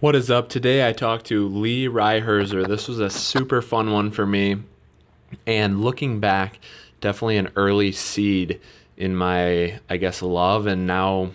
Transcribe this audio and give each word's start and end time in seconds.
What 0.00 0.16
is 0.16 0.30
up? 0.30 0.48
Today 0.48 0.88
I 0.88 0.94
talked 0.94 1.26
to 1.26 1.46
Lee 1.46 1.86
Reiherzer. 1.86 2.66
This 2.66 2.88
was 2.88 3.00
a 3.00 3.10
super 3.10 3.60
fun 3.60 3.92
one 3.92 4.10
for 4.10 4.24
me. 4.24 4.62
And 5.46 5.82
looking 5.82 6.20
back, 6.20 6.58
definitely 7.02 7.36
an 7.36 7.50
early 7.54 7.92
seed 7.92 8.62
in 8.96 9.14
my, 9.14 9.78
I 9.90 9.98
guess, 9.98 10.22
love 10.22 10.66
and 10.66 10.86
now 10.86 11.32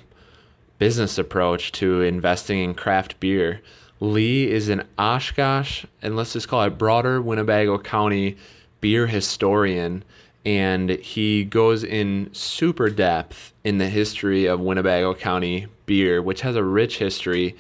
business 0.79 1.20
approach 1.20 1.73
to 1.73 2.01
investing 2.01 2.57
in 2.57 2.73
craft 2.73 3.20
beer. 3.20 3.62
Lee 3.99 4.49
is 4.49 4.68
an 4.68 4.88
Oshkosh, 4.97 5.86
and 6.02 6.16
let's 6.16 6.34
just 6.34 6.47
call 6.47 6.63
it 6.63 6.79
broader 6.79 7.22
Winnebago 7.22 7.78
County 7.78 8.36
beer 8.82 9.06
historian. 9.06 10.04
And 10.44 10.90
he 10.90 11.46
goes 11.46 11.84
in 11.84 12.34
super 12.34 12.90
depth 12.90 13.54
in 13.63 13.78
the 13.78 13.90
history 13.90 14.47
of 14.47 14.60
Winnebago 14.60 15.13
County 15.13 15.68
beer, 15.86 16.20
which 16.20 16.41
has 16.41 16.55
a 16.55 16.63
rich 16.63 16.98
history 16.98 17.55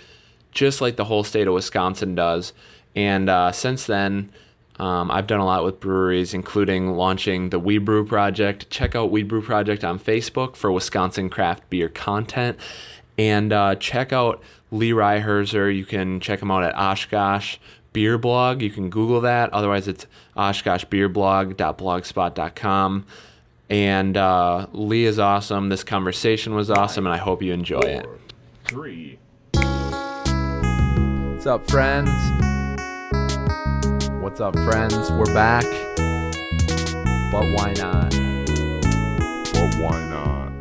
just 0.55 0.81
like 0.81 0.95
the 0.95 1.05
whole 1.05 1.23
state 1.23 1.47
of 1.47 1.53
Wisconsin 1.53 2.15
does. 2.15 2.51
And 2.95 3.29
uh, 3.29 3.51
since 3.51 3.85
then, 3.85 4.31
um, 4.79 5.11
I've 5.11 5.27
done 5.27 5.39
a 5.39 5.45
lot 5.45 5.63
with 5.63 5.79
breweries, 5.79 6.33
including 6.33 6.95
launching 6.95 7.51
the 7.51 7.59
We 7.59 7.77
Brew 7.77 8.03
Project. 8.05 8.71
Check 8.71 8.95
out 8.95 9.11
We 9.11 9.21
Brew 9.21 9.43
Project 9.43 9.83
on 9.83 9.99
Facebook 9.99 10.55
for 10.55 10.71
Wisconsin 10.71 11.29
craft 11.29 11.69
beer 11.69 11.89
content. 11.89 12.57
And 13.17 13.53
uh, 13.53 13.75
check 13.75 14.11
out 14.11 14.41
Lee 14.71 14.91
Reiherzer. 14.91 15.73
You 15.75 15.85
can 15.85 16.19
check 16.19 16.41
him 16.41 16.51
out 16.51 16.63
at 16.63 16.75
Oshkosh 16.75 17.57
Beer 17.93 18.17
Blog. 18.17 18.61
You 18.61 18.71
can 18.71 18.89
Google 18.89 19.21
that. 19.21 19.53
Otherwise, 19.53 19.87
it's 19.87 20.05
oshkoshbeerblog.blogspot.com. 20.35 23.05
And 23.67 24.17
uh, 24.17 24.67
Lee 24.73 25.05
is 25.05 25.17
awesome. 25.17 25.69
This 25.69 25.83
conversation 25.83 26.53
was 26.53 26.69
awesome, 26.69 27.07
and 27.07 27.15
I 27.15 27.17
hope 27.17 27.41
you 27.41 27.51
enjoy 27.53 27.79
it. 27.79 28.05
Three. 28.65 29.17
What's 31.45 31.61
up, 31.61 31.69
friends? 31.69 32.09
What's 34.19 34.41
up, 34.41 34.55
friends? 34.55 35.11
We're 35.11 35.31
back. 35.31 35.63
But 37.31 37.43
why 37.53 37.71
not? 37.77 38.09
But 39.53 39.75
why 39.75 40.09
not? 40.09 40.51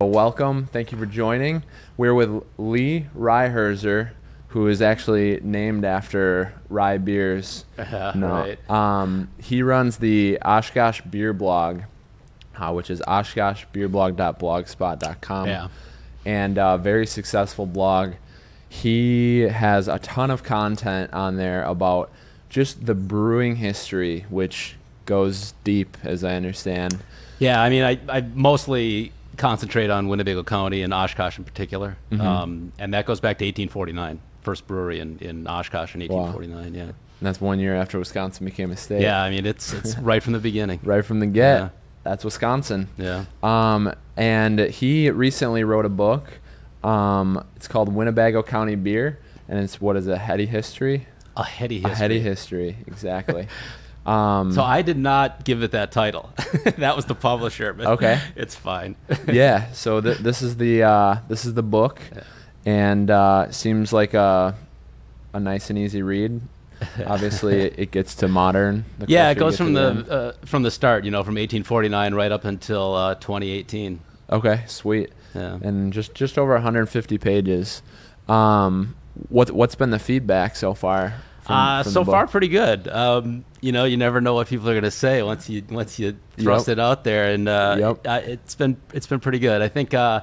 Well, 0.00 0.10
welcome. 0.10 0.66
Thank 0.66 0.92
you 0.92 0.98
for 0.98 1.06
joining. 1.06 1.64
We're 1.96 2.14
with 2.14 2.44
Lee 2.58 3.06
Reiherzer, 3.18 4.12
who 4.46 4.68
is 4.68 4.80
actually 4.80 5.40
named 5.42 5.84
after 5.84 6.54
rye 6.68 6.98
beers. 6.98 7.64
no. 7.78 8.14
right. 8.14 8.70
Um, 8.70 9.28
he 9.38 9.64
runs 9.64 9.96
the 9.96 10.38
Oshkosh 10.40 11.00
Beer 11.00 11.32
Blog, 11.32 11.80
uh, 12.62 12.72
which 12.72 12.90
is 12.90 13.00
oshkoshbeerblog.blogspot.com. 14.20 15.46
Yeah. 15.48 15.68
And 16.24 16.58
uh, 16.58 16.76
very 16.76 17.06
successful 17.06 17.66
blog. 17.66 18.12
He 18.68 19.40
has 19.40 19.88
a 19.88 19.98
ton 19.98 20.30
of 20.30 20.42
content 20.44 21.12
on 21.12 21.36
there 21.36 21.64
about 21.64 22.10
just 22.48 22.86
the 22.86 22.94
brewing 22.94 23.56
history, 23.56 24.24
which 24.30 24.76
goes 25.04 25.52
deep, 25.64 25.96
as 26.04 26.22
I 26.22 26.36
understand. 26.36 26.98
Yeah, 27.38 27.60
I 27.60 27.68
mean, 27.70 27.82
I, 27.82 27.98
I 28.08 28.20
mostly 28.20 29.12
concentrate 29.36 29.90
on 29.90 30.08
Winnebago 30.08 30.44
County 30.44 30.82
and 30.82 30.94
Oshkosh 30.94 31.38
in 31.38 31.44
particular, 31.44 31.96
Mm-hmm. 32.12 32.20
um, 32.20 32.72
and 32.78 32.94
that 32.94 33.04
goes 33.04 33.18
back 33.20 33.38
to 33.38 33.44
1849. 33.44 34.20
First 34.42 34.66
brewery 34.66 35.00
in, 35.00 35.18
in 35.18 35.46
Oshkosh 35.46 35.94
in 35.94 36.00
1849. 36.02 36.74
Yeah, 36.74 36.82
And 36.82 36.94
that's 37.20 37.40
one 37.40 37.58
year 37.58 37.74
after 37.74 37.98
Wisconsin 37.98 38.44
became 38.44 38.70
a 38.70 38.76
state. 38.76 39.02
yeah. 39.02 39.20
I 39.22 39.30
mean, 39.30 39.44
it's 39.46 39.72
it's 39.72 39.96
right 40.00 40.22
from 40.22 40.32
the 40.34 40.38
beginning. 40.38 40.80
Right 40.82 41.04
from 41.04 41.20
the 41.20 41.26
get. 41.26 41.58
Yeah. 41.58 41.68
That's 42.04 42.24
Wisconsin. 42.24 42.88
Yeah. 42.98 43.24
Um, 43.42 43.92
and 44.16 44.58
he 44.58 45.10
recently 45.10 45.64
wrote 45.64 45.84
a 45.86 45.88
book. 45.90 46.24
Um, 46.82 47.44
it's 47.56 47.68
called 47.68 47.88
Winnebago 47.94 48.42
County 48.42 48.74
Beer, 48.74 49.18
and 49.48 49.58
it's 49.60 49.80
what 49.80 49.96
is 49.96 50.08
a 50.08 50.18
heady 50.18 50.46
history? 50.46 51.06
A 51.36 51.44
heady 51.44 51.76
history. 51.76 51.92
A 51.92 51.94
heady 51.94 52.20
history, 52.20 52.76
exactly. 52.86 53.46
um, 54.06 54.52
So 54.52 54.62
I 54.62 54.82
did 54.82 54.98
not 54.98 55.44
give 55.44 55.62
it 55.62 55.70
that 55.70 55.92
title. 55.92 56.30
that 56.78 56.96
was 56.96 57.04
the 57.06 57.14
publisher. 57.14 57.72
But 57.72 57.86
Okay. 57.86 58.20
It's 58.36 58.54
fine. 58.56 58.96
yeah. 59.30 59.70
So 59.72 60.00
th- 60.00 60.18
this 60.18 60.42
is 60.42 60.56
the 60.56 60.82
uh, 60.82 61.16
this 61.28 61.44
is 61.44 61.54
the 61.54 61.62
book, 61.62 62.00
and 62.66 63.08
uh, 63.10 63.50
seems 63.52 63.92
like 63.92 64.12
a 64.14 64.56
a 65.32 65.40
nice 65.40 65.70
and 65.70 65.78
easy 65.78 66.02
read. 66.02 66.40
Obviously, 67.06 67.60
it, 67.62 67.90
gets 67.90 68.14
to 68.16 68.28
modern. 68.28 68.84
the 68.98 69.06
yeah, 69.08 69.30
it 69.30 69.36
goes 69.38 69.56
from 69.56 69.72
the 69.74 69.88
uh, 70.10 70.46
from 70.46 70.62
the 70.62 70.70
start. 70.70 71.04
You 71.04 71.10
know, 71.10 71.22
from 71.22 71.34
1849 71.34 72.14
right 72.14 72.32
up 72.32 72.44
until 72.44 72.94
uh, 72.94 73.14
2018. 73.16 74.00
Okay, 74.30 74.62
sweet. 74.66 75.12
Yeah. 75.34 75.58
And 75.62 75.92
just 75.92 76.14
just 76.14 76.38
over 76.38 76.52
150 76.54 77.18
pages. 77.18 77.82
Um, 78.28 78.94
what 79.28 79.50
what's 79.50 79.74
been 79.74 79.90
the 79.90 79.98
feedback 79.98 80.56
so 80.56 80.74
far? 80.74 81.14
from- 81.42 81.54
Uh, 81.56 81.82
from 81.82 81.92
so 81.92 82.04
far, 82.04 82.26
pretty 82.28 82.48
good. 82.48 82.86
Um, 82.88 83.44
you 83.60 83.72
know, 83.72 83.84
you 83.84 83.96
never 83.96 84.20
know 84.20 84.34
what 84.34 84.46
people 84.48 84.68
are 84.68 84.74
going 84.74 84.84
to 84.84 84.90
say 84.90 85.22
once 85.22 85.48
you 85.50 85.62
once 85.70 85.98
you 85.98 86.16
thrust 86.38 86.68
Yep. 86.68 86.78
it 86.78 86.80
out 86.80 87.04
there, 87.04 87.32
and 87.32 87.48
uh, 87.48 87.76
Yep. 87.78 87.96
it, 87.98 88.06
uh, 88.06 88.20
it's 88.24 88.54
been 88.54 88.76
it's 88.92 89.06
been 89.06 89.20
pretty 89.20 89.38
good. 89.40 89.60
I 89.60 89.68
think 89.68 89.92
uh, 89.92 90.20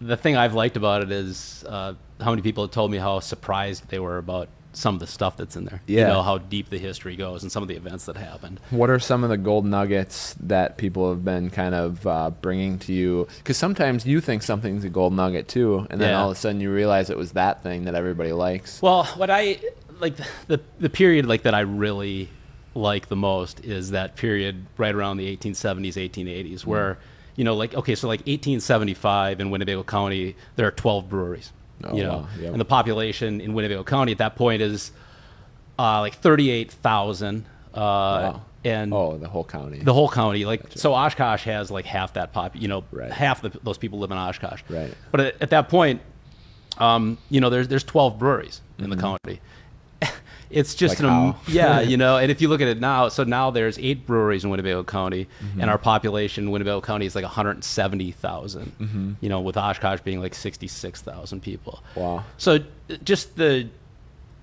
the 0.00 0.16
thing 0.16 0.36
I've 0.36 0.54
liked 0.54 0.76
about 0.76 1.02
it 1.02 1.12
is 1.12 1.64
uh, 1.68 1.94
how 2.20 2.30
many 2.30 2.42
people 2.42 2.64
have 2.64 2.72
told 2.72 2.90
me 2.90 2.98
how 2.98 3.20
surprised 3.20 3.88
they 3.90 3.98
were 4.00 4.18
about 4.18 4.48
some 4.72 4.94
of 4.94 5.00
the 5.00 5.06
stuff 5.06 5.36
that's 5.36 5.56
in 5.56 5.64
there. 5.64 5.82
Yeah. 5.86 6.00
You 6.02 6.06
know 6.14 6.22
how 6.22 6.38
deep 6.38 6.70
the 6.70 6.78
history 6.78 7.16
goes 7.16 7.42
and 7.42 7.50
some 7.50 7.62
of 7.62 7.68
the 7.68 7.74
events 7.76 8.04
that 8.06 8.16
happened. 8.16 8.60
What 8.70 8.88
are 8.88 8.98
some 9.00 9.24
of 9.24 9.30
the 9.30 9.36
gold 9.36 9.64
nuggets 9.66 10.34
that 10.40 10.76
people 10.78 11.10
have 11.10 11.24
been 11.24 11.50
kind 11.50 11.74
of 11.74 12.06
uh, 12.06 12.30
bringing 12.30 12.78
to 12.80 12.92
you? 12.92 13.26
Because 13.38 13.56
sometimes 13.56 14.06
you 14.06 14.20
think 14.20 14.42
something's 14.42 14.84
a 14.84 14.88
gold 14.88 15.12
nugget 15.12 15.48
too, 15.48 15.86
and 15.90 16.00
then 16.00 16.10
Yeah. 16.10 16.20
all 16.22 16.30
of 16.30 16.36
a 16.36 16.40
sudden 16.40 16.60
you 16.60 16.72
realize 16.72 17.10
it 17.10 17.16
was 17.18 17.32
that 17.32 17.62
thing 17.62 17.84
that 17.84 17.94
everybody 17.96 18.32
likes. 18.32 18.80
Well, 18.80 19.04
what 19.16 19.28
I 19.30 19.58
like 20.00 20.14
the 20.46 20.60
the 20.78 20.88
period 20.88 21.26
like 21.26 21.42
that 21.42 21.54
I 21.54 21.60
really 21.60 22.28
like 22.74 23.08
the 23.08 23.16
most 23.16 23.64
is 23.64 23.90
that 23.90 24.14
period 24.16 24.64
right 24.78 24.94
around 24.94 25.16
the 25.16 25.36
1870s, 25.36 25.94
1880s, 25.96 26.64
where 26.64 26.98
you 27.34 27.42
know, 27.44 27.56
like 27.56 27.74
okay, 27.74 27.94
so 27.96 28.06
like 28.06 28.20
1875 28.20 29.40
in 29.40 29.50
Winnebago 29.50 29.82
County, 29.82 30.36
there 30.56 30.66
are 30.66 30.70
12 30.70 31.08
breweries. 31.08 31.52
Oh, 31.84 31.96
you 31.96 32.02
know, 32.04 32.18
wow. 32.18 32.28
Yep. 32.38 32.52
and 32.52 32.60
the 32.60 32.64
population 32.64 33.40
in 33.40 33.54
Winnebago 33.54 33.84
County 33.84 34.12
at 34.12 34.18
that 34.18 34.36
point 34.36 34.60
is 34.62 34.92
uh, 35.78 36.00
like 36.00 36.14
38,000. 36.14 37.46
Uh, 37.74 37.78
Wow. 37.80 38.42
And 38.62 38.92
Oh, 38.92 39.16
the 39.16 39.26
whole 39.28 39.44
county. 39.44 39.78
the 39.78 39.94
whole 39.94 40.10
county, 40.10 40.44
like 40.44 40.60
so, 40.74 40.92
Oshkosh 40.92 41.44
has 41.44 41.70
like 41.70 41.86
half 41.86 42.12
that 42.12 42.34
pop. 42.34 42.54
You 42.54 42.68
know, 42.68 42.84
Right. 42.92 43.10
half 43.10 43.40
the, 43.40 43.48
those 43.62 43.78
people 43.78 43.98
live 44.00 44.10
in 44.10 44.18
Oshkosh. 44.18 44.62
Right. 44.68 44.92
But 45.10 45.20
at, 45.20 45.42
at 45.42 45.50
that 45.50 45.70
point, 45.70 46.02
um, 46.76 47.16
you 47.30 47.40
know, 47.40 47.48
there's 47.48 47.68
there's 47.68 47.84
12 47.84 48.18
breweries 48.18 48.60
in 48.78 48.90
the 48.90 48.96
county. 48.98 49.40
It's 50.50 50.74
just. 50.74 51.00
Like 51.00 51.10
an, 51.10 51.34
yeah, 51.48 51.80
you 51.92 51.96
know. 51.96 52.16
And 52.18 52.30
if 52.30 52.40
you 52.42 52.48
look 52.48 52.60
at 52.60 52.68
it 52.68 52.80
now, 52.80 53.08
so 53.08 53.24
now 53.24 53.50
there's 53.50 53.78
eight 53.78 54.06
breweries 54.06 54.44
in 54.44 54.50
Winnebago 54.50 54.84
County, 54.84 55.26
Mm-hmm. 55.42 55.60
and 55.60 55.70
our 55.70 55.78
population 55.78 56.44
in 56.44 56.50
Winnebago 56.50 56.80
County 56.80 57.06
is 57.06 57.14
like 57.14 57.24
170,000. 57.24 58.72
Mm-hmm. 58.80 59.12
You 59.20 59.28
know, 59.28 59.40
with 59.40 59.56
Oshkosh 59.56 60.00
being 60.00 60.20
like 60.20 60.34
66,000 60.34 61.40
people. 61.40 61.82
Wow. 61.94 62.24
So 62.38 62.56
uh, 62.56 62.96
just 63.04 63.36
the 63.36 63.68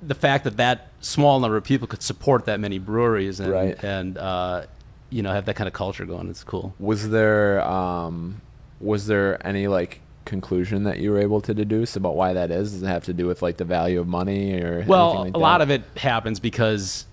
the 0.01 0.15
fact 0.15 0.43
that 0.43 0.57
that 0.57 0.89
small 1.01 1.39
number 1.39 1.57
of 1.57 1.63
people 1.63 1.87
could 1.87 2.03
support 2.03 2.45
that 2.45 2.59
many 2.59 2.77
breweries 2.77 3.39
and 3.39 3.51
Right. 3.51 3.83
and 3.83 4.17
uh, 4.17 4.65
you 5.09 5.23
know 5.23 5.31
have 5.31 5.45
that 5.45 5.55
kind 5.55 5.67
of 5.67 5.73
culture 5.73 6.05
going, 6.05 6.29
it's 6.29 6.43
cool. 6.43 6.73
Was 6.79 7.09
there 7.09 7.61
um, 7.63 8.41
was 8.79 9.07
there 9.07 9.45
any 9.45 9.67
like 9.67 10.01
conclusion 10.27 10.83
that 10.83 10.99
you 10.99 11.09
were 11.11 11.19
able 11.19 11.41
to 11.41 11.53
deduce 11.53 11.95
about 11.95 12.15
why 12.15 12.33
that 12.33 12.51
is? 12.51 12.73
Does 12.73 12.83
it 12.83 12.87
have 12.87 13.05
to 13.05 13.13
do 13.13 13.25
with 13.25 13.41
like 13.41 13.57
the 13.57 13.65
value 13.65 13.99
of 13.99 14.07
money 14.07 14.53
or 14.61 14.83
Well, 14.85 15.23
like 15.23 15.33
a 15.33 15.39
lot 15.39 15.61
of 15.61 15.71
it 15.71 15.81
happens 15.95 16.39
because 16.39 17.05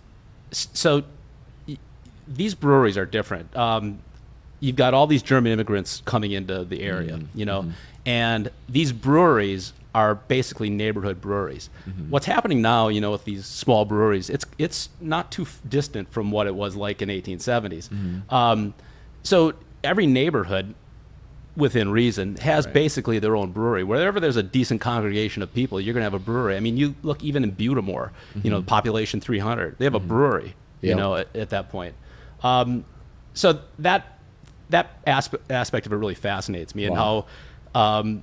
so 0.50 1.02
y- 1.66 1.78
these 2.28 2.54
breweries 2.54 2.98
are 2.98 3.06
different. 3.06 3.56
Um, 3.56 3.98
you've 4.60 4.76
got 4.76 4.92
all 4.92 5.06
these 5.06 5.22
German 5.22 5.52
immigrants 5.52 6.02
coming 6.04 6.32
into 6.32 6.64
the 6.64 6.82
area, 6.82 7.14
Mm-hmm. 7.16 7.38
you 7.38 7.46
know, 7.46 7.66
and 8.04 8.50
these 8.68 8.92
breweries 8.92 9.72
are 9.94 10.16
basically 10.16 10.68
neighborhood 10.70 11.20
breweries. 11.20 11.70
Mm-hmm. 11.88 12.10
What's 12.10 12.26
happening 12.26 12.60
now, 12.60 12.88
you 12.88 13.00
know, 13.00 13.12
with 13.12 13.24
these 13.24 13.46
small 13.46 13.84
breweries, 13.84 14.28
it's 14.28 14.44
it's 14.58 14.88
not 15.00 15.30
too 15.30 15.42
f- 15.42 15.60
distant 15.68 16.10
from 16.12 16.30
what 16.32 16.46
it 16.48 16.54
was 16.54 16.74
like 16.76 17.00
in 17.00 17.08
1870s. 17.08 17.88
Mm-hmm. 17.88 18.34
Um, 18.34 18.74
so 19.22 19.54
every 19.84 20.06
neighborhood 20.06 20.74
within 21.56 21.88
reason 21.90 22.36
has 22.36 22.66
basically 22.66 23.18
their 23.20 23.36
own 23.36 23.52
brewery. 23.52 23.84
Wherever 23.84 24.18
there's 24.18 24.36
a 24.36 24.42
decent 24.42 24.80
congregation 24.80 25.42
of 25.42 25.52
people, 25.54 25.80
you're 25.80 25.94
going 25.94 26.00
to 26.02 26.06
have 26.10 26.14
a 26.14 26.18
brewery. 26.18 26.56
I 26.56 26.60
mean, 26.60 26.76
you 26.76 26.94
look 27.02 27.22
even 27.22 27.44
in 27.44 27.50
Butte 27.52 27.76
des 27.76 27.82
Morts, 27.82 28.12
you 28.42 28.50
know, 28.50 28.60
population 28.62 29.20
300, 29.20 29.76
they 29.78 29.84
have 29.84 29.94
a 29.94 30.00
brewery, 30.00 30.54
you 30.80 30.94
know, 30.94 31.14
at, 31.14 31.34
at 31.36 31.50
that 31.50 31.70
point. 31.70 31.94
Um, 32.42 32.84
so 33.34 33.60
that 33.78 34.18
that 34.70 34.98
aspect 35.06 35.50
aspect 35.50 35.86
of 35.86 35.92
it 35.92 35.96
really 35.96 36.14
fascinates 36.14 36.74
me, 36.74 36.86
and 36.86 36.94
Wow. 36.96 37.26
how, 37.74 37.80
um, 37.80 38.22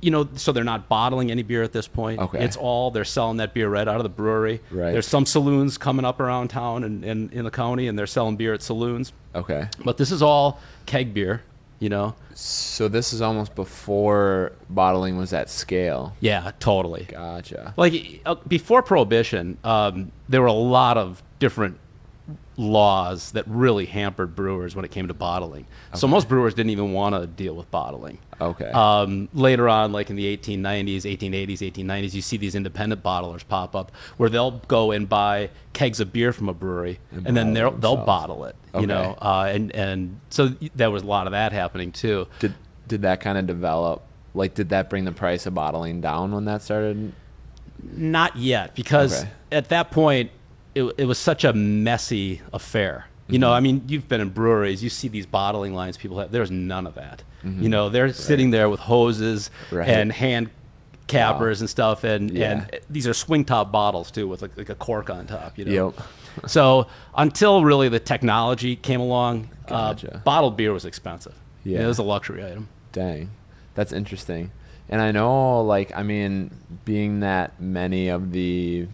you 0.00 0.10
know, 0.10 0.28
so 0.34 0.50
they're 0.50 0.64
not 0.64 0.88
bottling 0.88 1.30
any 1.30 1.42
beer 1.42 1.62
at 1.62 1.72
this 1.72 1.86
point. 1.86 2.18
Okay. 2.20 2.44
It's 2.44 2.56
all 2.56 2.90
they're 2.90 3.04
selling 3.04 3.36
that 3.36 3.54
beer 3.54 3.68
right 3.68 3.86
out 3.86 3.96
of 3.98 4.02
the 4.02 4.08
brewery. 4.08 4.60
Right. 4.70 4.90
There's 4.92 5.06
some 5.06 5.26
saloons 5.26 5.78
coming 5.78 6.04
up 6.04 6.18
around 6.18 6.48
town 6.48 6.82
and, 6.82 7.04
and 7.04 7.32
in 7.32 7.44
the 7.44 7.50
county, 7.52 7.86
and 7.86 7.96
they're 7.96 8.08
selling 8.08 8.34
beer 8.36 8.52
at 8.52 8.62
saloons. 8.62 9.12
Okay. 9.34 9.68
But 9.84 9.96
this 9.98 10.10
is 10.10 10.20
all 10.22 10.60
keg 10.86 11.14
beer, 11.14 11.42
You 11.82 11.88
know? 11.88 12.14
So 12.34 12.86
this 12.86 13.12
is 13.12 13.20
almost 13.20 13.56
before 13.56 14.52
bottling 14.70 15.16
was 15.16 15.32
at 15.32 15.50
scale. 15.50 16.14
Yeah, 16.20 16.52
totally. 16.60 17.06
Gotcha. 17.08 17.74
Like 17.76 18.20
uh, 18.24 18.36
before 18.46 18.84
Prohibition, 18.84 19.58
um, 19.64 20.12
there 20.28 20.40
were 20.40 20.46
a 20.46 20.52
lot 20.52 20.96
of 20.96 21.24
different 21.40 21.80
laws 22.56 23.32
that 23.32 23.46
really 23.48 23.86
hampered 23.86 24.36
brewers 24.36 24.76
when 24.76 24.84
it 24.84 24.90
came 24.90 25.08
to 25.08 25.14
bottling. 25.14 25.66
So 25.94 26.06
most 26.06 26.28
brewers 26.28 26.54
didn't 26.54 26.70
even 26.70 26.92
want 26.92 27.14
to 27.14 27.26
deal 27.26 27.54
with 27.54 27.70
bottling. 27.70 28.18
Okay. 28.40 28.70
Um, 28.70 29.28
later 29.32 29.68
on, 29.68 29.92
like 29.92 30.10
in 30.10 30.16
the 30.16 30.36
1890s, 30.36 31.02
1880s, 31.02 31.58
1890s, 31.58 32.14
you 32.14 32.22
see 32.22 32.36
these 32.36 32.54
independent 32.54 33.02
bottlers 33.02 33.46
pop 33.46 33.74
up 33.74 33.92
where 34.16 34.28
they'll 34.28 34.52
go 34.68 34.90
and 34.90 35.08
buy 35.08 35.50
kegs 35.72 36.00
of 36.00 36.12
beer 36.12 36.32
from 36.32 36.48
a 36.48 36.54
brewery 36.54 36.98
and, 37.10 37.36
then 37.36 37.54
they'll, 37.54 37.70
they'll 37.72 37.96
bottle 37.96 38.44
it. 38.44 38.56
Okay. 38.74 38.80
You 38.82 38.86
know, 38.86 39.16
uh, 39.20 39.50
and 39.52 39.70
and 39.74 40.18
so 40.30 40.48
there 40.74 40.90
was 40.90 41.02
a 41.02 41.06
lot 41.06 41.26
of 41.26 41.32
that 41.32 41.52
happening 41.52 41.92
too. 41.92 42.26
did 42.38 42.54
did 42.88 43.02
that 43.02 43.20
kind 43.20 43.36
of 43.38 43.46
develop? 43.46 44.02
Like, 44.34 44.54
did 44.54 44.70
that 44.70 44.88
bring 44.88 45.04
the 45.04 45.12
price 45.12 45.44
of 45.46 45.54
bottling 45.54 46.00
down 46.00 46.32
when 46.32 46.46
that 46.46 46.62
started? 46.62 47.12
Not 47.82 48.36
yet, 48.36 48.74
because 48.74 49.22
Okay. 49.22 49.30
at 49.50 49.68
that 49.68 49.90
point, 49.90 50.30
it, 50.74 50.84
it 50.98 51.04
was 51.04 51.18
such 51.18 51.44
a 51.44 51.52
messy 51.52 52.40
affair. 52.52 53.06
You 53.28 53.34
Mm-hmm. 53.34 53.40
know, 53.40 53.52
I 53.52 53.60
mean, 53.60 53.82
you've 53.86 54.08
been 54.08 54.20
in 54.20 54.30
breweries, 54.30 54.82
you 54.82 54.90
see 54.90 55.08
these 55.08 55.26
bottling 55.26 55.74
lines 55.74 55.96
people 55.96 56.18
have. 56.18 56.30
There's 56.32 56.50
none 56.50 56.86
of 56.86 56.94
that. 56.96 57.22
Mm-hmm. 57.44 57.62
You 57.62 57.68
know, 57.68 57.88
they're 57.88 58.12
sitting 58.12 58.50
there 58.50 58.68
with 58.68 58.80
hoses 58.80 59.50
Right. 59.70 59.88
and 59.88 60.12
hand 60.12 60.50
cappers 61.06 61.60
and 61.60 61.68
stuff, 61.70 62.04
and, 62.04 62.30
Yeah. 62.30 62.52
and 62.72 62.80
these 62.90 63.06
are 63.06 63.14
swing 63.14 63.44
top 63.44 63.70
bottles 63.72 64.10
too, 64.10 64.26
with 64.28 64.42
like, 64.42 64.56
like 64.56 64.68
a 64.70 64.74
cork 64.74 65.08
on 65.10 65.26
top. 65.26 65.58
You 65.58 65.64
know. 65.66 65.94
Yep. 65.96 66.50
so 66.50 66.86
until 67.16 67.64
really 67.64 67.88
the 67.88 68.00
technology 68.00 68.76
came 68.76 69.00
along, 69.00 69.48
Gotcha. 69.66 70.16
uh, 70.16 70.18
bottled 70.20 70.56
beer 70.56 70.72
was 70.72 70.84
expensive. 70.84 71.34
Yeah. 71.64 71.82
it 71.84 71.86
was 71.86 71.98
a 71.98 72.02
luxury 72.02 72.44
item. 72.44 72.68
Dang, 72.92 73.30
that's 73.74 73.92
interesting. 73.92 74.50
And 74.88 75.00
I 75.00 75.10
know, 75.12 75.62
like, 75.62 75.92
I 75.96 76.02
mean, 76.02 76.50
being 76.84 77.20
that 77.20 77.60
many 77.60 78.08
of 78.08 78.32
the, 78.32 78.88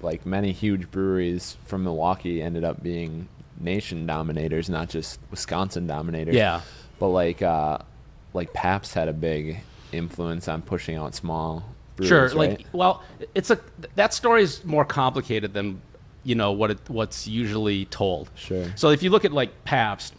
like, 0.00 0.24
many 0.26 0.52
huge 0.52 0.90
breweries 0.90 1.56
from 1.66 1.84
Milwaukee 1.84 2.40
ended 2.42 2.64
up 2.64 2.82
being 2.82 3.28
nation 3.60 4.06
dominators, 4.06 4.68
not 4.68 4.88
just 4.88 5.18
Wisconsin 5.30 5.86
dominators. 5.86 6.34
Yeah. 6.34 6.60
But 6.98 7.08
like, 7.08 7.42
uh, 7.42 7.78
like 8.34 8.52
Pabst 8.52 8.94
had 8.94 9.08
a 9.08 9.12
big 9.12 9.60
influence 9.92 10.48
on 10.48 10.62
pushing 10.62 10.96
out 10.96 11.14
small. 11.14 11.64
Breweries, 11.96 12.08
Sure. 12.08 12.26
right? 12.40 12.50
Like, 12.50 12.66
well, 12.72 13.02
it's 13.34 13.50
a 13.50 13.58
that 13.96 14.14
story 14.14 14.42
is 14.42 14.64
more 14.64 14.84
complicated 14.84 15.52
than 15.54 15.80
you 16.22 16.34
know 16.36 16.52
what 16.52 16.70
it, 16.70 16.78
what's 16.88 17.26
usually 17.26 17.86
told. 17.86 18.30
Sure. 18.36 18.66
So 18.76 18.90
if 18.90 19.02
you 19.02 19.10
look 19.10 19.24
at 19.24 19.32
like 19.32 19.64
Pabst, 19.64 20.14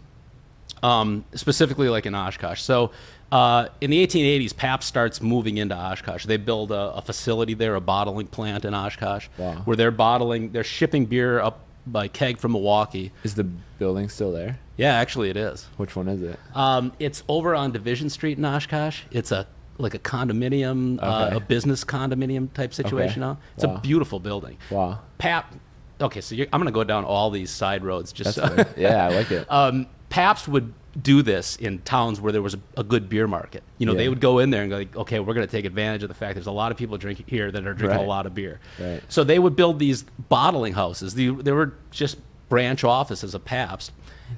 um, 0.84 1.24
specifically 1.36 1.88
like 1.90 2.06
in 2.06 2.16
Oshkosh, 2.16 2.62
so. 2.62 2.92
Uh, 3.32 3.68
in 3.82 3.92
the 3.92 4.06
1880s, 4.08 4.56
Pabst 4.56 4.88
starts 4.88 5.22
moving 5.22 5.58
into 5.58 5.76
Oshkosh. 5.76 6.26
They 6.26 6.38
build 6.38 6.72
a, 6.72 6.94
a 6.96 7.02
facility 7.02 7.54
there, 7.54 7.76
a 7.76 7.82
bottling 7.82 8.28
plant 8.28 8.66
in 8.66 8.74
Oshkosh, 8.74 9.28
Wow. 9.38 9.62
where 9.66 9.78
they're 9.78 9.92
bottling, 9.92 10.52
they're 10.52 10.64
shipping 10.64 11.06
beer 11.06 11.40
up 11.40 11.60
by 11.86 12.08
keg 12.08 12.38
from 12.38 12.54
Milwaukee. 12.54 13.12
Is 13.24 13.36
the 13.36 13.44
building 13.44 14.10
still 14.10 14.32
there? 14.32 14.60
Yeah, 14.78 14.94
actually, 14.96 15.30
it 15.30 15.38
is. 15.38 15.66
Which 15.78 15.96
one 15.96 16.08
is 16.08 16.22
it? 16.22 16.40
Um, 16.56 16.92
it's 17.00 17.24
over 17.28 17.54
on 17.56 17.72
Division 17.72 18.10
Street 18.10 18.38
in 18.38 18.46
Oshkosh. 18.46 19.02
It's 19.12 19.32
a 19.32 19.46
like 19.78 19.94
a 19.94 20.00
condominium, 20.00 21.00
uh, 21.02 21.30
a 21.38 21.40
business 21.40 21.86
condominium 21.86 22.52
type 22.54 22.74
situation 22.74 23.24
Okay. 23.24 23.32
now. 23.32 23.38
It's 23.56 23.66
Wow. 23.66 23.76
a 23.76 23.80
beautiful 23.80 24.20
building. 24.20 24.58
Wow. 24.70 25.00
Pap. 25.20 25.56
Okay, 26.02 26.20
so 26.20 26.36
you're, 26.36 26.48
I'm 26.52 26.60
going 26.60 26.66
to 26.72 26.74
go 26.78 26.84
down 26.84 27.06
all 27.06 27.30
these 27.30 27.50
side 27.50 27.84
roads 27.86 28.12
just 28.12 28.36
so. 28.36 28.66
yeah, 28.76 29.06
I 29.06 29.10
like 29.16 29.32
it. 29.32 29.48
um, 29.52 29.88
Pabst 30.10 30.50
would 30.50 30.74
do 31.00 31.22
this 31.22 31.56
in 31.56 31.80
towns 31.80 32.20
where 32.20 32.32
there 32.32 32.42
was 32.42 32.56
a, 32.56 32.60
a 32.78 32.84
good 32.84 33.10
beer 33.10 33.28
market. 33.28 33.64
You 33.78 33.86
know, 33.86 33.92
Yeah. 33.94 33.98
they 34.00 34.10
would 34.10 34.20
go 34.20 34.40
in 34.40 34.50
there 34.50 34.62
and 34.64 34.72
go, 34.72 34.78
like, 34.78 34.96
okay, 34.96 35.20
we're 35.20 35.34
going 35.36 35.46
to 35.46 35.52
take 35.52 35.66
advantage 35.66 36.02
of 36.04 36.10
the 36.10 36.16
fact 36.16 36.36
there's 36.36 36.48
a 36.48 36.52
lot 36.52 36.72
of 36.72 36.78
people 36.78 36.98
drinking 36.98 37.26
here 37.30 37.52
that 37.52 37.62
are 37.68 37.74
drinking 37.74 37.98
Right. 38.00 38.06
a 38.06 38.10
lot 38.10 38.26
of 38.26 38.34
beer. 38.34 38.60
Right. 38.80 39.02
So 39.08 39.24
they 39.24 39.38
would 39.40 39.56
build 39.56 39.78
these 39.80 40.04
bottling 40.30 40.74
houses. 40.74 41.14
The, 41.14 41.30
they 41.30 41.52
were 41.52 41.74
just 41.92 42.18
branch 42.50 42.84
offices 42.84 43.36
of 43.36 43.46
Pabst, 43.46 43.92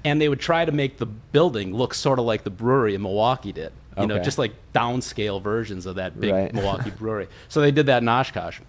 and 0.04 0.22
they 0.22 0.28
would 0.28 0.40
try 0.42 0.66
to 0.66 0.72
make 0.72 0.98
the 0.98 1.06
building 1.06 1.74
look 1.74 1.94
sort 1.94 2.20
of 2.20 2.26
like 2.26 2.44
the 2.44 2.50
brewery 2.50 2.96
in 2.96 3.02
Milwaukee 3.02 3.52
did. 3.54 3.72
You 4.00 4.08
know, 4.08 4.20
just 4.20 4.38
like 4.38 4.54
downscale 4.74 5.42
versions 5.42 5.86
of 5.86 5.96
that 5.96 6.20
big 6.20 6.34
Right. 6.34 6.54
Milwaukee 6.54 6.90
brewery. 6.92 7.28
So 7.50 7.62
they 7.62 7.72
did 7.72 7.86
that 7.88 8.02
in 8.02 8.10
Oshkosh. 8.10 8.60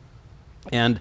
And 0.73 1.01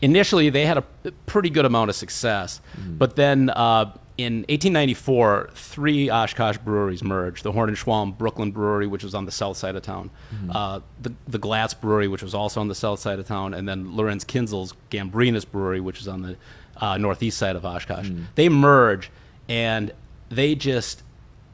initially, 0.00 0.50
they 0.50 0.66
had 0.66 0.78
a 0.78 0.84
pretty 1.26 1.50
good 1.50 1.64
amount 1.64 1.90
of 1.90 1.96
success. 1.96 2.60
But 2.86 3.16
then 3.16 3.50
uh, 3.50 3.92
in 4.18 4.40
1894, 4.48 5.50
three 5.54 6.10
Oshkosh 6.10 6.58
breweries 6.58 7.02
merged 7.02 7.42
the 7.44 7.52
Horn 7.52 7.68
and 7.68 7.78
Schwalm 7.78 8.16
Brooklyn 8.16 8.50
Brewery, 8.50 8.86
which 8.86 9.02
was 9.02 9.14
on 9.14 9.24
the 9.24 9.32
south 9.32 9.56
side 9.56 9.74
of 9.74 9.82
town, 9.82 10.10
uh, 10.50 10.80
the, 11.00 11.12
the 11.26 11.38
Glatz 11.38 11.74
Brewery, 11.74 12.08
which 12.08 12.22
was 12.22 12.34
also 12.34 12.60
on 12.60 12.68
the 12.68 12.74
south 12.74 12.98
side 13.00 13.18
of 13.18 13.26
town, 13.26 13.54
and 13.54 13.68
then 13.68 13.96
Lorenz 13.96 14.24
Kuenzl's 14.24 14.74
Gambrinus 14.90 15.50
Brewery, 15.50 15.80
which 15.80 15.98
was 15.98 16.08
on 16.08 16.22
the 16.22 16.36
uh, 16.76 16.98
northeast 16.98 17.38
side 17.38 17.56
of 17.56 17.64
Oshkosh. 17.64 18.10
They 18.34 18.48
merge, 18.48 19.10
and 19.48 19.92
they 20.28 20.54
just 20.54 21.02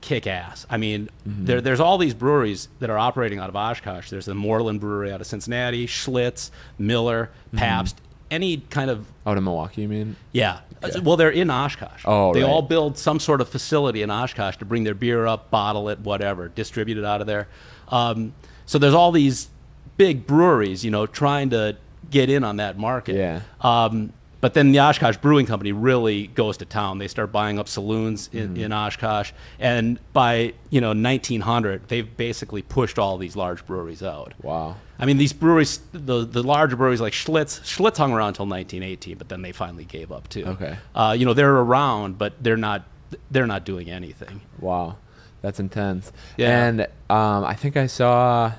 kick 0.00 0.26
ass. 0.26 0.64
I 0.70 0.76
mean, 0.76 1.08
there, 1.46 1.60
there's 1.60 1.80
all 1.80 1.98
these 1.98 2.14
breweries 2.14 2.68
that 2.78 2.88
are 2.90 2.98
operating 2.98 3.38
out 3.40 3.48
of 3.48 3.56
Oshkosh. 3.56 4.10
There's 4.10 4.26
the 4.26 4.34
Moerlein 4.34 4.78
Brewery 4.78 5.12
out 5.12 5.20
of 5.20 5.26
Cincinnati, 5.26 5.86
Schlitz, 5.86 6.50
Miller, 6.78 7.30
Pabst, 7.56 8.00
any 8.30 8.58
kind 8.58 8.90
of 8.90 9.06
Out 9.26 9.36
of 9.36 9.42
Milwaukee, 9.44 9.82
you 9.82 9.88
mean? 9.88 10.16
yeah. 10.32 10.60
Well, 11.02 11.16
they're 11.16 11.30
in 11.30 11.50
Oshkosh. 11.50 12.02
Oh, 12.04 12.32
they 12.32 12.42
right. 12.42 12.48
all 12.48 12.62
build 12.62 12.96
some 12.96 13.18
sort 13.18 13.40
of 13.40 13.48
facility 13.48 14.02
in 14.02 14.10
Oshkosh 14.12 14.58
to 14.58 14.64
bring 14.64 14.84
their 14.84 14.94
beer 14.94 15.26
up, 15.26 15.50
bottle 15.50 15.88
it, 15.88 15.98
whatever, 16.00 16.46
distribute 16.48 16.98
it 16.98 17.04
out 17.04 17.20
of 17.20 17.26
there. 17.26 17.48
Um, 17.88 18.32
so 18.64 18.78
there's 18.78 18.94
all 18.94 19.10
these 19.10 19.48
big 19.96 20.24
breweries, 20.24 20.84
you 20.84 20.92
know, 20.92 21.04
trying 21.06 21.50
to 21.50 21.76
get 22.10 22.30
in 22.30 22.44
on 22.44 22.58
that 22.58 22.78
market. 22.78 23.16
Yeah. 23.16 23.40
Um, 23.60 24.12
but 24.40 24.54
then 24.54 24.70
the 24.70 24.78
Oshkosh 24.78 25.16
Brewing 25.16 25.46
Company 25.46 25.72
really 25.72 26.28
goes 26.28 26.58
to 26.58 26.64
town. 26.64 26.98
They 26.98 27.08
start 27.08 27.32
buying 27.32 27.58
up 27.58 27.66
saloons 27.66 28.30
in, 28.32 28.50
Mm-hmm. 28.50 28.60
in 28.62 28.72
Oshkosh, 28.72 29.32
and 29.58 29.98
by 30.12 30.54
you 30.70 30.80
know 30.80 30.90
1900, 30.92 31.88
they've 31.88 32.16
basically 32.16 32.62
pushed 32.62 33.00
all 33.00 33.18
these 33.18 33.34
large 33.34 33.66
breweries 33.66 34.00
out. 34.04 34.32
Wow. 34.42 34.76
I 35.00 35.06
mean, 35.06 35.16
these 35.16 35.32
breweries, 35.32 35.78
the 35.92 36.24
the 36.24 36.42
larger 36.42 36.74
breweries 36.76 37.00
like 37.00 37.12
Schlitz, 37.12 37.60
Schlitz 37.60 37.96
hung 37.98 38.12
around 38.12 38.28
until 38.28 38.46
1918, 38.46 39.16
but 39.18 39.28
then 39.28 39.42
they 39.42 39.52
finally 39.52 39.84
gave 39.84 40.10
up 40.10 40.28
too. 40.28 40.44
Okay. 40.44 40.76
Uh, 40.94 41.14
you 41.16 41.24
know, 41.24 41.34
they're 41.34 41.54
around, 41.56 42.18
but 42.18 42.32
they're 42.42 42.56
not 42.56 42.84
they're 43.30 43.46
not 43.46 43.64
doing 43.64 43.90
anything. 43.90 44.40
Wow, 44.60 44.96
that's 45.40 45.60
intense. 45.60 46.10
Yeah. 46.36 46.66
And 46.66 46.80
um, 47.08 47.44
I 47.44 47.54
think 47.54 47.76
I 47.76 47.86
saw, 47.86 48.52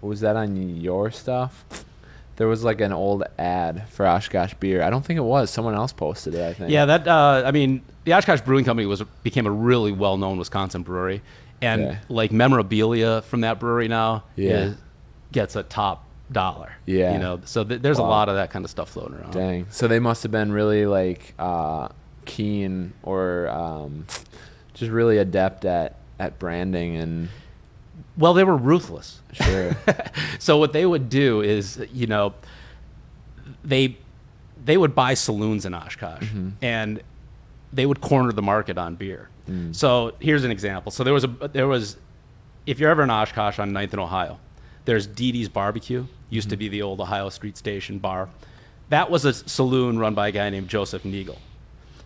was 0.00 0.20
that 0.20 0.36
on 0.36 0.76
your 0.80 1.10
stuff? 1.10 1.64
There 2.36 2.48
was 2.48 2.64
like 2.64 2.80
an 2.80 2.92
old 2.92 3.24
ad 3.38 3.86
for 3.90 4.06
Oshkosh 4.06 4.54
beer. 4.54 4.82
I 4.82 4.88
don't 4.88 5.04
think 5.04 5.18
it 5.18 5.22
was. 5.24 5.50
Someone 5.50 5.74
else 5.74 5.92
posted 5.92 6.34
it. 6.34 6.42
I 6.42 6.54
think. 6.54 6.70
Yeah, 6.70 6.86
that 6.86 7.06
uh, 7.08 7.42
I 7.44 7.50
mean, 7.50 7.82
the 8.04 8.14
Oshkosh 8.14 8.40
Brewing 8.42 8.64
Company 8.64 8.86
was 8.86 9.02
became 9.22 9.46
a 9.46 9.50
really 9.50 9.92
well 9.92 10.16
known 10.16 10.38
Wisconsin 10.38 10.82
brewery, 10.82 11.20
and 11.60 11.82
Yeah. 11.82 11.96
like 12.08 12.30
memorabilia 12.32 13.22
from 13.22 13.40
that 13.42 13.58
brewery 13.60 13.88
now 13.88 14.22
Yeah. 14.36 14.50
is, 14.52 14.76
gets 15.32 15.56
a 15.56 15.62
top 15.62 16.04
dollar. 16.32 16.72
Yeah. 16.86 17.12
you 17.12 17.18
know, 17.18 17.40
so 17.44 17.64
th- 17.64 17.82
there's 17.82 17.98
a 17.98 18.02
lot 18.02 18.28
of 18.28 18.36
that 18.36 18.50
kind 18.50 18.64
of 18.64 18.70
stuff 18.70 18.90
floating 18.90 19.16
around. 19.18 19.32
Dang. 19.32 19.66
So 19.70 19.88
they 19.88 19.98
must 19.98 20.22
have 20.22 20.30
been 20.32 20.52
really 20.52 20.86
like 20.86 21.34
uh, 21.38 21.88
keen 22.24 22.92
or 23.02 23.48
um, 23.48 24.06
just 24.74 24.90
really 24.90 25.18
adept 25.18 25.64
at 25.64 25.96
at 26.18 26.38
branding 26.38 26.96
and 26.96 27.28
Well, 28.16 28.34
they 28.34 28.44
were 28.44 28.56
ruthless. 28.56 29.20
sure. 29.32 29.76
so 30.38 30.56
what 30.58 30.72
they 30.72 30.84
would 30.86 31.08
do 31.08 31.40
is, 31.40 31.84
you 31.92 32.06
know, 32.06 32.34
they 33.64 33.96
they 34.64 34.76
would 34.76 34.94
buy 34.94 35.14
saloons 35.14 35.64
in 35.64 35.74
Oshkosh 35.74 36.28
and 36.60 37.02
they 37.72 37.86
would 37.86 38.00
corner 38.00 38.32
the 38.32 38.42
market 38.42 38.76
on 38.78 38.94
beer. 38.96 39.28
So 39.72 40.12
here's 40.20 40.44
an 40.44 40.52
example. 40.52 40.92
So 40.92 41.02
there 41.02 41.12
was 41.14 41.24
a 41.24 41.28
there 41.52 41.66
was 41.66 41.96
if 42.66 42.78
you're 42.78 42.90
ever 42.90 43.02
in 43.02 43.10
Oshkosh 43.10 43.58
on 43.58 43.72
9th 43.72 43.90
and 43.92 44.00
Ohio, 44.00 44.38
there's 44.84 45.06
Dee 45.06 45.32
Dee's 45.32 45.48
Barbecue. 45.48 46.06
Used 46.30 46.50
to 46.50 46.56
be 46.56 46.68
the 46.68 46.82
old 46.82 47.00
Ohio 47.00 47.28
Street 47.28 47.56
Station 47.56 47.98
bar. 47.98 48.28
That 48.88 49.10
was 49.10 49.24
a 49.24 49.32
saloon 49.32 49.98
run 49.98 50.14
by 50.14 50.28
a 50.28 50.32
guy 50.32 50.50
named 50.50 50.68
Joseph 50.68 51.04
Neagle. 51.04 51.38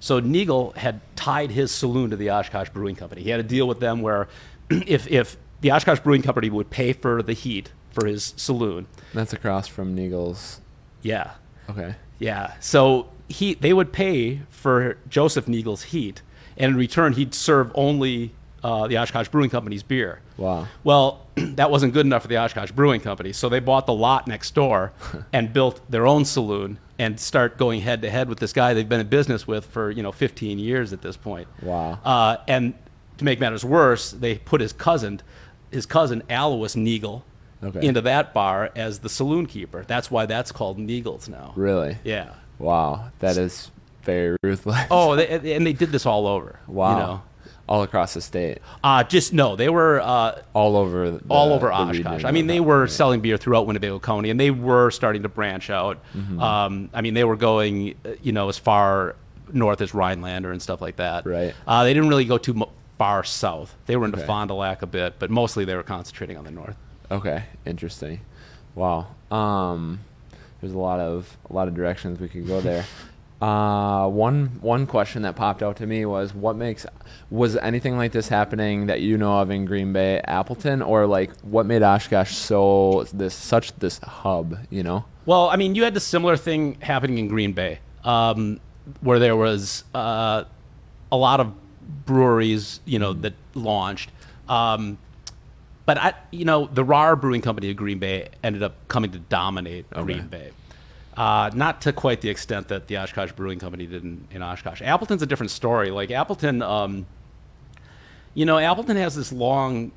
So 0.01 0.21
Neagle 0.21 0.73
had 0.77 1.01
tied 1.17 1.51
his 1.51 1.71
saloon 1.71 2.11
to 2.11 2.17
the 2.17 2.31
Oshkosh 2.31 2.69
Brewing 2.71 2.97
Company. 2.97 3.23
He 3.23 3.31
had 3.31 3.41
a 3.41 3.45
deal 3.45 3.67
with 3.67 3.81
them 3.81 4.03
where 4.03 4.29
if, 4.71 5.07
if 5.11 5.37
the 5.61 5.73
Oshkosh 5.73 6.01
Brewing 6.01 6.23
Company 6.23 6.51
would 6.51 6.71
pay 6.71 6.93
for 6.93 7.23
the 7.23 7.33
heat 7.33 7.73
for 7.93 8.07
his 8.07 8.35
saloon, 8.37 8.87
That's 9.15 9.33
across 9.33 9.67
from 9.67 9.95
Neagle's. 9.97 10.61
yeah, 11.03 11.33
Okay. 11.71 11.95
yeah. 12.19 12.55
So 12.61 13.09
he 13.29 13.55
they 13.55 13.73
would 13.73 13.93
pay 13.93 14.41
for 14.51 14.99
Joseph 15.09 15.47
Neagle's 15.47 15.85
heat, 15.85 16.21
and 16.59 16.73
in 16.73 16.77
return 16.77 17.15
he'd 17.15 17.35
serve 17.35 17.71
only 17.75 18.33
uh, 18.63 18.87
the 18.89 18.99
Oshkosh 18.99 19.29
Brewing 19.29 19.49
Company's 19.51 19.83
beer. 19.83 20.21
Wow. 20.37 20.67
Well, 20.83 21.24
that 21.57 21.71
wasn't 21.71 21.93
good 21.93 22.07
enough 22.07 22.23
for 22.23 22.29
the 22.29 22.39
Oshkosh 22.39 22.71
Brewing 22.73 23.01
Company, 23.01 23.33
so 23.33 23.49
they 23.49 23.61
bought 23.61 23.87
the 23.87 23.93
lot 23.95 24.27
next 24.29 24.55
door 24.55 24.93
and 25.33 25.53
built 25.53 25.81
their 25.91 26.07
own 26.07 26.25
saloon 26.25 26.79
and 26.99 27.19
start 27.19 27.59
going 27.59 27.81
head 27.81 28.03
to 28.03 28.11
head 28.11 28.29
with 28.29 28.39
this 28.39 28.53
guy 28.53 28.73
they've 28.73 28.89
been 28.89 29.01
in 29.01 29.09
business 29.09 29.47
with 29.47 29.67
for 29.67 29.91
you 29.91 30.03
know 30.03 30.13
15 30.13 30.59
years 30.59 30.93
at 30.93 31.03
this 31.03 31.17
point. 31.17 31.49
Wow. 31.63 31.99
Uh, 32.05 32.37
and 32.47 32.75
to 33.19 33.25
make 33.25 33.41
matters 33.41 33.65
worse, 33.65 34.11
they 34.13 34.39
put 34.39 34.61
his 34.61 34.73
cousin, 34.73 35.21
his 35.71 35.87
cousin 35.87 36.23
Alois 36.31 36.75
Neagle, 36.77 37.23
Okay. 37.63 37.87
into 37.87 38.03
that 38.03 38.35
bar 38.35 38.71
as 38.77 38.99
the 38.99 39.09
saloon 39.09 39.47
keeper. 39.47 39.85
That's 39.87 40.11
why 40.11 40.27
that's 40.27 40.53
called 40.53 40.79
Neagle's 40.79 41.31
now. 41.31 41.55
Really? 41.57 41.97
Yeah. 42.05 42.35
Wow, 42.59 43.11
that 43.21 43.39
is 43.39 43.71
very 44.03 44.37
ruthless. 44.43 44.87
Oh, 44.91 45.17
they, 45.17 45.27
and 45.57 45.67
they 45.67 45.73
did 45.73 45.91
this 45.91 46.05
all 46.05 46.27
over. 46.27 46.59
wow. 46.67 46.91
You 46.93 46.99
know, 46.99 47.23
All 47.67 47.83
across 47.83 48.13
the 48.13 48.21
state, 48.21 48.59
uh, 48.83 49.05
just 49.05 49.33
no, 49.33 49.57
they 49.57 49.71
were 49.71 49.99
uh, 50.01 50.43
all 50.53 50.77
over. 50.77 51.13
The, 51.13 51.25
all 51.31 51.53
over 51.53 51.73
Oshkosh. 51.73 52.25
I 52.25 52.31
mean, 52.31 52.47
they 52.47 52.61
were 52.61 52.87
selling 52.87 53.21
beer 53.21 53.39
throughout 53.39 53.67
Winnebago 53.67 53.99
County, 54.01 54.29
and 54.29 54.39
they 54.39 54.51
were 54.51 54.91
starting 54.91 55.23
to 55.23 55.31
branch 55.31 55.71
out. 55.71 55.99
Mm-hmm. 56.15 56.41
Um, 56.41 56.91
I 56.93 57.01
mean, 57.01 57.15
they 57.15 57.25
were 57.25 57.37
going, 57.37 57.95
you 58.23 58.33
know, 58.33 58.51
as 58.51 58.59
far 58.59 59.17
north 59.53 59.81
as 59.81 59.95
Rhinelander 59.95 60.53
and 60.53 60.61
stuff 60.61 60.81
like 60.83 60.97
that. 60.97 61.25
Right. 61.27 61.55
Uh, 61.67 61.85
they 61.85 61.95
didn't 61.95 62.09
really 62.11 62.25
go 62.27 62.37
too 62.37 62.67
far 62.99 63.25
south. 63.25 63.75
They 63.87 63.97
were 63.97 64.05
into 64.05 64.19
Okay. 64.19 64.27
Fond 64.27 64.49
du 64.49 64.55
Lac 64.55 64.83
a 64.83 64.87
bit, 64.87 65.15
but 65.19 65.31
mostly 65.31 65.65
they 65.65 65.75
were 65.75 65.83
concentrating 65.83 66.37
on 66.37 66.45
the 66.45 66.51
north. 66.51 66.77
Okay, 67.11 67.45
interesting. 67.65 68.21
Wow. 68.75 69.07
Um, 69.31 70.01
there's 70.61 70.73
a 70.73 70.79
lot 70.79 71.01
of 71.01 71.37
a 71.49 71.53
lot 71.53 71.69
of 71.69 71.75
directions 71.75 72.19
we 72.21 72.29
could 72.29 72.47
go 72.47 72.61
there. 72.61 72.85
Uh, 73.45 74.09
one 74.09 74.47
one 74.63 74.87
question 74.87 75.21
that 75.21 75.37
popped 75.37 75.63
out 75.63 75.77
to 75.77 75.87
me 75.87 76.07
was 76.07 76.33
what 76.33 76.57
makes 76.57 76.87
was 77.29 77.57
anything 77.59 77.95
like 77.95 78.11
this 78.11 78.27
happening 78.27 78.87
that 78.87 79.03
you 79.03 79.19
know 79.19 79.39
of 79.39 79.51
in 79.51 79.67
Green 79.67 79.93
Bay, 79.93 80.19
Appleton, 80.25 80.81
or 80.81 81.07
like 81.07 81.31
what 81.41 81.67
made 81.67 81.83
Oshkosh 81.83 82.35
so 82.35 83.07
this 83.13 83.35
such 83.35 83.79
this 83.81 83.99
hub? 83.99 84.59
You 84.71 84.83
know. 84.83 85.05
Well, 85.27 85.51
I 85.51 85.57
mean, 85.57 85.75
you 85.75 85.85
had 85.85 85.93
the 85.93 86.01
similar 86.01 86.39
thing 86.39 86.81
happening 86.81 87.19
in 87.19 87.29
Green 87.29 87.53
Bay, 87.53 87.81
um, 88.03 88.61
where 89.03 89.19
there 89.19 89.37
was 89.37 89.85
uh, 89.95 90.45
a 91.13 91.17
lot 91.17 91.41
of 91.41 91.53
breweries, 92.07 92.81
you 92.87 92.99
know, 92.99 93.13
that 93.13 93.35
launched. 93.53 94.11
Um, 94.49 94.97
but 95.85 95.99
I, 95.99 96.15
you 96.31 96.47
know, 96.47 96.65
the 96.73 96.83
Rahr 96.83 97.21
Brewing 97.21 97.43
Company 97.43 97.69
of 97.69 97.77
Green 97.77 97.99
Bay 97.99 98.29
ended 98.43 98.63
up 98.63 98.89
coming 98.89 99.13
to 99.13 99.19
dominate 99.19 99.91
Green 99.91 100.29
Bay. 100.29 100.53
Uh, 101.17 101.51
not 101.55 101.81
to 101.83 101.93
quite 101.93 102.21
the 102.21 102.29
extent 102.29 102.69
that 102.69 102.89
the 102.89 102.99
Oshkosh 102.99 103.33
Brewing 103.33 103.59
Company 103.61 103.87
did 103.87 104.03
in, 104.03 104.27
in 104.33 104.43
Oshkosh. 104.43 104.83
Appleton's 104.83 105.23
a 105.23 105.27
different 105.27 105.53
story. 105.53 105.91
Like 105.91 106.11
Appleton, 106.11 106.61
um, 106.61 107.07
you 108.35 108.45
know, 108.45 108.59
Appleton 108.59 108.97
has 108.97 109.15
this 109.15 109.33
long 109.33 109.93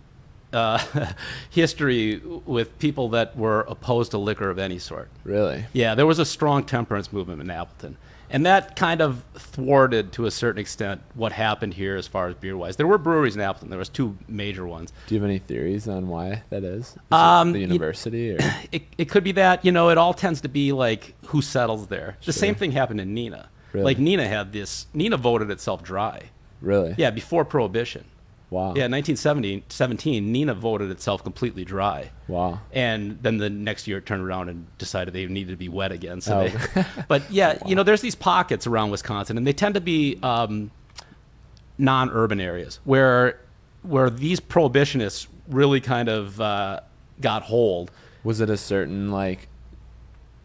uh, 0.54 0.84
history 1.50 2.18
with 2.46 2.78
people 2.80 3.10
that 3.10 3.36
were 3.36 3.62
opposed 3.62 4.12
to 4.12 4.18
liquor 4.18 4.50
of 4.50 4.60
any 4.60 4.78
sort. 4.78 5.10
Really. 5.24 5.66
Yeah, 5.74 5.96
there 5.96 6.06
was 6.06 6.20
a 6.20 6.26
strong 6.26 6.64
temperance 6.64 7.12
movement 7.12 7.42
in 7.42 7.50
Appleton. 7.50 7.98
And 8.30 8.46
that 8.46 8.76
kind 8.76 9.02
of 9.02 9.24
thwarted, 9.36 10.12
to 10.14 10.26
a 10.26 10.32
certain 10.32 10.60
extent, 10.60 11.02
what 11.14 11.32
happened 11.32 11.74
here 11.74 11.96
as 11.96 12.08
far 12.08 12.28
as 12.28 12.36
beer 12.36 12.58
wise. 12.58 12.76
There 12.76 12.88
were 12.88 12.98
breweries 12.98 13.36
in 13.36 13.42
Appleton. 13.42 13.70
There 13.70 13.80
was 13.80 13.90
two 13.90 14.18
major 14.28 14.68
ones. 14.68 14.92
Do 15.08 15.16
you 15.16 15.22
have 15.22 15.30
any 15.30 15.40
theories 15.40 15.88
on 15.88 16.08
why 16.10 16.44
that 16.50 16.64
is? 16.64 16.88
Is 16.88 16.98
Um, 17.12 17.54
the 17.54 17.60
university 17.60 18.32
or 18.34 18.38
It, 18.72 18.84
it 18.98 19.10
could 19.10 19.24
be 19.24 19.32
that, 19.34 19.64
you 19.64 19.72
know, 19.72 19.90
it 19.90 19.98
all 19.98 20.14
tends 20.14 20.42
to 20.42 20.50
be 20.50 20.72
like 20.74 21.14
who 21.28 21.42
settles 21.42 21.88
there. 21.88 22.18
The 22.26 22.34
same 22.34 22.56
thing 22.56 22.72
happened 22.74 23.00
in 23.00 23.16
Neenah. 23.16 23.48
Really? 23.74 23.86
Like 23.86 23.98
Neenah 23.98 24.28
had 24.28 24.52
this, 24.52 24.88
Neenah 24.96 25.20
voted 25.20 25.50
itself 25.52 25.84
dry. 25.84 26.24
really? 26.62 26.96
Yeah, 26.98 27.12
before 27.12 27.46
Prohibition. 27.46 28.06
Wow. 28.50 28.68
Yeah, 28.68 28.88
1970, 28.88 29.66
17, 29.68 30.34
Neenah 30.34 30.56
voted 30.56 30.90
itself 30.90 31.22
completely 31.22 31.66
dry. 31.66 32.12
Wow. 32.30 32.62
And 32.72 33.22
then 33.22 33.40
the 33.40 33.50
next 33.50 33.88
year 33.88 33.98
it 33.98 34.06
turned 34.06 34.24
around 34.24 34.48
and 34.48 34.66
decided 34.78 35.14
they 35.14 35.26
needed 35.26 35.52
to 35.52 35.58
be 35.58 35.68
wet 35.68 35.92
again. 35.92 36.22
So 36.22 36.40
Oh. 36.40 36.48
they, 36.48 36.86
but 37.10 37.24
yeah, 37.30 37.60
you 37.66 37.76
know, 37.76 37.84
there's 37.84 38.00
these 38.02 38.16
pockets 38.16 38.66
around 38.66 38.92
Wisconsin, 38.92 39.38
and 39.38 39.46
they 39.46 39.52
tend 39.54 39.76
to 39.76 39.82
be 39.82 40.18
um, 40.24 40.72
non-urban 41.78 42.40
areas 42.40 42.80
where 42.86 43.40
where 43.84 44.10
these 44.10 44.40
prohibitionists 44.40 45.28
really 45.50 45.80
kind 45.80 46.10
of 46.10 46.40
uh, 46.42 46.80
got 47.22 47.44
hold. 47.44 47.92
Was 48.24 48.42
it 48.42 48.50
a 48.50 48.58
certain 48.58 49.12
like 49.12 49.48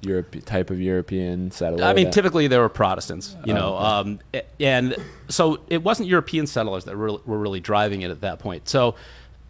Europe 0.03 0.35
type 0.45 0.71
of 0.71 0.81
European 0.81 1.51
settlers? 1.51 1.83
I 1.83 1.93
mean, 1.95 2.07
that- 2.07 2.13
typically 2.13 2.49
they 2.49 2.59
were 2.59 2.69
Protestants, 2.69 3.37
you 3.45 3.53
Oh, 3.53 3.57
know, 3.57 3.75
okay. 3.77 3.85
um, 3.87 4.21
and 4.61 4.97
so 5.29 5.61
it 5.69 5.83
wasn't 5.83 6.09
European 6.09 6.47
settlers 6.47 6.85
that 6.85 6.97
were, 6.97 7.13
were 7.25 7.39
really 7.39 7.61
driving 7.61 8.03
it 8.03 8.11
at 8.11 8.21
that 8.23 8.39
point. 8.39 8.69
So, 8.69 8.95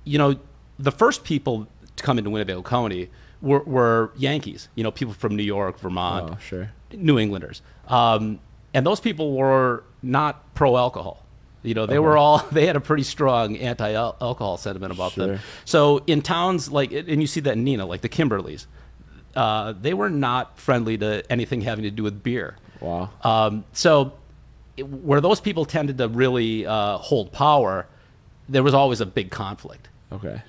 you 0.04 0.18
know, 0.18 0.36
the 0.78 0.92
first 0.92 1.24
people 1.24 1.66
to 1.96 2.02
come 2.02 2.18
into 2.18 2.30
Winnebago 2.30 2.62
County 2.62 3.08
were, 3.40 3.60
were 3.60 4.12
Yankees, 4.16 4.68
you 4.74 4.84
know, 4.84 4.90
people 4.90 5.14
from 5.14 5.36
New 5.36 5.42
York, 5.42 5.78
Vermont, 5.80 6.32
Oh, 6.34 6.38
sure. 6.40 6.70
New 6.94 7.18
Englanders, 7.18 7.62
um, 7.88 8.38
and 8.74 8.86
those 8.86 9.00
people 9.00 9.32
were 9.36 9.84
not 10.02 10.54
pro-alcohol. 10.54 11.18
You 11.62 11.74
know, 11.74 11.86
they 11.86 11.98
were 12.00 12.16
all 12.16 12.38
they 12.52 12.66
had 12.66 12.74
a 12.76 12.80
pretty 12.80 13.04
strong 13.04 13.56
anti-alcohol 13.56 14.56
sentiment 14.56 14.92
about 14.92 15.14
them. 15.14 15.38
So 15.64 16.02
in 16.06 16.20
towns 16.20 16.70
like, 16.72 16.92
and 16.92 17.20
you 17.20 17.26
see 17.26 17.40
that 17.40 17.52
in 17.56 17.64
Neenah, 17.64 17.86
like 17.86 18.00
the 18.00 18.08
Kimberleys, 18.08 18.66
uh, 19.36 19.72
they 19.80 19.94
were 19.94 20.10
not 20.10 20.58
friendly 20.58 20.98
to 20.98 21.22
anything 21.30 21.60
having 21.62 21.84
to 21.84 21.90
do 21.90 22.02
with 22.02 22.22
beer. 22.22 22.56
Wow. 22.80 23.10
Um, 23.22 23.64
so, 23.72 24.12
it- 24.76 24.88
where 24.88 25.20
those 25.20 25.40
people 25.40 25.64
tended 25.64 25.98
to 25.98 26.08
really 26.08 26.66
uh, 26.66 26.98
hold 26.98 27.32
power, 27.32 27.86
there 28.48 28.62
was 28.62 28.74
always 28.74 29.00
a 29.00 29.06
big 29.06 29.30
conflict. 29.30 29.88
okay. 30.10 30.42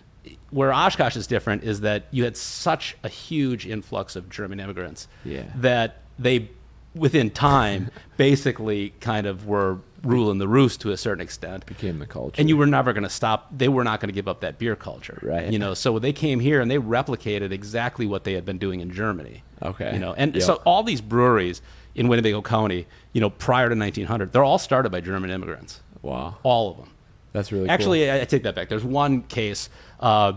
Where 0.52 0.72
Oshkosh 0.72 1.16
is 1.18 1.26
different 1.28 1.64
is 1.64 1.82
that 1.82 2.06
you 2.12 2.24
had 2.24 2.38
such 2.38 2.96
a 3.04 3.10
huge 3.10 3.66
influx 3.66 4.16
of 4.16 4.30
German 4.30 4.60
immigrants 4.60 5.08
Yeah. 5.26 5.44
that 5.56 5.98
they, 6.20 6.50
within 6.96 7.30
time, 7.32 7.90
basically 8.18 8.94
kind 9.02 9.26
of 9.28 9.48
were 9.48 9.80
ruling 10.04 10.38
the 10.38 10.48
roost 10.48 10.82
to 10.82 10.92
a 10.92 10.98
certain 10.98 11.22
extent. 11.22 11.66
Became 11.66 12.00
the 12.00 12.06
culture. 12.06 12.40
And 12.40 12.50
you 12.50 12.58
were 12.58 12.66
never 12.66 12.92
going 12.94 13.04
to 13.04 13.10
stop. 13.10 13.48
They 13.58 13.70
were 13.70 13.84
not 13.84 14.00
going 14.02 14.10
to 14.10 14.14
give 14.14 14.28
up 14.28 14.42
that 14.42 14.60
beer 14.60 14.76
culture, 14.76 15.18
Right. 15.22 15.52
You 15.52 15.60
know, 15.60 15.74
so 15.74 15.98
they 16.00 16.14
came 16.14 16.40
here 16.40 16.60
and 16.62 16.70
they 16.70 16.78
replicated 16.78 17.52
exactly 17.52 18.06
what 18.06 18.24
they 18.26 18.34
had 18.34 18.46
been 18.46 18.58
doing 18.58 18.82
in 18.82 18.92
Germany. 18.92 19.44
Okay. 19.62 19.94
you 19.94 20.00
know, 20.00 20.14
and 20.14 20.34
Yep. 20.36 20.44
so 20.44 20.54
all 20.66 20.84
these 20.84 21.00
breweries 21.00 21.62
in 21.96 22.10
Winnebago 22.10 22.42
County, 22.42 22.86
you 23.14 23.22
know, 23.22 23.30
prior 23.30 23.70
to 23.70 23.76
1900, 23.76 24.34
they're 24.34 24.44
all 24.44 24.58
started 24.60 24.92
by 24.92 25.00
German 25.00 25.30
immigrants, 25.30 25.80
wow. 26.02 26.36
all 26.44 26.72
of 26.72 26.78
them. 26.78 26.90
That's 27.32 27.52
really 27.52 27.70
Actually, 27.70 28.12
I, 28.12 28.22
I 28.22 28.26
take 28.26 28.44
that 28.44 28.56
back. 28.56 28.68
There's 28.70 28.84
one 28.84 29.24
case 29.24 29.70
uh, 30.02 30.34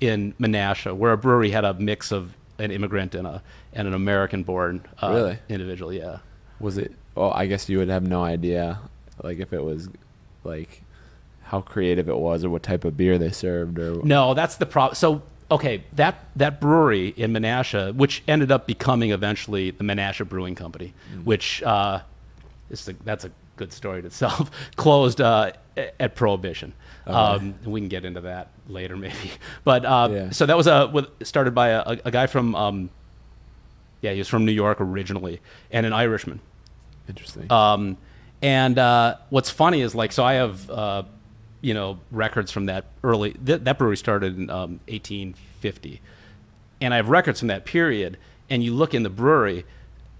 in 0.00 0.32
Menasha 0.40 0.96
where 0.96 1.12
a 1.12 1.18
brewery 1.18 1.50
had 1.50 1.64
a 1.64 1.74
mix 1.74 2.10
of 2.10 2.34
an 2.58 2.70
immigrant 2.70 3.14
and 3.14 3.26
a 3.26 3.42
and 3.72 3.86
an 3.86 3.94
American-born 3.94 4.84
uh, 5.02 5.10
Really? 5.10 5.38
individual. 5.48 5.92
Yeah. 5.92 6.18
Was 6.58 6.76
it? 6.78 6.92
Oh, 7.16 7.30
I 7.30 7.46
guess 7.46 7.68
you 7.68 7.78
would 7.78 7.88
have 7.88 8.02
no 8.06 8.24
idea, 8.24 8.80
like 9.22 9.38
if 9.38 9.52
it 9.52 9.62
was, 9.62 9.88
like, 10.44 10.82
how 11.42 11.60
creative 11.60 12.08
it 12.08 12.16
was 12.16 12.44
or 12.44 12.50
what 12.50 12.62
type 12.62 12.84
of 12.84 12.96
beer 12.96 13.18
they 13.18 13.30
served 13.30 13.78
or. 13.78 14.04
No, 14.04 14.34
that's 14.34 14.56
the 14.56 14.66
problem. 14.66 14.94
So, 14.94 15.22
okay, 15.50 15.84
that 15.94 16.26
that 16.36 16.60
brewery 16.60 17.08
in 17.16 17.32
Menasha, 17.32 17.94
which 17.94 18.22
ended 18.28 18.52
up 18.52 18.66
becoming 18.66 19.10
eventually 19.10 19.70
the 19.72 19.84
Menasha 19.84 20.28
Brewing 20.28 20.54
Company, 20.54 20.92
Mm. 21.14 21.24
which 21.24 21.62
uh, 21.62 22.00
is 22.70 22.88
a, 22.88 22.92
that's 23.04 23.24
a 23.24 23.30
good 23.56 23.72
story 23.72 23.98
in 23.98 24.06
itself, 24.06 24.50
closed 24.76 25.20
uh, 25.20 25.52
at 25.98 26.14
Prohibition. 26.14 26.72
Um, 27.06 27.54
we 27.64 27.80
can 27.80 27.88
get 27.88 28.04
into 28.04 28.20
that 28.20 28.48
later, 28.68 28.96
maybe. 29.06 29.32
But 29.64 29.84
uh, 29.84 30.08
Yeah. 30.12 30.30
so 30.30 30.46
that 30.46 30.56
was 30.56 30.68
a 30.68 30.86
with, 30.86 31.06
started 31.24 31.54
by 31.54 31.70
a, 31.70 31.98
a 32.04 32.10
guy 32.12 32.26
from, 32.28 32.54
um, 32.54 32.90
yeah, 34.02 34.12
he 34.12 34.18
was 34.18 34.28
from 34.28 34.44
New 34.44 34.52
York 34.52 34.78
originally, 34.80 35.40
and 35.72 35.84
an 35.84 35.92
Irishman. 35.92 36.38
Interesting. 37.08 37.50
Um, 37.50 37.96
and 38.42 38.78
uh, 38.78 39.16
what's 39.30 39.50
funny 39.50 39.80
is 39.82 39.94
like, 39.94 40.12
so 40.12 40.24
I 40.24 40.34
have, 40.34 40.70
uh, 40.70 41.02
you 41.60 41.74
know, 41.74 41.98
records 42.10 42.50
from 42.50 42.66
that 42.66 42.86
early. 43.04 43.32
Th- 43.32 43.60
that 43.62 43.78
brewery 43.78 43.96
started 43.96 44.36
in 44.38 44.48
um, 44.50 44.80
1850, 44.88 46.00
and 46.80 46.94
I 46.94 46.96
have 46.96 47.08
records 47.08 47.40
from 47.40 47.48
that 47.48 47.64
period. 47.64 48.16
And 48.48 48.64
you 48.64 48.74
look 48.74 48.94
in 48.94 49.02
the 49.04 49.10
brewery, 49.10 49.64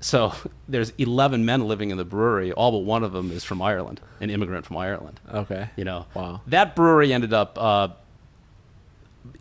so 0.00 0.32
there's 0.68 0.92
11 0.98 1.44
men 1.44 1.66
living 1.66 1.90
in 1.90 1.96
the 1.96 2.04
brewery. 2.04 2.52
All 2.52 2.70
but 2.72 2.78
one 2.78 3.02
of 3.04 3.12
them 3.12 3.30
is 3.30 3.42
from 3.44 3.60
Ireland, 3.62 4.00
an 4.20 4.30
immigrant 4.30 4.66
from 4.66 4.76
Ireland. 4.76 5.18
okay. 5.32 5.70
You 5.76 5.84
know, 5.84 6.06
Wow. 6.14 6.42
that 6.48 6.76
brewery 6.76 7.12
ended 7.12 7.32
up. 7.32 7.58
Uh, 7.58 7.88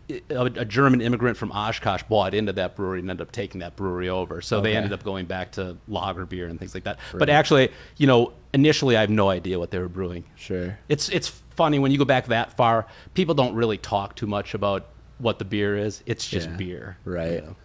a, 0.08 0.44
a 0.44 0.64
German 0.64 1.00
immigrant 1.00 1.36
from 1.36 1.52
Oshkosh 1.52 2.02
bought 2.04 2.34
into 2.34 2.52
that 2.54 2.76
brewery 2.76 3.00
and 3.00 3.08
ended 3.10 3.26
up 3.26 3.32
taking 3.32 3.60
that 3.60 3.76
brewery 3.76 4.08
over. 4.08 4.40
So 4.40 4.60
they 4.60 4.76
ended 4.76 4.92
up 4.92 5.02
going 5.04 5.26
back 5.26 5.52
to 5.52 5.76
lager 5.88 6.26
beer 6.26 6.46
and 6.48 6.58
things 6.58 6.74
like 6.74 6.84
that. 6.84 6.98
But 7.12 7.30
actually, 7.30 7.70
you 7.96 8.06
know, 8.06 8.32
initially 8.52 8.96
I 8.96 9.00
have 9.02 9.10
no 9.10 9.28
idea 9.28 9.58
what 9.58 9.70
they 9.70 9.78
were 9.78 9.88
brewing. 9.88 10.24
Sure. 10.36 10.78
It's 10.88 11.08
it's 11.08 11.28
funny 11.56 11.78
when 11.78 11.90
you 11.92 11.98
go 11.98 12.04
back 12.04 12.26
that 12.26 12.56
far. 12.56 12.86
People 13.14 13.34
don't 13.34 13.54
really 13.54 13.78
talk 13.78 14.16
too 14.16 14.26
much 14.26 14.54
about 14.54 14.86
what 15.18 15.38
the 15.38 15.44
beer 15.44 15.76
is. 15.76 16.02
It's 16.06 16.26
just 16.26 16.48
Yeah. 16.48 16.56
beer, 16.56 16.96
Right. 17.04 17.32
you 17.32 17.40
know? 17.42 17.56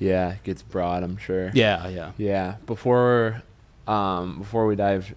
Yeah, 0.00 0.32
it 0.32 0.42
gets 0.42 0.60
broad. 0.62 1.02
I'm 1.04 1.16
sure. 1.16 1.50
Yeah, 1.54 1.88
yeah. 1.88 2.10
Yeah. 2.18 2.56
Before, 2.66 3.42
um, 3.86 4.38
before 4.38 4.66
we 4.66 4.74
dive, 4.74 5.14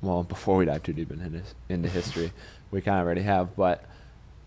well, 0.00 0.22
before 0.22 0.56
we 0.56 0.64
dive 0.64 0.82
too 0.82 0.94
deep 0.94 1.10
into 1.12 1.42
into 1.68 1.88
history, 1.88 2.32
we 2.70 2.80
kind 2.80 2.98
of 3.00 3.04
already 3.06 3.20
have. 3.22 3.54
But 3.54 3.84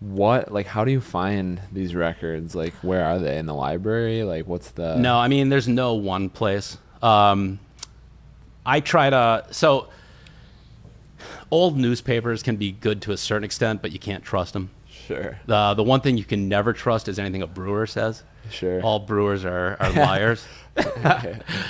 what, 0.00 0.52
like, 0.52 0.66
how 0.66 0.84
do 0.84 0.92
you 0.92 1.00
find 1.00 1.60
these 1.72 1.94
records? 1.94 2.54
Like, 2.54 2.74
where 2.82 3.04
are 3.04 3.18
they 3.18 3.38
in 3.38 3.46
the 3.46 3.54
library? 3.54 4.22
Like, 4.22 4.46
what's 4.46 4.70
the? 4.70 4.96
No, 4.96 5.18
I 5.18 5.28
mean, 5.28 5.48
there's 5.48 5.68
no 5.68 5.94
one 5.94 6.28
place. 6.28 6.78
Um, 7.02 7.58
I 8.64 8.80
try 8.80 9.10
to. 9.10 9.46
So 9.50 9.88
old 11.50 11.76
newspapers 11.76 12.42
can 12.42 12.56
be 12.56 12.72
good 12.72 13.02
to 13.02 13.12
a 13.12 13.16
certain 13.16 13.44
extent, 13.44 13.82
but 13.82 13.92
you 13.92 13.98
can't 13.98 14.22
trust 14.22 14.52
them. 14.52 14.70
Sure. 15.06 15.38
The 15.46 15.74
the 15.74 15.82
one 15.82 16.00
thing 16.00 16.18
you 16.18 16.24
can 16.24 16.48
never 16.48 16.72
trust 16.72 17.08
is 17.08 17.18
anything 17.18 17.42
a 17.42 17.46
brewer 17.46 17.86
says. 17.86 18.22
Sure. 18.50 18.80
All 18.82 18.98
brewers 18.98 19.44
are, 19.44 19.76
are 19.80 19.92
liars. 20.06 20.44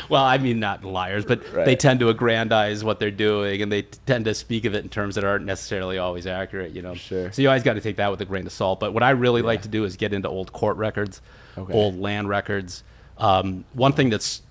well, 0.08 0.25
I 0.25 0.38
mean 0.38 0.61
not 0.61 0.85
liars, 0.85 1.25
but 1.25 1.42
they 1.54 1.76
tend 1.76 2.00
to 2.00 2.08
aggrandize 2.08 2.85
what 2.85 3.00
they're 3.00 3.11
doing, 3.11 3.62
and 3.62 3.73
they 3.73 3.82
tend 3.82 4.26
to 4.26 4.35
speak 4.35 4.64
of 4.64 4.75
it 4.75 4.85
in 4.85 4.88
terms 4.90 5.14
that 5.16 5.25
aren't 5.25 5.44
necessarily 5.44 5.99
always 5.99 6.26
accurate. 6.26 6.73
You 6.73 6.82
know. 6.82 6.94
Sure. 6.94 7.32
So 7.32 7.42
you 7.42 7.49
always 7.49 7.62
got 7.62 7.75
to 7.75 7.80
take 7.80 7.97
that 7.97 8.11
with 8.11 8.20
a 8.20 8.25
grain 8.25 8.47
of 8.47 8.52
salt. 8.52 8.80
But 8.80 8.92
what 8.92 9.02
I 9.02 9.11
really 9.11 9.42
like 9.42 9.62
to 9.62 9.68
do 9.68 9.85
is 9.85 9.97
get 9.97 10.12
into 10.12 10.28
old 10.28 10.52
court 10.52 10.76
records, 10.76 11.20
Okay. 11.56 11.73
old 11.73 11.99
land 11.99 12.28
records. 12.28 12.82
Um, 13.16 13.64
one 13.73 13.92
thing 13.92 14.11
that's 14.11 14.42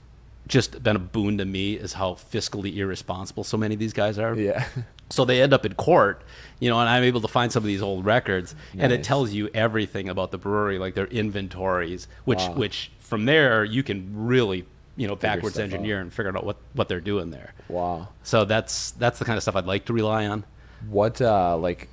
just 0.47 0.81
been 0.83 0.95
a 0.95 0.99
boon 0.99 1.37
to 1.37 1.45
me 1.45 1.73
is 1.73 1.93
how 1.93 2.13
fiscally 2.13 2.75
irresponsible 2.75 3.43
so 3.43 3.57
many 3.57 3.75
of 3.75 3.79
these 3.79 3.93
guys 3.93 4.17
are. 4.19 4.35
Yeah. 4.35 4.65
So 5.09 5.23
they 5.25 5.41
end 5.41 5.53
up 5.53 5.65
in 5.65 5.73
court, 5.75 6.21
you 6.59 6.69
know, 6.69 6.79
and 6.79 6.89
I'm 6.89 7.03
able 7.03 7.21
to 7.21 7.27
find 7.29 7.51
some 7.51 7.63
of 7.63 7.67
these 7.67 7.81
old 7.81 8.05
records, 8.05 8.55
and 8.77 8.91
it 8.91 9.03
tells 9.03 9.31
you 9.31 9.49
everything 9.53 10.09
about 10.09 10.31
the 10.31 10.37
brewery, 10.37 10.77
like 10.79 10.95
their 10.95 11.07
inventories, 11.07 12.07
which 12.25 12.39
Wow. 12.39 12.53
which 12.55 12.91
from 12.99 13.25
there 13.25 13.63
you 13.63 13.83
can 13.83 14.11
really, 14.27 14.65
you 14.97 15.07
know, 15.07 15.15
backwards 15.15 15.57
engineer 15.59 16.01
and 16.01 16.11
figure 16.11 16.35
out 16.35 16.45
what 16.45 16.57
what 16.73 16.89
they're 16.89 16.99
doing 16.99 17.31
there. 17.31 17.53
Wow. 17.69 18.09
So 18.23 18.43
that's 18.43 18.91
that's 18.91 19.17
the 19.19 19.25
kind 19.25 19.37
of 19.37 19.43
stuff 19.43 19.55
I'd 19.55 19.65
like 19.65 19.85
to 19.85 19.93
rely 19.93 20.27
on. 20.27 20.43
What 20.89 21.21
uh 21.21 21.57
like 21.57 21.87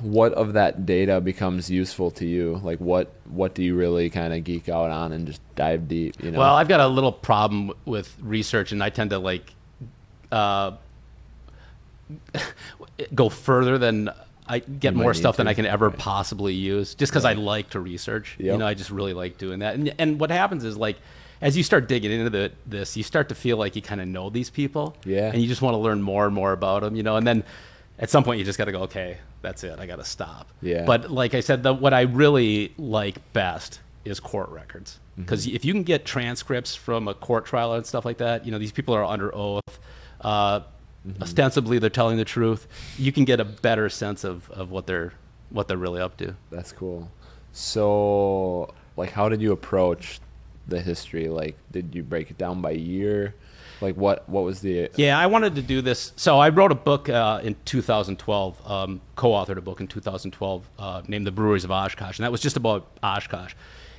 what 0.00 0.32
of 0.34 0.54
that 0.54 0.86
data 0.86 1.20
becomes 1.20 1.70
useful 1.70 2.10
to 2.12 2.26
you? 2.26 2.60
Like 2.62 2.78
what 2.78 3.12
what 3.28 3.54
do 3.54 3.62
you 3.62 3.74
really 3.74 4.10
kind 4.10 4.32
of 4.32 4.42
geek 4.44 4.68
out 4.68 4.90
on 4.90 5.12
and 5.12 5.26
just 5.26 5.40
dive 5.54 5.86
deep, 5.88 6.22
you 6.22 6.30
know? 6.30 6.38
Well, 6.38 6.54
I've 6.54 6.68
got 6.68 6.80
a 6.80 6.88
little 6.88 7.12
problem 7.12 7.72
with 7.84 8.16
research, 8.22 8.72
and 8.72 8.82
I 8.82 8.90
tend 8.90 9.10
to 9.10 9.18
like 9.18 9.52
uh, 10.32 10.72
go 13.14 13.28
further 13.28 13.78
than 13.78 14.10
I 14.46 14.60
get 14.60 14.94
more 14.94 15.12
stuff 15.14 15.36
than 15.36 15.46
I 15.46 15.54
can 15.54 15.66
ever 15.66 15.88
right. 15.88 15.98
possibly 15.98 16.54
use, 16.54 16.94
just 16.94 17.12
because 17.12 17.24
I 17.24 17.34
like 17.34 17.70
to 17.70 17.80
research. 17.80 18.36
You 18.38 18.56
know, 18.56 18.66
I 18.66 18.74
just 18.74 18.90
really 18.90 19.12
like 19.14 19.38
doing 19.38 19.60
that. 19.60 19.74
And 19.74 19.94
and 19.98 20.20
what 20.20 20.30
happens 20.30 20.64
is 20.64 20.76
like. 20.76 20.96
As 21.40 21.56
you 21.56 21.62
start 21.62 21.86
digging 21.86 22.10
into 22.10 22.30
the, 22.30 22.50
this, 22.66 22.96
you 22.96 23.04
start 23.04 23.28
to 23.28 23.34
feel 23.36 23.56
like 23.56 23.76
you 23.76 23.80
kind 23.80 24.00
of 24.00 24.08
know 24.08 24.28
these 24.28 24.50
people, 24.50 24.96
Yeah. 25.04 25.30
and 25.32 25.40
you 25.40 25.46
just 25.46 25.62
want 25.62 25.74
to 25.74 25.78
learn 25.78 26.02
more 26.02 26.26
and 26.26 26.34
more 26.34 26.50
about 26.50 26.82
them, 26.82 26.96
you 26.96 27.04
know. 27.04 27.14
And 27.14 27.24
then, 27.24 27.44
at 27.96 28.10
some 28.10 28.24
point, 28.24 28.40
you 28.40 28.44
just 28.44 28.58
got 28.58 28.64
to 28.64 28.72
go, 28.72 28.80
okay, 28.82 29.18
that's 29.40 29.62
it, 29.62 29.78
I 29.78 29.86
got 29.86 29.96
to 30.00 30.04
stop. 30.04 30.48
Yeah. 30.62 30.84
But 30.84 31.12
like 31.12 31.34
I 31.34 31.40
said, 31.40 31.62
the, 31.62 31.72
what 31.72 31.94
I 31.94 32.00
really 32.00 32.72
like 32.76 33.32
best 33.34 33.78
is 34.04 34.18
court 34.18 34.48
records 34.48 34.98
because 35.16 35.46
if 35.46 35.64
you 35.64 35.72
can 35.72 35.84
get 35.84 36.04
transcripts 36.04 36.74
from 36.74 37.06
a 37.06 37.14
court 37.14 37.46
trial 37.46 37.74
and 37.74 37.86
stuff 37.86 38.04
like 38.04 38.18
that, 38.18 38.44
you 38.44 38.50
know 38.50 38.58
these 38.58 38.72
people 38.72 38.94
are 38.94 39.04
under 39.04 39.32
oath. 39.32 39.78
Uh, 40.20 40.62
Ostensibly, 41.20 41.78
they're 41.78 41.90
telling 41.90 42.16
the 42.16 42.24
truth. 42.24 42.66
You 42.96 43.12
can 43.12 43.24
get 43.24 43.40
a 43.40 43.44
better 43.44 43.88
sense 43.88 44.24
of, 44.24 44.50
of 44.50 44.70
what 44.70 44.86
they're 44.86 45.12
what 45.50 45.68
they're 45.68 45.78
really 45.78 46.00
up 46.00 46.16
to. 46.18 46.34
That's 46.50 46.72
cool. 46.72 47.10
So, 47.52 48.74
like, 48.96 49.10
how 49.12 49.28
did 49.28 49.40
you 49.40 49.52
approach 49.52 50.20
the 50.66 50.80
history? 50.80 51.28
Like, 51.28 51.56
did 51.72 51.94
you 51.94 52.02
break 52.02 52.30
it 52.30 52.38
down 52.38 52.60
by 52.60 52.72
year? 52.72 53.34
Like, 53.80 53.96
what 53.96 54.28
what 54.28 54.44
was 54.44 54.60
the? 54.60 54.90
Yeah, 54.96 55.18
I 55.18 55.26
wanted 55.26 55.54
to 55.54 55.62
do 55.62 55.80
this. 55.80 56.12
So 56.16 56.38
I 56.38 56.48
wrote 56.48 56.72
a 56.72 56.76
book 56.76 57.08
uh, 57.08 57.40
in 57.42 57.56
2012, 57.64 58.70
um, 58.70 59.00
co-authored 59.16 59.56
a 59.56 59.60
book 59.60 59.80
in 59.80 59.86
2012 59.86 60.68
uh, 60.78 61.02
named 61.06 61.26
"The 61.26 61.30
Breweries 61.30 61.64
of 61.64 61.70
Oshkosh," 61.70 62.18
and 62.18 62.24
that 62.24 62.32
was 62.32 62.40
just 62.40 62.56
about 62.56 62.88
Oshkosh. 63.02 63.54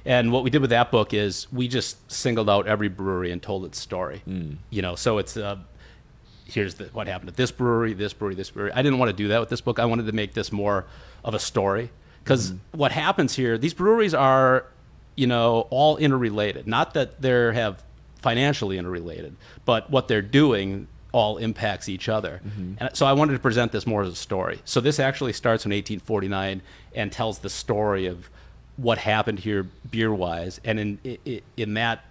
And 0.06 0.32
what 0.32 0.44
we 0.44 0.50
did 0.50 0.62
with 0.62 0.70
that 0.70 0.92
book 0.92 1.13
is 1.13 1.51
we 1.51 1.68
just 1.68 2.10
singled 2.12 2.50
out 2.50 2.68
every 2.68 2.88
brewery 2.88 3.32
and 3.32 3.42
told 3.42 3.66
its 3.66 3.78
story. 3.80 4.22
You 4.70 4.82
know, 4.82 4.96
so 4.96 5.18
it's 5.18 5.36
uh, 5.38 5.58
here's 6.50 6.75
the, 6.75 6.86
what 6.86 7.08
happened 7.08 7.29
at 7.29 7.36
this 7.36 7.51
brewery, 7.51 7.94
this 7.94 8.13
brewery, 8.13 8.36
this 8.36 8.50
brewery. 8.50 8.72
I 8.74 8.82
didn't 8.82 9.00
want 9.00 9.10
to 9.10 9.15
do 9.15 9.29
that 9.29 9.39
with 9.39 9.50
this 9.50 9.62
book. 9.62 9.79
I 9.79 9.86
wanted 9.86 10.06
to 10.06 10.12
make 10.12 10.34
this 10.34 10.51
more 10.51 10.86
of 11.24 11.34
a 11.34 11.39
story 11.39 11.91
because 12.24 12.53
what 12.72 12.91
happens 12.91 13.36
here, 13.36 13.58
these 13.58 13.74
breweries 13.74 14.13
are, 14.13 14.65
you 15.15 15.28
know, 15.28 15.67
all 15.69 15.97
interrelated. 15.97 16.67
Not 16.67 16.93
that 16.93 17.21
they 17.21 17.54
have 17.54 17.84
financially 18.21 18.78
interrelated, 18.78 19.36
but 19.65 19.89
what 19.89 20.08
they're 20.08 20.21
doing 20.21 20.88
all 21.12 21.38
impacts 21.38 21.89
each 21.89 22.08
other. 22.08 22.39
And 22.80 22.89
so 22.93 23.06
I 23.06 23.13
wanted 23.13 23.34
to 23.34 23.39
present 23.39 23.71
this 23.71 23.88
more 23.88 24.04
as 24.04 24.10
a 24.10 24.15
story. 24.15 24.62
So 24.65 24.80
this 24.80 25.00
actually 25.00 25.34
starts 25.34 25.65
in 25.65 25.71
1849 25.71 26.62
and 26.93 27.12
tells 27.12 27.39
the 27.39 27.50
story 27.50 28.06
of 28.06 28.30
what 28.78 29.00
happened 29.00 29.39
here 29.39 29.63
beer 29.89 30.13
wise, 30.13 30.62
and 30.63 30.80
in 30.80 31.00
in, 31.26 31.41
in 31.58 31.73
that 31.73 32.06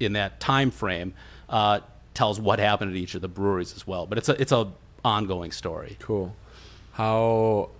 in 0.00 0.14
that 0.14 0.40
time 0.40 0.70
frame 0.70 1.14
uh, 1.48 1.80
tells 2.16 2.40
what 2.40 2.58
happened 2.58 2.90
at 2.90 2.96
each 2.96 3.14
of 3.14 3.20
the 3.22 3.28
breweries 3.28 3.74
as 3.74 3.86
well. 3.86 4.06
But 4.06 4.18
it's 4.18 4.28
a 4.28 4.40
it's 4.40 4.52
a 4.52 4.72
ongoing 5.04 5.52
story. 5.52 5.96
Cool. 6.00 6.34
How? 6.92 7.70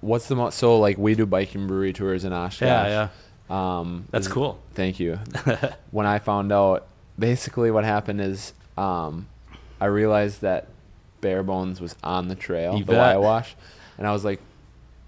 What's 0.00 0.28
the 0.28 0.36
most? 0.36 0.58
So, 0.58 0.78
like, 0.78 0.96
we 0.96 1.14
do 1.14 1.26
biking 1.26 1.66
brewery 1.66 1.92
tours 1.92 2.24
in 2.24 2.32
Oshkosh. 2.32 2.66
Yeah, 2.66 3.08
yeah. 3.50 3.78
Um, 3.78 4.06
That's 4.10 4.28
cool. 4.28 4.58
Thank 4.74 5.00
you. 5.00 5.18
when 5.90 6.06
I 6.06 6.18
found 6.18 6.52
out, 6.52 6.86
basically 7.18 7.70
what 7.70 7.84
happened 7.84 8.20
is, 8.20 8.54
um, 8.78 9.26
I 9.80 9.86
realized 9.86 10.40
that 10.40 10.68
Bare 11.20 11.42
Bones 11.42 11.80
was 11.80 11.96
on 12.02 12.28
the 12.28 12.34
trail, 12.34 12.78
You 12.78 12.84
the 12.84 12.92
bet. 12.92 13.20
Wash, 13.20 13.56
and 13.98 14.06
I 14.06 14.12
was 14.12 14.24
like, 14.24 14.40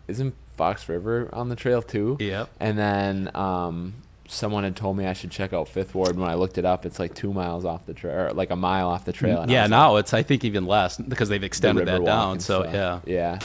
"Isn't 0.08 0.34
Fox 0.56 0.88
River 0.88 1.30
on 1.32 1.48
the 1.48 1.56
trail 1.56 1.82
too?" 1.82 2.16
Yep. 2.20 2.48
And 2.60 2.78
then 2.78 3.30
um, 3.34 3.94
someone 4.28 4.64
had 4.64 4.76
told 4.76 4.96
me 4.96 5.06
I 5.06 5.12
should 5.12 5.30
check 5.30 5.52
out 5.52 5.68
Fifth 5.68 5.94
Ward. 5.94 6.18
When 6.18 6.28
I 6.28 6.34
looked 6.34 6.58
it 6.58 6.64
up, 6.64 6.86
it's 6.86 6.98
like 6.98 7.14
two 7.14 7.32
miles 7.32 7.64
off 7.64 7.86
the 7.86 7.94
trail, 7.94 8.14
or 8.14 8.32
like 8.32 8.50
a 8.50 8.56
mile 8.56 8.88
off 8.88 9.04
the 9.04 9.12
trail. 9.12 9.42
and 9.42 9.50
yeah, 9.50 9.62
was 9.62 9.70
like, 9.70 9.78
now 9.78 9.96
it's 9.96 10.14
I 10.14 10.22
think 10.22 10.44
even 10.44 10.66
less 10.66 10.96
because 10.96 11.28
they've 11.28 11.40
the 11.40 11.46
extended 11.46 11.88
that 11.88 12.04
down. 12.04 12.40
So 12.40 12.62
stuff. 12.62 12.74
yeah. 12.74 13.00
yeah, 13.06 13.38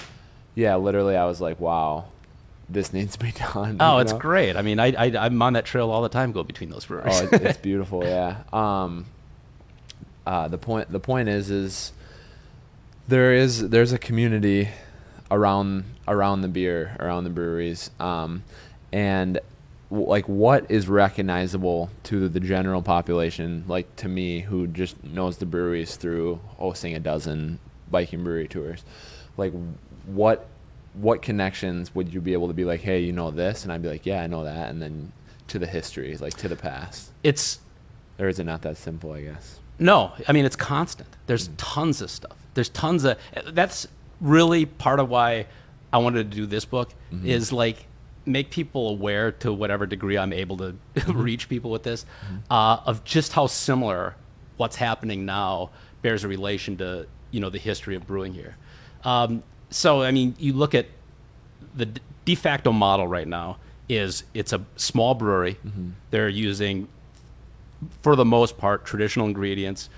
yeah. 0.56 0.76
Literally, 0.76 1.15
I 1.15 1.26
was 1.26 1.41
like, 1.41 1.60
"Wow, 1.60 2.06
this 2.70 2.94
needs 2.94 3.13
to 3.17 3.20
be 3.24 3.32
done." 3.54 3.78
Oh, 3.80 4.00
it's 4.00 4.12
know? 4.12 4.20
great. 4.20 4.56
I 4.56 4.62
mean, 4.62 4.80
I, 4.80 4.88
I 4.88 5.26
I'm 5.26 5.41
on 5.41 5.54
that 5.54 5.65
trail 5.65 5.89
all 5.91 6.02
the 6.02 6.10
time. 6.10 6.32
Go 6.32 6.44
between 6.44 6.70
those 6.70 6.86
breweries. 6.86 7.22
Oh, 7.22 7.26
it, 7.32 7.41
it's 7.41 7.58
beautiful. 7.62 8.04
Yeah. 8.04 8.38
Um, 8.52 9.06
uh, 10.26 10.48
the 10.48 10.58
point 10.58 10.91
the 10.91 11.00
point 11.00 11.30
is 11.30 11.50
is 11.50 11.94
there 13.08 13.34
is 13.34 13.70
there's 13.70 13.91
a 13.91 13.98
community 13.98 14.70
around 15.30 15.86
around 16.08 16.41
the 16.41 16.48
beer 16.48 16.96
around 17.00 17.24
the 17.24 17.30
breweries, 17.30 17.89
um, 18.00 18.44
and 18.91 19.39
like 19.92 20.28
what 20.28 20.72
is 20.72 20.88
recognizable 20.88 21.90
to 22.04 22.30
the 22.30 22.40
general 22.40 22.82
population, 22.82 23.66
like 23.68 23.94
to 23.98 24.08
me 24.08 24.40
who 24.40 24.66
just 24.68 25.04
knows 25.04 25.38
the 25.38 25.46
breweries 25.46 25.98
through 25.98 26.40
oh, 26.54 26.70
hosting 26.70 26.96
a 26.96 27.00
dozen 27.00 27.60
biking 27.92 28.24
brewery 28.24 28.48
tours, 28.48 28.84
like 29.36 29.54
what 30.06 30.48
what 30.94 31.22
connections 31.22 31.94
would 31.94 32.14
you 32.14 32.22
be 32.22 32.34
able 32.34 32.48
to 32.48 32.54
be 32.54 32.66
like, 32.66 32.82
hey, 32.82 33.00
you 33.00 33.12
know 33.12 33.32
this, 33.32 33.64
and 33.64 33.72
I'd 33.72 33.82
be 33.82 33.88
like, 33.88 34.06
yeah, 34.06 34.22
I 34.22 34.28
know 34.28 34.44
that, 34.44 34.70
and 34.70 34.82
then 34.82 35.12
to 35.48 35.60
the 35.60 35.68
history, 35.68 36.16
like 36.18 36.36
to 36.38 36.48
the 36.48 36.56
past. 36.56 37.12
it's 37.22 37.60
Or 38.18 38.30
is 38.30 38.40
it 38.40 38.46
not 38.46 38.62
that 38.62 38.78
simple? 38.78 39.12
I 39.12 39.22
guess. 39.22 39.60
No, 39.78 40.14
I 40.26 40.32
mean 40.32 40.46
it's 40.46 40.56
constant. 40.56 41.10
There's 41.28 41.50
mm. 41.50 41.56
tons 41.58 42.02
of 42.02 42.10
stuff. 42.10 42.38
There's 42.54 42.70
tons 42.70 43.04
of. 43.04 43.18
That's 43.48 43.88
really 44.22 44.66
part 44.66 45.02
of 45.02 45.10
why 45.10 45.48
I 45.92 45.98
wanted 45.98 46.32
to 46.32 46.38
do 46.38 46.46
this 46.46 46.64
book 46.64 46.94
mm-hmm. 47.12 47.28
is 47.28 47.52
like 47.52 47.88
make 48.26 48.52
people 48.52 48.90
aware 48.90 49.32
to 49.32 49.52
whatever 49.52 49.86
degree 49.86 50.18
I'm 50.18 50.34
able 50.34 50.58
to 50.58 50.76
reach 51.08 51.50
people 51.50 51.72
with 51.72 51.84
this 51.84 52.06
uh, 52.50 52.78
of 52.86 53.04
just 53.04 53.34
how 53.34 53.48
similar 53.48 54.16
what's 54.58 54.76
happening 54.76 55.26
now 55.26 55.72
bears 56.02 56.24
a 56.24 56.28
relation 56.28 56.78
to 56.78 57.08
you 57.32 57.40
know 57.40 57.50
the 57.50 57.58
history 57.58 57.96
of 57.96 58.06
brewing 58.06 58.34
here. 58.34 58.56
Um, 59.04 59.44
so 59.70 60.02
I 60.02 60.12
mean, 60.12 60.36
you 60.38 60.54
look 60.54 60.76
at 60.76 60.88
the 61.76 61.88
de 62.26 62.36
facto 62.36 62.72
model 62.72 63.08
right 63.08 63.28
now 63.28 63.58
is 63.90 64.24
it's 64.34 64.54
a 64.54 64.62
small 64.76 65.16
brewery. 65.16 65.58
They're 66.12 66.30
using 66.30 66.88
for 68.02 68.16
the 68.16 68.26
most 68.26 68.58
part, 68.58 68.86
traditional 68.86 69.28
ingredients, 69.28 69.90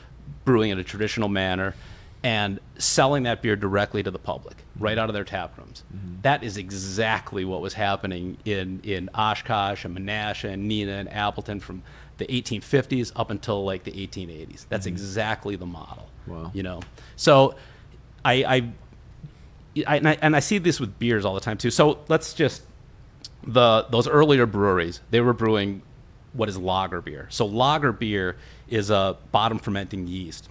brewing 0.46 0.72
in 0.72 0.80
a 0.80 0.84
traditional 0.84 1.30
manner, 1.30 1.76
and 2.24 2.60
selling 2.78 3.24
that 3.24 3.42
beer 3.42 3.56
directly 3.56 4.02
to 4.04 4.12
the 4.12 4.20
public, 4.20 4.63
right 4.80 4.98
out 4.98 5.10
of 5.10 5.14
their 5.14 5.24
tap 5.24 5.58
rooms. 5.58 5.84
That 6.24 6.44
is 6.44 6.58
exactly 6.58 7.46
what 7.46 7.62
was 7.62 7.74
happening 7.74 8.38
in, 8.46 8.82
in 8.84 9.10
Oshkosh 9.14 9.86
and 9.86 9.98
Menasha 9.98 10.52
and 10.52 10.70
Neenah 10.70 11.00
and 11.00 11.14
Appleton 11.14 11.60
from 11.60 11.84
the 12.18 12.26
1850s 12.26 13.12
up 13.16 13.30
until 13.30 13.64
like 13.64 13.84
the 13.84 13.92
1880s. 13.92 14.66
That's 14.70 14.86
exactly 14.86 15.56
the 15.56 15.66
model. 15.66 16.08
Wow. 16.26 16.52
You 16.54 16.64
know, 16.64 16.82
so 17.16 17.56
I, 18.24 18.34
I, 18.34 18.56
I, 19.88 19.98
and 19.98 20.08
I 20.08 20.18
and 20.22 20.36
I 20.36 20.40
see 20.40 20.60
this 20.60 20.80
with 20.80 20.98
beers 21.00 21.26
all 21.26 21.34
the 21.34 21.42
time 21.42 21.58
too. 21.58 21.72
So 21.72 22.00
let's 22.08 22.34
just 22.34 22.62
the 23.46 23.86
those 23.90 24.08
earlier 24.08 24.46
breweries 24.46 25.02
they 25.12 25.20
were 25.20 25.34
brewing 25.34 25.82
what 26.34 26.50
is 26.50 26.58
lager 26.58 27.02
beer. 27.02 27.28
So 27.30 27.46
lager 27.46 27.92
beer 27.92 28.38
is 28.68 28.90
a 28.90 29.18
bottom 29.32 29.60
fermenting 29.60 30.08
yeast. 30.08 30.50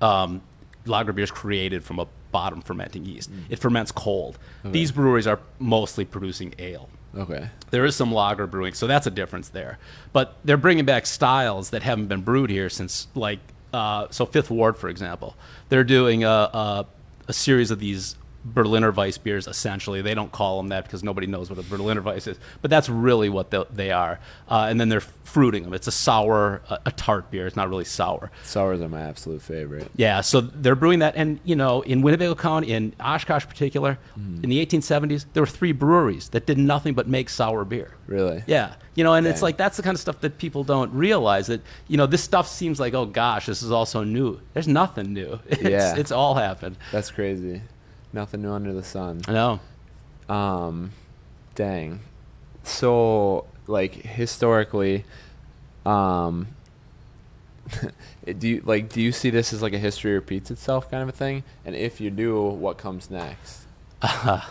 Um, 0.00 0.42
lager 0.84 1.12
beer 1.12 1.24
is 1.24 1.30
created 1.30 1.84
from 1.84 1.98
a 1.98 2.06
bottom 2.36 2.60
fermenting 2.60 3.02
yeast. 3.06 3.30
It 3.48 3.58
ferments 3.58 3.90
cold. 3.90 4.38
These 4.62 4.92
breweries 4.92 5.26
are 5.26 5.40
mostly 5.58 6.04
producing 6.04 6.54
ale. 6.58 6.90
Okay. 7.16 7.48
There 7.70 7.86
is 7.86 7.96
some 7.96 8.12
lager 8.12 8.46
brewing, 8.46 8.74
so 8.74 8.86
that's 8.86 9.06
a 9.06 9.10
difference 9.10 9.48
there. 9.48 9.78
But 10.12 10.34
they're 10.44 10.58
bringing 10.58 10.84
back 10.84 11.06
styles 11.06 11.70
that 11.70 11.82
haven't 11.82 12.08
been 12.08 12.20
brewed 12.20 12.50
here 12.50 12.68
since 12.68 13.08
like 13.14 13.38
uh, 13.72 14.08
so 14.10 14.26
Fifth 14.26 14.50
Ward, 14.50 14.76
for 14.76 14.90
example, 14.90 15.34
they're 15.70 15.90
doing 15.98 16.24
a, 16.24 16.28
a, 16.28 16.86
a 17.26 17.32
series 17.32 17.70
of 17.70 17.78
these 17.78 18.16
Berliner 18.54 18.90
Weiss 18.92 19.18
beers. 19.18 19.46
Essentially, 19.46 20.02
they 20.02 20.14
don't 20.14 20.30
call 20.32 20.56
them 20.58 20.68
that 20.68 20.84
because 20.84 21.02
nobody 21.02 21.26
knows 21.26 21.50
what 21.50 21.58
a 21.58 21.62
Berliner 21.62 22.00
Weiss 22.02 22.26
is, 22.26 22.38
but 22.62 22.70
that's 22.70 22.88
really 22.88 23.28
what 23.28 23.50
they, 23.50 23.64
they 23.72 23.90
are. 23.90 24.18
Uh, 24.48 24.66
and 24.68 24.80
then 24.80 24.88
they're 24.88 25.00
fruiting 25.00 25.64
them. 25.64 25.74
It's 25.74 25.86
a 25.86 25.92
sour, 25.92 26.62
a, 26.70 26.78
a 26.86 26.90
tart 26.92 27.30
beer. 27.30 27.46
It's 27.46 27.56
not 27.56 27.68
really 27.68 27.84
sour. 27.84 28.30
Sours 28.44 28.80
are 28.80 28.88
my 28.88 29.00
absolute 29.02 29.42
favorite. 29.42 29.90
Yeah, 29.96 30.20
so 30.20 30.40
they're 30.40 30.76
brewing 30.76 31.00
that, 31.00 31.16
and 31.16 31.40
you 31.44 31.56
know, 31.56 31.82
in 31.82 32.02
Winnebago 32.02 32.34
County, 32.34 32.72
in 32.72 32.94
Oshkosh 33.00 33.46
particular, 33.46 33.98
in 34.16 34.48
the 34.48 34.64
1870s, 34.64 35.26
there 35.32 35.42
were 35.42 35.46
three 35.46 35.72
breweries 35.72 36.28
that 36.30 36.46
did 36.46 36.58
nothing 36.58 36.94
but 36.94 37.08
make 37.08 37.28
sour 37.28 37.64
beer. 37.64 37.92
Really? 38.06 38.44
Yeah, 38.46 38.74
you 38.94 39.02
know, 39.04 39.14
and 39.14 39.26
it's 39.26 39.42
like 39.42 39.56
that's 39.56 39.76
the 39.76 39.82
kind 39.82 39.94
of 39.94 40.00
stuff 40.00 40.20
that 40.20 40.38
people 40.38 40.62
don't 40.64 40.92
realize. 40.92 41.48
That 41.48 41.60
you 41.88 41.96
know, 41.96 42.06
this 42.06 42.22
stuff 42.22 42.46
seems 42.48 42.78
like, 42.78 42.94
oh 42.94 43.06
gosh, 43.06 43.46
this 43.46 43.62
is 43.62 43.70
all 43.72 43.84
so 43.86 44.04
new. 44.04 44.40
There's 44.54 44.68
nothing 44.68 45.12
new. 45.12 45.40
It's, 45.48 45.62
Yeah. 45.62 45.96
it's 45.96 46.12
all 46.12 46.34
happened. 46.36 46.76
That's 46.92 47.10
crazy. 47.10 47.62
Nothing 48.12 48.42
new 48.42 48.52
under 48.52 48.72
the 48.72 48.82
sun. 48.84 49.22
I 49.28 49.32
know. 49.32 49.60
Um, 50.28 50.92
dang. 51.54 52.00
So, 52.64 53.46
like 53.66 53.94
historically, 53.94 55.04
um, 55.84 56.48
do 58.38 58.48
you 58.48 58.62
like 58.64 58.88
do 58.92 59.00
you 59.00 59.12
see 59.12 59.30
this 59.30 59.52
as 59.52 59.62
like 59.62 59.72
a 59.72 59.78
history 59.78 60.12
repeats 60.14 60.50
itself 60.50 60.90
kind 60.90 61.02
of 61.02 61.08
a 61.08 61.12
thing? 61.12 61.44
And 61.64 61.74
if 61.76 62.00
you 62.00 62.10
do, 62.10 62.42
what 62.42 62.78
comes 62.78 63.10
next? 63.10 63.62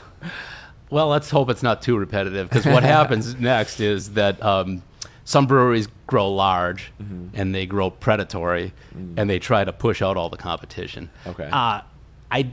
Well, 0.91 1.07
let's 1.07 1.31
hope 1.31 1.49
it's 1.49 1.63
not 1.63 1.81
too 1.81 1.97
repetitive 1.97 2.47
because 2.47 2.65
what 2.67 2.83
happens 2.83 3.35
next 3.39 3.79
is 3.79 4.13
that 4.13 4.41
um, 4.43 4.83
some 5.25 5.47
breweries 5.47 5.87
grow 6.05 6.31
large 6.31 6.91
Mm-hmm. 7.01 7.29
and 7.33 7.55
they 7.55 7.65
grow 7.65 7.89
predatory 7.89 8.71
and 9.17 9.27
they 9.27 9.39
try 9.39 9.65
to 9.65 9.73
push 9.73 10.03
out 10.03 10.15
all 10.15 10.29
the 10.29 10.37
competition. 10.37 11.09
Okay. 11.25 11.49
Uh, 11.51 11.81
I, 12.31 12.51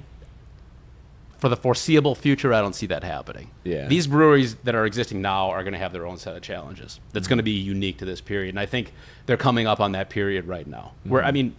for 1.43 1.49
the 1.49 1.57
foreseeable 1.57 2.15
future, 2.15 2.55
I 2.55 2.61
don't 2.61 2.73
see 2.73 2.87
that 2.87 3.03
happening. 3.03 3.51
Yeah. 3.65 3.89
These 3.89 4.07
breweries 4.07 4.55
that 4.63 4.77
are 4.77 4.87
existing 4.87 5.21
now 5.21 5.51
are 5.51 5.65
going 5.65 5.73
to 5.73 5.79
have 5.81 5.93
their 5.93 6.07
own 6.07 6.17
set 6.17 6.37
of 6.37 6.43
challenges. 6.43 7.01
That's 7.13 7.25
Mm-hmm. 7.25 7.31
going 7.31 7.37
to 7.39 7.43
be 7.43 7.51
unique 7.51 7.99
to 7.99 8.05
this 8.05 8.21
period, 8.21 8.51
and 8.51 8.61
I 8.61 8.67
think 8.67 8.93
they're 9.27 9.37
coming 9.37 9.67
up 9.67 9.81
on 9.81 9.91
that 9.93 10.09
period 10.09 10.47
right 10.47 10.69
now. 10.69 10.93
Where 11.03 11.21
I 11.21 11.27
Mm-hmm. 11.27 11.35
mean, 11.35 11.57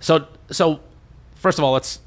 so 0.00 0.26
so 0.50 0.80
first 1.34 1.58
of 1.58 1.64
all, 1.64 1.72
let's 1.72 2.00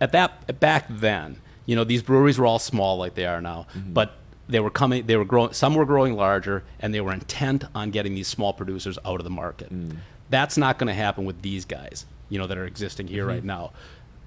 at 0.00 0.12
that 0.12 0.58
back 0.60 0.86
then, 0.88 1.36
you 1.66 1.76
know, 1.76 1.84
these 1.84 2.02
breweries 2.02 2.38
were 2.38 2.46
all 2.46 2.58
small 2.58 2.96
like 2.96 3.14
they 3.14 3.26
are 3.26 3.42
now, 3.42 3.66
but 3.74 4.14
they 4.48 4.60
were 4.60 4.70
coming 4.70 5.04
they 5.06 5.16
were 5.16 5.26
growing 5.26 5.52
some 5.52 5.74
were 5.74 5.84
growing 5.84 6.14
larger 6.16 6.64
and 6.80 6.94
they 6.94 7.02
were 7.02 7.12
intent 7.12 7.64
on 7.74 7.90
getting 7.90 8.14
these 8.14 8.28
small 8.28 8.54
producers 8.54 8.98
out 9.04 9.20
of 9.20 9.24
the 9.24 9.30
market. 9.44 9.70
That's 10.30 10.56
not 10.56 10.78
going 10.78 10.88
to 10.88 10.94
happen 10.94 11.26
with 11.26 11.42
these 11.42 11.66
guys, 11.66 12.06
you 12.30 12.38
know, 12.38 12.46
that 12.46 12.56
are 12.56 12.64
existing 12.64 13.08
here 13.08 13.26
right 13.26 13.44
now. 13.44 13.72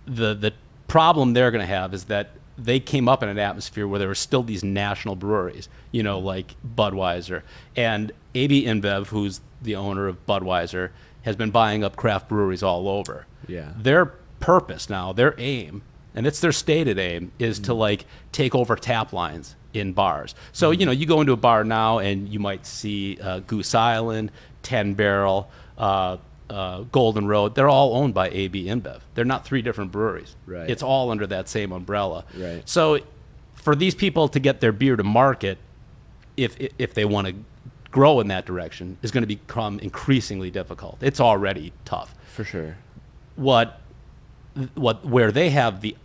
The 0.05 0.35
the 0.35 0.53
problem 0.91 1.31
they're 1.31 1.51
going 1.51 1.65
to 1.65 1.73
have 1.73 1.93
is 1.93 2.03
that 2.05 2.31
they 2.57 2.77
came 2.77 3.07
up 3.07 3.23
in 3.23 3.29
an 3.29 3.39
atmosphere 3.39 3.87
where 3.87 3.97
there 3.97 4.09
were 4.09 4.13
still 4.13 4.43
these 4.43 4.61
national 4.61 5.15
breweries, 5.15 5.69
you 5.93 6.03
know, 6.03 6.19
like 6.19 6.53
Budweiser. 6.75 7.43
And 7.77 8.11
AB 8.35 8.65
InBev, 8.65 9.07
who's 9.07 9.39
the 9.61 9.73
owner 9.77 10.07
of 10.07 10.25
Budweiser, 10.25 10.89
has 11.21 11.37
been 11.37 11.49
buying 11.49 11.85
up 11.85 11.95
craft 11.95 12.27
breweries 12.27 12.61
all 12.61 12.89
over. 12.89 13.25
Yeah. 13.47 13.71
Their 13.77 14.07
purpose 14.41 14.89
now, 14.89 15.13
their 15.13 15.33
aim, 15.37 15.81
and 16.13 16.27
it's 16.27 16.41
their 16.41 16.51
stated 16.51 16.99
aim, 16.99 17.31
is 17.39 17.57
to 17.59 17.73
like 17.73 18.05
take 18.33 18.53
over 18.53 18.75
tap 18.75 19.13
lines 19.13 19.55
in 19.73 19.93
bars. 19.93 20.35
So, 20.51 20.71
you 20.71 20.85
know, 20.85 20.91
you 20.91 21.05
go 21.05 21.21
into 21.21 21.31
a 21.31 21.37
bar 21.37 21.63
now 21.63 21.99
and 21.99 22.27
you 22.27 22.39
might 22.39 22.65
see 22.65 23.17
uh, 23.23 23.39
Goose 23.39 23.73
Island, 23.73 24.29
10 24.63 24.95
Barrel, 24.95 25.49
uh, 25.77 26.17
uh, 26.51 26.81
Golden 26.91 27.27
Road. 27.27 27.55
They're 27.55 27.69
all 27.69 27.95
owned 27.95 28.13
by 28.13 28.29
AB 28.29 28.65
InBev. 28.65 29.01
They're 29.15 29.25
not 29.25 29.45
three 29.45 29.61
different 29.61 29.91
breweries. 29.91 30.35
Right. 30.45 30.69
It's 30.69 30.83
all 30.83 31.09
under 31.09 31.25
that 31.27 31.47
same 31.47 31.71
umbrella. 31.71 32.25
Right. 32.35 32.61
So, 32.67 32.99
for 33.55 33.75
these 33.75 33.95
people 33.95 34.27
to 34.29 34.39
get 34.39 34.59
their 34.59 34.71
beer 34.71 34.95
to 34.95 35.03
market, 35.03 35.57
if 36.35 36.57
if 36.77 36.93
they 36.93 37.05
want 37.05 37.27
to 37.27 37.35
grow 37.91 38.19
in 38.19 38.27
that 38.27 38.45
direction, 38.45 38.97
is 39.01 39.11
going 39.11 39.23
to 39.23 39.27
become 39.27 39.79
increasingly 39.79 40.51
difficult. 40.51 40.97
It's 41.01 41.19
already 41.19 41.73
tough. 41.85 42.15
For 42.27 42.43
sure. 42.43 42.77
What 43.35 43.79
what 44.75 45.05
where 45.05 45.31
they 45.31 45.49
have 45.51 45.81
the 45.81 45.95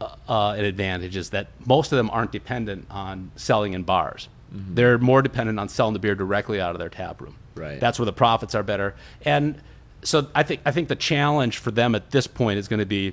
uh, 0.00 0.14
uh, 0.28 0.54
an 0.56 0.64
advantage 0.64 1.16
is 1.16 1.30
that 1.30 1.48
most 1.66 1.90
of 1.90 1.96
them 1.96 2.10
aren't 2.10 2.30
dependent 2.30 2.86
on 2.90 3.32
selling 3.36 3.72
in 3.72 3.82
bars. 3.82 4.28
They're 4.52 4.98
more 4.98 5.22
dependent 5.22 5.58
on 5.58 5.68
selling 5.68 5.92
the 5.92 5.98
beer 5.98 6.14
directly 6.14 6.60
out 6.60 6.70
of 6.72 6.78
their 6.78 6.88
tap 6.88 7.20
room. 7.20 7.36
Right. 7.56 7.80
That's 7.80 7.98
where 7.98 8.06
the 8.06 8.12
profits 8.12 8.54
are 8.54 8.62
better. 8.62 8.94
And 9.24 9.60
so 10.06 10.26
I 10.34 10.42
think 10.42 10.60
I 10.64 10.70
think 10.70 10.88
the 10.88 10.96
challenge 10.96 11.58
for 11.58 11.70
them 11.70 11.94
at 11.94 12.10
this 12.10 12.26
point 12.26 12.58
is 12.58 12.68
going 12.68 12.80
to 12.80 12.86
be 12.86 13.12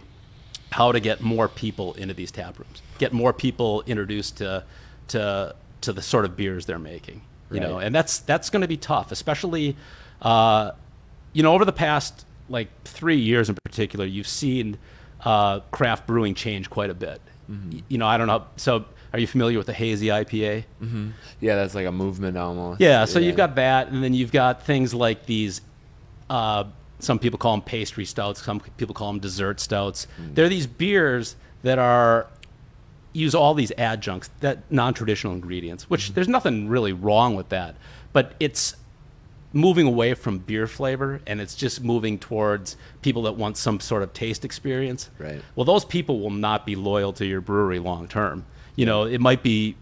how 0.72 0.92
to 0.92 1.00
get 1.00 1.22
more 1.22 1.48
people 1.48 1.94
into 1.94 2.14
these 2.14 2.32
tap 2.32 2.58
rooms, 2.60 2.82
get 3.00 3.14
more 3.14 3.34
people 3.34 3.84
introduced 3.88 4.38
to 4.38 4.64
to 5.10 5.56
to 5.82 5.94
the 5.94 6.02
sort 6.02 6.26
of 6.26 6.36
beers 6.38 6.66
they're 6.66 6.80
making. 6.80 7.22
You 7.52 7.60
know, 7.60 7.78
and 7.80 7.94
that's 7.94 8.20
that's 8.20 8.50
going 8.50 8.62
to 8.62 8.68
be 8.68 8.78
tough, 8.78 9.12
especially 9.12 9.76
uh, 10.22 10.72
you 11.34 11.44
know 11.44 11.54
over 11.54 11.66
the 11.66 11.74
past 11.74 12.26
like 12.50 12.70
three 12.84 13.18
years 13.18 13.50
in 13.50 13.56
particular, 13.66 14.06
you've 14.06 14.28
seen 14.28 14.78
uh, 15.24 15.60
craft 15.72 16.06
brewing 16.08 16.34
change 16.36 16.70
quite 16.70 16.90
a 16.90 16.94
bit. 16.94 17.22
Y- 17.50 17.82
You 17.90 17.98
know, 17.98 18.08
I 18.08 18.18
don't 18.18 18.28
know. 18.28 18.46
So, 18.58 18.86
are 19.14 19.20
you 19.20 19.28
familiar 19.28 19.58
with 19.58 19.68
the 19.68 19.74
hazy 19.74 20.08
IPA? 20.08 20.64
Yeah, 21.40 21.56
that's 21.56 21.76
like 21.76 21.86
a 21.86 21.92
movement 21.92 22.38
almost. 22.38 22.82
Yeah, 22.82 23.06
so 23.06 23.20
you've 23.20 23.36
got 23.38 23.56
that, 23.56 23.90
and 23.90 24.04
then 24.04 24.14
you've 24.14 24.32
got 24.32 24.64
things 24.64 24.94
like 24.94 25.26
these. 25.26 25.62
Uh, 26.30 26.64
some 27.04 27.20
people 27.20 27.38
call 27.38 27.54
them 27.54 27.62
pastry 27.62 28.06
stouts. 28.06 28.44
Some 28.44 28.60
people 28.78 28.96
call 28.96 29.12
them 29.12 29.20
dessert 29.20 29.60
stouts. 29.60 30.08
They're 30.20 30.50
these 30.50 30.68
beers 30.68 31.36
that 31.64 31.80
are 31.80 32.28
use 33.14 33.36
all 33.36 33.54
these 33.54 33.72
adjuncts, 33.78 34.30
that 34.40 34.60
non-traditional 34.72 35.34
ingredients. 35.34 35.90
Which 35.90 36.14
there's 36.14 36.28
nothing 36.28 36.68
really 36.68 36.94
wrong 36.94 37.36
with 37.36 37.50
that, 37.50 37.76
but 38.12 38.34
it's 38.40 38.76
moving 39.56 39.86
away 39.86 40.16
from 40.16 40.40
beer 40.40 40.66
flavor, 40.66 41.22
and 41.28 41.40
it's 41.40 41.54
just 41.54 41.84
moving 41.84 42.18
towards 42.18 42.76
people 43.04 43.22
that 43.22 43.34
want 43.34 43.56
some 43.56 43.80
sort 43.80 44.02
of 44.02 44.12
taste 44.12 44.44
experience. 44.44 45.12
Right. 45.20 45.42
Well, 45.56 45.66
those 45.66 45.86
people 45.86 46.20
will 46.20 46.32
not 46.32 46.66
be 46.66 46.76
loyal 46.76 47.14
to 47.14 47.26
your 47.26 47.40
brewery 47.40 47.78
long 47.78 48.08
term. 48.08 48.46
You 48.76 48.88
know, 48.88 49.04
it 49.04 49.22
might 49.22 49.44
be 49.44 49.76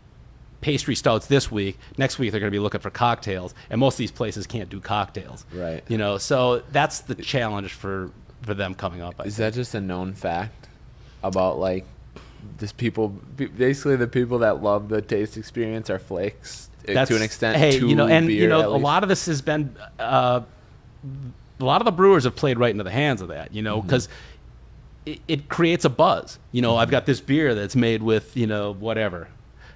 pastry 0.61 0.95
stouts 0.95 1.25
this 1.27 1.51
week. 1.51 1.77
Next 1.97 2.17
week 2.19 2.31
they're 2.31 2.39
going 2.39 2.51
to 2.51 2.55
be 2.55 2.59
looking 2.59 2.81
for 2.81 2.89
cocktails, 2.89 3.53
and 3.69 3.79
most 3.79 3.95
of 3.95 3.99
these 3.99 4.11
places 4.11 4.47
can't 4.47 4.69
do 4.69 4.79
cocktails. 4.79 5.45
Right. 5.53 5.83
You 5.87 5.97
know, 5.97 6.17
so 6.17 6.59
that's 6.71 7.01
the 7.01 7.15
challenge 7.15 7.73
for 7.73 8.11
for 8.43 8.53
them 8.53 8.73
coming 8.73 9.01
up. 9.01 9.15
I 9.19 9.23
Is 9.25 9.37
think. 9.37 9.53
that 9.53 9.57
just 9.59 9.75
a 9.75 9.81
known 9.81 10.13
fact 10.13 10.67
about 11.23 11.59
like 11.59 11.85
just 12.59 12.77
people? 12.77 13.09
Basically, 13.35 13.95
the 13.95 14.07
people 14.07 14.39
that 14.39 14.61
love 14.63 14.89
the 14.89 15.01
taste 15.01 15.37
experience 15.37 15.89
are 15.89 15.99
flakes 15.99 16.69
uh, 16.89 17.05
to 17.05 17.15
an 17.15 17.21
extent. 17.21 17.57
Hey, 17.57 17.79
to 17.79 17.87
you 17.87 17.95
know, 17.95 18.07
and 18.07 18.27
beer, 18.27 18.43
you 18.43 18.47
know, 18.47 18.75
a 18.75 18.77
lot 18.77 19.03
of 19.03 19.09
this 19.09 19.25
has 19.27 19.41
been. 19.41 19.75
Uh, 19.99 20.41
a 21.59 21.65
lot 21.65 21.79
of 21.79 21.85
the 21.85 21.91
brewers 21.91 22.23
have 22.23 22.35
played 22.35 22.57
right 22.57 22.71
into 22.71 22.83
the 22.83 22.89
hands 22.91 23.21
of 23.21 23.27
that, 23.27 23.53
you 23.53 23.61
Mm-hmm. 23.61 23.65
know, 23.65 23.81
because 23.83 24.09
it, 25.05 25.19
it 25.27 25.47
creates 25.49 25.85
a 25.85 25.89
buzz. 25.89 26.39
You 26.51 26.63
know, 26.63 26.75
I've 26.75 26.89
got 26.89 27.05
this 27.05 27.21
beer 27.21 27.53
that's 27.53 27.75
made 27.75 28.01
with, 28.01 28.35
you 28.35 28.47
know, 28.47 28.73
whatever, 28.73 29.27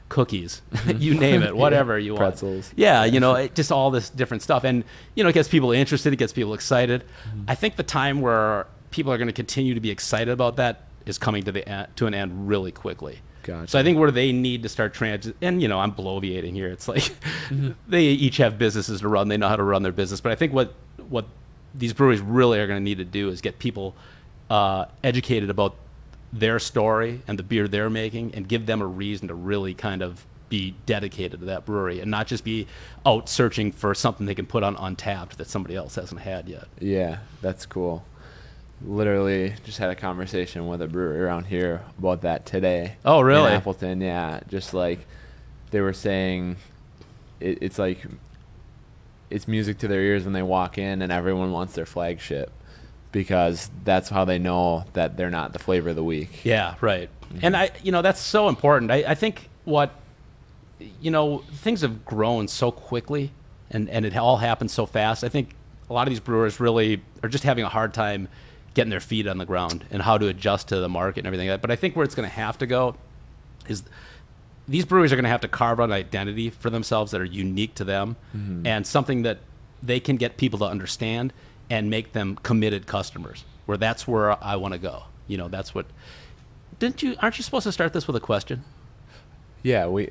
cookies, 0.09 0.61
you 0.97 1.13
name 1.15 1.43
it, 1.43 1.55
whatever 1.63 1.97
you 1.97 2.13
want. 2.13 2.35
Mm-hmm. 2.35 2.45
Pretzels. 2.45 2.73
Yeah, 2.75 3.05
you 3.05 3.19
know, 3.19 3.33
it, 3.43 3.55
just 3.55 3.71
all 3.71 3.91
this 3.91 4.09
different 4.09 4.43
stuff, 4.43 4.63
and 4.63 4.83
you 5.15 5.23
know, 5.23 5.29
it 5.29 5.33
gets 5.33 5.49
people 5.49 5.71
interested, 5.71 6.13
it 6.13 6.17
gets 6.17 6.33
people 6.33 6.53
excited. 6.53 7.03
Mm-hmm. 7.29 7.43
I 7.47 7.55
think 7.55 7.75
the 7.75 7.83
time 7.83 8.21
where 8.21 8.67
people 8.91 9.11
are 9.11 9.17
going 9.17 9.27
to 9.27 9.33
continue 9.33 9.73
to 9.73 9.79
be 9.79 9.91
excited 9.91 10.31
about 10.31 10.55
that 10.57 10.83
is 11.05 11.17
coming 11.17 11.43
to 11.43 11.51
the 11.51 11.87
to 11.95 12.07
an 12.07 12.13
end 12.13 12.47
really 12.47 12.71
quickly. 12.71 13.19
Gotcha. 13.43 13.67
So 13.67 13.79
I 13.79 13.83
think 13.83 13.99
where 13.99 14.09
they 14.09 14.31
need 14.31 14.63
to 14.63 14.69
start 14.69 14.95
trans 14.95 15.31
and 15.39 15.61
you 15.61 15.67
know 15.67 15.79
I'm 15.79 15.91
bloviating 15.93 16.53
here. 16.53 16.69
It's 16.69 16.87
like 16.87 17.03
Mm-hmm. 17.49 17.73
they 17.87 18.05
each 18.05 18.37
have 18.37 18.57
businesses 18.57 19.01
to 19.01 19.07
run. 19.07 19.27
They 19.27 19.37
know 19.37 19.47
how 19.47 19.55
to 19.55 19.61
run 19.63 19.83
their 19.83 19.91
business. 19.91 20.19
But 20.19 20.31
I 20.31 20.35
think 20.35 20.51
what 20.51 20.73
what 21.09 21.25
these 21.75 21.93
breweries 21.93 22.21
really 22.21 22.59
are 22.59 22.65
going 22.65 22.79
to 22.79 22.83
need 22.83 22.97
to 22.97 23.05
do 23.05 23.29
is 23.29 23.41
get 23.41 23.59
people 23.59 23.95
uh, 24.49 24.85
educated 25.03 25.51
about 25.51 25.75
their 26.33 26.59
story 26.59 27.21
and 27.27 27.39
the 27.39 27.43
beer 27.43 27.67
they're 27.67 27.89
making, 27.89 28.35
and 28.35 28.47
give 28.47 28.65
them 28.65 28.81
a 28.81 28.87
reason 28.87 29.27
to 29.27 29.33
really 29.33 29.73
kind 29.73 30.01
of 30.01 30.25
be 30.49 30.75
dedicated 30.85 31.39
to 31.39 31.45
that 31.47 31.65
brewery 31.65 31.99
and 31.99 32.11
not 32.11 32.27
just 32.27 32.43
be 32.43 32.67
out 33.05 33.27
searching 33.27 33.71
for 33.71 33.95
something 33.95 34.25
they 34.25 34.35
can 34.35 34.45
put 34.45 34.63
on 34.63 34.75
Untappd 34.75 35.31
that 35.37 35.47
somebody 35.47 35.75
else 35.75 35.95
hasn't 35.95 36.21
had 36.21 36.47
yet. 36.47 36.65
Yeah, 36.79 37.19
that's 37.41 37.65
cool. 37.65 38.05
Literally, 38.81 39.55
just 39.63 39.77
had 39.77 39.89
a 39.89 39.95
conversation 39.95 40.67
with 40.67 40.81
a 40.81 40.87
brewery 40.87 41.21
around 41.21 41.45
here 41.45 41.81
about 41.97 42.21
that 42.21 42.45
today. 42.45 42.97
Oh, 43.05 43.21
really? 43.21 43.47
In 43.47 43.53
Appleton, 43.53 44.01
yeah. 44.01 44.41
Just 44.47 44.73
like 44.73 45.07
they 45.71 45.81
were 45.81 45.93
saying, 45.93 46.57
it, 47.39 47.59
it's 47.61 47.79
like 47.79 48.05
it's 49.29 49.47
music 49.47 49.77
to 49.79 49.87
their 49.87 50.01
ears 50.01 50.25
when 50.25 50.33
they 50.33 50.43
walk 50.43 50.77
in, 50.77 51.01
and 51.01 51.11
everyone 51.11 51.51
wants 51.51 51.73
their 51.73 51.85
flagship 51.85 52.51
because 53.15 53.71
that's 53.85 54.09
how 54.09 54.25
they 54.25 54.37
know 54.37 54.83
that 54.91 55.15
they're 55.15 55.29
not 55.29 55.53
the 55.53 55.59
flavor 55.59 55.91
of 55.91 55.95
the 55.95 56.03
week. 56.03 56.43
Yeah, 56.43 56.75
right. 56.81 57.09
And 57.41 57.55
I, 57.55 57.71
you 57.81 57.93
know, 57.93 58.01
that's 58.01 58.19
so 58.19 58.49
important. 58.49 58.91
I, 58.91 59.05
I 59.07 59.15
think 59.15 59.47
what, 59.63 59.93
you 60.99 61.11
know, 61.11 61.37
things 61.53 61.79
have 61.79 62.03
grown 62.03 62.49
so 62.49 62.71
quickly, 62.71 63.31
and 63.71 63.89
and 63.89 64.05
it 64.05 64.17
all 64.17 64.35
happens 64.35 64.73
so 64.73 64.85
fast. 64.85 65.23
I 65.23 65.29
think 65.29 65.55
a 65.89 65.93
lot 65.93 66.09
of 66.09 66.11
these 66.11 66.19
brewers 66.19 66.59
really 66.59 67.01
are 67.23 67.29
just 67.29 67.45
having 67.45 67.63
a 67.63 67.69
hard 67.69 67.93
time 67.93 68.27
getting 68.73 68.89
their 68.89 68.99
feet 68.99 69.27
on 69.27 69.37
the 69.37 69.45
ground 69.45 69.85
and 69.91 70.01
how 70.01 70.17
to 70.17 70.27
adjust 70.27 70.67
to 70.67 70.81
the 70.81 70.89
market 70.89 71.19
and 71.19 71.27
everything 71.27 71.47
like 71.47 71.61
that. 71.61 71.61
But 71.61 71.71
I 71.71 71.77
think 71.77 71.95
where 71.95 72.03
it's 72.03 72.15
going 72.15 72.27
to 72.27 72.35
have 72.35 72.57
to 72.57 72.67
go 72.67 72.97
is 73.69 73.83
these 74.67 74.83
breweries 74.83 75.13
are 75.13 75.15
going 75.15 75.23
to 75.23 75.29
have 75.29 75.39
to 75.39 75.47
carve 75.47 75.79
out 75.79 75.85
an 75.85 75.93
identity 75.93 76.49
for 76.49 76.69
themselves 76.69 77.13
that 77.13 77.21
are 77.21 77.23
unique 77.23 77.75
to 77.75 77.85
them 77.85 78.17
mm-hmm. 78.35 78.67
and 78.67 78.85
something 78.85 79.21
that 79.21 79.37
they 79.81 80.01
can 80.01 80.17
get 80.17 80.35
people 80.35 80.59
to 80.59 80.65
understand 80.65 81.31
and 81.69 81.89
make 81.89 82.13
them 82.13 82.37
committed 82.43 82.87
customers. 82.87 83.43
Where 83.65 83.77
that's 83.77 84.07
where 84.07 84.43
I 84.43 84.55
want 84.57 84.73
to 84.73 84.77
go. 84.79 85.03
You 85.27 85.37
know, 85.37 85.47
that's 85.47 85.73
what. 85.73 85.87
Didn't 86.77 87.01
you? 87.01 87.15
Aren't 87.19 87.37
you 87.37 87.43
supposed 87.43 87.63
to 87.63 87.71
start 87.71 87.93
this 87.93 88.05
with 88.07 88.15
a 88.15 88.19
question? 88.19 88.63
Yeah, 89.63 89.87
we 89.87 90.09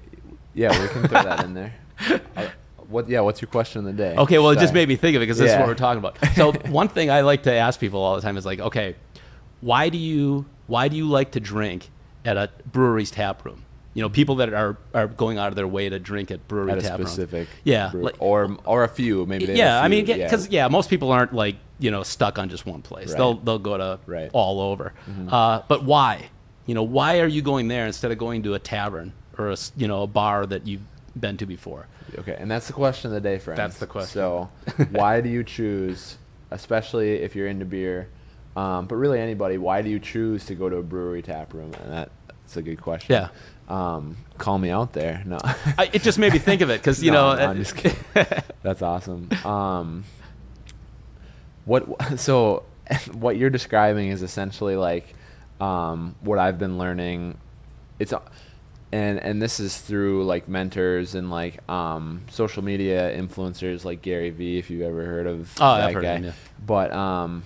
yeah 0.54 0.70
we 0.80 0.88
can 0.88 1.06
throw 1.06 1.22
that 1.22 1.44
in 1.44 1.54
there. 1.54 1.74
What 2.88 3.08
yeah? 3.08 3.20
What's 3.20 3.40
your 3.40 3.48
question 3.48 3.78
of 3.80 3.84
the 3.86 3.92
day? 3.92 4.14
Okay, 4.14 4.38
well, 4.38 4.50
it 4.50 4.58
just 4.58 4.74
made 4.74 4.88
me 4.88 4.96
think 4.96 5.16
of 5.16 5.22
it 5.22 5.24
because 5.26 5.38
this 5.38 5.50
is 5.52 5.58
what 5.58 5.66
we're 5.66 5.74
talking 5.74 5.98
about. 5.98 6.18
So 6.34 6.52
one 6.70 6.88
thing 6.88 7.10
I 7.10 7.22
like 7.22 7.44
to 7.44 7.52
ask 7.52 7.80
people 7.80 8.00
all 8.00 8.14
the 8.14 8.22
time 8.22 8.36
is 8.36 8.44
like, 8.44 8.60
okay, 8.60 8.94
why 9.62 9.88
do 9.88 9.96
you 9.96 10.44
why 10.66 10.88
do 10.88 10.96
you 10.96 11.08
like 11.08 11.32
to 11.32 11.40
drink 11.40 11.88
at 12.24 12.36
a 12.36 12.50
brewery's 12.70 13.10
tap 13.10 13.44
room? 13.44 13.63
You 13.94 14.02
know, 14.02 14.08
people 14.08 14.34
that 14.36 14.52
are 14.52 14.76
are 14.92 15.06
going 15.06 15.38
out 15.38 15.48
of 15.48 15.54
their 15.56 15.68
way 15.68 15.88
to 15.88 15.98
drink 16.00 16.30
at 16.32 16.46
brewery 16.48 16.72
at 16.72 16.78
a 16.78 16.82
tap 16.82 16.98
room. 16.98 17.06
specific 17.06 17.48
Yeah, 17.62 17.90
brew- 17.90 18.02
like- 18.02 18.16
or 18.18 18.56
or 18.64 18.82
a 18.84 18.88
few 18.88 19.24
maybe. 19.26 19.46
yeah, 19.46 19.78
a 19.78 19.82
I 19.82 19.88
mean, 19.88 20.04
few, 20.06 20.14
because 20.16 20.48
yeah. 20.48 20.66
most 20.68 20.90
people 20.90 21.12
aren't 21.12 21.32
like 21.32 21.56
you 21.78 21.90
know 21.92 22.02
stuck 22.02 22.38
on 22.38 22.48
just 22.48 22.66
one 22.66 22.82
place. 22.82 23.10
Right. 23.10 23.18
They'll 23.18 23.34
they'll 23.34 23.58
go 23.60 23.76
to 23.76 23.98
Right. 24.06 24.30
all 24.32 24.60
over. 24.60 24.92
Uh, 25.28 25.62
but 25.68 25.84
why? 25.84 26.28
You 26.66 26.74
know, 26.74 26.82
why 26.82 27.20
are 27.20 27.26
you 27.28 27.40
going 27.42 27.68
there 27.68 27.86
instead 27.86 28.10
of 28.10 28.18
going 28.18 28.42
to 28.44 28.54
a 28.54 28.58
tavern 28.58 29.12
or 29.38 29.50
a 29.50 29.56
you 29.76 29.86
know 29.86 30.02
a 30.02 30.06
bar 30.08 30.44
that 30.46 30.66
you've 30.66 30.82
been 31.18 31.36
to 31.36 31.46
before? 31.46 31.86
Okay, 32.18 32.36
and 32.38 32.50
that's 32.50 32.66
the 32.66 32.72
question 32.72 33.08
of 33.08 33.14
the 33.14 33.20
day, 33.20 33.38
friends. 33.38 33.58
That's 33.58 33.78
the 33.78 33.86
question. 33.86 34.12
So, 34.14 34.48
why 34.90 35.20
do 35.20 35.28
you 35.28 35.42
choose, 35.44 36.16
especially 36.50 37.14
if 37.22 37.34
you're 37.36 37.48
into 37.48 37.64
beer, 37.64 38.08
um, 38.56 38.86
but 38.86 38.96
really 38.96 39.20
anybody, 39.20 39.58
why 39.58 39.82
do 39.82 39.90
you 39.90 39.98
choose 40.00 40.46
to 40.46 40.54
go 40.54 40.68
to 40.68 40.76
a 40.76 40.82
brewery 40.82 41.22
tap 41.22 41.52
room? 41.54 41.72
And 41.82 41.92
that, 41.92 42.10
that's 42.28 42.56
a 42.56 42.62
good 42.62 42.80
question. 42.80 43.12
Yeah. 43.14 43.28
Um, 43.68 44.16
call 44.38 44.58
me 44.58 44.70
out 44.70 44.92
there. 44.92 45.22
No. 45.24 45.38
I, 45.42 45.88
it 45.92 46.02
just 46.02 46.18
made 46.18 46.32
me 46.32 46.38
think 46.38 46.60
of 46.60 46.70
it 46.70 46.80
because 46.80 47.02
you 47.02 47.10
No, 47.12 47.32
know. 47.34 47.38
no, 47.38 47.50
I'm 47.50 47.56
just 47.56 47.76
kidding. 47.76 47.98
That's 48.62 48.82
awesome. 48.82 49.30
Um, 49.44 50.04
what 51.64 52.18
so 52.18 52.64
what 53.12 53.36
you're 53.36 53.50
describing 53.50 54.08
is 54.08 54.22
essentially 54.22 54.76
like 54.76 55.14
um, 55.60 56.14
what 56.20 56.38
I've 56.38 56.58
been 56.58 56.78
learning. 56.78 57.38
It's 57.98 58.12
and 58.92 59.18
and 59.18 59.40
this 59.40 59.60
is 59.60 59.76
through 59.80 60.24
like 60.24 60.46
mentors 60.48 61.14
and 61.14 61.30
like 61.30 61.66
um, 61.70 62.22
social 62.30 62.62
media 62.62 63.16
influencers 63.16 63.84
like 63.84 64.02
Gary 64.02 64.30
Vee, 64.30 64.58
if 64.58 64.68
you've 64.70 64.82
ever 64.82 65.04
heard 65.06 65.26
of 65.26 65.50
Oh, 65.60 65.76
that 65.76 65.96
I've 65.96 66.02
guy. 66.02 66.16
him, 66.16 66.24
yeah. 66.24 66.32
But 66.66 66.92
um, 66.92 67.44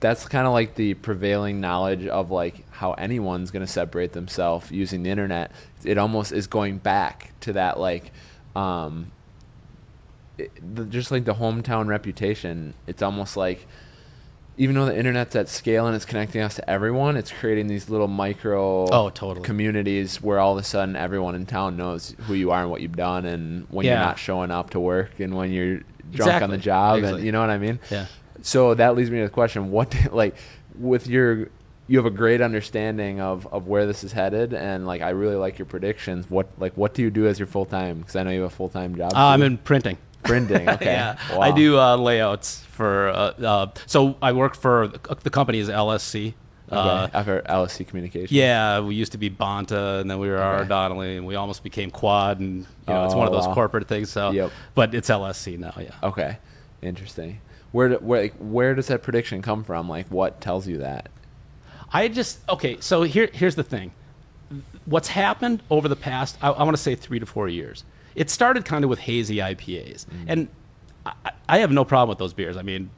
that's 0.00 0.26
kind 0.28 0.46
of 0.46 0.52
like 0.52 0.74
the 0.76 0.94
prevailing 0.94 1.60
knowledge 1.60 2.06
of 2.06 2.30
like 2.30 2.64
how 2.70 2.92
anyone's 2.92 3.50
going 3.50 3.64
to 3.66 3.70
separate 3.72 4.12
themselves 4.12 4.70
using 4.70 5.02
the 5.02 5.10
internet. 5.10 5.50
It 5.84 5.98
almost 5.98 6.32
is 6.32 6.46
going 6.46 6.78
back 6.78 7.32
to 7.40 7.54
that 7.54 7.80
like 7.80 8.12
um, 8.54 9.10
it, 10.36 10.50
the, 10.74 10.84
just 10.84 11.10
like 11.10 11.24
the 11.24 11.34
hometown 11.34 11.86
reputation. 11.88 12.74
It's 12.86 13.02
almost 13.02 13.36
like 13.36 13.66
even 14.56 14.74
though 14.74 14.86
the 14.86 14.96
internet's 14.96 15.36
at 15.36 15.48
scale 15.48 15.86
and 15.86 15.94
it's 15.94 16.04
connecting 16.04 16.42
us 16.42 16.56
to 16.56 16.68
everyone, 16.68 17.16
it's 17.16 17.30
creating 17.30 17.68
these 17.68 17.88
little 17.88 18.08
micro 18.08 18.86
Oh, 18.90 19.08
totally. 19.10 19.44
communities 19.44 20.20
where 20.20 20.38
all 20.40 20.52
of 20.52 20.58
a 20.58 20.64
sudden 20.64 20.96
everyone 20.96 21.34
in 21.36 21.46
town 21.46 21.76
knows 21.76 22.14
who 22.26 22.34
you 22.34 22.50
are 22.50 22.62
and 22.62 22.70
what 22.70 22.80
you've 22.80 22.96
done 22.96 23.24
and 23.24 23.66
when 23.70 23.86
you're 23.86 23.94
not 24.04 24.18
showing 24.18 24.50
up 24.50 24.70
to 24.70 24.80
work 24.80 25.20
and 25.20 25.34
when 25.36 25.52
you're 25.52 25.80
drunk 26.12 26.42
on 26.42 26.50
the 26.50 26.56
Exactly. 26.56 26.58
job 26.58 27.02
and 27.04 27.24
you 27.24 27.30
know 27.32 27.40
what 27.40 27.50
I 27.50 27.58
mean? 27.58 27.78
Yeah. 27.90 28.06
So 28.42 28.74
that 28.74 28.96
leads 28.96 29.10
me 29.10 29.18
to 29.18 29.24
the 29.24 29.30
question: 29.30 29.70
What, 29.70 29.94
like, 30.12 30.36
with 30.78 31.06
your, 31.06 31.48
you 31.86 31.98
have 31.98 32.06
a 32.06 32.10
great 32.10 32.40
understanding 32.40 33.20
of, 33.20 33.46
of 33.52 33.66
where 33.66 33.86
this 33.86 34.04
is 34.04 34.12
headed, 34.12 34.52
and 34.54 34.86
like, 34.86 35.00
I 35.02 35.10
really 35.10 35.36
like 35.36 35.58
your 35.58 35.66
predictions. 35.66 36.30
What, 36.30 36.48
like, 36.58 36.76
what 36.76 36.94
do 36.94 37.02
you 37.02 37.10
do 37.10 37.26
as 37.26 37.38
your 37.38 37.46
full 37.48 37.64
time? 37.66 37.98
Because 37.98 38.16
I 38.16 38.22
know 38.22 38.30
you 38.30 38.42
have 38.42 38.52
a 38.52 38.54
full 38.54 38.68
time 38.68 38.94
job. 38.96 39.12
Uh, 39.14 39.18
I'm 39.26 39.42
in 39.42 39.58
printing. 39.58 39.98
printing. 40.22 40.68
Okay, 40.76 40.84
yeah, 40.92 41.16
Wow. 41.34 41.40
I 41.40 41.50
do 41.52 41.78
uh, 41.78 41.96
layouts 41.96 42.62
for. 42.70 43.08
Uh, 43.08 43.12
uh, 43.42 43.70
so 43.86 44.16
I 44.22 44.32
work 44.32 44.54
for 44.54 44.88
the 44.88 45.30
company 45.30 45.58
is 45.58 45.68
LSC. 45.68 46.34
Okay. 46.70 46.76
Uh, 46.78 47.08
After 47.14 47.40
LSC 47.48 47.88
Communications. 47.88 48.30
yeah, 48.30 48.80
we 48.80 48.94
used 48.94 49.12
to 49.12 49.18
be 49.18 49.30
Banta, 49.30 50.00
and 50.00 50.10
then 50.10 50.18
we 50.18 50.28
were 50.28 50.36
R. 50.36 50.66
Donnelley, 50.66 51.16
and 51.16 51.26
we 51.26 51.34
almost 51.34 51.62
became 51.62 51.90
Quad, 51.90 52.40
and 52.40 52.58
you 52.86 52.92
know 52.92 53.06
it's 53.06 53.14
one 53.14 53.26
of 53.26 53.32
Oh, 53.32 53.36
those 53.38 53.46
wow. 53.48 53.54
corporate 53.54 53.88
things. 53.88 54.10
So, 54.10 54.32
Yep. 54.32 54.50
but 54.74 54.94
it's 54.94 55.08
LSC 55.08 55.58
now. 55.58 55.72
Yeah. 55.80 55.92
Okay. 56.02 56.36
Interesting. 56.82 57.40
Where, 57.72 57.90
where, 57.96 58.22
like, 58.22 58.34
where 58.38 58.74
does 58.74 58.86
that 58.86 59.02
prediction 59.02 59.42
come 59.42 59.64
from? 59.64 59.88
Like, 59.88 60.08
what 60.08 60.40
tells 60.40 60.66
you 60.66 60.78
that? 60.78 61.10
I 61.92 62.08
just 62.08 62.40
okay. 62.48 62.78
So 62.80 63.02
here, 63.02 63.30
here's 63.32 63.56
the 63.56 63.62
thing. 63.62 63.92
What's 64.84 65.08
happened 65.08 65.62
over 65.70 65.88
the 65.88 65.96
past, 65.96 66.38
I, 66.42 66.50
I 66.50 66.62
want 66.62 66.76
to 66.76 66.82
say 66.82 66.94
three 66.94 67.18
to 67.18 67.26
four 67.26 67.48
years. 67.48 67.84
It 68.14 68.30
started 68.30 68.64
kind 68.64 68.84
of 68.84 68.90
with 68.90 68.98
hazy 68.98 69.36
IPAs, 69.36 70.06
mm-hmm. 70.06 70.24
and 70.28 70.48
I, 71.06 71.32
I 71.48 71.58
have 71.58 71.70
no 71.70 71.84
problem 71.84 72.10
with 72.10 72.18
those 72.18 72.32
beers. 72.32 72.56
I 72.56 72.62
mean, 72.62 72.90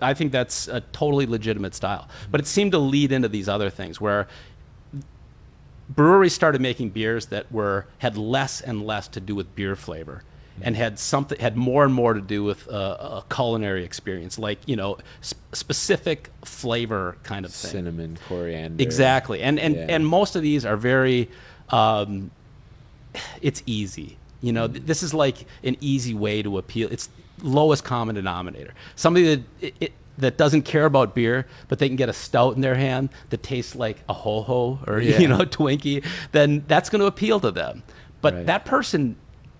I 0.00 0.14
think 0.14 0.32
that's 0.32 0.68
a 0.68 0.80
totally 0.80 1.26
legitimate 1.26 1.74
style. 1.74 2.08
Mm-hmm. 2.08 2.30
But 2.30 2.40
it 2.40 2.46
seemed 2.46 2.72
to 2.72 2.78
lead 2.78 3.12
into 3.12 3.28
these 3.28 3.48
other 3.48 3.70
things 3.70 4.00
where 4.00 4.26
breweries 5.88 6.34
started 6.34 6.60
making 6.60 6.90
beers 6.90 7.26
that 7.26 7.50
were 7.52 7.86
had 7.98 8.16
less 8.16 8.60
and 8.60 8.84
less 8.84 9.08
to 9.08 9.20
do 9.20 9.34
with 9.34 9.54
beer 9.54 9.76
flavor 9.76 10.22
and 10.62 10.76
had 10.76 10.98
something 10.98 11.38
had 11.38 11.56
more 11.56 11.84
and 11.84 11.92
more 11.92 12.14
to 12.14 12.20
do 12.20 12.42
with 12.44 12.68
uh, 12.68 13.22
a 13.22 13.34
culinary 13.34 13.84
experience 13.84 14.38
like 14.38 14.58
you 14.66 14.76
know 14.76 14.96
sp- 15.20 15.36
specific 15.52 16.30
flavor 16.44 17.16
kind 17.22 17.44
of 17.44 17.52
thing 17.52 17.70
Cinnamon, 17.72 18.18
coriander. 18.28 18.82
Exactly, 18.82 19.42
and 19.42 19.58
and 19.60 19.74
Yeah. 19.74 19.86
and 19.90 20.06
most 20.06 20.36
of 20.36 20.42
these 20.42 20.64
are 20.64 20.76
very, 20.76 21.28
um, 21.70 22.30
it's 23.42 23.62
easy. 23.66 24.16
You 24.40 24.52
know, 24.52 24.68
th- 24.68 24.84
this 24.84 25.02
is 25.02 25.14
like 25.14 25.46
an 25.64 25.76
easy 25.80 26.14
way 26.14 26.42
to 26.42 26.58
appeal. 26.58 26.88
It's 26.90 27.08
lowest 27.42 27.84
common 27.84 28.14
denominator. 28.14 28.72
Somebody 28.94 29.36
that 29.36 29.42
it, 29.60 29.74
it, 29.80 29.92
that 30.18 30.36
doesn't 30.38 30.62
care 30.62 30.86
about 30.86 31.14
beer, 31.14 31.46
but 31.68 31.78
they 31.78 31.88
can 31.88 31.96
get 31.96 32.08
a 32.08 32.12
stout 32.12 32.54
in 32.54 32.62
their 32.62 32.74
hand 32.74 33.10
that 33.30 33.42
tastes 33.42 33.74
like 33.74 33.98
a 34.08 34.12
ho 34.14 34.42
ho 34.42 34.78
or 34.86 35.00
Yeah. 35.02 35.18
you 35.18 35.28
know 35.28 35.40
Twinkie, 35.40 36.04
then 36.32 36.64
that's 36.68 36.88
going 36.90 37.00
to 37.00 37.06
appeal 37.06 37.40
to 37.40 37.50
them. 37.50 37.82
But 38.22 38.34
Right. 38.34 38.46
that 38.46 38.64
person 38.64 39.16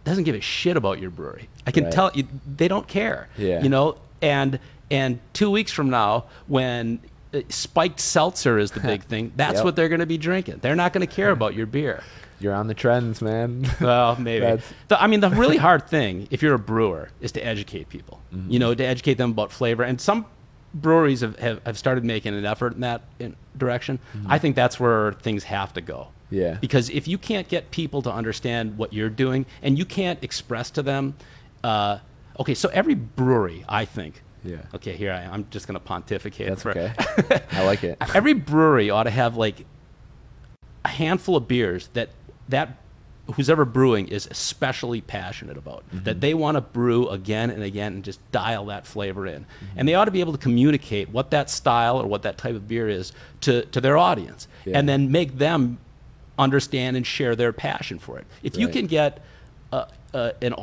doesn't 0.06 0.24
give 0.24 0.34
a 0.34 0.40
shit 0.40 0.76
about 0.76 1.00
your 1.00 1.10
brewery. 1.10 1.48
I 1.66 1.70
can 1.72 1.84
Right. 1.84 1.92
tell 1.92 2.10
you, 2.14 2.26
they 2.56 2.68
don't 2.68 2.86
care. 2.88 3.28
Yeah. 3.36 3.62
You 3.62 3.68
know, 3.68 3.96
and 4.22 4.58
and 4.90 5.18
two 5.32 5.50
weeks 5.50 5.72
from 5.72 5.90
now, 5.90 6.24
when 6.46 7.00
uh, 7.34 7.40
spiked 7.48 7.98
seltzer 8.00 8.58
is 8.58 8.70
the 8.70 8.80
big 8.80 9.02
thing, 9.10 9.32
that's 9.36 9.56
Yep. 9.56 9.64
what 9.64 9.76
they're 9.76 9.88
going 9.88 10.00
to 10.00 10.06
be 10.06 10.16
drinking. 10.18 10.58
They're 10.62 10.76
not 10.76 10.92
going 10.92 11.06
to 11.06 11.12
care 11.12 11.30
about 11.30 11.54
your 11.54 11.66
beer. 11.66 12.02
You're 12.38 12.54
on 12.54 12.66
the 12.68 12.74
trends, 12.74 13.20
man. 13.22 13.66
Well, 13.80 14.14
maybe. 14.20 14.62
The, 14.88 15.02
I 15.02 15.06
mean, 15.06 15.20
the 15.20 15.30
really 15.30 15.56
hard 15.56 15.88
thing, 15.88 16.28
if 16.30 16.42
you're 16.42 16.54
a 16.54 16.58
brewer, 16.58 17.08
is 17.22 17.32
to 17.32 17.40
educate 17.44 17.88
people. 17.88 18.20
Mm-hmm. 18.32 18.50
You 18.52 18.58
know, 18.58 18.74
to 18.74 18.84
educate 18.84 19.14
them 19.14 19.30
about 19.30 19.50
flavor. 19.50 19.82
And 19.82 19.98
some 19.98 20.26
breweries 20.74 21.22
have, 21.22 21.38
have, 21.38 21.62
have 21.64 21.78
started 21.78 22.04
making 22.04 22.34
an 22.34 22.44
effort 22.44 22.74
in 22.74 22.80
that 22.82 23.00
in 23.18 23.34
direction. 23.56 23.98
I 24.28 24.38
think 24.38 24.54
that's 24.54 24.78
where 24.78 25.14
things 25.14 25.44
have 25.44 25.72
to 25.74 25.80
go. 25.80 26.08
Mm-hmm. 26.26 26.34
Yeah. 26.36 26.54
Because 26.60 26.90
if 26.90 27.06
you 27.08 27.18
can't 27.18 27.48
get 27.48 27.70
people 27.70 28.02
to 28.02 28.12
understand 28.12 28.78
what 28.78 28.92
you're 28.92 29.10
doing, 29.10 29.46
and 29.62 29.78
you 29.78 29.84
can't 29.84 30.22
express 30.24 30.70
to 30.70 30.82
them, 30.82 31.14
uh, 31.64 31.98
okay, 32.40 32.54
so 32.54 32.68
every 32.70 32.94
brewery, 32.94 33.64
I 33.68 33.84
think. 33.84 34.22
Yeah. 34.44 34.58
Okay, 34.74 34.92
here 34.96 35.12
I 35.12 35.22
am. 35.22 35.32
I'm 35.32 35.46
just 35.50 35.66
going 35.66 35.74
to 35.78 35.84
pontificate. 35.84 36.48
That's 36.48 36.62
for- 36.62 36.70
okay. 36.70 36.92
I 37.52 37.64
like 37.64 37.82
it. 37.84 37.98
every 38.14 38.32
brewery 38.34 38.90
ought 38.90 39.04
to 39.04 39.10
have 39.10 39.36
like 39.36 39.64
a 40.84 40.88
handful 40.88 41.36
of 41.36 41.48
beers 41.48 41.88
that 41.94 42.10
that 42.48 42.76
who's 43.34 43.50
ever 43.50 43.64
brewing 43.64 44.06
is 44.06 44.28
especially 44.30 45.00
passionate 45.00 45.56
about 45.56 45.82
that 45.90 46.20
they 46.20 46.32
want 46.32 46.54
to 46.54 46.60
brew 46.60 47.08
again 47.08 47.50
and 47.50 47.60
again 47.64 47.94
and 47.94 48.04
just 48.04 48.20
dial 48.30 48.66
that 48.66 48.86
flavor 48.86 49.26
in 49.26 49.44
and 49.76 49.88
they 49.88 49.94
ought 49.96 50.04
to 50.04 50.12
be 50.12 50.20
able 50.20 50.30
to 50.32 50.38
communicate 50.38 51.08
what 51.08 51.32
that 51.32 51.50
style 51.50 52.00
or 52.00 52.06
what 52.06 52.22
that 52.22 52.38
type 52.38 52.54
of 52.54 52.68
beer 52.68 52.88
is 52.88 53.12
to, 53.40 53.64
to 53.66 53.80
their 53.80 53.98
audience 53.98 54.46
Yeah. 54.64 54.78
and 54.78 54.88
then 54.88 55.10
make 55.10 55.38
them 55.38 55.78
understand 56.38 56.96
and 56.96 57.06
share 57.06 57.34
their 57.36 57.52
passion 57.52 57.98
for 57.98 58.18
it 58.18 58.26
if 58.42 58.56
you 58.58 58.68
can 58.68 58.86
get 58.86 59.22
uh, 59.72 59.84
uh, 60.14 60.30
an 60.42 60.54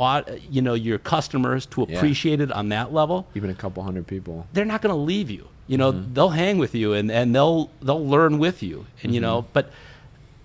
you 0.50 0.62
know 0.62 0.74
your 0.74 0.98
customers 1.00 1.66
to 1.68 1.86
Yeah. 1.90 1.98
appreciate 1.98 2.40
it 2.42 2.52
on 2.52 2.70
that 2.70 2.94
level 2.94 3.28
Even 3.36 3.50
a 3.50 3.56
couple 3.56 3.84
hundred 3.84 4.08
people. 4.08 4.48
they're 4.54 4.66
not 4.66 4.82
going 4.82 4.94
to 4.96 5.02
leave 5.02 5.30
you. 5.30 5.48
You 5.66 5.78
know, 5.78 5.92
they'll 5.92 6.30
hang 6.30 6.58
with 6.58 6.76
you 6.76 6.94
and, 6.94 7.10
and 7.10 7.34
they'll 7.34 7.70
they'll 7.82 8.06
learn 8.06 8.38
with 8.38 8.62
you. 8.62 8.86
And 9.02 9.16
you 9.16 9.22
know, 9.22 9.46
but 9.54 9.72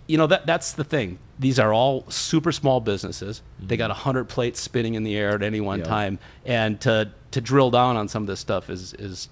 you 0.06 0.16
know 0.16 0.26
that 0.28 0.46
that's 0.46 0.72
the 0.72 0.84
thing. 0.84 1.18
These 1.38 1.58
are 1.58 1.72
all 1.72 2.04
super 2.08 2.52
small 2.52 2.80
businesses. 2.80 3.42
They 3.60 3.76
got 3.76 3.90
a 3.90 3.94
hundred 3.94 4.28
plates 4.28 4.60
spinning 4.60 4.94
in 4.94 5.02
the 5.02 5.16
air 5.16 5.30
at 5.34 5.42
any 5.42 5.60
one 5.60 5.80
Yeah. 5.80 5.84
time, 5.86 6.18
and 6.46 6.80
to 6.82 7.10
to 7.32 7.40
drill 7.40 7.70
down 7.70 7.96
on 7.96 8.08
some 8.08 8.22
of 8.22 8.26
this 8.28 8.40
stuff 8.40 8.70
is 8.70 8.94
is 8.94 9.28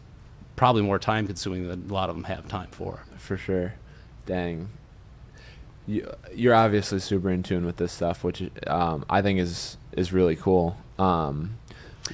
probably 0.56 0.82
more 0.82 0.98
time 0.98 1.26
consuming 1.26 1.68
than 1.68 1.86
a 1.88 1.92
lot 1.92 2.10
of 2.10 2.16
them 2.16 2.24
have 2.24 2.46
time 2.48 2.68
for. 2.72 3.04
For 3.16 3.36
sure. 3.36 3.74
Dang. 4.26 4.68
You, 5.86 6.10
you're 6.34 6.54
obviously 6.54 6.98
super 6.98 7.30
in 7.30 7.42
tune 7.42 7.64
with 7.64 7.76
this 7.76 7.92
stuff, 7.92 8.24
which 8.24 8.42
um, 8.66 9.04
I 9.08 9.22
think 9.22 9.38
is 9.38 9.76
is 9.92 10.12
really 10.12 10.36
cool. 10.36 10.76
Um, 10.98 11.58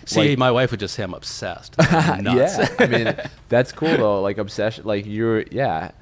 See, 0.06 0.30
like- 0.30 0.38
my 0.38 0.50
wife 0.50 0.70
would 0.70 0.80
just 0.80 0.94
say 0.94 1.02
I'm 1.02 1.14
obsessed. 1.14 1.74
I'm 1.78 2.24
nuts. 2.24 2.58
yeah, 2.58 2.68
I 2.78 2.86
mean 2.86 3.14
that's 3.48 3.72
cool 3.72 3.96
though. 3.96 4.20
Like 4.22 4.38
obsession, 4.38 4.84
like 4.84 5.06
you're 5.06 5.42
yeah. 5.50 5.92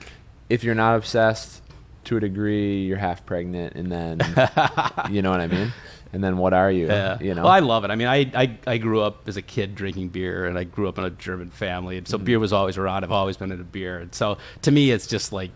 If 0.49 0.65
you're 0.65 0.75
not 0.75 0.97
obsessed 0.97 1.63
to 2.05 2.17
a 2.17 2.21
degree, 2.21 2.83
you're 2.83 2.99
half 2.99 3.25
pregnant, 3.27 3.75
and 3.77 3.91
then 3.91 4.19
you 5.11 5.23
know 5.23 5.31
what 5.31 5.41
I 5.41 5.47
mean. 5.47 5.73
And 6.13 6.25
then 6.25 6.39
what 6.39 6.53
are 6.53 6.73
you? 6.73 6.89
Yeah. 6.89 7.19
You 7.21 7.35
know. 7.35 7.43
Well, 7.45 7.53
I 7.53 7.61
love 7.61 7.85
it. 7.85 7.93
I 7.93 7.95
mean, 7.95 8.09
I, 8.09 8.29
I, 8.35 8.59
I 8.67 8.79
grew 8.79 9.01
up 9.01 9.29
as 9.29 9.37
a 9.37 9.43
kid 9.43 9.77
drinking 9.77 10.09
beer, 10.09 10.45
and 10.47 10.59
I 10.59 10.65
grew 10.65 10.89
up 10.89 10.99
in 10.99 11.05
a 11.05 11.11
German 11.11 11.51
family, 11.51 11.99
and 11.99 12.09
so 12.09 12.17
Mm-hmm. 12.17 12.25
beer 12.25 12.39
was 12.41 12.53
always 12.53 12.77
around. 12.79 13.05
I've 13.05 13.13
always 13.13 13.37
been 13.37 13.53
into 13.53 13.63
beer, 13.63 13.99
and 14.01 14.13
so 14.13 14.39
to 14.63 14.73
me, 14.73 14.91
it's 14.91 15.07
just 15.07 15.33
like, 15.33 15.53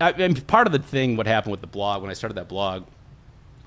I, 0.00 0.10
and 0.12 0.46
part 0.46 0.66
of 0.66 0.72
the 0.72 0.78
thing, 0.78 1.16
what 1.16 1.26
happened 1.26 1.52
with 1.52 1.60
the 1.60 1.66
blog 1.66 2.02
when 2.02 2.10
I 2.10 2.14
started 2.14 2.34
that 2.34 2.48
blog. 2.48 2.84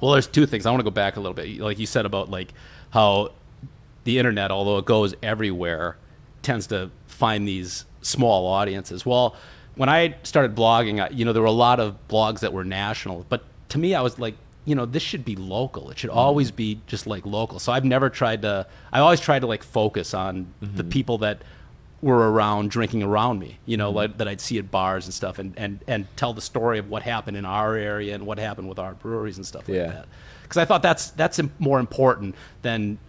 Well, 0.02 0.12
there's 0.12 0.28
two 0.28 0.46
things. 0.46 0.65
I 0.65 0.72
want 0.72 0.82
to 0.82 0.84
go 0.84 0.91
back 0.91 1.15
a 1.15 1.19
little 1.19 1.34
bit, 1.34 1.60
like 1.60 1.80
you 1.80 1.86
said 1.86 2.06
about 2.06 2.30
like 2.30 2.54
how 2.89 3.32
the 4.04 4.19
internet, 4.19 4.52
although 4.52 4.78
it 4.78 4.86
goes 4.86 5.15
everywhere, 5.24 5.98
tends 6.41 6.67
to 6.67 6.91
find 7.08 7.48
these 7.48 7.86
small 8.02 8.48
audiences. 8.48 9.06
Well, 9.06 9.36
when 9.76 9.89
I 9.89 10.15
started 10.24 10.56
blogging, 10.56 11.02
I, 11.02 11.10
you 11.10 11.26
know, 11.26 11.34
there 11.34 11.41
were 11.41 11.48
a 11.48 11.52
lot 11.52 11.80
of 11.80 11.98
blogs 12.08 12.41
that 12.41 12.54
were 12.54 12.63
national, 12.63 13.26
but 13.30 13.43
to 13.69 13.78
me, 13.78 13.96
I 13.96 14.02
was 14.02 14.19
like, 14.19 14.36
you 14.65 14.76
know, 14.76 14.86
this 14.86 15.04
should 15.04 15.26
be 15.26 15.36
local. 15.36 15.89
It 15.89 16.00
should 16.00 16.10
mm-hmm. 16.10 16.19
always 16.19 16.52
be 16.52 16.80
just 16.88 17.08
like 17.08 17.26
local. 17.26 17.60
So 17.60 17.72
I've 17.72 17.86
never 17.86 18.10
tried 18.10 18.43
to. 18.43 18.67
I 18.91 19.00
always 19.00 19.19
tried 19.19 19.39
to 19.39 19.48
like 19.48 19.63
focus 19.63 20.13
on 20.13 20.54
the 20.62 20.67
mm-hmm. 20.67 20.89
people 20.89 21.17
that 21.19 21.41
were 22.04 22.32
around 22.32 22.70
drinking 22.70 23.02
around 23.02 23.39
me. 23.39 23.58
You 23.66 23.78
know, 23.78 23.89
like 23.89 24.18
that 24.18 24.28
I'd 24.28 24.42
see 24.42 24.60
at 24.60 24.70
bars 24.70 25.06
and 25.06 25.13
stuff, 25.13 25.39
and 25.39 25.54
and 25.58 25.80
and 25.88 26.06
tell 26.18 26.34
the 26.34 26.42
story 26.42 26.78
of 26.78 26.89
what 26.89 27.02
happened 27.04 27.38
in 27.38 27.46
our 27.46 27.76
area 27.76 28.13
and 28.13 28.26
what 28.26 28.38
happened 28.38 28.68
with 28.68 28.78
our 28.78 28.94
breweries 28.94 29.38
and 29.38 29.46
stuff 29.46 29.68
like 29.70 29.78
Yeah. 29.78 29.88
that. 29.88 30.06
Because 30.44 30.58
I 30.58 30.66
thought 30.66 30.84
that's 30.84 31.12
that's 31.12 31.39
more 31.60 31.80
important 31.80 32.36
than 32.62 33.00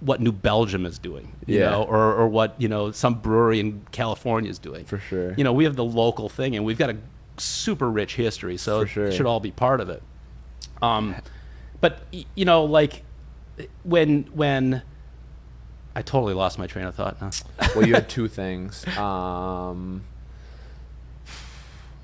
what 0.00 0.20
New 0.20 0.32
Belgium 0.32 0.84
is 0.84 0.98
doing, 0.98 1.32
you 1.46 1.60
Yeah. 1.60 1.70
know, 1.70 1.82
or, 1.84 2.14
or 2.14 2.28
what 2.28 2.54
you 2.58 2.68
know 2.68 2.92
some 2.92 3.14
brewery 3.14 3.60
in 3.60 3.80
California 3.90 4.50
is 4.50 4.58
doing. 4.58 4.84
For 4.84 4.98
sure. 4.98 5.32
You 5.38 5.44
know, 5.44 5.54
we 5.54 5.64
have 5.64 5.76
the 5.76 5.84
local 5.84 6.28
thing, 6.28 6.54
and 6.54 6.64
we've 6.66 6.78
got 6.78 6.90
a 6.90 6.96
super 7.38 7.90
rich 7.90 8.14
history, 8.16 8.58
so 8.58 8.84
sure. 8.84 9.06
it 9.06 9.12
should 9.14 9.26
all 9.26 9.40
be 9.40 9.50
part 9.52 9.80
of 9.80 9.88
it. 9.88 10.02
Um, 10.82 11.14
but 11.80 12.00
you 12.36 12.44
know, 12.44 12.64
like 12.64 13.04
when 13.84 14.24
when 14.34 14.82
I 15.96 16.02
totally 16.02 16.34
lost 16.34 16.58
my 16.58 16.66
train 16.66 16.86
of 16.86 16.94
thought 16.94 17.20
now. 17.20 17.30
well, 17.74 17.86
you 17.86 17.94
had 17.94 18.08
two 18.08 18.28
things. 18.28 18.86
Um, 18.96 20.02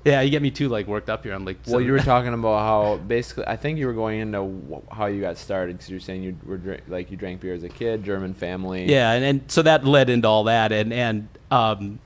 yeah, 0.03 0.21
you 0.21 0.31
get 0.31 0.41
me 0.41 0.49
too 0.49 0.69
like 0.69 0.87
worked 0.87 1.09
up 1.09 1.23
here. 1.23 1.33
I'm 1.33 1.45
like, 1.45 1.57
well, 1.67 1.81
you 1.81 1.91
were 1.91 1.99
talking 2.13 2.33
about 2.33 2.59
how 2.59 2.97
basically, 2.97 3.45
I 3.45 3.55
think 3.55 3.77
you 3.77 3.87
were 3.87 3.93
going 3.93 4.19
into 4.19 4.81
how 4.91 5.05
you 5.05 5.21
got 5.21 5.37
started 5.37 5.77
because 5.77 5.89
you're 5.89 5.99
saying 5.99 6.23
you 6.23 6.37
were 6.45 6.79
like 6.87 7.11
you 7.11 7.17
drank 7.17 7.41
beer 7.41 7.53
as 7.53 7.63
a 7.63 7.69
kid, 7.69 8.03
German 8.03 8.33
family. 8.33 8.85
Yeah, 8.85 9.11
and, 9.11 9.23
and 9.23 9.51
so 9.51 9.61
that 9.61 9.85
led 9.85 10.09
into 10.09 10.27
all 10.27 10.45
that, 10.45 10.71
and 10.71 10.91
and 10.91 11.27
um, 11.51 11.99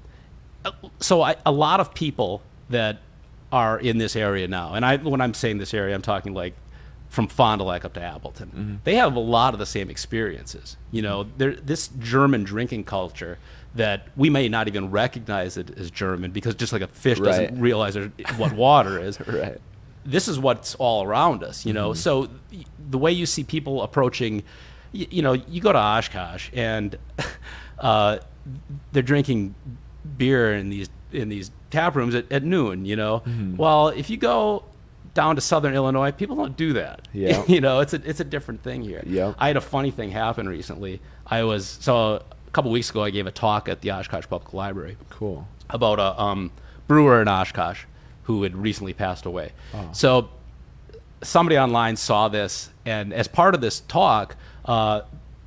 so 1.00 1.21
I, 1.21 1.36
a 1.45 1.52
lot 1.52 1.80
of 1.80 1.93
people 1.93 2.41
that 2.69 3.00
are 3.52 3.80
in 3.80 3.98
this 3.98 4.15
area 4.15 4.48
now, 4.48 4.74
and 4.74 4.86
I 4.86 4.98
when 4.98 5.21
I'm 5.21 5.34
saying 5.34 5.60
this 5.60 5.74
area, 5.74 5.95
I'm 5.95 6.02
talking 6.02 6.34
like 6.34 6.54
from 7.10 7.28
Fond 7.28 7.60
du 7.60 7.65
Lac 7.65 7.86
up 7.86 7.94
to 7.94 8.02
Appleton. 8.02 8.48
Mm-hmm. 8.50 8.76
They 8.84 8.96
have 8.96 9.15
a 9.15 9.20
lot 9.20 9.54
of 9.54 9.60
the 9.60 9.65
same 9.65 9.89
experiences. 9.89 10.76
You 10.91 11.02
know, 11.02 11.24
this 11.38 11.88
German 12.00 12.44
drinking 12.44 12.84
culture 12.86 13.38
that 13.76 14.08
we 14.15 14.30
may 14.30 14.48
not 14.50 14.68
even 14.68 14.89
recognize 14.91 15.58
it 15.58 15.78
as 15.78 15.91
German 15.91 16.32
because 16.32 16.56
just 16.56 16.72
like 16.74 16.82
a 16.82 16.88
fish 16.88 17.20
Right. 17.20 17.26
doesn't 17.50 17.60
realize 17.60 17.96
what 18.38 18.54
water 18.54 19.00
is 19.08 19.20
Right. 19.28 19.58
this 20.06 20.28
is 20.28 20.39
what's 20.39 20.76
all 20.76 21.04
around 21.04 21.44
us, 21.44 21.65
you 21.65 21.74
know. 21.74 21.89
Mm-hmm. 21.91 21.98
So 22.00 22.30
the 22.89 22.98
way 22.98 23.12
you 23.12 23.26
see 23.26 23.44
people 23.44 23.82
approaching, 23.82 24.44
you, 24.91 25.08
you 25.10 25.22
know, 25.22 25.34
you 25.34 25.62
go 25.62 25.72
to 25.74 25.80
Oshkosh 25.80 26.50
and 26.54 26.98
uh, 27.80 28.20
they're 28.91 29.04
drinking 29.04 29.56
beer 30.18 30.54
in 30.54 30.70
these 30.70 30.89
in 31.12 31.30
these 31.30 31.50
tap 31.72 31.96
rooms 31.96 32.13
at, 32.15 32.30
at 32.32 32.44
noon, 32.44 32.86
you 32.86 32.96
know. 32.96 33.22
Mm-hmm. 33.26 33.58
Well, 33.58 33.89
if 33.89 34.10
you 34.10 34.18
go 34.18 34.63
down 35.15 35.34
to 35.36 35.41
Southern 35.41 35.73
Illinois, 35.73 36.12
people 36.12 36.36
don't 36.36 36.56
do 36.56 36.73
that. 36.73 37.08
Yeah. 37.13 37.43
you 37.47 37.62
know, 37.62 37.80
it's 37.80 37.93
a 37.93 38.01
it's 38.08 38.19
a 38.19 38.23
different 38.25 38.62
thing 38.62 38.84
here. 38.84 39.01
Yep. 39.08 39.36
I 39.39 39.47
had 39.47 39.58
a 39.58 39.62
funny 39.62 39.89
thing 39.89 40.12
happen 40.12 40.47
recently. 40.47 41.01
I 41.25 41.43
was 41.43 41.65
so 41.82 42.15
a 42.47 42.51
couple 42.51 42.69
weeks 42.71 42.89
ago 42.91 43.01
I 43.04 43.10
gave 43.10 43.25
a 43.25 43.32
talk 43.32 43.67
at 43.69 43.82
the 43.82 43.91
Oshkosh 43.91 44.28
Public 44.30 44.54
Library 44.54 44.97
Cool. 45.10 45.47
about 45.69 45.97
a 45.99 46.21
um, 46.21 46.51
brewer 46.88 47.21
in 47.21 47.28
Oshkosh 47.28 47.86
who 48.23 48.43
had 48.43 48.56
recently 48.56 48.93
passed 48.93 49.25
away. 49.25 49.51
So 49.93 50.30
somebody 51.21 51.58
online 51.58 51.95
saw 51.95 52.28
this, 52.28 52.69
and 52.86 53.13
as 53.13 53.28
part 53.28 53.56
of 53.56 53.62
this 53.62 53.80
talk, 53.82 54.36
uh, 54.65 55.01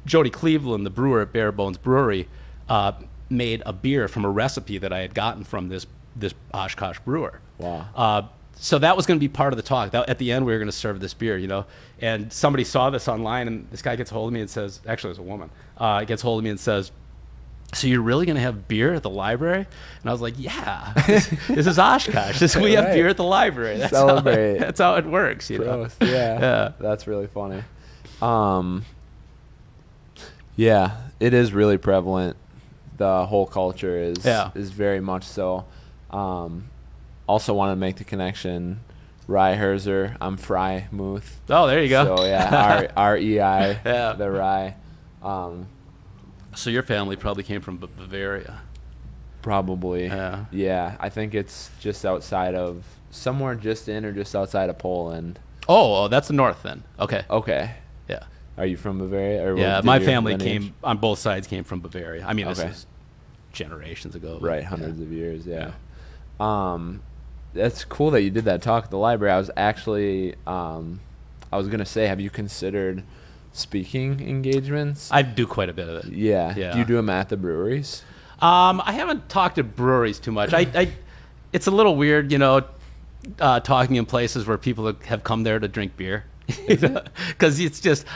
Jody 0.06 0.30
Cleveland, 0.30 0.86
the 0.86 0.90
brewer 0.90 1.20
at 1.22 1.32
Bare 1.32 1.52
Bones 1.52 1.76
Brewery, 1.76 2.28
uh, 2.68 2.92
made 3.28 3.62
a 3.66 3.72
beer 3.72 4.08
from 4.08 4.24
a 4.24 4.30
recipe 4.30 4.78
that 4.78 4.92
I 4.92 5.00
had 5.00 5.14
gotten 5.14 5.44
from 5.44 5.68
this 5.68 5.86
this 6.16 6.34
Oshkosh 6.54 6.98
brewer. 7.00 7.40
Wow. 7.58 7.86
Uh, 7.94 8.22
so 8.60 8.78
that 8.78 8.96
was 8.96 9.06
going 9.06 9.18
to 9.18 9.20
be 9.20 9.28
part 9.28 9.52
of 9.52 9.56
the 9.56 9.62
talk. 9.62 9.92
That, 9.92 10.08
at 10.08 10.18
the 10.18 10.32
end, 10.32 10.44
we 10.44 10.52
were 10.52 10.58
going 10.58 10.66
to 10.70 10.72
serve 10.76 11.00
this 11.00 11.14
beer, 11.14 11.36
you 11.38 11.46
know. 11.48 11.64
And 12.00 12.32
somebody 12.32 12.64
saw 12.64 12.90
this 12.90 13.06
online, 13.08 13.46
and 13.46 13.70
this 13.70 13.82
guy 13.82 13.96
gets 13.96 14.10
hold 14.10 14.28
of 14.28 14.32
me 14.34 14.40
and 14.40 14.50
says, 14.50 14.80
actually, 14.86 15.10
it's 15.10 15.18
a 15.18 15.22
woman, 15.22 15.50
uh, 15.76 16.04
gets 16.04 16.22
hold 16.22 16.40
of 16.40 16.44
me 16.44 16.50
and 16.50 16.58
says, 16.60 16.90
"So 17.74 17.86
you're 17.86 18.00
really 18.02 18.26
going 18.26 18.36
to 18.36 18.42
have 18.42 18.66
beer 18.68 18.94
at 18.94 19.02
the 19.02 19.10
library?" 19.10 19.66
And 20.00 20.08
I 20.08 20.12
was 20.12 20.20
like, 20.20 20.34
"Yeah, 20.38 20.92
this, 21.06 21.26
this 21.48 21.66
is 21.66 21.78
Oshkosh. 21.78 22.38
This, 22.40 22.56
we 22.56 22.72
have 22.72 22.86
Right. 22.86 22.94
beer 22.94 23.08
at 23.08 23.16
the 23.16 23.24
library. 23.24 23.78
That's 23.78 23.90
Celebrate. 23.92 24.58
How, 24.58 24.64
that's 24.66 24.80
how 24.80 24.94
it 24.96 25.06
works, 25.06 25.50
you 25.50 25.58
know." 25.58 25.88
Yeah. 26.00 26.06
Yeah. 26.40 26.72
That's 26.80 27.06
really 27.06 27.26
funny. 27.28 27.62
Um, 28.22 28.84
yeah, 30.56 30.96
it 31.20 31.34
is 31.34 31.52
really 31.52 31.78
prevalent. 31.78 32.36
The 32.96 33.26
whole 33.26 33.46
culture 33.46 33.96
is 33.96 34.24
Yeah. 34.24 34.50
is 34.54 34.70
very 34.70 35.00
much 35.00 35.24
so. 35.24 35.64
Um, 36.10 36.64
also 37.28 37.54
want 37.54 37.70
to 37.72 37.76
make 37.76 37.96
the 37.96 38.04
connection. 38.04 38.80
Reiherzer, 39.28 40.16
I'm 40.20 40.36
Fry 40.38 40.88
Muth. 40.90 41.40
Oh, 41.50 41.66
there 41.66 41.82
you 41.82 41.90
go. 41.90 42.16
So 42.16 42.24
yeah, 42.24 42.88
R 42.96 43.10
R 43.12 43.16
E 43.18 43.40
I, 43.40 43.70
Yeah. 43.84 44.14
the 44.14 44.30
Rye. 44.30 44.74
Um, 45.22 45.66
So 46.54 46.70
your 46.70 46.82
family 46.82 47.14
probably 47.16 47.42
came 47.44 47.60
from 47.60 47.76
B- 47.76 47.88
Bavaria. 47.96 48.60
probably. 49.42 50.06
Yeah. 50.06 50.46
Yeah, 50.50 50.96
I 50.98 51.08
think 51.10 51.34
it's 51.34 51.70
just 51.80 52.04
outside 52.06 52.54
of 52.54 52.84
somewhere 53.10 53.54
just 53.54 53.88
in 53.88 54.04
or 54.04 54.12
just 54.12 54.34
outside 54.34 54.70
of 54.70 54.78
Poland. 54.78 55.38
Oh, 55.68 56.04
oh, 56.04 56.08
that's 56.08 56.28
the 56.28 56.34
north 56.34 56.62
then. 56.62 56.82
Okay. 56.98 57.22
Okay. 57.28 57.74
Yeah. 58.08 58.24
Are 58.56 58.64
you 58.66 58.78
from 58.78 58.98
Bavaria? 58.98 59.44
Or 59.46 59.58
Yeah, 59.58 59.82
my 59.84 60.00
family 60.00 60.32
lineage- 60.36 60.62
came 60.62 60.74
on 60.82 60.96
both 60.96 61.18
sides 61.18 61.46
came 61.46 61.64
from 61.64 61.80
Bavaria. 61.80 62.24
I 62.26 62.32
mean, 62.32 62.46
this 62.48 62.60
Okay. 62.60 62.70
is 62.70 62.86
generations 63.52 64.14
ago. 64.14 64.38
but 64.40 64.46
right 64.48 64.62
yeah. 64.62 64.68
hundreds 64.68 65.00
of 65.00 65.10
years 65.12 65.46
yeah. 65.46 65.72
um 66.40 67.02
that's 67.58 67.84
cool 67.84 68.10
that 68.12 68.22
you 68.22 68.30
did 68.30 68.44
that 68.46 68.62
talk 68.62 68.84
at 68.84 68.90
the 68.90 68.96
library 68.98 69.32
i 69.32 69.36
was 69.38 69.50
actually 69.56 70.34
um 70.46 71.00
i 71.52 71.56
was 71.56 71.68
gonna 71.68 71.84
say 71.84 72.06
have 72.06 72.20
you 72.20 72.30
considered 72.30 73.02
speaking 73.52 74.20
engagements 74.20 75.10
I 75.10 75.22
do 75.22 75.46
quite 75.46 75.68
a 75.68 75.72
bit 75.72 75.88
of 75.88 76.04
it. 76.04 76.12
yeah. 76.12 76.54
Yeah. 76.56 76.72
do 76.72 76.78
you 76.78 76.84
do 76.84 76.94
them 76.96 77.10
at 77.10 77.28
the 77.28 77.36
breweries 77.36 78.02
Um, 78.40 78.80
I 78.84 78.92
haven't 78.92 79.28
talked 79.28 79.56
to 79.56 79.64
breweries 79.64 80.20
too 80.20 80.30
much. 80.30 80.52
I, 80.52 80.60
I 80.74 80.92
it's 81.52 81.66
a 81.66 81.72
little 81.72 81.96
weird, 81.96 82.30
you 82.30 82.38
know, 82.38 82.62
uh, 83.40 83.58
talking 83.60 83.96
in 83.96 84.06
places 84.06 84.46
where 84.46 84.58
people 84.58 84.94
have 85.06 85.24
come 85.24 85.42
there 85.42 85.58
to 85.58 85.66
drink 85.66 85.96
beer, 85.96 86.24
because 86.46 87.58
it's 87.66 87.80
just, 87.80 88.06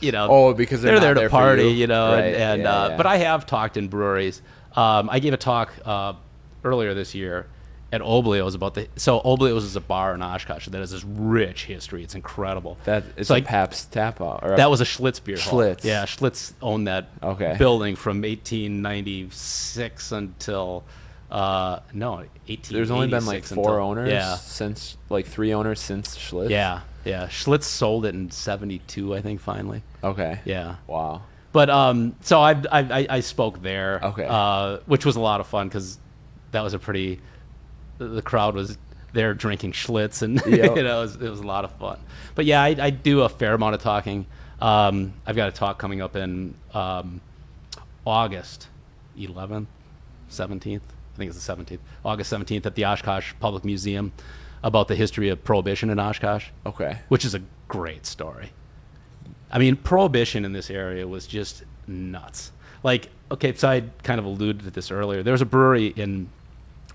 you 0.00 0.10
know, 0.10 0.26
Oh, 0.28 0.54
because 0.54 0.82
they're 0.82 0.92
they're, 0.98 1.00
there 1.00 1.14
to 1.14 1.20
there 1.20 1.28
party, 1.30 1.64
you. 1.64 1.68
you, 1.82 1.86
know, 1.86 2.12
Right, 2.14 2.24
and, 2.24 2.36
and 2.36 2.62
yeah, 2.62 2.72
uh, 2.76 2.88
yeah. 2.88 2.96
but 2.96 3.06
I 3.06 3.18
have 3.18 3.46
talked 3.46 3.76
in 3.76 3.86
breweries. 3.86 4.42
Um, 4.74 5.08
I 5.12 5.20
gave 5.20 5.32
a 5.32 5.36
talk 5.36 5.72
uh, 5.84 6.14
earlier 6.64 6.92
this 6.94 7.14
year 7.14 7.46
at 7.90 8.02
Oblio's 8.02 8.54
about 8.54 8.74
the 8.74 8.86
so 8.96 9.18
Oblio's 9.24 9.64
is 9.64 9.74
a 9.76 9.80
bar 9.80 10.14
in 10.14 10.20
Oshkosh 10.22 10.66
that 10.68 10.78
has 10.78 10.90
this 10.90 11.04
rich 11.04 11.64
history. 11.64 12.02
It's 12.04 12.14
incredible. 12.14 12.76
that 12.84 13.04
it's 13.16 13.30
like 13.30 13.46
Pabst 13.46 13.90
tap 13.92 14.20
or 14.20 14.54
that 14.56 14.68
was 14.70 14.80
a 14.80 14.84
Schlitz 14.84 15.22
beer 15.24 15.38
hall. 15.38 15.60
Schlitz. 15.60 15.84
Yeah, 15.84 16.04
Schlitz 16.04 16.52
owned 16.60 16.86
that 16.86 17.08
Okay. 17.22 17.56
building 17.58 17.96
from 17.96 18.20
1896 18.22 20.12
until 20.12 20.84
uh, 21.30 21.80
no, 21.92 22.24
18. 22.48 22.74
there's 22.76 22.90
only 22.90 23.06
been 23.08 23.26
like 23.26 23.44
four 23.44 23.72
until- 23.78 23.84
owners 23.90 24.10
Yeah, 24.10 24.36
since 24.36 24.96
like 25.10 25.26
three 25.26 25.52
owners 25.52 25.78
since 25.80 26.16
Schlitz 26.16 26.48
yeah, 26.50 26.80
yeah. 27.04 27.26
Schlitz 27.26 27.64
sold 27.64 28.06
it 28.06 28.14
in 28.14 28.30
72, 28.30 29.14
I 29.14 29.20
think. 29.20 29.40
Finally, 29.40 29.82
okay 30.02 30.40
yeah. 30.44 30.76
wow 30.86 31.22
But 31.52 31.68
um, 31.70 32.14
so 32.20 32.40
I, 32.40 32.52
I 32.52 32.78
I 33.00 33.06
I 33.10 33.20
spoke 33.20 33.62
there. 33.62 34.00
Okay. 34.02 34.26
Uh, 34.28 34.78
which 34.86 35.04
was 35.06 35.16
a 35.16 35.20
lot 35.20 35.40
of 35.40 35.46
fun 35.46 35.68
because 35.68 35.98
that 36.52 36.60
was 36.62 36.74
a 36.74 36.78
pretty. 36.78 37.20
The, 37.98 38.22
crowd 38.22 38.54
was 38.54 38.78
there 39.12 39.34
drinking 39.34 39.72
Schlitz, 39.72 40.22
and 40.22 40.36
Yep. 40.46 40.76
you 40.76 40.82
know 40.82 40.98
it 40.98 41.02
was, 41.02 41.16
it 41.16 41.28
was 41.28 41.40
a 41.40 41.46
lot 41.46 41.64
of 41.64 41.72
fun. 41.72 41.98
But 42.34 42.44
yeah, 42.44 42.62
I, 42.62 42.76
I 42.78 42.90
do 42.90 43.22
a 43.22 43.28
fair 43.28 43.54
amount 43.54 43.74
of 43.74 43.82
talking. 43.82 44.26
Um, 44.60 45.12
I've 45.26 45.36
got 45.36 45.48
a 45.48 45.52
talk 45.52 45.78
coming 45.78 46.00
up 46.00 46.16
in 46.16 46.54
um, 46.74 47.20
August 48.06 48.68
11th, 49.18 49.66
17th. 50.30 50.80
I 50.80 51.16
think 51.16 51.30
it's 51.30 51.44
the 51.44 51.56
17th. 51.56 51.80
August 52.04 52.32
17th 52.32 52.66
at 52.66 52.74
the 52.74 52.84
Oshkosh 52.84 53.32
Public 53.40 53.64
Museum 53.64 54.12
about 54.62 54.88
the 54.88 54.94
history 54.94 55.28
of 55.28 55.42
Prohibition 55.44 55.90
in 55.90 56.00
Oshkosh 56.00 56.46
okay 56.66 56.98
which 57.08 57.24
is 57.24 57.34
a 57.34 57.40
great 57.68 58.06
story. 58.06 58.50
I 59.50 59.58
mean, 59.58 59.76
prohibition 59.76 60.44
in 60.44 60.52
this 60.52 60.68
area 60.70 61.06
was 61.08 61.26
just 61.26 61.64
nuts. 61.86 62.52
Like, 62.82 63.08
okay, 63.30 63.54
so 63.54 63.68
I 63.68 63.84
kind 64.02 64.18
of 64.18 64.26
alluded 64.26 64.64
to 64.64 64.70
this 64.70 64.90
earlier. 64.90 65.22
There 65.22 65.32
was 65.32 65.40
a 65.40 65.46
brewery 65.46 65.86
in 65.86 66.28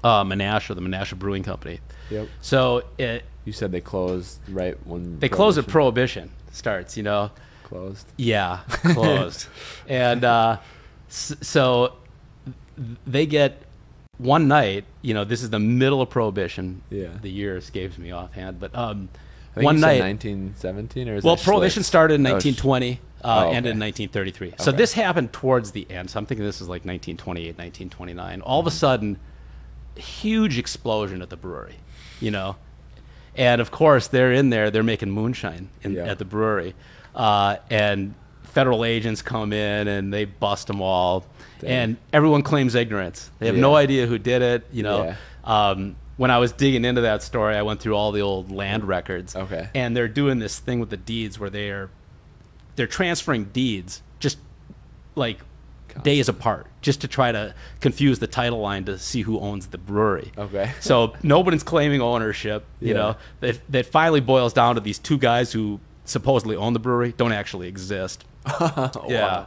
uh, 0.03 0.23
Menasha, 0.23 0.75
the 0.75 0.81
Menasha 0.81 1.17
Brewing 1.17 1.43
Company. 1.43 1.79
Yep. 2.09 2.27
So 2.41 2.83
it, 2.97 3.23
You 3.45 3.53
said 3.53 3.71
they 3.71 3.81
closed 3.81 4.39
right 4.49 4.75
when 4.85 5.19
they 5.19 5.29
closed 5.29 5.57
at 5.57 5.67
Prohibition 5.67 6.31
starts, 6.51 6.95
you 6.97 7.03
know. 7.03 7.31
closed. 7.63 8.05
Yeah, 8.17 8.59
closed. 8.69 9.47
and 9.87 10.23
uh, 10.23 10.57
so 11.09 11.93
they 13.05 13.25
get 13.25 13.61
one 14.17 14.47
night. 14.47 14.85
You 15.01 15.13
know, 15.13 15.23
this 15.23 15.41
is 15.43 15.49
the 15.49 15.59
middle 15.59 16.01
of 16.01 16.09
Prohibition. 16.09 16.81
Yeah. 16.89 17.07
the 17.21 17.29
year 17.29 17.57
escapes 17.57 17.97
me 17.97 18.11
offhand, 18.11 18.59
but 18.59 18.75
um, 18.75 19.09
one 19.55 19.79
night. 19.79 20.01
1917 20.01 21.09
or 21.09 21.15
is 21.15 21.23
Well, 21.23 21.37
Prohibition 21.37 21.81
Schlitz? 21.83 21.85
started 21.85 22.15
in 22.15 22.27
Oh, 22.27 22.31
1920, 22.33 22.99
uh, 23.23 23.45
Oh, 23.45 23.49
ended 23.51 23.71
in 23.71 23.77
okay. 23.81 24.05
1933. 24.07 24.53
So 24.59 24.71
this 24.71 24.93
happened 24.93 25.31
towards 25.33 25.71
the 25.71 25.85
end. 25.89 26.09
So 26.09 26.19
I'm 26.19 26.25
thinking 26.25 26.45
this 26.45 26.61
is 26.61 26.67
like 26.67 26.85
1928, 26.85 27.57
1929. 27.57 28.41
All 28.41 28.59
Mm-hmm. 28.59 28.67
of 28.67 28.73
a 28.73 28.75
sudden, 28.75 29.19
huge 29.95 30.57
explosion 30.57 31.21
at 31.21 31.29
the 31.29 31.37
brewery, 31.37 31.75
you 32.19 32.31
know. 32.31 32.55
And 33.35 33.61
of 33.61 33.71
course, 33.71 34.07
they're 34.07 34.31
in 34.31 34.49
there. 34.49 34.69
They're 34.71 34.83
making 34.83 35.11
moonshine 35.11 35.69
in, 35.81 35.93
Yeah. 35.93 36.05
at 36.05 36.19
the 36.19 36.25
brewery, 36.25 36.75
uh, 37.15 37.57
and 37.69 38.13
federal 38.43 38.85
agents 38.85 39.21
come 39.23 39.51
in 39.51 39.87
and 39.87 40.13
they 40.13 40.25
bust 40.25 40.67
them 40.67 40.81
all, 40.81 41.25
and 41.65 41.97
everyone 42.11 42.43
claims 42.43 42.75
ignorance. 42.75 43.31
They 43.39 43.47
have 43.47 43.55
no 43.55 43.75
idea 43.75 44.05
who 44.05 44.19
did 44.19 44.41
it, 44.41 44.67
you 44.71 44.83
know. 44.83 45.03
Yeah. 45.03 45.15
Um, 45.43 45.95
when 46.17 46.29
I 46.29 46.37
was 46.37 46.51
digging 46.51 46.85
into 46.85 47.01
that 47.01 47.23
story, 47.23 47.55
I 47.55 47.63
went 47.63 47.79
through 47.79 47.95
all 47.95 48.11
the 48.11 48.21
old 48.21 48.51
land 48.51 48.83
records. 48.87 49.35
Okay. 49.35 49.69
And 49.73 49.97
they're 49.97 50.07
doing 50.07 50.37
this 50.37 50.59
thing 50.59 50.79
with 50.79 50.91
the 50.91 50.97
deeds 50.97 51.39
where 51.39 51.49
they're 51.49 51.89
they're 52.75 52.87
transferring 52.87 53.45
deeds 53.45 54.01
just 54.19 54.37
like 55.15 55.39
days 56.01 56.27
apart, 56.29 56.65
just 56.81 57.01
to 57.01 57.07
try 57.07 57.31
to 57.31 57.53
confuse 57.81 58.19
the 58.19 58.27
title 58.27 58.59
line 58.59 58.85
to 58.85 58.97
see 58.97 59.21
who 59.21 59.39
owns 59.39 59.67
the 59.67 59.77
brewery. 59.77 60.31
Okay. 60.37 60.71
So 60.81 61.13
nobody's 61.23 61.63
claiming 61.63 62.01
ownership. 62.01 62.65
You 62.79 62.89
Yeah. 62.89 62.93
know, 62.93 63.15
that 63.41 63.59
that 63.69 63.85
finally 63.85 64.21
boils 64.21 64.53
down 64.53 64.75
to 64.75 64.81
these 64.81 64.97
two 64.99 65.17
guys 65.17 65.51
who 65.53 65.79
supposedly 66.05 66.55
own 66.55 66.73
the 66.73 66.79
brewery 66.79 67.13
don't 67.15 67.31
actually 67.33 67.67
exist. 67.67 68.25
Yeah. 69.07 69.45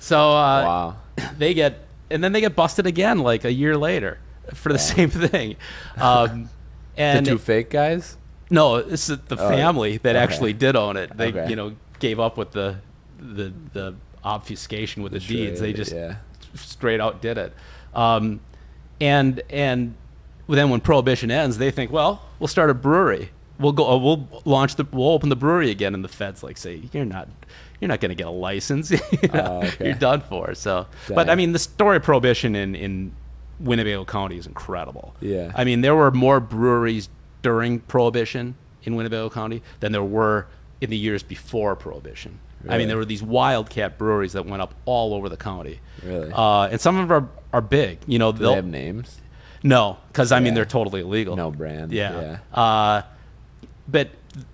So 0.00 0.18
uh, 0.30 0.64
Wow. 0.64 0.96
they 1.38 1.54
get 1.54 1.86
and 2.10 2.22
then 2.22 2.32
they 2.32 2.40
get 2.40 2.54
busted 2.56 2.86
again 2.86 3.18
like 3.18 3.44
a 3.44 3.52
year 3.52 3.76
later 3.76 4.18
for 4.54 4.72
the 4.72 4.78
same 4.78 5.10
thing. 5.28 5.56
Um, 5.96 6.48
and 6.96 7.24
The 7.26 7.30
two 7.32 7.38
fake 7.38 7.70
guys? 7.70 8.16
no, 8.50 8.76
it's 8.76 9.06
the 9.06 9.18
Oh, 9.30 9.48
family 9.48 9.96
that 9.98 10.14
okay. 10.16 10.22
actually 10.22 10.52
did 10.52 10.76
own 10.76 10.96
it. 10.96 11.16
They 11.16 11.28
Okay. 11.28 11.48
you 11.50 11.56
know 11.56 11.72
gave 12.00 12.18
up 12.20 12.36
with 12.36 12.50
the 12.52 12.76
the 13.18 13.52
the 13.72 13.94
obfuscation 14.24 15.02
with 15.02 15.12
the, 15.12 15.20
deeds. 15.20 15.60
They 15.60 15.72
just 15.72 15.92
yeah. 15.92 16.16
straight 16.54 17.00
out 17.00 17.22
did 17.22 17.38
it. 17.38 17.52
Um, 17.94 18.40
and 19.00 19.42
and 19.50 19.94
then 20.48 20.70
when 20.70 20.80
prohibition 20.80 21.30
ends, 21.30 21.58
they 21.58 21.70
think, 21.70 21.90
well, 21.90 22.22
we'll 22.38 22.48
start 22.48 22.70
a 22.70 22.74
brewery. 22.74 23.30
We'll 23.58 23.72
go. 23.72 23.90
Uh, 23.90 23.98
we'll 23.98 24.42
launch 24.44 24.76
the. 24.76 24.86
We'll 24.90 25.10
open 25.10 25.28
the 25.28 25.36
brewery 25.36 25.70
again. 25.70 25.94
And 25.94 26.04
the 26.04 26.08
feds 26.08 26.42
like 26.42 26.56
say, 26.56 26.82
you're 26.92 27.04
not. 27.04 27.28
You're 27.80 27.88
not 27.88 28.00
going 28.00 28.10
to 28.10 28.14
get 28.14 28.28
a 28.28 28.30
license. 28.30 28.90
you 28.90 28.98
know? 29.32 29.60
Oh, 29.62 29.66
okay. 29.66 29.86
You're 29.86 29.94
done 29.94 30.20
for. 30.20 30.54
So, 30.54 30.86
but 31.08 31.28
I 31.28 31.34
mean, 31.34 31.52
the 31.52 31.58
story 31.58 31.96
of 31.96 32.02
prohibition 32.02 32.54
in 32.54 32.74
in 32.74 33.12
Winnebago 33.60 34.04
County 34.04 34.38
is 34.38 34.46
incredible. 34.46 35.14
Yeah. 35.20 35.52
I 35.54 35.64
mean, 35.64 35.80
there 35.80 35.94
were 35.94 36.10
more 36.10 36.40
breweries 36.40 37.08
during 37.42 37.80
prohibition 37.80 38.56
in 38.84 38.94
Winnebago 38.96 39.30
County 39.30 39.62
than 39.80 39.92
there 39.92 40.02
were 40.02 40.46
in 40.80 40.90
the 40.90 40.96
years 40.96 41.22
before 41.22 41.76
prohibition. 41.76 42.38
I 42.68 42.78
mean, 42.78 42.88
there 42.88 42.96
were 42.96 43.04
these 43.04 43.22
wildcat 43.22 43.98
breweries 43.98 44.32
that 44.34 44.46
went 44.46 44.62
up 44.62 44.74
all 44.84 45.14
over 45.14 45.28
the 45.28 45.36
county. 45.36 45.80
Really? 46.04 46.30
Uh, 46.32 46.68
and 46.68 46.80
some 46.80 46.96
of 46.98 47.08
them 47.08 47.28
are, 47.52 47.58
are 47.58 47.60
big. 47.62 47.98
You 48.06 48.18
know, 48.18 48.32
Do 48.32 48.38
they'll 48.38 48.54
have 48.54 48.66
names? 48.66 49.20
no, 49.62 49.98
because 50.08 50.32
I 50.32 50.40
mean 50.40 50.54
they're 50.54 50.64
totally 50.64 51.00
illegal. 51.02 51.36
No 51.36 51.50
brand. 51.50 51.92
Yeah. 51.92 52.38
Uh, 52.52 53.02
but 53.88 54.10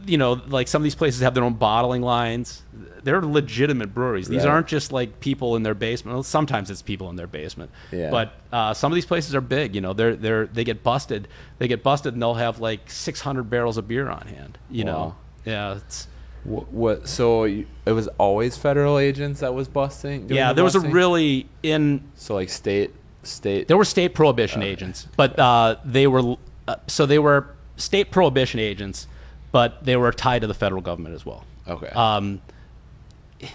you 0.07 0.19
know, 0.19 0.33
like 0.49 0.67
some 0.69 0.83
of 0.83 0.85
these 0.85 0.95
places 0.97 1.21
have 1.21 1.35
their 1.35 1.45
own 1.45 1.55
bottling 1.55 2.03
lines. 2.03 2.63
They're 3.05 3.23
legitimate 3.23 3.95
breweries. 3.95 4.27
These 4.29 4.45
Right. 4.45 4.49
aren't 4.51 4.67
just 4.67 4.91
like 4.91 5.21
people 5.21 5.55
in 5.55 5.63
their 5.63 5.75
basement. 5.75 6.15
Well, 6.17 6.23
sometimes 6.25 6.69
it's 6.71 6.83
people 6.83 7.09
in 7.11 7.17
their 7.17 7.29
basement. 7.29 7.71
Yeah. 7.93 8.11
But 8.11 8.33
uh, 8.53 8.75
some 8.75 8.91
of 8.91 8.97
these 8.97 9.07
places 9.07 9.35
are 9.37 9.41
big. 9.41 9.75
You 9.77 9.81
know, 9.81 9.93
they're 9.93 10.17
they're 10.17 10.47
they 10.47 10.65
get 10.65 10.83
busted. 10.83 11.29
They 11.59 11.69
get 11.69 11.83
busted, 11.85 12.13
and 12.15 12.21
they'll 12.21 12.35
have 12.35 12.59
like 12.59 12.91
600 12.91 13.45
barrels 13.49 13.77
of 13.77 13.87
beer 13.87 14.09
on 14.09 14.27
hand. 14.27 14.59
You 14.71 14.85
know. 14.85 15.15
Yeah. 15.45 15.77
It's, 15.77 16.09
What, 16.45 16.73
what 16.73 17.09
so 17.09 17.45
you, 17.45 17.67
it 17.85 17.93
was 17.93 18.09
always 18.19 18.57
federal 18.57 18.99
agents 18.99 19.41
that 19.41 19.55
was 19.55 19.69
busting? 19.69 20.29
doing 20.29 20.37
yeah. 20.37 20.49
the 20.49 20.55
There 20.55 20.65
was 20.65 20.75
a 20.75 20.81
really 20.81 21.49
in 21.63 22.03
So 22.15 22.35
like 22.35 22.49
state 22.49 22.93
state 23.23 23.69
There 23.69 23.77
were 23.77 23.85
state 23.85 24.15
prohibition 24.15 24.63
agents, 24.63 25.07
but 25.17 25.39
uh, 25.39 25.77
they 25.85 26.07
were 26.07 26.37
uh, 26.67 26.77
so 26.87 27.07
they 27.07 27.19
were 27.19 27.55
state 27.77 28.11
prohibition 28.11 28.61
agents, 28.61 29.07
but 29.53 29.85
they 29.85 29.97
were 29.97 30.13
tied 30.13 30.41
to 30.41 30.47
the 30.47 30.55
federal 30.55 30.83
government 30.83 31.15
as 31.15 31.25
well. 31.25 31.45
Okay. 31.67 31.89
Um, 31.89 32.41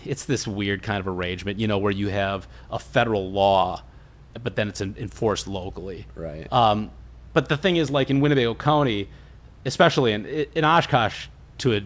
it's 0.06 0.26
this 0.26 0.48
weird 0.48 0.82
kind 0.82 1.00
of 1.00 1.08
arrangement, 1.08 1.60
you 1.60 1.68
know, 1.68 1.78
where 1.78 1.92
you 1.92 2.10
have 2.10 2.48
a 2.72 2.80
federal 2.80 3.32
law, 3.32 3.84
but 4.42 4.56
then 4.56 4.70
it's 4.70 4.82
enforced 4.82 5.48
locally. 5.48 6.06
Right. 6.16 6.52
Um, 6.52 6.92
but 7.34 7.50
the 7.50 7.58
thing 7.58 7.78
is, 7.78 7.90
like 7.90 8.10
in 8.10 8.22
Winnebago 8.22 8.56
County, 8.56 9.10
especially 9.66 10.14
in 10.14 10.26
in 10.26 10.64
Oshkosh, 10.64 11.28
to 11.60 11.76
a 11.76 11.82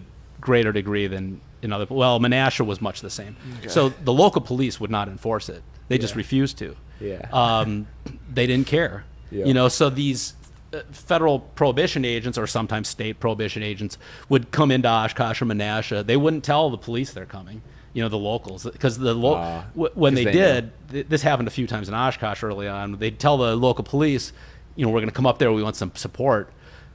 greater 0.48 0.72
degree 0.72 1.08
than 1.08 1.42
in 1.62 1.74
other. 1.74 1.86
Well, 1.90 2.20
Menasha 2.20 2.66
was 2.66 2.80
much 2.82 3.02
the 3.02 3.10
same. 3.10 3.36
So 3.68 3.90
the 3.90 4.14
local 4.14 4.42
police 4.42 4.80
would 4.80 4.90
not 4.90 5.08
enforce 5.10 5.50
it; 5.50 5.62
they 5.90 5.98
just 5.98 6.16
refused 6.16 6.58
to. 6.60 6.76
Yeah. 7.02 7.28
Um, 7.34 7.88
they 8.34 8.48
didn't 8.48 8.68
care. 8.68 9.04
Yeah. 9.30 9.46
You 9.46 9.54
know, 9.54 9.68
so 9.68 9.90
these 9.90 10.34
uh, 10.74 10.80
federal 10.92 11.40
prohibition 11.40 12.06
agents 12.06 12.38
or 12.38 12.48
sometimes 12.48 12.88
state 12.88 13.20
prohibition 13.20 13.62
agents 13.62 13.98
would 14.30 14.52
come 14.52 14.72
into 14.72 14.88
Oshkosh 14.88 15.42
or 15.42 15.46
Menasha. 15.46 16.06
They 16.06 16.16
wouldn't 16.18 16.46
tell 16.46 16.70
the 16.70 16.78
police 16.78 17.12
they're 17.12 17.26
coming. 17.40 17.62
You 17.94 18.04
know, 18.04 18.10
the 18.10 18.18
locals 18.18 18.64
because 18.64 18.98
the 18.98 19.14
lo- 19.14 19.64
w- 19.76 19.92
when 19.96 20.14
they, 20.14 20.24
they 20.26 20.32
did, 20.32 20.72
th- 20.92 21.08
this 21.10 21.22
happened 21.24 21.48
a 21.48 21.52
few 21.52 21.68
times 21.68 21.90
in 21.90 21.94
Oshkosh 21.96 22.42
early 22.44 22.68
on. 22.68 22.98
They'd 23.00 23.20
tell 23.20 23.38
the 23.38 23.56
local 23.56 23.84
police, 23.84 24.32
you 24.76 24.86
know, 24.86 24.92
we're 24.92 25.00
going 25.02 25.10
to 25.10 25.16
come 25.16 25.26
up 25.26 25.40
there. 25.40 25.52
We 25.52 25.64
want 25.64 25.76
some 25.76 25.92
support. 25.96 26.50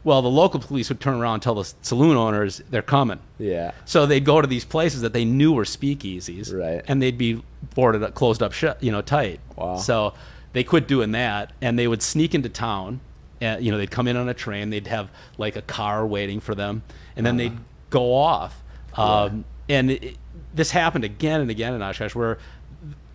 Well, 0.05 0.20
the 0.22 0.28
local 0.30 0.59
police 0.61 0.88
would 0.88 1.00
turn 1.00 1.14
around 1.14 1.34
and 1.34 1.42
tell 1.42 1.55
the 1.55 1.72
saloon 1.82 2.16
owners 2.16 2.61
they're 2.70 2.82
coming. 2.82 3.20
yeah. 3.38 3.70
So 3.84 4.05
they'd 4.07 4.24
go 4.24 4.40
to 4.40 4.46
these 4.48 4.64
places 4.64 5.00
that 5.03 5.12
they 5.12 5.24
knew 5.24 5.53
were 5.53 5.64
speakeasies, 5.64 6.53
Right. 6.53 6.82
And 6.88 7.00
they'd 7.00 7.16
be 7.18 7.42
boarded 7.74 8.03
up, 8.03 8.14
closed 8.14 8.42
up, 8.42 8.53
shut, 8.53 8.82
you 8.82 8.90
know, 8.90 9.00
tight. 9.03 9.38
Wow. 9.57 9.76
So 9.76 10.14
they 10.53 10.64
quit 10.64 10.88
doing 10.88 11.12
that, 11.12 11.53
and 11.61 11.78
they 11.78 11.86
would 11.86 12.03
sneak 12.03 12.34
into 12.34 12.48
town. 12.48 13.00
Uh, 13.40 13.57
you 13.61 13.70
know, 13.70 13.78
they'd 13.78 13.90
come 13.90 14.09
in 14.09 14.16
on 14.16 14.28
a 14.28 14.34
train. 14.34 14.70
They'd 14.70 14.86
have 14.88 15.09
like 15.38 15.57
a 15.57 15.62
car 15.62 16.05
waiting 16.07 16.40
for 16.40 16.55
them, 16.55 16.82
and 17.16 17.24
then 17.24 17.36
they'd 17.36 17.59
go 17.90 18.14
off. 18.14 18.62
Um, 18.94 19.44
And 19.68 19.90
it, 19.92 20.16
this 20.55 20.70
happened 20.72 21.05
again 21.05 21.40
and 21.40 21.50
again 21.50 21.74
in 21.74 21.80
Oshkosh, 21.82 22.14
where 22.14 22.38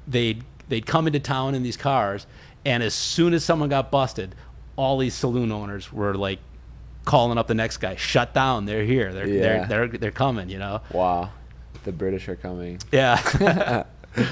they'd 0.07 0.43
they'd 0.69 0.85
come 0.85 1.07
into 1.07 1.19
town 1.19 1.53
in 1.55 1.63
these 1.63 1.77
cars, 1.77 2.25
and 2.65 2.81
as 2.83 2.93
soon 2.93 3.33
as 3.33 3.43
someone 3.43 3.69
got 3.69 3.91
busted, 3.91 4.35
all 4.75 4.97
these 4.97 5.13
saloon 5.13 5.51
owners 5.51 5.91
were 5.93 6.13
like 6.15 6.39
calling 7.07 7.37
up 7.39 7.47
the 7.47 7.55
next 7.55 7.77
guy, 7.77 7.95
"Shut 7.95 8.33
down! 8.35 8.65
They're 8.65 8.83
here! 8.83 9.11
They're 9.13 9.27
Yeah. 9.27 9.65
they're, 9.65 9.87
they're 9.87 9.97
they're 9.97 10.11
coming!" 10.11 10.49
You 10.49 10.59
know? 10.59 10.81
Wow. 10.93 11.31
The 11.85 11.91
British 11.91 12.27
are 12.29 12.35
coming. 12.35 12.79
Yeah. 12.91 13.83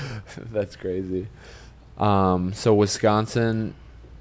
That's 0.51 0.75
crazy. 0.75 1.27
Um, 1.97 2.53
so 2.53 2.73
Wisconsin 2.73 3.73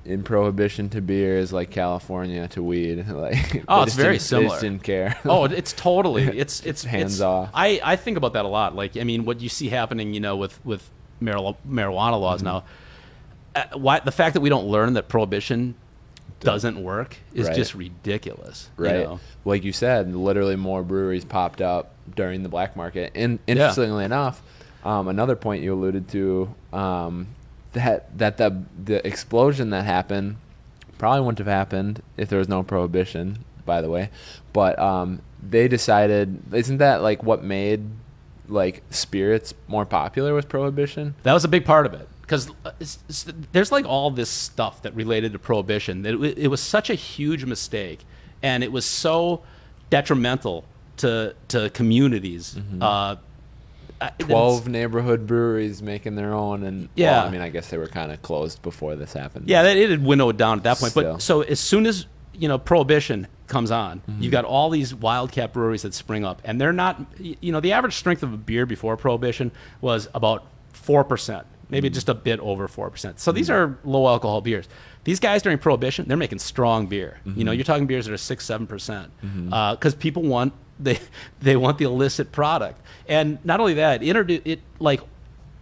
in 0.04 0.22
prohibition 0.22 0.90
to 0.90 1.00
beer 1.00 1.38
is 1.38 1.52
like 1.52 1.70
California 1.70 2.46
to 2.48 2.62
weed. 2.62 3.06
Like 3.10 3.64
Oh, 3.68 3.82
it's 3.82 3.94
very 3.94 4.14
didn't- 4.14 4.20
They 4.22 4.24
similar. 4.24 4.48
just 4.48 4.60
didn't 4.60 4.82
care. 4.82 5.16
oh, 5.24 5.44
it's 5.44 5.72
totally 5.72 6.24
it's 6.38 6.64
it's 6.64 6.84
Hands 6.84 7.12
it's, 7.14 7.20
off. 7.20 7.50
I 7.54 7.80
I 7.82 7.96
think 7.96 8.16
about 8.16 8.34
that 8.34 8.44
a 8.44 8.48
lot. 8.48 8.74
Like, 8.76 8.96
I 8.96 9.04
mean, 9.04 9.24
what 9.24 9.40
you 9.40 9.48
see 9.48 9.68
happening, 9.68 10.14
you 10.14 10.20
know, 10.20 10.36
with 10.36 10.64
with 10.64 10.88
marijuana, 11.22 11.56
marijuana 11.68 12.20
laws 12.20 12.42
Mm-hmm. 12.42 12.46
now. 12.46 12.64
Uh, 13.56 13.78
why 13.78 14.00
the 14.00 14.10
fact 14.12 14.34
that 14.34 14.40
we 14.40 14.48
don't 14.48 14.66
learn 14.66 14.94
that 14.94 15.08
prohibition 15.08 15.74
doesn't 16.44 16.82
work 16.82 17.16
is 17.34 17.46
Right. 17.48 17.56
just 17.56 17.74
ridiculous. 17.74 18.68
you 18.78 18.84
right. 18.84 19.04
know? 19.04 19.20
Like 19.44 19.64
you 19.64 19.72
said, 19.72 20.14
literally 20.14 20.56
more 20.56 20.82
breweries 20.82 21.24
popped 21.24 21.60
up 21.60 21.90
during 22.14 22.42
the 22.42 22.48
black 22.48 22.76
market. 22.76 23.12
And 23.14 23.38
interestingly 23.46 24.04
enough, 24.04 24.42
um, 24.84 25.08
another 25.08 25.36
point 25.36 25.62
you 25.62 25.72
alluded 25.74 26.08
to 26.10 26.54
um, 26.72 27.28
that 27.72 28.16
that 28.18 28.36
the 28.36 28.62
the 28.82 29.06
explosion 29.06 29.70
that 29.70 29.84
happened 29.84 30.36
probably 30.98 31.20
wouldn't 31.20 31.38
have 31.38 31.46
happened 31.46 32.02
if 32.16 32.28
there 32.28 32.38
was 32.38 32.48
no 32.48 32.62
prohibition. 32.62 33.38
By 33.66 33.80
the 33.80 33.88
way, 33.88 34.10
but 34.52 34.78
um, 34.78 35.20
they 35.42 35.68
decided 35.68 36.42
isn't 36.52 36.78
that 36.78 37.00
like 37.02 37.22
what 37.22 37.42
made 37.42 37.82
like 38.46 38.82
spirits 38.90 39.54
more 39.68 39.86
popular 39.86 40.34
was 40.34 40.44
prohibition? 40.44 41.14
That 41.22 41.32
was 41.32 41.44
a 41.44 41.48
big 41.48 41.64
part 41.64 41.86
of 41.86 41.94
it 41.94 42.06
because 42.24 42.50
there's 43.52 43.70
like 43.72 43.84
all 43.86 44.10
this 44.10 44.30
stuff 44.30 44.82
that 44.82 44.94
related 44.94 45.32
to 45.32 45.38
prohibition. 45.38 46.02
That 46.02 46.14
it, 46.22 46.38
it 46.38 46.48
was 46.48 46.60
such 46.60 46.90
a 46.90 46.94
huge 46.94 47.44
mistake, 47.44 48.00
and 48.42 48.64
it 48.64 48.72
was 48.72 48.84
so 48.84 49.42
detrimental 49.90 50.64
to 50.98 51.34
to 51.48 51.70
communities. 51.70 52.56
Uh, 52.80 53.16
I- 54.00 54.06
it's- 54.18 54.26
12 54.28 54.68
neighborhood 54.68 55.26
breweries 55.26 55.80
making 55.82 56.16
their 56.16 56.34
own 56.34 56.64
and 56.64 56.88
Yeah. 56.96 57.18
well, 57.18 57.26
I 57.28 57.30
mean 57.30 57.40
I 57.40 57.48
guess 57.48 57.68
they 57.68 57.78
were 57.78 57.86
kind 57.86 58.10
of 58.10 58.20
closed 58.22 58.60
before 58.62 58.96
this 58.96 59.12
happened. 59.12 59.48
Yeah, 59.48 59.62
it 59.62 59.88
had 59.90 60.04
winnowed 60.04 60.36
down 60.36 60.58
at 60.58 60.64
that 60.64 60.78
point. 60.78 60.90
Still. 60.92 61.12
But 61.14 61.22
so 61.22 61.42
as 61.42 61.60
soon 61.60 61.86
as 61.86 62.06
you 62.34 62.48
know 62.48 62.58
prohibition 62.58 63.28
comes 63.46 63.70
on, 63.70 64.00
Mm-hmm. 64.08 64.22
you've 64.22 64.32
got 64.32 64.44
all 64.44 64.70
these 64.70 64.94
wildcat 64.94 65.52
breweries 65.52 65.82
that 65.82 65.94
spring 65.94 66.24
up, 66.24 66.40
and 66.44 66.60
they're 66.60 66.72
not. 66.72 67.00
You 67.20 67.52
know, 67.52 67.60
the 67.60 67.72
average 67.72 67.94
strength 67.94 68.22
of 68.22 68.32
a 68.32 68.36
beer 68.36 68.66
before 68.66 68.96
prohibition 68.96 69.52
was 69.80 70.08
about 70.14 70.44
four 70.72 71.04
percent, 71.04 71.46
maybe 71.74 71.88
Mm-hmm. 71.88 71.94
just 71.94 72.08
a 72.08 72.14
bit 72.14 72.40
over 72.40 72.68
four 72.68 72.88
percent. 72.90 73.20
So 73.20 73.32
these 73.32 73.50
are 73.50 73.76
low 73.84 74.06
alcohol 74.08 74.40
beers. 74.40 74.68
These 75.04 75.20
guys 75.20 75.42
during 75.42 75.58
prohibition, 75.58 76.06
they're 76.08 76.16
making 76.16 76.38
strong 76.38 76.86
beer. 76.86 77.18
You 77.24 77.32
Mm-hmm. 77.32 77.42
know, 77.42 77.52
you're 77.52 77.64
talking 77.64 77.86
beers 77.86 78.06
that 78.06 78.12
are 78.12 78.16
six, 78.16 78.44
seven 78.46 78.66
percent, 78.66 79.10
because 79.20 79.94
people 79.94 80.22
want 80.22 80.52
they 80.80 80.98
they 81.40 81.56
want 81.56 81.78
the 81.78 81.84
illicit 81.84 82.32
product, 82.32 82.80
and 83.08 83.38
not 83.44 83.60
only 83.60 83.74
that, 83.74 84.02
introduce 84.02 84.42
it 84.44 84.60
like 84.78 85.00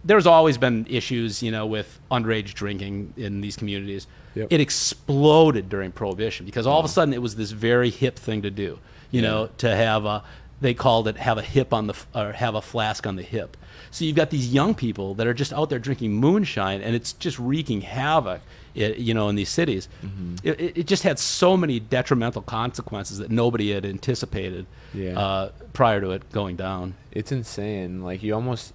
there's 0.05 0.25
always 0.27 0.57
been 0.57 0.85
issues, 0.89 1.41
you 1.41 1.49
know, 1.51 1.65
with 1.65 1.99
underage 2.11 2.53
drinking 2.53 3.13
in 3.15 3.39
these 3.41 3.55
communities. 3.55 4.05
Yep. 4.35 4.47
It 4.51 4.59
exploded 4.61 5.69
during 5.69 5.91
Prohibition 5.91 6.45
because 6.45 6.65
all 6.67 6.79
of 6.79 6.85
a 6.85 6.89
sudden 6.89 7.13
it 7.13 7.21
was 7.21 7.35
this 7.35 7.51
very 7.51 7.89
hip 7.89 8.17
thing 8.17 8.41
to 8.41 8.51
do. 8.51 8.79
You 9.11 9.21
know, 9.21 9.49
to 9.59 9.73
have 9.75 10.05
a 10.05 10.23
they 10.59 10.73
called 10.73 11.07
it 11.07 11.17
have 11.17 11.37
a 11.37 11.41
hip 11.43 11.71
on 11.73 11.87
the 11.87 11.95
or 12.15 12.31
have 12.31 12.55
a 12.55 12.61
flask 12.61 13.05
on 13.05 13.15
the 13.15 13.21
hip. 13.23 13.55
So 13.93 14.05
you've 14.05 14.15
got 14.15 14.31
these 14.31 14.51
young 14.51 14.73
people 14.73 15.13
that 15.15 15.27
are 15.27 15.33
just 15.35 15.53
out 15.53 15.69
there 15.69 15.77
drinking 15.79 16.13
moonshine, 16.13 16.81
and 16.81 16.95
it's 16.95 17.13
just 17.13 17.37
wreaking 17.39 17.81
havoc. 17.81 18.41
You 18.73 19.13
know, 19.13 19.29
in 19.29 19.35
these 19.35 19.49
cities, 19.49 19.87
Mm-hmm. 20.03 20.35
it, 20.43 20.59
it 20.59 20.77
it 20.79 20.87
just 20.87 21.03
had 21.03 21.19
so 21.19 21.55
many 21.55 21.79
detrimental 21.79 22.41
consequences 22.41 23.19
that 23.19 23.29
nobody 23.29 23.71
had 23.71 23.85
anticipated 23.85 24.65
Yeah. 24.95 25.19
uh, 25.19 25.49
prior 25.73 26.01
to 26.01 26.09
it 26.11 26.31
going 26.31 26.55
down. 26.55 26.95
It's 27.11 27.31
insane. 27.31 28.01
Like 28.03 28.23
you 28.23 28.33
almost 28.33 28.73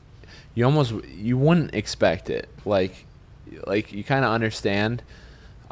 you 0.54 0.64
almost 0.64 0.92
you 1.26 1.36
wouldn't 1.36 1.74
expect 1.74 2.30
it. 2.30 2.48
Like 2.64 3.04
like 3.66 3.92
you 3.92 4.04
kind 4.04 4.24
of 4.24 4.30
understand 4.30 5.02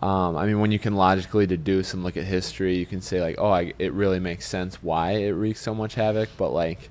um, 0.01 0.37
I 0.37 0.45
mean, 0.45 0.61
when 0.61 0.73
you 0.73 0.79
can 0.79 0.95
logically 0.95 1.47
deduce 1.47 1.95
and 1.95 2.05
look 2.05 2.17
at 2.19 2.25
history, 2.25 2.77
you 2.77 2.85
can 2.85 3.01
say 3.01 3.21
like, 3.23 3.37
"Oh, 3.39 3.51
I, 3.51 3.73
it 3.79 3.93
really 3.95 4.19
makes 4.21 4.47
sense 4.47 4.83
why 4.83 5.13
it 5.13 5.31
wreaks 5.31 5.61
so 5.61 5.75
much 5.75 5.95
havoc." 5.95 6.29
But 6.37 6.51
like, 6.51 6.91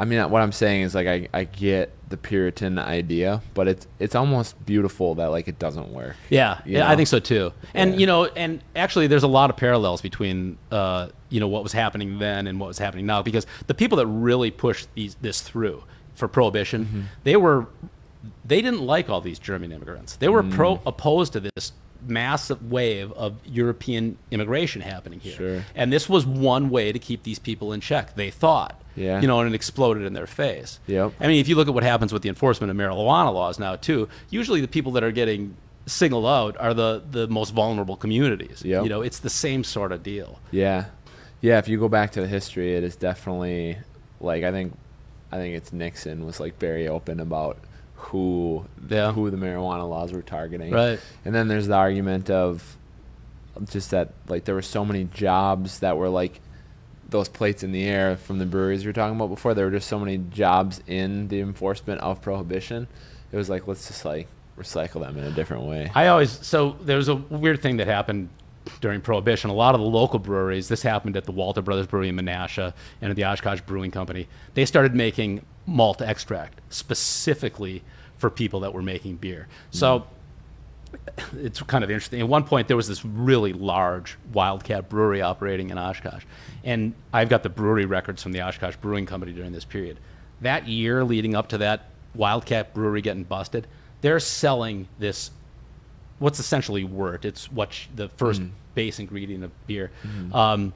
I 0.00 0.04
mean, 0.06 0.30
what 0.30 0.40
I'm 0.42 0.50
saying 0.52 0.82
is 0.82 0.94
like, 0.94 1.06
I, 1.06 1.28
I 1.32 1.44
get 1.44 1.92
the 2.08 2.16
Puritan 2.16 2.78
idea, 2.78 3.42
but 3.54 3.68
it's 3.68 3.86
it's 3.98 4.14
almost 4.14 4.64
beautiful 4.66 5.14
that 5.16 5.26
like 5.26 5.46
it 5.46 5.58
doesn't 5.58 5.88
work. 5.92 6.16
Yeah, 6.30 6.60
You 6.64 6.78
yeah, 6.78 6.90
I 6.90 6.96
think 6.96 7.06
so 7.08 7.18
too. 7.20 7.52
And 7.74 7.92
Yeah. 7.92 7.98
you 8.00 8.06
know, 8.06 8.24
and 8.24 8.60
actually, 8.74 9.06
there's 9.06 9.22
a 9.22 9.28
lot 9.28 9.50
of 9.50 9.56
parallels 9.56 10.00
between 10.00 10.56
uh, 10.72 11.08
you 11.28 11.38
know 11.38 11.48
what 11.48 11.62
was 11.62 11.72
happening 11.72 12.18
then 12.18 12.46
and 12.46 12.58
what 12.58 12.66
was 12.68 12.78
happening 12.78 13.06
now 13.06 13.22
because 13.22 13.46
the 13.66 13.74
people 13.74 13.96
that 13.98 14.06
really 14.06 14.50
pushed 14.50 14.88
these 14.94 15.16
this 15.20 15.40
through 15.42 15.84
for 16.14 16.26
prohibition, 16.28 16.86
Mm-hmm. 16.86 17.00
they 17.24 17.36
were 17.36 17.66
they 18.44 18.60
didn't 18.62 18.82
like 18.82 19.08
all 19.10 19.20
these 19.20 19.38
German 19.38 19.70
immigrants. 19.70 20.16
They 20.16 20.28
were 20.28 20.42
Mm. 20.42 20.50
pro 20.52 20.80
opposed 20.86 21.32
to 21.34 21.40
this 21.40 21.72
massive 22.06 22.70
wave 22.70 23.12
of 23.12 23.34
European 23.44 24.16
immigration 24.30 24.80
happening 24.80 25.20
here. 25.20 25.34
Sure. 25.36 25.64
And 25.74 25.92
this 25.92 26.08
was 26.08 26.24
one 26.26 26.70
way 26.70 26.90
to 26.92 26.98
keep 26.98 27.22
these 27.24 27.38
people 27.38 27.72
in 27.74 27.80
check. 27.80 28.14
They 28.16 28.30
thought. 28.30 28.79
Yeah. 28.96 29.20
You 29.20 29.28
know, 29.28 29.40
and 29.40 29.48
it 29.48 29.54
exploded 29.54 30.04
in 30.04 30.12
their 30.12 30.26
face. 30.26 30.80
Yep. 30.86 31.12
I 31.20 31.26
mean, 31.26 31.40
if 31.40 31.48
you 31.48 31.54
look 31.56 31.68
at 31.68 31.74
what 31.74 31.82
happens 31.84 32.12
with 32.12 32.22
the 32.22 32.28
enforcement 32.28 32.70
of 32.70 32.76
marijuana 32.76 33.32
laws 33.32 33.58
now, 33.58 33.76
too, 33.76 34.08
usually 34.30 34.60
the 34.60 34.68
people 34.68 34.92
that 34.92 35.04
are 35.04 35.12
getting 35.12 35.56
singled 35.86 36.26
out 36.26 36.56
are 36.60 36.74
the, 36.74 37.02
the 37.10 37.26
most 37.28 37.50
vulnerable 37.54 37.96
communities. 37.96 38.62
Yep. 38.64 38.82
You 38.84 38.88
know, 38.88 39.02
it's 39.02 39.20
the 39.20 39.30
same 39.30 39.64
sort 39.64 39.92
of 39.92 40.02
deal. 40.02 40.38
Yeah, 40.50 40.86
yeah. 41.40 41.58
If 41.58 41.68
you 41.68 41.78
go 41.78 41.88
back 41.88 42.12
to 42.12 42.20
the 42.20 42.28
history, 42.28 42.74
it 42.74 42.84
is 42.84 42.96
definitely 42.96 43.78
like 44.20 44.44
I 44.44 44.50
think, 44.52 44.76
I 45.32 45.36
think 45.36 45.56
it's 45.56 45.72
Nixon 45.72 46.26
was 46.26 46.38
like 46.40 46.58
very 46.58 46.86
open 46.88 47.20
about 47.20 47.58
who 47.94 48.64
Yeah. 48.88 49.12
who 49.12 49.30
the 49.30 49.36
marijuana 49.36 49.88
laws 49.88 50.12
were 50.12 50.22
targeting. 50.22 50.72
Right. 50.72 50.98
And 51.24 51.34
then 51.34 51.48
there's 51.48 51.66
the 51.68 51.74
argument 51.74 52.28
of 52.30 52.76
just 53.68 53.90
that 53.90 54.12
like 54.28 54.44
there 54.44 54.54
were 54.54 54.62
so 54.62 54.84
many 54.84 55.04
jobs 55.04 55.80
that 55.80 55.96
were 55.96 56.08
like 56.08 56.40
those 57.10 57.28
plates 57.28 57.62
in 57.62 57.72
the 57.72 57.84
air 57.84 58.16
from 58.16 58.38
the 58.38 58.46
breweries 58.46 58.82
we 58.82 58.88
were 58.88 58.92
talking 58.92 59.16
about 59.16 59.28
before. 59.28 59.54
There 59.54 59.66
were 59.66 59.70
just 59.70 59.88
so 59.88 59.98
many 59.98 60.18
jobs 60.18 60.82
in 60.86 61.28
the 61.28 61.40
enforcement 61.40 62.00
of 62.00 62.22
prohibition. 62.22 62.88
It 63.32 63.36
was 63.36 63.48
like 63.48 63.66
let's 63.66 63.86
just 63.86 64.04
like 64.04 64.28
recycle 64.58 65.00
them 65.00 65.16
in 65.16 65.24
a 65.24 65.30
different 65.30 65.64
way. 65.64 65.90
I 65.94 66.08
always 66.08 66.30
so 66.30 66.76
there 66.82 66.96
was 66.96 67.08
a 67.08 67.16
weird 67.16 67.62
thing 67.62 67.78
that 67.78 67.86
happened 67.86 68.28
during 68.80 69.00
Prohibition. 69.00 69.50
A 69.50 69.54
lot 69.54 69.74
of 69.74 69.80
the 69.80 69.86
local 69.86 70.18
breweries, 70.18 70.68
this 70.68 70.82
happened 70.82 71.16
at 71.16 71.24
the 71.24 71.32
Walter 71.32 71.62
Brothers 71.62 71.86
Brewery 71.86 72.08
in 72.08 72.16
Menasha 72.16 72.74
and 73.00 73.10
at 73.10 73.16
the 73.16 73.24
Oshkosh 73.24 73.60
Brewing 73.62 73.90
Company. 73.90 74.28
They 74.54 74.64
started 74.64 74.94
making 74.94 75.44
malt 75.66 76.02
extract 76.02 76.60
specifically 76.68 77.82
for 78.18 78.30
people 78.30 78.60
that 78.60 78.74
were 78.74 78.82
making 78.82 79.16
beer. 79.16 79.48
So 79.70 80.00
hmm. 80.00 80.14
It's 81.36 81.62
kind 81.62 81.84
of 81.84 81.90
interesting. 81.90 82.20
At 82.20 82.28
one 82.28 82.44
point, 82.44 82.68
there 82.68 82.76
was 82.76 82.88
this 82.88 83.04
really 83.04 83.52
large 83.52 84.16
Wildcat 84.32 84.88
brewery 84.88 85.22
operating 85.22 85.70
in 85.70 85.78
Oshkosh, 85.78 86.24
and 86.64 86.94
I've 87.12 87.28
got 87.28 87.42
the 87.42 87.48
brewery 87.48 87.86
records 87.86 88.22
from 88.22 88.32
the 88.32 88.42
Oshkosh 88.42 88.76
Brewing 88.76 89.06
Company 89.06 89.32
during 89.32 89.52
this 89.52 89.64
period. 89.64 89.98
That 90.40 90.66
year 90.68 91.04
leading 91.04 91.34
up 91.34 91.48
to 91.48 91.58
that 91.58 91.86
Wildcat 92.14 92.74
brewery 92.74 93.02
getting 93.02 93.24
busted, 93.24 93.66
they're 94.00 94.20
selling 94.20 94.88
this 94.98 95.30
what's 96.18 96.38
essentially 96.38 96.84
wort. 96.84 97.24
It's 97.24 97.50
what 97.50 97.72
sh- 97.72 97.86
the 97.94 98.08
first 98.10 98.42
base 98.74 98.98
ingredient 98.98 99.44
of 99.44 99.66
beer. 99.66 99.90
Um, 100.32 100.72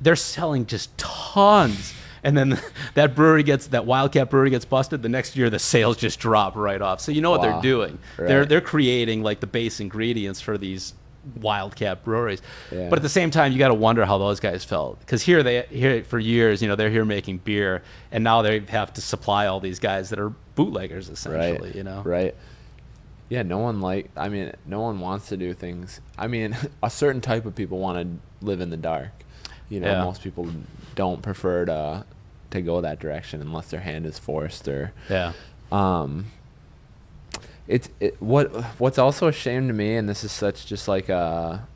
they're 0.00 0.16
selling 0.16 0.66
just 0.66 0.96
tons. 0.98 1.94
And 2.26 2.36
then 2.36 2.60
that 2.94 3.14
brewery 3.14 3.42
gets 3.42 3.68
that 3.68 3.86
Wildcat 3.86 4.28
brewery 4.28 4.50
gets 4.50 4.64
busted. 4.66 5.00
The 5.02 5.08
next 5.08 5.36
year, 5.36 5.48
the 5.48 5.58
sales 5.58 5.96
just 5.96 6.18
drop 6.18 6.56
right 6.56 6.82
off. 6.82 7.00
So 7.00 7.10
you 7.12 7.20
know 7.22 7.30
what 7.30 7.40
Wow. 7.40 7.52
they're 7.52 7.62
doing. 7.62 7.98
They're 8.18 8.44
they're 8.44 8.60
creating 8.60 9.22
like 9.22 9.40
the 9.40 9.46
base 9.46 9.80
ingredients 9.80 10.40
for 10.40 10.58
these 10.58 10.92
Wildcat 11.40 12.04
breweries. 12.04 12.40
Yeah. 12.70 12.88
But 12.88 13.00
at 13.00 13.02
the 13.02 13.08
same 13.08 13.30
time, 13.32 13.50
you 13.52 13.58
got 13.58 13.68
to 13.68 13.74
wonder 13.74 14.04
how 14.04 14.16
those 14.18 14.38
guys 14.38 14.62
felt 14.64 15.00
because 15.00 15.22
here 15.22 15.42
they 15.42 15.62
here 15.70 16.04
for 16.04 16.18
years, 16.20 16.62
you 16.62 16.68
know, 16.68 16.76
they're 16.76 16.90
here 16.90 17.04
making 17.04 17.38
beer, 17.38 17.82
and 18.12 18.22
now 18.22 18.42
they 18.42 18.60
have 18.60 18.92
to 18.94 19.00
supply 19.00 19.46
all 19.46 19.58
these 19.58 19.80
guys 19.80 20.10
that 20.10 20.20
are 20.20 20.32
bootleggers 20.54 21.08
essentially. 21.08 21.68
right 21.68 21.74
You 21.74 21.82
know. 21.84 22.02
right 22.04 22.34
yeah 23.28 23.42
no 23.42 23.58
one 23.58 23.80
like 23.80 24.08
i 24.16 24.28
mean 24.28 24.52
no 24.66 24.80
one 24.80 25.00
wants 25.00 25.28
to 25.30 25.36
do 25.36 25.52
things 25.52 26.00
i 26.16 26.28
mean 26.28 26.56
a 26.82 26.88
certain 26.88 27.20
type 27.20 27.44
of 27.44 27.56
people 27.56 27.78
want 27.80 27.98
to 27.98 28.46
live 28.46 28.60
in 28.60 28.70
the 28.70 28.76
dark 28.76 29.10
you 29.68 29.80
know 29.80 29.90
Yeah. 29.90 30.04
most 30.04 30.22
people 30.22 30.46
don't 30.94 31.20
prefer 31.22 31.64
to 31.66 32.04
to 32.50 32.60
go 32.60 32.80
that 32.80 32.98
direction 33.00 33.40
unless 33.40 33.68
their 33.70 33.80
hand 33.80 34.06
is 34.06 34.18
forced 34.18 34.66
or 34.68 34.92
Yeah. 35.10 35.32
um 35.72 36.26
it's 37.68 37.88
it, 38.00 38.20
what 38.22 38.52
what's 38.78 38.98
also 38.98 39.26
a 39.28 39.32
shame 39.32 39.66
to 39.68 39.74
me 39.74 39.96
and 39.96 40.08
this 40.08 40.22
is 40.24 40.30
such 40.32 40.66
just 40.66 40.86
like 40.88 41.08
a 41.08 41.66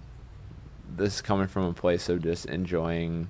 this 0.96 1.16
is 1.16 1.20
coming 1.22 1.46
from 1.48 1.64
a 1.64 1.72
place 1.72 2.08
of 2.08 2.22
just 2.22 2.46
enjoying 2.46 3.28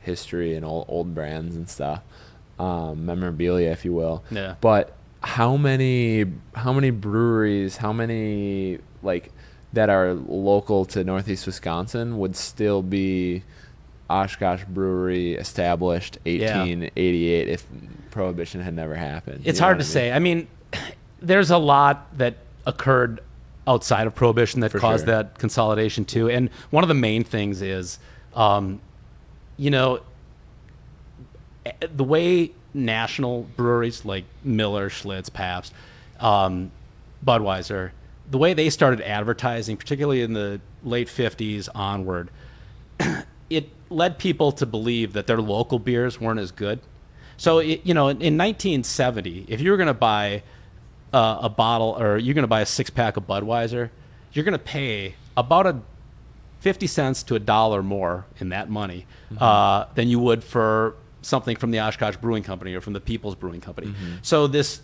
history 0.00 0.54
and 0.54 0.64
old 0.64 0.84
old 0.88 1.14
brands 1.14 1.56
and 1.56 1.68
stuff 1.68 2.02
um 2.58 3.06
memorabilia 3.06 3.70
if 3.70 3.84
you 3.84 3.92
will 3.94 4.22
Yeah. 4.30 4.56
but 4.60 4.94
how 5.22 5.56
many 5.56 6.26
how 6.54 6.72
many 6.72 6.90
breweries 6.90 7.76
how 7.78 7.92
many 7.92 8.78
like 9.02 9.32
that 9.72 9.88
are 9.88 10.12
local 10.12 10.84
to 10.86 11.02
northeast 11.04 11.46
wisconsin 11.46 12.18
would 12.18 12.36
still 12.36 12.82
be 12.82 13.42
oshkosh 14.10 14.64
brewery 14.64 15.32
established 15.34 16.18
1888 16.26 17.48
if 17.48 17.66
prohibition 18.10 18.60
had 18.60 18.74
never 18.74 18.94
happened 18.94 19.42
It's 19.44 19.58
You 19.58 19.60
know 19.62 19.66
hard 19.66 19.78
to 19.78 19.84
I 19.84 19.86
mean? 19.86 19.92
say. 19.92 20.12
I 20.12 20.18
mean, 20.18 20.48
there's 21.20 21.50
a 21.50 21.58
lot 21.58 22.16
that 22.18 22.36
occurred 22.66 23.20
outside 23.66 24.06
of 24.06 24.14
prohibition 24.14 24.60
that 24.60 24.72
For 24.72 24.78
caused 24.80 25.06
sure. 25.06 25.14
that 25.14 25.38
consolidation 25.38 26.04
too. 26.04 26.28
And 26.28 26.50
one 26.70 26.84
of 26.84 26.88
the 26.88 26.94
main 26.94 27.24
things 27.24 27.62
is, 27.62 27.98
um, 28.34 28.80
you 29.56 29.70
know, 29.70 30.00
eh, 31.64 31.72
the 31.94 32.04
way 32.04 32.52
national 32.74 33.42
breweries 33.56 34.04
like 34.04 34.24
Miller, 34.42 34.88
Schlitz, 34.90 35.32
Pabst, 35.32 35.72
um, 36.20 36.70
Budweiser, 37.24 37.90
the 38.30 38.38
way 38.38 38.52
they 38.54 38.68
started 38.70 39.00
advertising, 39.02 39.76
particularly 39.76 40.22
in 40.22 40.32
the 40.32 40.60
late 40.82 41.08
50s 41.08 41.68
onward, 41.74 42.30
led 43.92 44.18
people 44.18 44.52
to 44.52 44.66
believe 44.66 45.12
that 45.12 45.26
their 45.26 45.40
local 45.40 45.78
beers 45.78 46.20
weren't 46.20 46.40
as 46.40 46.50
good. 46.50 46.80
So, 47.36 47.58
it, 47.58 47.80
you 47.84 47.94
know, 47.94 48.08
in, 48.08 48.16
in 48.20 48.38
1970, 48.38 49.46
if 49.48 49.60
you 49.60 49.70
were 49.70 49.76
going 49.76 49.86
to 49.88 49.94
buy 49.94 50.42
uh, 51.12 51.38
a 51.42 51.48
bottle 51.48 51.96
or 51.98 52.18
you're 52.18 52.34
going 52.34 52.44
to 52.44 52.48
buy 52.48 52.60
a 52.60 52.66
six 52.66 52.90
pack 52.90 53.16
of 53.16 53.26
Budweiser, 53.26 53.90
you're 54.32 54.44
going 54.44 54.52
to 54.52 54.58
pay 54.58 55.14
about 55.36 55.66
a 55.66 55.80
50 56.60 56.86
cents 56.86 57.22
to 57.24 57.34
a 57.34 57.38
dollar 57.40 57.82
more 57.82 58.26
in 58.38 58.50
that 58.50 58.70
money 58.70 59.06
uh, 59.38 59.86
than 59.94 60.08
you 60.08 60.18
would 60.20 60.44
for 60.44 60.94
something 61.22 61.56
from 61.56 61.70
the 61.72 61.80
Oshkosh 61.80 62.16
Brewing 62.16 62.42
Company 62.42 62.74
or 62.74 62.80
from 62.80 62.92
the 62.92 63.00
People's 63.00 63.34
Brewing 63.34 63.60
Company. 63.60 63.92
So, 64.22 64.46
this 64.46 64.80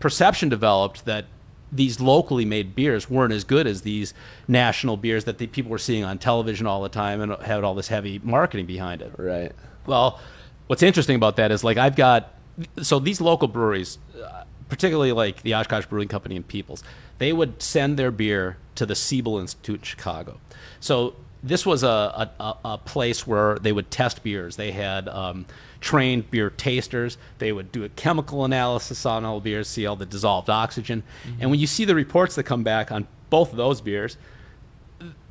perception 0.00 0.48
developed 0.48 1.04
that 1.04 1.26
these 1.72 2.00
locally 2.00 2.44
made 2.44 2.74
beers 2.74 3.08
weren't 3.08 3.32
as 3.32 3.44
good 3.44 3.66
as 3.66 3.82
these 3.82 4.12
national 4.48 4.96
beers 4.96 5.24
that 5.24 5.38
the 5.38 5.46
people 5.46 5.70
were 5.70 5.78
seeing 5.78 6.04
on 6.04 6.18
television 6.18 6.66
all 6.66 6.82
the 6.82 6.88
time 6.88 7.20
and 7.20 7.32
had 7.42 7.62
all 7.64 7.74
this 7.74 7.88
heavy 7.88 8.18
marketing 8.22 8.66
behind 8.66 9.02
it. 9.02 9.12
right 9.16 9.52
Well, 9.86 10.20
what's 10.66 10.82
interesting 10.82 11.16
about 11.16 11.36
that 11.36 11.50
is 11.50 11.64
like 11.64 11.76
I've 11.76 11.96
got 11.96 12.34
so 12.82 12.98
these 12.98 13.20
local 13.20 13.48
breweries, 13.48 13.98
uh, 14.22 14.44
particularly 14.68 15.12
like 15.12 15.42
the 15.42 15.54
Oshkosh 15.54 15.86
Brewing 15.86 16.08
Company 16.08 16.36
and 16.36 16.46
Peoples, 16.46 16.82
they 17.18 17.32
would 17.32 17.62
send 17.62 17.96
their 17.96 18.10
beer 18.10 18.56
to 18.74 18.86
the 18.86 18.94
Siebel 18.94 19.38
Institute 19.38 19.80
in 19.80 19.82
Chicago. 19.82 20.40
So 20.80 21.14
this 21.42 21.64
was 21.64 21.82
a, 21.82 22.30
a, 22.38 22.54
a 22.64 22.78
place 22.78 23.26
where 23.26 23.58
they 23.58 23.72
would 23.72 23.90
test 23.90 24.22
beers. 24.22 24.56
They 24.56 24.72
had 24.72 25.08
um, 25.08 25.46
trained 25.80 26.30
beer 26.30 26.50
tasters. 26.50 27.16
They 27.38 27.50
would 27.52 27.72
do 27.72 27.82
a 27.84 27.88
chemical 27.90 28.44
analysis 28.44 29.06
on 29.06 29.24
all 29.24 29.40
the 29.40 29.44
beers, 29.44 29.68
see 29.68 29.86
all 29.86 29.96
the 29.96 30.06
dissolved 30.06 30.50
oxygen. 30.50 31.02
And 31.40 31.50
when 31.50 31.58
you 31.58 31.66
see 31.66 31.84
the 31.84 31.94
reports 31.94 32.34
that 32.34 32.42
come 32.44 32.62
back 32.62 32.92
on 32.92 33.06
both 33.30 33.50
of 33.52 33.56
those 33.56 33.80
beers, 33.80 34.16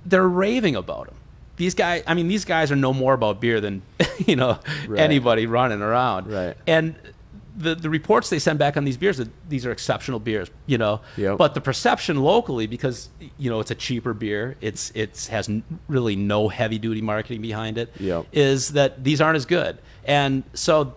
they're 0.05 0.27
raving 0.27 0.75
about 0.75 1.07
them. 1.07 1.15
These 1.57 1.75
guys, 1.75 2.03
I 2.07 2.13
mean, 2.13 2.27
these 2.29 2.45
guys 2.45 2.71
are 2.71 2.75
no 2.77 2.93
more 2.93 3.13
about 3.13 3.41
beer 3.41 3.59
than 3.59 3.81
you 4.25 4.35
know 4.35 4.59
Right. 4.87 4.99
anybody 5.01 5.45
running 5.45 5.81
around. 5.81 6.27
Right. 6.31 6.55
And 6.65 6.95
the 7.59 7.75
the 7.75 7.89
reports 7.89 8.29
they 8.29 8.39
send 8.39 8.57
back 8.57 8.77
on 8.77 8.85
these 8.85 8.97
beers, 8.97 9.21
these 9.47 9.65
are 9.65 9.71
exceptional 9.71 10.19
beers. 10.19 10.49
You 10.65 10.77
know. 10.77 11.01
Yep. 11.17 11.37
But 11.37 11.53
the 11.53 11.61
perception 11.61 12.21
locally, 12.23 12.65
because 12.65 13.09
you 13.37 13.49
know 13.49 13.59
it's 13.59 13.71
a 13.71 13.75
cheaper 13.75 14.13
beer, 14.13 14.55
it's 14.61 14.91
it's 14.95 15.27
has 15.27 15.49
n- 15.49 15.63
really 15.87 16.15
no 16.15 16.47
heavy 16.47 16.79
duty 16.79 17.01
marketing 17.01 17.41
behind 17.41 17.77
it. 17.77 17.93
Yep. 17.99 18.27
Is 18.31 18.69
that 18.69 19.03
these 19.03 19.21
aren't 19.21 19.35
as 19.35 19.45
good, 19.45 19.77
and 20.05 20.43
so 20.53 20.95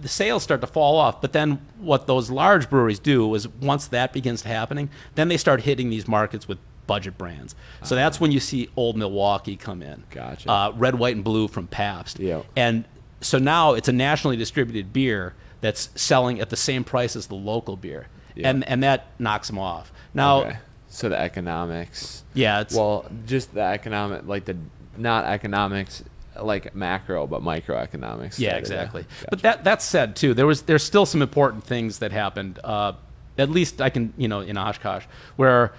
the 0.00 0.08
sales 0.08 0.42
start 0.42 0.60
to 0.60 0.66
fall 0.66 0.96
off. 0.96 1.20
But 1.20 1.32
then 1.32 1.64
what 1.78 2.06
those 2.06 2.30
large 2.30 2.68
breweries 2.68 2.98
do 2.98 3.34
is 3.34 3.48
once 3.48 3.86
that 3.88 4.12
begins 4.12 4.42
happening, 4.42 4.90
then 5.14 5.28
they 5.28 5.36
start 5.36 5.62
hitting 5.62 5.88
these 5.88 6.06
markets 6.06 6.46
with 6.46 6.58
budget 6.86 7.16
brands. 7.16 7.54
So 7.82 7.94
that's 7.94 8.20
when 8.20 8.30
you 8.30 8.40
see 8.40 8.68
Old 8.76 8.96
Milwaukee 8.96 9.56
come 9.56 9.82
in. 9.82 10.04
Gotcha. 10.10 10.50
Uh, 10.50 10.72
red, 10.76 10.96
white, 10.96 11.14
and 11.14 11.24
blue 11.24 11.48
from 11.48 11.66
Pabst. 11.66 12.18
Yep. 12.18 12.44
And 12.56 12.84
so 13.22 13.38
now 13.38 13.72
it's 13.72 13.88
a 13.88 13.92
nationally 13.92 14.36
distributed 14.36 14.92
beer 14.92 15.34
that's 15.64 15.88
selling 15.94 16.40
at 16.40 16.50
the 16.50 16.56
same 16.56 16.84
price 16.84 17.16
as 17.16 17.26
the 17.28 17.34
local 17.34 17.76
beer, 17.76 18.06
Yeah. 18.34 18.50
and 18.50 18.64
and 18.68 18.82
that 18.82 19.06
knocks 19.18 19.48
them 19.48 19.58
off. 19.58 19.90
Now, 20.12 20.40
Okay. 20.42 20.56
So 20.88 21.08
the 21.08 21.18
economics. 21.18 22.22
yeah, 22.34 22.60
it's 22.60 22.74
Well, 22.74 23.06
just 23.26 23.52
the 23.54 23.62
economic, 23.62 24.26
like 24.26 24.44
the 24.44 24.56
not 24.96 25.24
economics, 25.24 26.04
like 26.40 26.74
macro, 26.74 27.26
but 27.26 27.42
microeconomics. 27.42 28.38
Yeah, 28.38 28.50
side 28.50 28.52
of 28.52 28.56
it. 28.56 28.58
exactly. 28.58 29.02
Gotcha. 29.02 29.26
But 29.30 29.42
that 29.42 29.64
that 29.64 29.82
said, 29.82 30.14
too, 30.16 30.34
there 30.34 30.46
was 30.46 30.62
there's 30.62 30.84
still 30.84 31.06
some 31.06 31.22
important 31.22 31.64
things 31.64 31.98
that 31.98 32.12
happened. 32.12 32.58
Uh, 32.62 32.92
at 33.38 33.48
least 33.50 33.80
I 33.80 33.90
can, 33.90 34.12
you 34.16 34.28
know, 34.28 34.40
in 34.40 34.56
Oshkosh, 34.56 35.04
where 35.36 35.72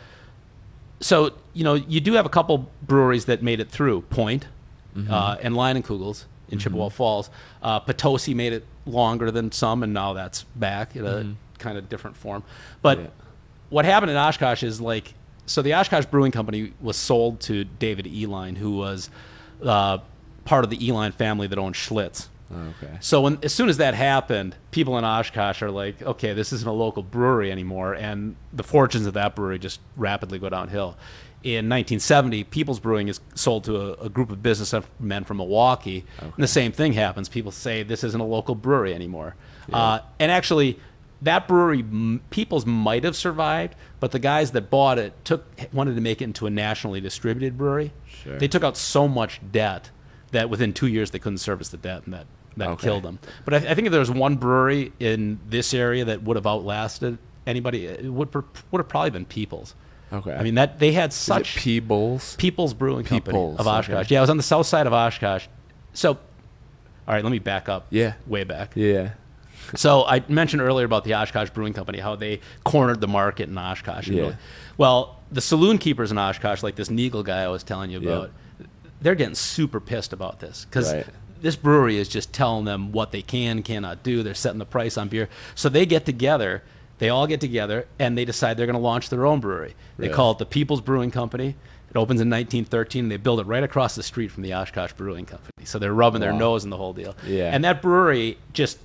so 1.00 1.32
you 1.54 1.64
know 1.64 1.76
you 1.76 2.00
do 2.02 2.14
have 2.14 2.26
a 2.26 2.30
couple 2.38 2.70
breweries 2.82 3.26
that 3.26 3.42
made 3.44 3.60
it 3.60 3.70
through 3.70 4.02
Point 4.10 4.48
Mm-hmm. 4.96 5.12
uh, 5.14 5.36
and 5.42 5.54
Kugels 5.84 6.24
in 6.50 6.58
Chippewa 6.58 6.88
Falls. 6.90 7.30
Uh, 7.62 7.82
Potosi 7.82 8.34
made 8.34 8.54
it 8.54 8.64
longer 8.86 9.32
than 9.32 9.52
some, 9.52 9.84
and 9.84 9.94
now 9.94 10.14
that's 10.14 10.44
back 10.56 10.96
in 10.96 11.06
a 11.06 11.36
kind 11.60 11.78
of 11.78 11.90
different 11.90 12.16
form. 12.18 12.44
But 12.82 12.98
Mm-hmm. 12.98 13.06
Yeah. 13.08 13.12
what 13.70 13.86
happened 13.86 14.12
in 14.12 14.18
Oshkosh 14.18 14.64
is 14.64 14.80
like 14.82 15.14
so 15.48 15.62
the 15.62 15.74
Oshkosh 15.76 16.06
Brewing 16.06 16.32
Company 16.32 16.74
was 16.82 16.98
sold 16.98 17.40
to 17.42 17.64
David 17.66 18.06
Uihlein, 18.06 18.58
who 18.58 18.78
was 18.78 19.10
uh, 19.64 20.00
part 20.44 20.64
of 20.64 20.70
the 20.70 20.78
Uihlein 20.78 21.14
family 21.14 21.46
that 21.48 21.58
owned 21.60 21.76
Schlitz. 21.76 22.28
okay. 22.52 22.98
So 23.00 23.22
when 23.22 23.40
as 23.44 23.54
soon 23.54 23.70
as 23.70 23.78
that 23.78 23.94
happened, 23.96 24.56
people 24.72 24.98
in 24.98 25.04
Oshkosh 25.06 25.62
are 25.62 25.72
like, 25.72 26.02
okay, 26.02 26.34
this 26.34 26.52
isn't 26.54 26.68
a 26.68 26.72
local 26.74 27.04
brewery 27.04 27.52
anymore, 27.52 27.94
and 27.94 28.36
the 28.54 28.64
fortunes 28.64 29.06
of 29.08 29.14
that 29.16 29.36
brewery 29.36 29.60
just 29.60 29.80
rapidly 29.98 30.40
go 30.40 30.50
downhill. 30.50 30.96
In 31.46 31.70
1970, 31.70 32.44
People's 32.46 32.80
Brewing 32.80 33.08
is 33.08 33.20
sold 33.36 33.66
to 33.66 33.76
a, 33.80 34.06
a 34.06 34.10
group 34.10 34.32
of 34.32 34.42
businessmen 34.42 35.24
from 35.26 35.38
Milwaukee, 35.38 36.04
and 36.20 36.34
the 36.40 36.48
same 36.48 36.72
thing 36.72 36.94
happens. 36.94 37.30
People 37.30 37.52
say 37.52 37.84
this 37.84 38.04
isn't 38.04 38.20
a 38.20 38.26
local 38.26 38.56
brewery 38.56 38.96
anymore, 38.96 39.36
uh, 39.72 40.00
and 40.20 40.32
actually, 40.32 40.80
that 41.22 41.48
brewery, 41.48 41.86
People's 42.32 42.66
might 42.66 43.04
have 43.04 43.16
survived, 43.16 43.76
but 44.00 44.12
the 44.12 44.18
guys 44.18 44.54
that 44.54 44.72
bought 44.72 44.98
it 44.98 45.14
took 45.24 45.46
wanted 45.72 45.94
to 45.94 46.02
make 46.02 46.20
it 46.20 46.24
into 46.24 46.48
a 46.48 46.50
nationally 46.50 47.00
distributed 47.00 47.60
brewery. 47.60 47.94
Sure. 48.08 48.40
They 48.40 48.48
took 48.48 48.64
out 48.64 48.76
so 48.76 49.08
much 49.08 49.40
debt 49.52 49.92
that 50.32 50.50
within 50.50 50.74
two 50.74 50.88
years 50.88 51.12
they 51.12 51.20
couldn't 51.20 51.38
service 51.38 51.70
the 51.70 51.78
debt, 51.78 52.06
and 52.06 52.14
that 52.16 52.26
that 52.58 52.70
Okay. 52.70 52.88
killed 52.88 53.04
them. 53.04 53.20
But 53.44 53.54
I, 53.54 53.58
I 53.58 53.76
think 53.76 53.86
if 53.86 53.92
there 53.92 54.00
was 54.00 54.10
one 54.10 54.38
brewery 54.38 54.94
in 55.00 55.40
this 55.48 55.76
area 55.76 56.06
that 56.06 56.24
would 56.24 56.38
have 56.38 56.48
outlasted 56.48 57.20
anybody, 57.46 57.86
it 57.86 58.12
would 58.12 58.34
would 58.34 58.80
have 58.80 58.88
probably 58.88 59.12
been 59.12 59.26
People's. 59.26 59.76
Okay. 60.14 60.34
I 60.34 60.44
mean 60.44 60.56
that 60.56 60.80
they 60.80 60.92
had 60.92 61.12
such 61.14 61.56
Peebles? 61.58 62.36
People's 62.38 62.74
Brewing 62.74 63.06
Company 63.06 63.38
of 63.58 63.68
Oshkosh. 63.68 63.90
okay. 64.06 64.14
Yeah, 64.14 64.20
I 64.20 64.22
was 64.22 64.30
on 64.30 64.38
the 64.38 64.44
south 64.44 64.66
side 64.68 64.88
of 64.88 64.94
Oshkosh. 64.94 65.48
So, 65.94 66.12
all 66.12 67.14
right, 67.14 67.24
let 67.24 67.32
me 67.32 67.40
back 67.40 67.70
up. 67.70 67.88
Yeah. 67.90 68.14
way 68.28 68.44
back. 68.44 68.72
Yeah. 68.76 69.12
So 69.76 70.06
I 70.06 70.24
mentioned 70.28 70.62
earlier 70.62 70.86
about 70.86 71.04
the 71.06 71.16
Oshkosh 71.16 71.50
Brewing 71.50 71.74
Company, 71.74 71.98
how 72.00 72.16
they 72.16 72.40
cornered 72.64 73.02
the 73.02 73.08
market 73.08 73.50
in 73.50 73.58
Oshkosh. 73.58 74.08
Yeah. 74.08 74.22
really- 74.22 74.36
well, 74.78 75.20
the 75.32 75.42
saloon 75.42 75.78
keepers 75.80 76.12
in 76.12 76.18
Oshkosh, 76.20 76.62
like 76.62 76.76
this 76.76 76.90
Neagle 76.90 77.24
guy 77.24 77.42
I 77.44 77.48
was 77.48 77.64
telling 77.64 77.90
you 77.90 77.98
about, 77.98 78.32
they're 79.02 79.16
getting 79.16 79.36
super 79.36 79.80
pissed 79.80 80.14
about 80.14 80.40
this 80.40 80.66
because 80.70 80.94
Right. 80.94 81.06
this 81.42 81.56
brewery 81.56 81.98
is 81.98 82.08
just 82.08 82.32
telling 82.32 82.66
them 82.66 82.92
what 82.92 83.12
they 83.12 83.22
can, 83.22 83.64
cannot 83.64 84.04
do. 84.04 84.22
They're 84.24 84.34
setting 84.36 84.60
the 84.60 84.66
price 84.66 84.98
on 84.98 85.08
beer. 85.10 85.30
So 85.56 85.68
they 85.70 85.86
get 85.86 86.06
together, 86.06 86.62
they 86.98 87.10
all 87.10 87.28
get 87.28 87.42
together, 87.42 87.88
and 88.00 88.18
they 88.18 88.26
decide 88.26 88.58
they're 88.58 88.66
going 88.66 88.76
to 88.76 88.82
launch 88.82 89.10
their 89.10 89.26
own 89.26 89.40
brewery. 89.40 89.76
They 89.98 90.08
Really? 90.08 90.16
call 90.16 90.32
it 90.32 90.38
the 90.40 90.46
People's 90.46 90.82
Brewing 90.82 91.12
Company. 91.12 91.56
It 91.90 91.98
opens 91.98 92.22
in 92.22 92.30
1913. 92.30 93.06
And 93.06 93.12
They 93.12 93.18
build 93.18 93.40
it 93.40 93.46
right 93.46 93.64
across 93.64 93.96
the 93.96 94.04
street 94.04 94.32
from 94.32 94.44
the 94.44 94.54
Oshkosh 94.54 94.94
Brewing 94.94 95.26
Company. 95.26 95.66
So 95.66 95.80
they're 95.80 95.94
rubbing 95.94 96.22
their 96.22 96.34
nose 96.34 96.64
in 96.64 96.70
the 96.70 96.78
whole 96.78 96.94
deal. 96.94 97.16
Yeah. 97.26 97.52
And 97.54 97.64
that 97.64 97.82
brewery 97.82 98.38
just 98.54 98.78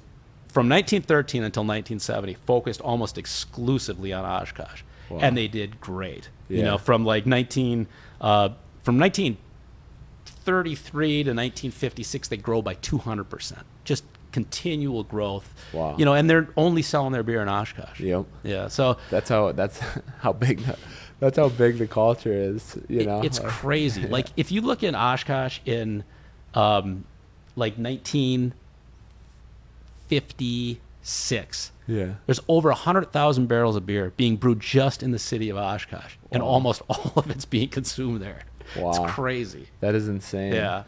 from 0.48 0.68
1913 0.68 1.42
until 1.44 1.62
1970 1.62 2.34
focused 2.46 2.80
almost 2.80 3.16
exclusively 3.18 4.12
on 4.12 4.24
Oshkosh, 4.24 4.82
and 5.10 5.36
they 5.36 5.46
did 5.48 5.80
great. 5.80 6.28
You 6.48 6.58
Yeah. 6.58 6.64
know, 6.64 6.78
from 6.78 7.04
like 7.04 7.26
19 7.26 7.86
uh, 8.20 8.50
from 8.82 8.98
1933 8.98 11.24
to 11.24 11.30
1956, 11.30 12.28
they 12.28 12.36
grow 12.36 12.62
by 12.62 12.74
200 12.74 13.24
percent. 13.24 13.62
Just 13.84 14.04
continual 14.32 15.02
growth. 15.04 15.52
Wow. 15.72 15.96
You 15.98 16.04
know, 16.04 16.14
and 16.14 16.28
they're 16.30 16.48
only 16.56 16.82
selling 16.82 17.12
their 17.12 17.22
beer 17.22 17.42
in 17.42 17.48
Oshkosh. 17.48 18.00
Yep. 18.00 18.26
Yeah. 18.44 18.68
So 18.68 18.96
That's 19.10 19.28
how. 19.28 19.52
That's 19.52 19.78
how 20.20 20.32
big. 20.32 20.60
The, 20.60 20.76
that's 21.20 21.36
how 21.36 21.48
big 21.50 21.78
the 21.78 21.86
culture 21.86 22.32
is. 22.32 22.78
You 22.88 23.00
it- 23.00 23.06
know. 23.06 23.22
it's 23.22 23.40
Like, 23.40 23.48
crazy. 23.52 24.06
Like 24.08 24.28
if 24.36 24.50
you 24.52 24.60
look 24.62 24.82
in 24.82 24.94
Oshkosh 24.94 25.58
in 25.66 26.02
um, 26.54 27.04
like 27.56 27.74
1956, 30.10 31.72
Yeah. 31.86 32.14
there's 32.26 32.40
over 32.48 32.68
100,000 32.70 33.46
barrels 33.46 33.76
of 33.76 33.86
beer 33.86 34.12
being 34.16 34.36
brewed 34.36 34.60
just 34.60 35.02
in 35.02 35.10
the 35.10 35.18
city 35.18 35.50
of 35.50 35.56
Oshkosh, 35.56 36.14
and 36.32 36.42
almost 36.42 36.82
all 36.88 37.12
of 37.16 37.30
it's 37.30 37.44
being 37.44 37.68
consumed 37.68 38.20
there. 38.22 38.42
Wow. 38.76 38.90
It's 38.90 39.12
crazy. 39.12 39.66
That 39.80 39.94
is 39.94 40.08
insane. 40.08 40.52
Yeah. 40.54 40.84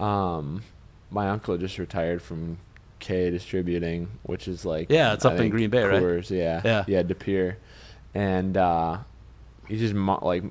Um, 0.00 0.62
my 1.10 1.28
uncle 1.28 1.56
just 1.58 1.78
retired 1.78 2.20
from 2.22 2.58
K 3.02 3.28
Distributing, 3.30 4.08
which 4.22 4.48
is 4.48 4.64
like 4.64 4.86
Yeah, 4.90 5.12
it's 5.12 5.26
I 5.26 5.34
up 5.34 5.40
in 5.40 5.50
Green 5.50 5.68
Bay, 5.68 5.82
right? 5.84 6.02
Coors, 6.02 6.30
Yeah, 6.30 6.62
Yeah. 6.64 6.84
yeah, 6.86 7.02
De 7.02 7.14
Pere, 7.14 7.58
and 8.14 8.56
uh, 8.56 8.98
he's 9.68 9.80
just 9.80 9.94
like 9.94 10.44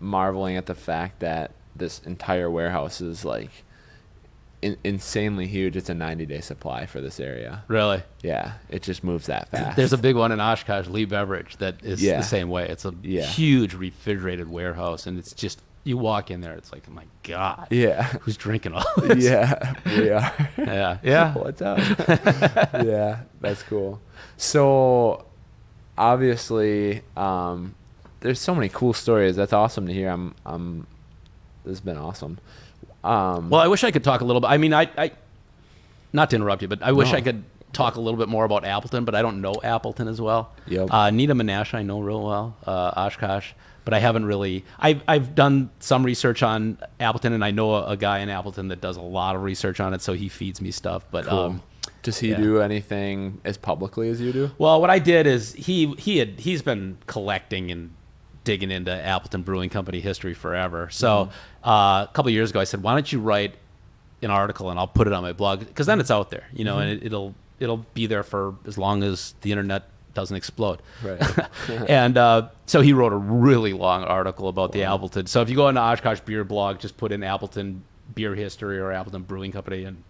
marveling 0.00 0.56
at 0.58 0.66
the 0.66 0.74
fact 0.74 1.20
that 1.20 1.52
this 1.74 2.00
entire 2.00 2.50
warehouse 2.50 3.00
is 3.00 3.24
like 3.24 3.50
in- 4.62 4.76
insanely 4.84 5.46
huge. 5.46 5.76
It's 5.76 5.88
a 5.88 5.94
90 5.94 6.26
day 6.26 6.40
supply 6.40 6.86
for 6.86 7.00
this 7.00 7.20
area. 7.20 7.62
Really. 7.68 8.02
Yeah, 8.22 8.54
it 8.68 8.82
just 8.82 9.04
moves 9.04 9.26
that 9.26 9.48
fast. 9.50 9.76
There's 9.76 9.92
a 9.92 9.98
big 9.98 10.16
one 10.16 10.32
in 10.32 10.40
Oshkosh, 10.40 10.88
Lee 10.88 11.04
Beverage, 11.04 11.56
that 11.58 11.84
is 11.84 12.02
Yeah. 12.02 12.16
the 12.18 12.22
same 12.24 12.48
way. 12.50 12.68
It's 12.68 12.84
a 12.84 12.94
Yeah. 13.02 13.24
huge 13.24 13.74
refrigerated 13.74 14.50
warehouse, 14.50 15.06
and 15.06 15.18
it's 15.18 15.32
just 15.32 15.62
you 15.86 15.96
walk 15.96 16.30
in 16.30 16.40
there, 16.40 16.54
it's 16.54 16.72
like, 16.72 16.82
oh 16.88 16.92
my 16.92 17.04
god, 17.22 17.68
yeah, 17.70 18.02
who's 18.22 18.36
drinking 18.36 18.72
all 18.72 18.84
this? 18.96 19.24
yeah, 19.24 19.74
we 19.86 20.10
are. 20.10 20.32
yeah, 20.58 20.98
yeah. 21.02 21.34
What's 21.34 21.62
up? 21.62 21.78
yeah, 22.84 23.20
that's 23.40 23.62
cool. 23.62 24.00
So, 24.36 25.24
obviously, 25.96 27.02
um, 27.16 27.74
there's 28.20 28.40
so 28.40 28.54
many 28.54 28.68
cool 28.68 28.92
stories. 28.92 29.36
That's 29.36 29.52
awesome 29.52 29.86
to 29.86 29.92
hear. 29.92 30.10
I'm, 30.10 30.34
I'm. 30.44 30.86
This 31.64 31.72
has 31.72 31.80
been 31.80 31.96
awesome. 31.96 32.38
Um, 33.02 33.50
Well, 33.50 33.60
I 33.60 33.66
wish 33.68 33.82
I 33.84 33.90
could 33.90 34.04
talk 34.04 34.20
a 34.20 34.24
little 34.24 34.40
bit. 34.40 34.48
I 34.48 34.56
mean, 34.58 34.72
I, 34.72 34.90
I 34.96 35.10
not 36.12 36.30
to 36.30 36.36
interrupt 36.36 36.62
you, 36.62 36.68
but 36.68 36.82
I 36.82 36.92
wish 36.92 37.10
No. 37.12 37.18
I 37.18 37.20
could 37.20 37.42
talk 37.72 37.96
a 37.96 38.00
little 38.00 38.18
bit 38.18 38.28
more 38.28 38.44
about 38.44 38.64
Appleton, 38.64 39.04
but 39.04 39.14
I 39.14 39.22
don't 39.22 39.40
know 39.40 39.54
Appleton 39.62 40.08
as 40.08 40.20
well. 40.20 40.52
Yep. 40.66 40.88
Uh, 40.90 41.10
Neenah 41.10 41.30
and 41.32 41.46
Nash 41.46 41.74
I 41.74 41.82
know 41.82 42.00
real 42.00 42.24
well, 42.24 42.56
uh, 42.66 42.92
Oshkosh, 42.96 43.52
but 43.86 43.94
I 43.94 44.00
haven't 44.00 44.24
really. 44.26 44.64
I've 44.80 45.00
I've 45.06 45.34
done 45.36 45.70
some 45.78 46.04
research 46.04 46.42
on 46.42 46.76
Appleton, 46.98 47.32
and 47.32 47.44
I 47.44 47.52
know 47.52 47.76
a, 47.76 47.92
a 47.92 47.96
guy 47.96 48.18
in 48.18 48.28
Appleton 48.28 48.68
that 48.68 48.80
does 48.80 48.96
a 48.96 49.00
lot 49.00 49.36
of 49.36 49.42
research 49.42 49.78
on 49.78 49.94
it, 49.94 50.02
so 50.02 50.12
he 50.12 50.28
feeds 50.28 50.60
me 50.60 50.72
stuff. 50.72 51.06
But 51.10 51.26
cool. 51.26 51.38
um, 51.38 51.62
Does 52.02 52.18
he 52.18 52.30
yeah. 52.30 52.36
do 52.36 52.60
anything 52.60 53.40
as 53.44 53.56
publicly 53.56 54.10
as 54.10 54.20
you 54.20 54.32
do? 54.32 54.50
well, 54.58 54.80
what 54.80 54.90
I 54.90 54.98
did 54.98 55.28
is 55.28 55.52
he 55.54 55.94
he 55.94 56.18
had 56.18 56.40
he's 56.40 56.62
been 56.62 56.98
collecting 57.06 57.70
and 57.70 57.92
digging 58.42 58.72
into 58.72 58.92
Appleton 58.92 59.42
Brewing 59.42 59.70
Company 59.70 60.00
history 60.00 60.34
forever. 60.34 60.88
So 60.90 61.30
uh, 61.64 62.06
a 62.08 62.10
couple 62.12 62.30
years 62.32 62.50
ago, 62.50 62.58
I 62.58 62.64
said, 62.64 62.82
"Why 62.82 62.92
don't 62.92 63.10
you 63.10 63.20
write 63.20 63.54
an 64.20 64.32
article 64.32 64.68
and 64.70 64.80
I'll 64.80 64.88
put 64.88 65.06
it 65.06 65.12
on 65.12 65.22
my 65.22 65.32
blog 65.32 65.60
because 65.60 65.86
then 65.86 66.00
it's 66.00 66.10
out 66.10 66.30
there, 66.30 66.48
you 66.52 66.64
know, 66.64 66.78
and 66.80 66.90
it, 66.90 67.06
it'll 67.06 67.36
it'll 67.60 67.86
be 67.94 68.06
there 68.06 68.24
for 68.24 68.56
as 68.66 68.76
long 68.76 69.04
as 69.04 69.36
the 69.42 69.52
internet 69.52 69.88
doesn't 70.16 70.36
explode. 70.36 70.80
Right. 71.04 71.20
and 71.88 72.16
uh, 72.16 72.48
so 72.64 72.80
he 72.80 72.92
wrote 72.92 73.12
a 73.12 73.16
really 73.16 73.72
long 73.74 74.02
article 74.02 74.48
about 74.48 74.72
the 74.72 74.82
Appleton. 74.82 75.26
So 75.26 75.42
if 75.42 75.50
you 75.50 75.54
go 75.54 75.66
on 75.66 75.74
the 75.74 75.80
Oshkosh 75.80 76.20
Beer 76.20 76.42
blog, 76.42 76.80
just 76.80 76.96
put 76.96 77.12
in 77.12 77.22
Appleton 77.22 77.84
Beer 78.14 78.34
History 78.34 78.78
or 78.78 78.90
Appleton 78.92 79.22
Brewing 79.22 79.52
Company, 79.52 79.84
and 79.84 80.02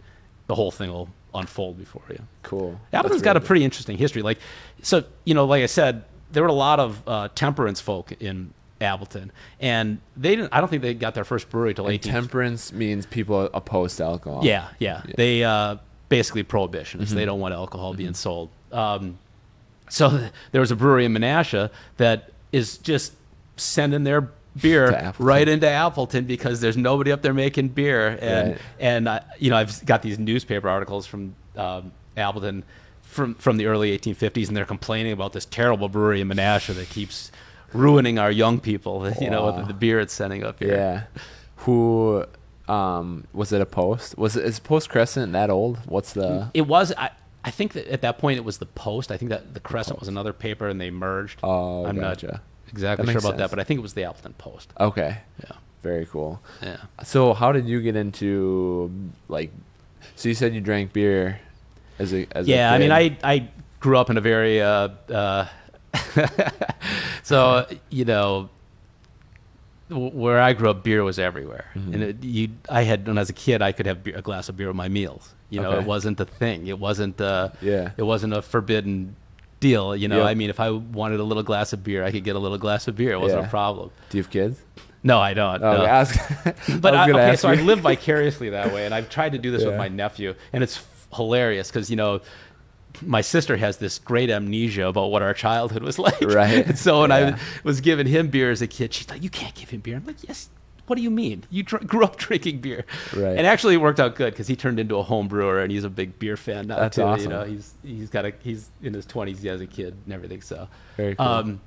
the 0.46 0.54
whole 0.54 0.70
thing 0.70 0.90
will 0.90 1.08
unfold 1.34 1.76
before 1.76 2.04
you. 2.08 2.20
Cool. 2.44 2.80
Appleton's 2.92 3.20
That's 3.20 3.24
got 3.24 3.36
a 3.36 3.40
really 3.40 3.46
pretty 3.46 3.64
interesting 3.64 3.98
history. 3.98 4.22
Like, 4.22 4.38
so 4.80 5.04
you 5.24 5.34
know, 5.34 5.44
like 5.44 5.62
I 5.62 5.66
said, 5.66 6.04
there 6.30 6.42
were 6.42 6.48
a 6.48 6.52
lot 6.54 6.78
of 6.78 7.02
uh, 7.06 7.28
temperance 7.34 7.80
folk 7.80 8.12
in 8.20 8.54
Appleton, 8.80 9.32
and 9.58 9.98
they 10.16 10.36
didn't. 10.36 10.52
I 10.52 10.60
don't 10.60 10.68
think 10.68 10.82
they 10.82 10.94
got 10.94 11.14
their 11.14 11.24
first 11.24 11.50
brewery 11.50 11.74
till 11.74 11.86
good. 11.86 11.94
eighteen. 11.94 12.12
Temperance 12.12 12.72
means 12.72 13.06
people 13.06 13.50
opposed 13.52 13.96
to 13.96 14.04
alcohol. 14.04 14.44
Yeah, 14.44 14.68
yeah. 14.78 15.02
Yeah. 15.04 15.14
They 15.16 15.44
uh, 15.44 15.76
basically 16.08 16.44
prohibitionists. 16.44 17.10
They 17.10 17.24
don't 17.24 17.40
want 17.40 17.54
alcohol 17.54 17.94
being 17.94 18.14
sold. 18.14 18.50
Um, 18.70 19.18
so 19.88 20.10
th- 20.10 20.32
there 20.52 20.60
was 20.60 20.70
a 20.70 20.76
brewery 20.76 21.04
in 21.04 21.12
Menasha 21.14 21.70
that 21.96 22.30
is 22.52 22.78
just 22.78 23.12
sending 23.56 24.04
their 24.04 24.30
beer 24.60 25.12
right 25.18 25.46
into 25.48 25.68
Appleton 25.68 26.24
because 26.24 26.60
there's 26.60 26.76
nobody 26.76 27.12
up 27.12 27.20
there 27.22 27.34
making 27.34 27.68
beer. 27.68 28.18
And 28.20 28.50
Right. 28.52 28.60
and 28.80 29.08
uh, 29.08 29.20
you 29.38 29.50
know 29.50 29.56
I've 29.56 29.84
got 29.84 30.02
these 30.02 30.18
newspaper 30.18 30.68
articles 30.68 31.06
from 31.06 31.34
um, 31.56 31.92
Appleton 32.16 32.64
from 33.02 33.34
from 33.34 33.56
the 33.58 33.66
early 33.66 33.96
1850s, 33.98 34.48
and 34.48 34.56
they're 34.56 34.64
complaining 34.64 35.12
about 35.12 35.32
this 35.32 35.44
terrible 35.44 35.88
brewery 35.88 36.20
in 36.20 36.28
Menasha 36.28 36.74
that 36.74 36.88
keeps 36.88 37.30
ruining 37.72 38.18
our 38.18 38.30
young 38.30 38.58
people. 38.60 39.10
You 39.20 39.30
know 39.30 39.46
with 39.52 39.66
the 39.68 39.74
beer 39.74 40.00
it's 40.00 40.14
sending 40.14 40.42
up 40.44 40.58
here. 40.58 40.74
Yeah. 40.74 41.02
Who 41.64 42.24
um 42.68 43.24
was 43.32 43.52
it 43.52 43.60
a 43.60 43.66
post? 43.66 44.16
Was 44.18 44.36
it 44.36 44.44
is 44.44 44.58
Post 44.58 44.88
Crescent 44.90 45.32
that 45.32 45.50
old? 45.50 45.78
What's 45.86 46.12
the 46.14 46.50
It 46.54 46.66
was. 46.66 46.92
I, 46.96 47.10
I 47.46 47.50
think 47.50 47.74
that 47.74 47.86
at 47.86 48.00
that 48.02 48.18
point 48.18 48.38
it 48.38 48.44
was 48.44 48.58
the 48.58 48.66
Post. 48.66 49.12
I 49.12 49.16
think 49.16 49.30
that 49.30 49.54
the 49.54 49.60
Crescent 49.60 50.00
was 50.00 50.08
another 50.08 50.32
paper, 50.32 50.68
and 50.68 50.80
they 50.80 50.90
merged. 50.90 51.38
Oh, 51.42 51.86
I'm 51.86 51.96
gotcha. 51.98 52.26
not 52.26 52.40
exactly 52.68 53.06
That 53.06 53.12
sure 53.12 53.14
makes 53.20 53.24
about 53.24 53.38
that, 53.38 53.50
but 53.50 53.60
I 53.60 53.64
think 53.64 53.78
it 53.78 53.82
was 53.82 53.94
the 53.94 54.02
Appleton 54.04 54.34
Post. 54.36 54.72
Okay. 54.80 55.18
Yeah, 55.44 55.56
Very 55.82 56.06
cool. 56.06 56.40
yeah. 56.60 56.78
So 57.04 57.32
how 57.34 57.52
did 57.52 57.66
you 57.68 57.80
get 57.80 57.94
into 57.94 58.90
like 59.28 59.52
so 60.16 60.28
you 60.28 60.34
said 60.34 60.54
you 60.54 60.60
drank 60.60 60.92
beer 60.92 61.38
as 62.00 62.12
a 62.12 62.26
as 62.32 62.48
Yeah, 62.48 62.72
I 62.72 62.78
mean. 62.78 62.90
I 62.90 63.16
I 63.22 63.48
grew 63.80 63.96
up 63.96 64.10
in 64.10 64.16
a 64.16 64.20
very 64.20 64.60
uh, 64.60 64.88
uh, 65.08 65.46
so 67.22 67.66
you 67.90 68.04
know 68.04 68.48
where 69.88 70.40
I 70.40 70.52
grew 70.52 70.70
up, 70.70 70.82
beer 70.82 71.04
was 71.04 71.18
everywhere, 71.18 71.66
Mm-hmm. 71.74 71.94
and 71.94 72.02
it, 72.02 72.24
you 72.24 72.48
I 72.68 72.82
had 72.82 73.06
when 73.06 73.18
I 73.18 73.20
was 73.20 73.30
a 73.30 73.32
kid, 73.34 73.62
I 73.62 73.72
could 73.72 73.86
have 73.86 74.02
beer, 74.02 74.16
a 74.16 74.22
glass 74.22 74.48
of 74.48 74.56
beer 74.56 74.66
with 74.68 74.76
my 74.76 74.88
meals. 74.88 75.32
You 75.50 75.60
know, 75.60 75.70
Okay. 75.70 75.80
it 75.82 75.86
wasn't 75.86 76.18
a 76.20 76.24
thing. 76.24 76.66
It 76.66 76.78
wasn't 76.78 77.20
uh, 77.20 77.50
Yeah. 77.62 77.90
it 77.96 78.02
wasn't 78.02 78.32
a 78.34 78.42
forbidden 78.42 79.14
deal. 79.60 79.94
You 79.94 80.08
know, 80.08 80.18
Yeah. 80.18 80.24
I 80.30 80.34
mean, 80.34 80.50
if 80.50 80.58
I 80.58 80.70
wanted 80.70 81.20
a 81.20 81.24
little 81.24 81.44
glass 81.44 81.72
of 81.72 81.84
beer, 81.84 82.02
I 82.04 82.10
could 82.10 82.24
get 82.24 82.34
a 82.34 82.38
little 82.40 82.58
glass 82.58 82.88
of 82.88 82.96
beer. 82.96 83.12
It 83.12 83.20
wasn't 83.20 83.42
Yeah. 83.42 83.46
a 83.46 83.50
problem. 83.50 83.90
Do 84.10 84.18
you 84.18 84.22
have 84.24 84.30
kids? 84.30 84.60
No, 85.04 85.20
I 85.20 85.34
don't. 85.34 85.62
Oh, 85.62 85.72
no. 85.76 85.82
okay, 85.82 85.90
I 85.90 85.98
was, 86.00 86.18
But 86.80 86.94
I 86.96 87.04
I 87.06 87.10
okay, 87.10 87.20
ask 87.20 87.40
so. 87.42 87.48
I 87.48 87.54
live 87.54 87.78
vicariously 87.80 88.50
that 88.50 88.72
way, 88.74 88.86
and 88.86 88.92
I've 88.94 89.08
tried 89.08 89.32
to 89.32 89.38
do 89.38 89.52
this 89.52 89.64
with 89.64 89.76
my 89.84 89.88
nephew, 89.88 90.34
and 90.52 90.64
it's 90.64 90.78
f- 90.78 91.06
hilarious 91.14 91.68
because 91.70 91.90
you 91.90 91.96
know. 91.96 92.20
My 93.02 93.20
sister 93.20 93.56
has 93.56 93.76
this 93.78 93.98
great 93.98 94.30
amnesia 94.30 94.86
about 94.86 95.10
what 95.10 95.22
our 95.22 95.34
childhood 95.34 95.82
was 95.82 95.98
like. 96.06 96.20
Right. 96.22 96.66
And 96.66 96.78
so 96.78 97.00
when 97.02 97.10
Yeah. 97.10 97.36
I 97.36 97.38
was 97.64 97.80
giving 97.80 98.06
him 98.06 98.28
beer 98.28 98.50
as 98.50 98.62
a 98.62 98.66
kid, 98.66 98.92
she's 98.94 99.08
like, 99.08 99.22
"You 99.22 99.30
can't 99.30 99.54
give 99.54 99.70
him 99.70 99.80
beer." 99.80 99.96
I'm 99.96 100.06
like, 100.06 100.22
"Yes. 100.26 100.48
What 100.86 100.94
do 100.96 101.02
you 101.02 101.10
mean? 101.10 101.42
You 101.50 101.64
dr- 101.64 101.84
grew 101.86 102.04
up 102.04 102.16
drinking 102.26 102.60
beer." 102.60 102.84
Right. 103.14 103.36
And 103.36 103.46
actually, 103.46 103.74
it 103.74 103.78
worked 103.78 103.98
out 104.00 104.14
good 104.14 104.32
because 104.32 104.46
he 104.46 104.54
turned 104.56 104.78
into 104.78 104.96
a 104.96 105.02
home 105.02 105.26
brewer, 105.28 105.60
and 105.60 105.72
he's 105.72 105.84
a 105.84 105.90
big 105.90 106.18
beer 106.18 106.36
fan 106.36 106.68
now 106.68 106.76
That's 106.76 106.94
too. 106.96 107.02
You 107.02 107.08
awesome. 107.08 107.30
know, 107.30 107.44
he's 107.44 107.74
he's 107.82 108.08
got 108.10 108.24
a 108.24 108.32
he's 108.40 108.70
in 108.82 108.94
his 108.94 109.04
20s 109.06 109.44
as 109.46 109.60
a 109.60 109.66
kid 109.66 109.96
and 110.04 110.14
everything. 110.14 110.42
So 110.42 110.68
Very 110.96 111.14
cool. 111.16 111.26
um, 111.26 111.60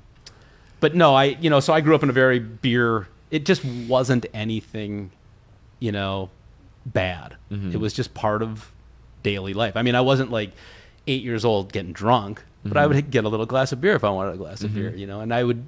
but 0.80 0.94
no, 0.94 1.14
I 1.14 1.24
you 1.24 1.50
know, 1.50 1.60
so 1.60 1.72
I 1.72 1.80
grew 1.82 1.94
up 1.94 2.02
in 2.02 2.08
a 2.08 2.14
very 2.14 2.38
beer. 2.38 3.08
It 3.30 3.44
just 3.44 3.64
wasn't 3.64 4.26
anything, 4.34 5.10
you 5.78 5.92
know, 5.92 6.30
bad. 6.86 7.36
Mm-hmm. 7.52 7.72
It 7.72 7.76
was 7.80 7.92
just 7.92 8.14
part 8.14 8.42
of 8.42 8.72
daily 9.22 9.52
life. 9.54 9.76
I 9.76 9.82
mean, 9.82 9.94
I 9.94 10.00
wasn't 10.00 10.30
like 10.30 10.50
eight 11.10 11.22
years 11.22 11.44
old 11.44 11.72
getting 11.72 11.92
drunk, 11.92 12.42
but 12.62 12.70
Mm-hmm. 12.70 12.78
I 12.78 12.86
would 12.86 13.10
get 13.10 13.24
a 13.24 13.28
little 13.28 13.46
glass 13.46 13.72
of 13.72 13.80
beer 13.80 13.94
if 13.94 14.04
I 14.04 14.10
wanted 14.10 14.34
a 14.34 14.38
glass 14.38 14.62
of 14.62 14.74
beer, 14.74 14.90
you 14.94 15.06
know, 15.06 15.20
and 15.20 15.32
I 15.32 15.42
would, 15.44 15.60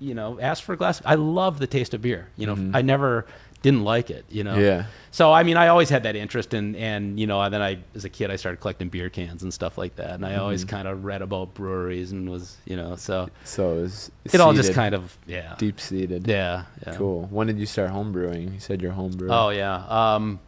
you 0.00 0.14
know, 0.14 0.38
ask 0.40 0.62
for 0.64 0.72
a 0.72 0.76
glass. 0.76 1.00
I 1.04 1.14
love 1.14 1.58
the 1.58 1.66
taste 1.66 1.94
of 1.94 2.02
beer. 2.02 2.28
You 2.36 2.46
know, 2.46 2.56
I 2.78 2.82
never 2.82 3.24
didn't 3.62 3.84
like 3.84 4.08
it. 4.10 4.24
You 4.30 4.42
know. 4.44 4.52
Mm-hmm. 4.54 4.60
Yeah. 4.80 4.84
So 5.12 5.32
I 5.32 5.42
mean, 5.44 5.56
I 5.56 5.68
always 5.68 5.90
had 5.90 6.02
that 6.04 6.16
interest 6.16 6.54
in, 6.54 6.74
and 6.76 7.20
you 7.20 7.26
know, 7.26 7.40
and 7.42 7.52
then 7.54 7.60
I, 7.62 7.78
as 7.94 8.04
a 8.04 8.08
kid, 8.08 8.30
I 8.30 8.36
started 8.36 8.60
collecting 8.60 8.88
beer 8.88 9.10
cans 9.10 9.42
and 9.44 9.52
stuff 9.54 9.76
like 9.78 9.94
that, 9.96 10.10
and 10.16 10.24
I 10.26 10.36
always 10.36 10.62
Mm-hmm. 10.64 10.76
kind 10.76 10.88
of 10.88 11.04
read 11.04 11.22
about 11.22 11.52
breweries 11.54 12.10
and 12.12 12.28
was, 12.30 12.56
you 12.64 12.76
know, 12.76 12.96
so 12.96 13.28
so 13.44 13.74
it 13.78 13.82
was 13.82 14.10
it 14.32 14.40
all 14.40 14.52
just 14.54 14.72
kind 14.74 14.94
of 14.94 15.16
yeah 15.26 15.54
deep 15.58 15.78
seated. 15.78 16.26
yeah 16.26 16.64
yeah 16.86 16.94
Cool. 16.96 17.28
When 17.30 17.46
did 17.46 17.58
you 17.58 17.66
start 17.66 17.90
home 17.90 18.10
brewing? 18.12 18.54
You 18.54 18.60
said 18.60 18.80
you're 18.82 18.92
home 18.92 19.12
brewer. 19.12 19.30
oh 19.32 19.50
yeah 19.50 19.84
um 19.88 20.40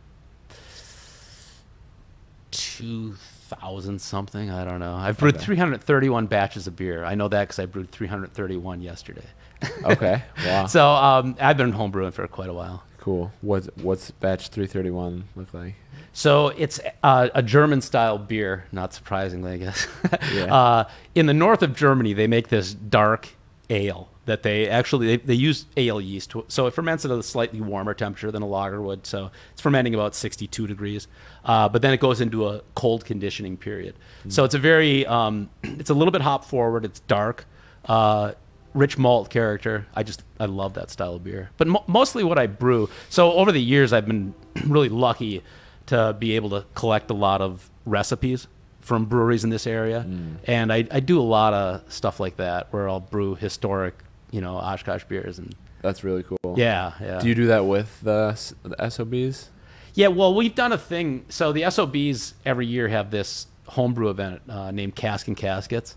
2000 3.54 4.00
something 4.00 4.50
i 4.50 4.64
don't 4.64 4.80
know 4.80 4.94
i've 4.94 5.18
brewed 5.18 5.34
Okay. 5.36 5.44
331 5.44 6.26
batches 6.26 6.66
of 6.66 6.76
beer 6.76 7.04
i 7.04 7.14
know 7.14 7.28
that 7.28 7.44
because 7.44 7.58
i 7.58 7.66
brewed 7.66 7.90
331 7.90 8.80
yesterday 8.80 9.24
Okay. 9.84 10.22
Wow. 10.44 10.66
so 10.66 10.88
um, 10.88 11.36
i've 11.40 11.56
been 11.56 11.72
home 11.72 11.90
brewing 11.90 12.12
for 12.12 12.26
quite 12.28 12.48
a 12.48 12.52
while 12.54 12.82
cool. 12.98 13.32
What's 13.40 13.68
what's 13.82 14.10
batch 14.12 14.48
331 14.48 15.24
look 15.34 15.52
like? 15.52 15.74
So 16.12 16.48
it's 16.48 16.78
uh, 17.02 17.30
a 17.34 17.42
German 17.42 17.80
style 17.80 18.16
beer, 18.16 18.64
not 18.70 18.94
surprisingly, 18.94 19.52
I 19.54 19.56
guess. 19.56 19.88
Yeah. 20.32 20.54
uh, 20.54 20.84
in 21.16 21.26
the 21.26 21.34
north 21.34 21.62
of 21.64 21.74
Germany, 21.74 22.12
they 22.12 22.28
make 22.28 22.46
this 22.48 22.72
dark 22.74 23.30
ale 23.70 24.08
that 24.24 24.42
they 24.42 24.68
actually 24.68 25.06
they, 25.08 25.16
they 25.16 25.34
use 25.34 25.66
ale 25.76 26.00
yeast, 26.00 26.32
so 26.48 26.66
it 26.66 26.74
ferments 26.74 27.04
at 27.04 27.10
a 27.10 27.22
slightly 27.22 27.60
warmer 27.60 27.94
temperature 27.94 28.30
than 28.30 28.42
a 28.42 28.46
lager 28.46 28.80
would. 28.80 29.06
So 29.06 29.30
it's 29.52 29.60
fermenting 29.60 29.94
about 29.94 30.14
62 30.14 30.66
degrees, 30.66 31.08
uh, 31.44 31.68
but 31.68 31.82
then 31.82 31.92
it 31.92 32.00
goes 32.00 32.20
into 32.20 32.46
a 32.48 32.62
cold 32.74 33.04
conditioning 33.04 33.56
period. 33.56 33.94
So 34.28 34.44
it's 34.44 34.54
a 34.54 34.58
very 34.58 35.04
um, 35.06 35.50
it's 35.62 35.90
a 35.90 35.94
little 35.94 36.12
bit 36.12 36.20
hop 36.22 36.44
forward. 36.44 36.84
It's 36.84 37.00
dark. 37.00 37.46
Uh, 37.84 38.32
rich 38.74 38.96
malt 38.96 39.28
character. 39.28 39.86
I 39.94 40.02
just 40.02 40.22
I 40.38 40.46
love 40.46 40.74
that 40.74 40.90
style 40.90 41.14
of 41.16 41.24
beer. 41.24 41.50
But 41.56 41.66
mo- 41.68 41.84
mostly 41.86 42.24
what 42.24 42.38
I 42.38 42.46
brew. 42.46 42.88
So 43.10 43.32
over 43.32 43.52
the 43.52 43.60
years, 43.60 43.92
I've 43.92 44.06
been 44.06 44.34
really 44.66 44.88
lucky 44.88 45.42
to 45.86 46.14
be 46.18 46.36
able 46.36 46.50
to 46.50 46.64
collect 46.74 47.10
a 47.10 47.14
lot 47.14 47.40
of 47.40 47.68
recipes 47.84 48.46
from 48.80 49.04
breweries 49.04 49.44
in 49.44 49.50
this 49.50 49.64
area, 49.66 50.04
and 50.44 50.72
I, 50.72 50.84
I 50.90 50.98
do 50.98 51.20
a 51.20 51.22
lot 51.22 51.54
of 51.54 51.82
stuff 51.92 52.18
like 52.18 52.36
that 52.38 52.66
where 52.72 52.88
I'll 52.88 52.98
brew 52.98 53.36
historic, 53.36 53.94
you 54.32 54.40
know, 54.40 54.56
Oshkosh 54.56 55.04
beers 55.04 55.38
and 55.38 55.54
That's 55.82 56.02
really 56.02 56.24
cool. 56.24 56.38
yeah, 56.56 56.92
yeah. 57.00 57.20
Do 57.20 57.28
you 57.28 57.34
do 57.36 57.46
that 57.46 57.64
with 57.66 58.00
the, 58.00 58.36
the 58.64 58.90
SOBs? 58.90 59.50
Yeah, 59.94 60.08
well, 60.08 60.34
we've 60.34 60.54
done 60.54 60.72
a 60.72 60.78
thing. 60.78 61.24
So 61.28 61.52
the 61.52 61.70
SOBs 61.70 62.34
every 62.44 62.66
year 62.66 62.88
have 62.88 63.10
this 63.12 63.46
homebrew 63.66 64.08
event 64.10 64.42
uh, 64.48 64.70
named 64.70 64.96
Cask 64.96 65.28
and 65.28 65.36
Caskets. 65.36 65.96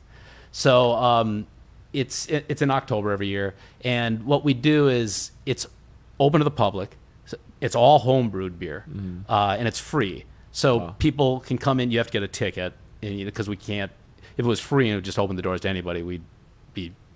So 0.51 0.91
um, 0.93 1.47
it's 1.93 2.27
it, 2.27 2.45
it's 2.49 2.61
in 2.61 2.69
October 2.71 3.11
every 3.11 3.27
year, 3.27 3.55
and 3.83 4.23
what 4.25 4.43
we 4.43 4.53
do 4.53 4.87
is 4.89 5.31
it's 5.45 5.65
open 6.19 6.39
to 6.39 6.43
the 6.45 6.51
public. 6.51 6.95
So 7.25 7.37
it's 7.61 7.75
all 7.75 7.99
homebrewed 8.01 8.59
beer, 8.59 8.85
uh, 9.29 9.55
and 9.57 9.67
it's 9.67 9.79
free. 9.79 10.25
So 10.51 10.77
Wow. 10.77 10.95
people 10.99 11.39
can 11.41 11.57
come 11.57 11.79
in. 11.79 11.91
You 11.91 11.97
have 11.99 12.07
to 12.07 12.13
get 12.13 12.23
a 12.23 12.27
ticket, 12.27 12.73
and 13.01 13.23
because 13.25 13.47
we 13.49 13.55
can't. 13.57 13.91
If 14.37 14.45
it 14.45 14.47
was 14.49 14.59
free 14.59 14.87
and 14.87 14.93
it 14.93 14.95
would 14.97 15.05
just 15.05 15.17
open 15.19 15.37
the 15.37 15.41
doors 15.41 15.61
to 15.61 15.69
anybody, 15.69 16.03
we'd 16.03 16.21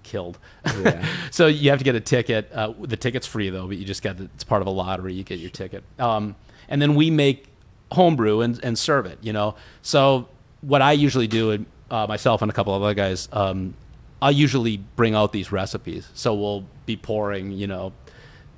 killed. 0.10 0.38
Yeah. 0.66 1.06
so 1.32 1.48
you 1.48 1.70
have 1.70 1.80
to 1.80 1.86
get 1.86 1.96
a 1.96 2.00
ticket. 2.00 2.52
Uh, 2.52 2.74
the 2.82 2.98
ticket's 2.98 3.28
free 3.28 3.50
though, 3.50 3.68
but 3.68 3.78
you 3.78 3.86
just 3.86 4.02
get 4.02 4.18
the, 4.18 4.26
it's 4.36 4.44
part 4.44 4.62
of 4.62 4.68
a 4.68 4.72
lottery. 4.72 5.14
You 5.14 5.24
get 5.24 5.40
your 5.40 5.52
ticket, 5.52 5.84
um, 6.00 6.36
and 6.68 6.82
then 6.82 6.96
we 6.96 7.10
make 7.12 7.46
homebrew 7.92 8.42
and, 8.42 8.60
and 8.64 8.78
serve 8.78 9.06
it. 9.06 9.20
You 9.22 9.34
know, 9.34 9.56
so 9.82 10.28
what 10.62 10.82
I 10.82 10.92
usually 10.94 11.28
do, 11.28 11.66
uh, 11.90 12.08
myself 12.08 12.42
and 12.42 12.52
a 12.52 12.54
couple 12.54 12.76
of 12.76 12.82
other 12.84 12.94
guys, 12.94 13.30
um, 13.32 13.74
I 14.22 14.32
usually 14.32 14.78
bring 14.96 15.16
out 15.16 15.32
these 15.32 15.52
recipes. 15.52 16.10
So 16.14 16.34
we'll 16.34 16.66
be 16.86 16.98
pouring, 16.98 17.52
you 17.52 17.68
know, 17.68 17.94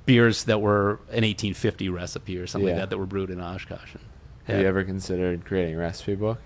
beers 0.06 0.44
that 0.44 0.60
were 0.60 0.94
an 1.10 1.22
1850 1.22 1.88
recipe 1.88 2.36
or 2.38 2.46
something 2.46 2.66
Yeah. 2.68 2.74
like 2.74 2.82
that 2.82 2.90
that 2.90 2.98
were 2.98 3.06
brewed 3.06 3.30
in 3.30 3.40
Oshkosh. 3.40 3.94
And, 3.94 4.02
Have 4.48 4.60
you 4.60 4.66
ever 4.66 4.82
considered 4.82 5.44
creating 5.44 5.76
a 5.76 5.78
recipe 5.78 6.16
book? 6.16 6.40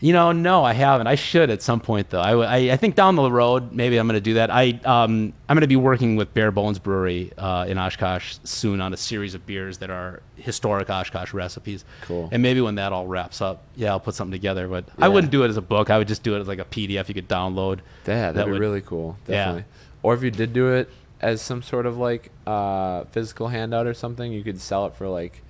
You 0.00 0.12
know, 0.12 0.30
no, 0.30 0.62
I 0.62 0.74
haven't. 0.74 1.08
I 1.08 1.16
should 1.16 1.50
at 1.50 1.60
some 1.60 1.80
point, 1.80 2.10
though. 2.10 2.20
I, 2.20 2.32
I, 2.34 2.56
I 2.72 2.76
think 2.76 2.94
down 2.94 3.16
the 3.16 3.30
road, 3.30 3.72
maybe 3.72 3.96
I'm 3.96 4.06
going 4.06 4.14
to 4.14 4.20
do 4.20 4.34
that. 4.34 4.48
I, 4.48 4.78
um, 4.84 5.32
I'm 5.48 5.54
going 5.56 5.62
to 5.62 5.66
be 5.66 5.74
working 5.74 6.14
with 6.14 6.32
Bare 6.34 6.52
Bones 6.52 6.78
Brewery 6.78 7.32
uh, 7.36 7.66
in 7.68 7.78
Oshkosh 7.78 8.36
soon 8.44 8.80
on 8.80 8.94
a 8.94 8.96
series 8.96 9.34
of 9.34 9.44
beers 9.44 9.78
that 9.78 9.90
are 9.90 10.22
historic 10.36 10.88
Oshkosh 10.88 11.32
recipes. 11.34 11.84
Cool. 12.02 12.28
And 12.30 12.42
maybe 12.42 12.60
when 12.60 12.76
that 12.76 12.92
all 12.92 13.08
wraps 13.08 13.40
up, 13.40 13.64
yeah, 13.74 13.90
I'll 13.90 13.98
put 13.98 14.14
something 14.14 14.30
together. 14.32 14.68
But 14.68 14.84
Yeah. 14.86 15.06
I 15.06 15.08
wouldn't 15.08 15.32
do 15.32 15.42
it 15.42 15.48
as 15.48 15.56
a 15.56 15.62
book. 15.62 15.90
I 15.90 15.98
would 15.98 16.06
just 16.08 16.22
do 16.22 16.36
it 16.36 16.40
as 16.40 16.46
like 16.46 16.60
a 16.60 16.64
PDF 16.64 17.08
you 17.08 17.14
could 17.14 17.28
download. 17.28 17.80
Yeah, 18.06 18.30
that'd 18.32 18.36
That 18.36 18.44
be 18.46 18.52
would- 18.52 18.60
really 18.60 18.82
cool. 18.82 19.16
Yeah. 19.26 19.62
Or 20.04 20.14
if 20.14 20.22
you 20.22 20.30
did 20.30 20.52
do 20.52 20.72
it 20.74 20.88
as 21.20 21.42
some 21.42 21.60
sort 21.60 21.86
of 21.86 21.98
like 21.98 22.30
uh, 22.46 23.02
physical 23.06 23.48
handout 23.48 23.88
or 23.88 23.94
something, 23.94 24.30
you 24.32 24.44
could 24.44 24.60
sell 24.60 24.86
it 24.86 24.94
for 24.94 25.08
like 25.08 25.42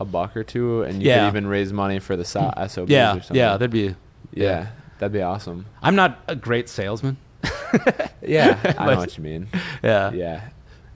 a 0.00 0.04
buck 0.04 0.36
or 0.36 0.44
two, 0.44 0.82
and 0.82 1.02
you 1.02 1.08
Yeah. 1.08 1.20
could 1.20 1.36
even 1.36 1.46
raise 1.46 1.72
money 1.72 1.98
for 1.98 2.16
the 2.16 2.24
so- 2.24 2.52
SOBs 2.56 2.90
Yeah, 2.90 3.10
or 3.16 3.20
something. 3.20 3.36
yeah, 3.36 3.52
that'd 3.52 3.70
be 3.70 3.94
Yeah, 4.32 4.66
that'd 4.98 5.12
be 5.12 5.22
awesome. 5.22 5.66
I'm 5.82 5.94
not 5.96 6.18
a 6.28 6.36
great 6.36 6.68
salesman. 6.68 7.16
Yeah, 8.22 8.58
I 8.78 8.86
know 8.86 8.96
what 8.96 9.16
you 9.16 9.22
mean. 9.24 9.48
Yeah. 9.82 10.10
Yeah, 10.12 10.40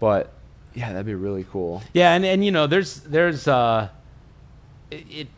but 0.01 0.33
yeah, 0.75 0.93
that'd 0.93 1.07
be 1.07 1.15
really 1.15 1.45
cool. 1.53 1.83
Yeah, 1.93 2.13
and, 2.15 2.25
and 2.25 2.45
you 2.45 2.51
know, 2.51 2.67
there's 2.67 3.01
there's 3.01 3.47
uh, 3.49 3.89
it, 4.91 5.05
it 5.11 5.29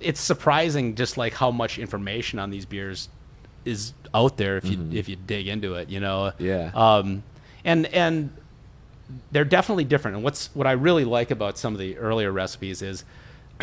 it's 0.00 0.20
surprising 0.20 0.94
just 0.94 1.16
like 1.16 1.34
how 1.34 1.50
much 1.50 1.78
information 1.78 2.38
on 2.38 2.50
these 2.50 2.64
beers 2.66 3.08
is 3.64 3.92
out 4.14 4.36
there 4.36 4.56
if 4.56 4.64
you 4.66 4.88
if 4.92 5.08
you 5.08 5.16
dig 5.16 5.48
into 5.48 5.74
it. 5.74 5.88
You 5.88 6.00
know. 6.00 6.32
Yeah. 6.38 6.70
Um, 6.74 7.22
and 7.64 7.86
and 7.86 8.30
they're 9.32 9.44
definitely 9.44 9.84
different. 9.84 10.16
And 10.16 10.24
what's 10.24 10.50
what 10.54 10.66
I 10.66 10.72
really 10.72 11.04
like 11.04 11.30
about 11.30 11.58
some 11.58 11.72
of 11.74 11.78
the 11.78 11.96
earlier 11.98 12.30
recipes 12.32 12.82
is 12.82 13.04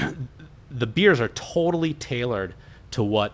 the 0.71 0.87
beers 0.87 1.21
are 1.21 1.27
totally 1.29 1.93
tailored 1.93 2.53
to 2.91 3.03
what 3.03 3.33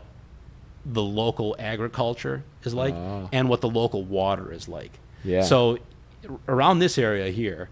the 0.86 1.02
local 1.04 1.56
agriculture 1.60 2.44
is 2.64 2.74
like 2.74 2.94
Oh. 2.96 3.30
and 3.32 3.50
what 3.50 3.62
the 3.62 3.70
local 3.70 4.04
water 4.04 4.52
is 4.52 4.68
like. 4.68 4.92
Yeah. 5.24 5.44
So 5.44 5.78
around 6.48 6.80
this 6.80 6.98
area 6.98 7.32
here, 7.32 7.70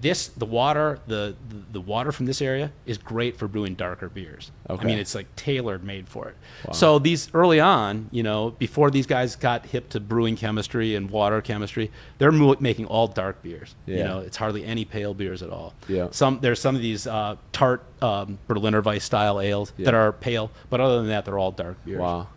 this 0.00 0.28
the 0.28 0.46
water 0.46 0.98
the, 1.06 1.34
the 1.48 1.56
the 1.72 1.80
water 1.80 2.12
from 2.12 2.26
this 2.26 2.42
area 2.42 2.72
is 2.86 2.98
great 2.98 3.36
for 3.36 3.48
brewing 3.48 3.74
darker 3.74 4.08
beers. 4.08 4.50
Okay. 4.68 4.82
I 4.82 4.84
mean, 4.84 4.98
it's 4.98 5.14
like 5.14 5.34
tailored 5.36 5.84
made 5.84 6.08
for 6.08 6.28
it. 6.28 6.36
Wow. 6.66 6.72
So 6.72 6.98
these 6.98 7.32
early 7.34 7.60
on, 7.60 8.08
you 8.10 8.22
know, 8.22 8.50
before 8.50 8.90
these 8.90 9.06
guys 9.06 9.36
got 9.36 9.66
hip 9.66 9.88
to 9.90 10.00
brewing 10.00 10.36
chemistry 10.36 10.94
and 10.94 11.10
water 11.10 11.40
chemistry, 11.40 11.90
they're 12.18 12.32
mo- 12.32 12.56
making 12.60 12.86
all 12.86 13.08
dark 13.08 13.42
beers. 13.42 13.74
Yeah. 13.86 13.96
You 13.96 14.04
know, 14.04 14.18
it's 14.20 14.36
hardly 14.36 14.64
any 14.64 14.84
pale 14.84 15.14
beers 15.14 15.42
at 15.42 15.50
all. 15.50 15.74
Yeah. 15.88 16.08
Some 16.10 16.40
there's 16.40 16.60
some 16.60 16.76
of 16.76 16.82
these 16.82 17.06
uh, 17.06 17.36
tart 17.52 17.82
um, 18.02 18.38
Berliner 18.48 18.82
Weiss 18.82 19.04
style 19.04 19.40
ales 19.40 19.72
that 19.78 19.94
are 19.94 20.12
pale, 20.12 20.50
but 20.68 20.80
other 20.80 20.98
than 20.98 21.08
that, 21.08 21.24
they're 21.24 21.38
all 21.38 21.52
dark 21.52 21.82
beers. 21.84 22.00
Wow. 22.00 22.28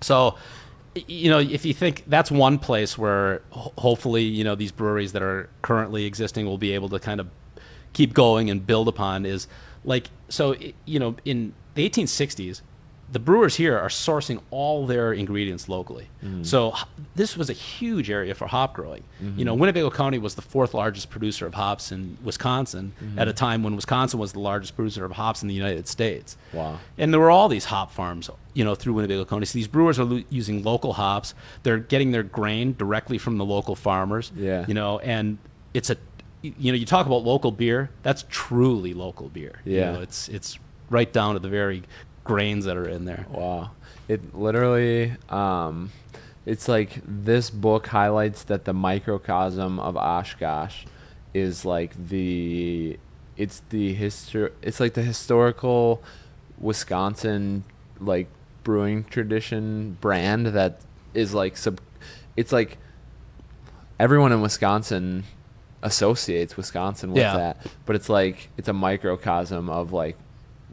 So, 0.00 0.36
you 0.94 1.30
know, 1.30 1.38
if 1.38 1.64
you 1.64 1.74
think 1.74 2.04
that's 2.06 2.30
one 2.30 2.58
place 2.58 2.96
where 2.96 3.42
hopefully, 3.50 4.22
you 4.22 4.44
know, 4.44 4.54
these 4.54 4.72
breweries 4.72 5.12
that 5.12 5.22
are 5.22 5.48
currently 5.62 6.04
existing 6.04 6.46
will 6.46 6.58
be 6.58 6.72
able 6.72 6.88
to 6.90 6.98
kind 6.98 7.20
of 7.20 7.28
keep 7.92 8.14
going 8.14 8.50
and 8.50 8.66
build 8.66 8.88
upon 8.88 9.26
is 9.26 9.46
like, 9.84 10.10
so, 10.28 10.56
you 10.84 10.98
know, 10.98 11.16
in 11.24 11.54
the 11.74 11.88
1860s, 11.88 12.60
the 13.12 13.18
brewers 13.18 13.56
here 13.56 13.78
are 13.78 13.88
sourcing 13.88 14.40
all 14.50 14.86
their 14.86 15.12
ingredients 15.12 15.68
locally. 15.68 16.08
Mm-hmm. 16.24 16.42
So 16.42 16.74
this 17.14 17.36
was 17.36 17.48
a 17.48 17.52
huge 17.52 18.10
area 18.10 18.34
for 18.34 18.46
hop 18.46 18.74
growing. 18.74 19.04
Mm-hmm. 19.22 19.38
You 19.38 19.44
know, 19.44 19.54
Winnebago 19.54 19.90
County 19.90 20.18
was 20.18 20.34
the 20.34 20.42
fourth 20.42 20.74
largest 20.74 21.10
producer 21.10 21.46
of 21.46 21.54
hops 21.54 21.92
in 21.92 22.18
Wisconsin 22.24 22.92
mm-hmm. 23.00 23.18
at 23.18 23.28
a 23.28 23.32
time 23.32 23.62
when 23.62 23.76
Wisconsin 23.76 24.18
was 24.18 24.32
the 24.32 24.40
largest 24.40 24.74
producer 24.74 25.04
of 25.04 25.12
hops 25.12 25.42
in 25.42 25.48
the 25.48 25.54
United 25.54 25.86
States. 25.86 26.36
Wow. 26.52 26.80
And 26.98 27.12
there 27.12 27.20
were 27.20 27.30
all 27.30 27.48
these 27.48 27.66
hop 27.66 27.92
farms, 27.92 28.30
you 28.52 28.64
know, 28.64 28.74
through 28.74 28.94
Winnebago 28.94 29.24
County. 29.24 29.46
So 29.46 29.58
these 29.58 29.68
brewers 29.68 29.98
are 29.98 30.04
lo- 30.04 30.24
using 30.28 30.62
local 30.62 30.94
hops. 30.94 31.34
They're 31.62 31.78
getting 31.78 32.10
their 32.10 32.24
grain 32.24 32.74
directly 32.76 33.18
from 33.18 33.38
the 33.38 33.44
local 33.44 33.76
farmers. 33.76 34.32
Yeah. 34.34 34.64
You 34.66 34.74
know, 34.74 34.98
and 35.00 35.38
it's 35.72 35.90
a, 35.90 35.96
you 36.42 36.72
know, 36.72 36.76
you 36.76 36.86
talk 36.86 37.06
about 37.06 37.22
local 37.22 37.52
beer. 37.52 37.90
That's 38.02 38.24
truly 38.28 38.92
local 38.92 39.28
beer. 39.28 39.60
You 39.64 39.76
Yeah. 39.76 39.92
know, 39.92 40.00
it's 40.00 40.28
it's 40.28 40.58
right 40.90 41.12
down 41.12 41.34
to 41.34 41.38
the 41.40 41.48
very 41.48 41.82
grains 42.24 42.64
that 42.64 42.76
are 42.76 42.88
in 42.88 43.04
there. 43.04 43.26
Wow. 43.30 43.70
It 44.08 44.34
literally, 44.34 45.12
um, 45.28 45.92
it's 46.46 46.68
like 46.68 47.00
this 47.06 47.50
book 47.50 47.86
highlights 47.86 48.44
that 48.44 48.64
the 48.64 48.72
microcosm 48.74 49.78
of 49.78 49.96
Oshkosh 49.96 50.84
is 51.32 51.64
like 51.64 51.92
the, 52.08 52.98
it's 53.36 53.62
the 53.70 53.94
history, 53.94 54.50
it's 54.62 54.80
like 54.80 54.94
the 54.94 55.02
historical 55.02 56.02
Wisconsin 56.58 57.64
like 58.00 58.28
brewing 58.62 59.04
tradition 59.04 59.96
brand 60.00 60.46
that 60.48 60.80
is 61.14 61.34
like 61.34 61.56
sub, 61.56 61.80
it's 62.36 62.52
like 62.52 62.78
everyone 63.98 64.32
in 64.32 64.40
Wisconsin 64.40 65.24
associates 65.82 66.56
Wisconsin 66.56 67.10
with 67.10 67.18
Yeah. 67.22 67.36
that, 67.36 67.66
but 67.86 67.96
it's 67.96 68.08
like 68.08 68.48
it's 68.56 68.68
a 68.68 68.72
microcosm 68.72 69.68
of 69.68 69.92
like 69.92 70.16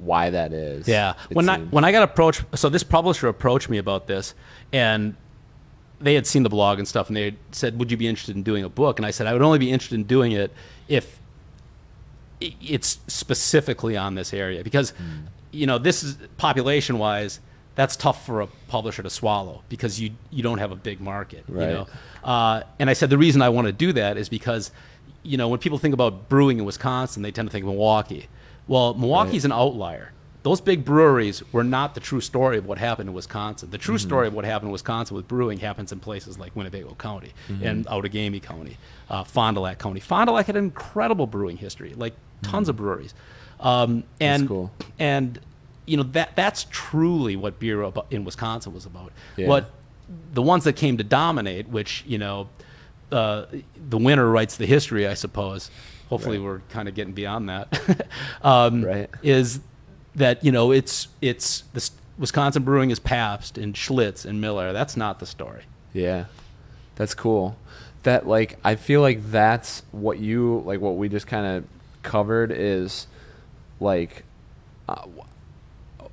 why 0.02 0.30
that 0.32 0.52
is. 0.52 0.88
Yeah. 0.88 1.14
When 1.32 1.47
I 1.47 1.60
when 1.60 1.84
I 1.86 1.91
got 1.91 2.04
approached, 2.04 2.43
so 2.56 2.68
this 2.70 2.84
publisher 2.84 3.28
approached 3.28 3.70
me 3.70 3.78
about 3.78 4.08
this, 4.08 4.34
and 4.74 5.16
they 5.99 6.16
had 6.16 6.26
seen 6.26 6.43
the 6.43 6.49
blog 6.49 6.80
and 6.80 6.88
stuff, 6.88 7.08
and 7.08 7.16
they 7.16 7.36
said, 7.52 7.78
"Would 7.80 7.91
you 7.91 7.97
be 7.97 8.08
interested 8.08 8.36
in 8.36 8.43
doing 8.43 8.64
a 8.64 8.70
book?" 8.70 8.97
And 8.99 9.06
I 9.06 9.12
said, 9.12 9.28
"I 9.28 9.34
would 9.34 9.41
only 9.43 9.60
be 9.60 9.72
interested 9.72 9.95
in 9.95 10.04
doing 10.06 10.32
it 10.32 10.52
if 10.88 11.20
it's 12.39 12.99
specifically 13.08 13.95
on 13.95 14.16
this 14.16 14.34
area 14.34 14.64
because, 14.64 14.93
you 15.52 15.68
know, 15.68 15.78
this 15.78 16.04
is 16.04 16.18
population 16.38 16.97
wise." 16.97 17.39
That's 17.76 17.95
tough 17.95 18.26
for 18.26 18.41
a 18.41 18.47
publisher 18.68 19.02
to 19.02 19.10
swallow 19.10 19.62
because 19.70 19.97
you 19.99 20.12
you 20.30 20.43
don't 20.43 20.58
have 20.58 20.72
a 20.72 20.76
big 20.76 20.99
market, 20.99 21.45
Right. 21.47 21.68
you 21.70 21.74
know. 21.74 21.88
Uh, 22.24 22.64
and 22.80 22.89
I 22.89 22.93
said 22.93 23.10
the 23.10 23.18
reason 23.18 23.41
I 23.41 23.47
want 23.49 23.68
to 23.68 23.72
do 23.72 23.93
that 23.93 24.18
is 24.18 24.28
because, 24.28 24.72
you 25.24 25.38
know, 25.38 25.47
when 25.47 25.58
people 25.60 25.78
think 25.78 25.93
about 25.93 26.28
brewing 26.28 26.58
in 26.60 26.66
Wisconsin, 26.66 27.22
they 27.24 27.32
tend 27.32 27.47
to 27.47 27.52
think 27.52 27.64
of 27.64 27.68
Milwaukee. 27.70 28.28
Well, 28.72 28.93
Milwaukee's 28.93 29.43
an 29.43 29.51
outlier. 29.51 30.13
Those 30.43 30.61
big 30.61 30.86
breweries 30.86 31.43
were 31.51 31.63
not 31.63 31.93
the 31.93 31.99
true 31.99 32.22
story 32.22 32.57
of 32.57 32.65
what 32.65 32.78
happened 32.78 33.09
in 33.09 33.13
Wisconsin. 33.13 33.69
The 33.69 33.78
true 33.78 33.97
story 33.97 34.28
of 34.28 34.34
what 34.34 34.45
happened 34.45 34.69
in 34.69 34.72
Wisconsin 34.72 35.17
with 35.17 35.28
brewing 35.28 35.59
happens 35.59 35.91
in 35.91 35.99
places 35.99 36.39
like 36.39 36.55
Winnebago 36.55 36.95
County 36.95 37.34
and 37.61 37.86
Outagamie 37.88 38.41
County, 38.41 38.78
uh, 39.09 39.26
Fond 39.26 39.55
du 39.55 39.61
Lac 39.61 39.78
County. 39.78 39.99
Fond 39.99 40.28
du 40.28 40.32
Lac 40.32 40.45
had 40.45 40.55
an 40.55 40.63
incredible 40.63 41.28
brewing 41.28 41.57
history, 41.57 41.93
like 41.97 42.13
tons 42.43 42.69
of 42.69 42.78
breweries. 42.78 43.13
Um, 43.59 44.05
and 44.22 44.47
cool. 44.47 44.72
and 44.97 45.38
you 45.86 45.97
know 45.97 46.03
that 46.03 46.38
that's 46.38 46.65
truly 46.72 47.36
what 47.36 47.59
beer 47.59 47.91
in 48.09 48.24
Wisconsin 48.24 48.74
was 48.74 48.86
about. 48.86 49.11
Yeah. 49.36 49.47
What 49.47 49.69
the 50.34 50.41
ones 50.41 50.63
that 50.63 50.78
came 50.78 50.97
to 50.97 51.03
dominate, 51.03 51.67
which 51.67 52.05
you 52.07 52.17
know, 52.17 52.47
uh, 53.11 53.47
the 53.89 53.97
winner 53.97 54.28
writes 54.30 54.55
the 54.55 54.65
history, 54.65 55.05
I 55.07 55.13
suppose. 55.13 55.69
Hopefully, 56.12 56.38
Right. 56.38 56.43
we're 56.45 56.59
kind 56.70 56.88
of 56.88 56.93
getting 56.93 57.14
beyond 57.14 57.49
that. 57.49 58.05
um, 58.43 58.84
Right. 58.86 59.09
Is 59.24 59.62
that 60.14 60.43
you 60.43 60.51
know 60.51 60.72
it's 60.72 61.07
it's 61.22 61.64
the 61.74 61.89
Wisconsin 62.20 62.64
brewing 62.64 62.91
is 62.91 62.99
Pabst 62.99 63.57
and 63.57 63.74
Schlitz 63.74 64.26
and 64.26 64.39
Miller. 64.39 64.74
That's 64.74 64.95
not 64.95 65.20
the 65.20 65.26
story. 65.26 65.64
Yeah, 65.93 66.26
that's 66.95 67.16
cool. 67.16 67.57
That 68.03 68.28
like 68.28 68.59
I 68.64 68.76
feel 68.76 69.01
like 69.01 69.32
that's 69.32 69.82
what 69.91 70.20
you 70.20 70.62
like. 70.66 70.80
What 70.82 70.97
we 70.97 71.09
just 71.09 71.26
kind 71.28 71.47
of 71.47 71.64
covered 72.03 72.51
is 72.51 73.07
like 73.80 74.24
uh, 74.89 75.05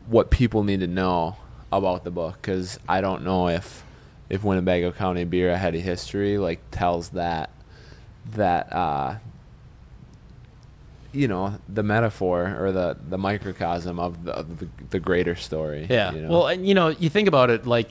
what 0.07 0.30
people 0.30 0.62
need 0.64 0.80
to 0.80 0.86
know 0.86 1.36
about 1.72 2.05
the 2.05 2.11
book 2.11 2.38
because 2.40 2.78
I 2.88 3.01
don't 3.01 3.24
know 3.24 3.49
if 3.49 3.84
if 4.30 4.44
Winnebago 4.44 4.92
County 4.92 5.24
Beer 5.24 5.51
a 5.51 5.59
Heady 5.59 5.80
History 5.80 6.38
like 6.38 6.61
tells 6.70 7.11
that 7.11 7.51
that 8.32 8.72
uh, 8.72 9.16
you 11.12 11.26
know 11.28 11.59
the 11.68 11.82
metaphor 11.82 12.56
or 12.61 12.72
the 12.72 12.96
the 13.09 13.18
microcosm 13.18 13.98
of 13.98 14.24
the 14.24 14.32
of 14.32 14.59
the, 14.59 14.68
the 14.90 15.00
greater 15.00 15.34
story. 15.34 15.86
Yeah. 15.88 16.12
you 16.12 16.20
know? 16.22 16.28
Well, 16.30 16.46
and 16.48 16.66
you 16.66 16.74
know, 16.74 16.88
you 16.88 17.09
think 17.09 17.28
about 17.28 17.50
it 17.50 17.66
like 17.66 17.90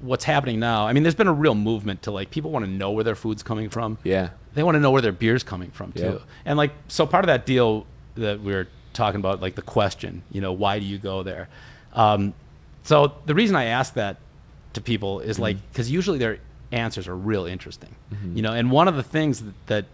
what's 0.00 0.24
happening 0.24 0.60
now. 0.60 0.86
I 0.86 0.92
mean, 0.92 1.02
there's 1.02 1.14
been 1.14 1.26
a 1.26 1.32
real 1.32 1.54
movement 1.54 2.02
to 2.02 2.10
like 2.10 2.30
people 2.30 2.50
want 2.50 2.64
to 2.64 2.70
know 2.70 2.90
where 2.90 3.04
their 3.04 3.14
food's 3.14 3.42
coming 3.42 3.70
from. 3.70 3.98
yeah, 4.04 4.30
They 4.54 4.62
want 4.62 4.74
to 4.74 4.80
know 4.80 4.90
where 4.90 5.02
their 5.02 5.12
beer's 5.12 5.42
coming 5.42 5.70
from 5.70 5.92
too. 5.92 6.02
Yep. 6.02 6.22
And 6.44 6.58
like 6.58 6.72
so 6.88 7.06
part 7.06 7.24
of 7.24 7.28
that 7.28 7.46
deal 7.46 7.86
that 8.16 8.40
we 8.40 8.52
were 8.52 8.68
talking 8.92 9.20
about 9.20 9.40
like 9.40 9.54
the 9.54 9.62
question, 9.62 10.22
you 10.30 10.40
know, 10.40 10.52
why 10.52 10.78
do 10.78 10.84
you 10.84 10.98
go 10.98 11.22
there? 11.22 11.48
Um, 11.92 12.34
so 12.82 13.14
the 13.26 13.34
reason 13.34 13.56
I 13.56 13.64
ask 13.66 13.94
that 13.94 14.18
to 14.74 14.80
people 14.80 15.20
is 15.20 15.38
like 15.38 15.56
cuz 15.72 15.90
usually 15.90 16.18
their 16.18 16.38
answers 16.72 17.08
are 17.08 17.16
real 17.16 17.46
interesting. 17.46 17.94
You 18.34 18.42
know, 18.42 18.52
and 18.52 18.70
one 18.70 18.88
of 18.88 18.96
the 18.96 19.02
things 19.02 19.40
that, 19.40 19.54
that 19.66 19.84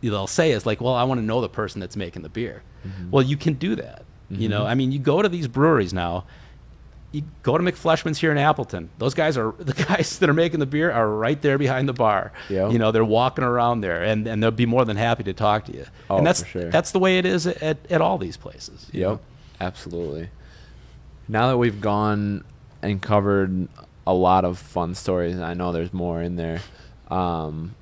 they'll 0.00 0.26
say 0.26 0.52
is 0.52 0.66
like, 0.66 0.80
"Well, 0.80 0.94
I 0.94 1.04
want 1.04 1.20
to 1.20 1.24
know 1.24 1.40
the 1.40 1.48
person 1.48 1.80
that's 1.80 1.96
making 1.96 2.22
the 2.22 2.28
beer." 2.28 2.62
Well, 3.10 3.22
you 3.22 3.36
can 3.36 3.54
do 3.54 3.74
that. 3.76 4.04
You 4.30 4.48
know, 4.48 4.64
I 4.64 4.74
mean, 4.74 4.92
you 4.92 4.98
go 4.98 5.20
to 5.22 5.28
these 5.28 5.48
breweries 5.48 5.92
now 5.92 6.24
you 7.10 7.22
go 7.42 7.56
to 7.56 7.64
McFleshman's 7.64 8.18
here 8.18 8.30
in 8.30 8.38
Appleton. 8.38 8.90
Those 8.98 9.14
guys 9.14 9.38
are 9.38 9.52
the 9.58 9.72
guys 9.72 10.18
that 10.18 10.28
are 10.28 10.34
making 10.34 10.60
the 10.60 10.66
beer 10.66 10.90
are 10.90 11.08
right 11.08 11.40
there 11.40 11.58
behind 11.58 11.88
the 11.88 11.92
bar. 11.92 12.32
Yep. 12.48 12.72
You 12.72 12.78
know, 12.78 12.92
they're 12.92 13.04
walking 13.04 13.44
around 13.44 13.80
there, 13.80 14.02
and, 14.02 14.26
and 14.26 14.42
they'll 14.42 14.50
be 14.50 14.66
more 14.66 14.84
than 14.84 14.96
happy 14.96 15.24
to 15.24 15.32
talk 15.32 15.64
to 15.66 15.72
you. 15.72 15.86
Oh, 16.10 16.18
and 16.18 16.26
that's 16.26 16.42
for 16.42 16.46
sure. 16.48 16.70
that's 16.70 16.90
the 16.90 16.98
way 16.98 17.18
it 17.18 17.26
is 17.26 17.46
at, 17.46 17.78
at 17.90 18.00
all 18.00 18.18
these 18.18 18.36
places. 18.36 18.88
Yep, 18.92 19.08
know? 19.08 19.20
absolutely. 19.60 20.28
Now 21.28 21.48
that 21.48 21.58
we've 21.58 21.80
gone 21.80 22.44
and 22.82 23.00
covered 23.00 23.68
a 24.06 24.14
lot 24.14 24.44
of 24.44 24.58
fun 24.58 24.94
stories, 24.94 25.38
I 25.38 25.54
know 25.54 25.72
there's 25.72 25.92
more 25.92 26.22
in 26.22 26.36
there. 26.36 26.60
Um, 27.10 27.74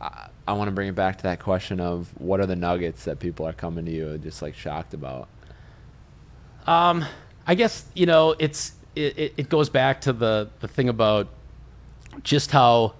I, 0.00 0.28
I 0.46 0.54
want 0.54 0.68
to 0.68 0.72
bring 0.72 0.88
it 0.88 0.94
back 0.94 1.18
to 1.18 1.22
that 1.24 1.40
question 1.40 1.80
of 1.80 2.10
what 2.18 2.40
are 2.40 2.46
the 2.46 2.56
nuggets 2.56 3.04
that 3.04 3.20
people 3.20 3.46
are 3.46 3.52
coming 3.52 3.84
to 3.84 3.90
you 3.90 4.18
just 4.18 4.42
like 4.42 4.54
shocked 4.54 4.94
about? 4.94 5.28
Um, 6.66 7.04
I 7.46 7.54
guess 7.54 7.84
you 7.94 8.06
know 8.06 8.34
it's 8.38 8.72
it, 8.94 9.34
it, 9.36 9.48
goes 9.48 9.68
back 9.68 10.00
to 10.02 10.12
the 10.12 10.50
the 10.60 10.68
thing 10.68 10.88
about 10.88 11.28
just 12.22 12.50
how 12.50 12.94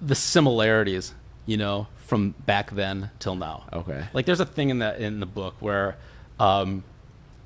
the 0.00 0.14
similarities, 0.14 1.14
you 1.44 1.56
know, 1.56 1.88
from 1.96 2.30
back 2.46 2.70
then 2.70 3.10
till 3.18 3.34
now. 3.34 3.64
Okay. 3.72 4.04
Like 4.12 4.26
there's 4.26 4.40
a 4.40 4.46
thing 4.46 4.70
in 4.70 4.78
the 4.78 5.02
in 5.02 5.20
the 5.20 5.26
book 5.26 5.56
where, 5.60 5.96
um, 6.38 6.84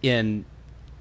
in 0.03 0.45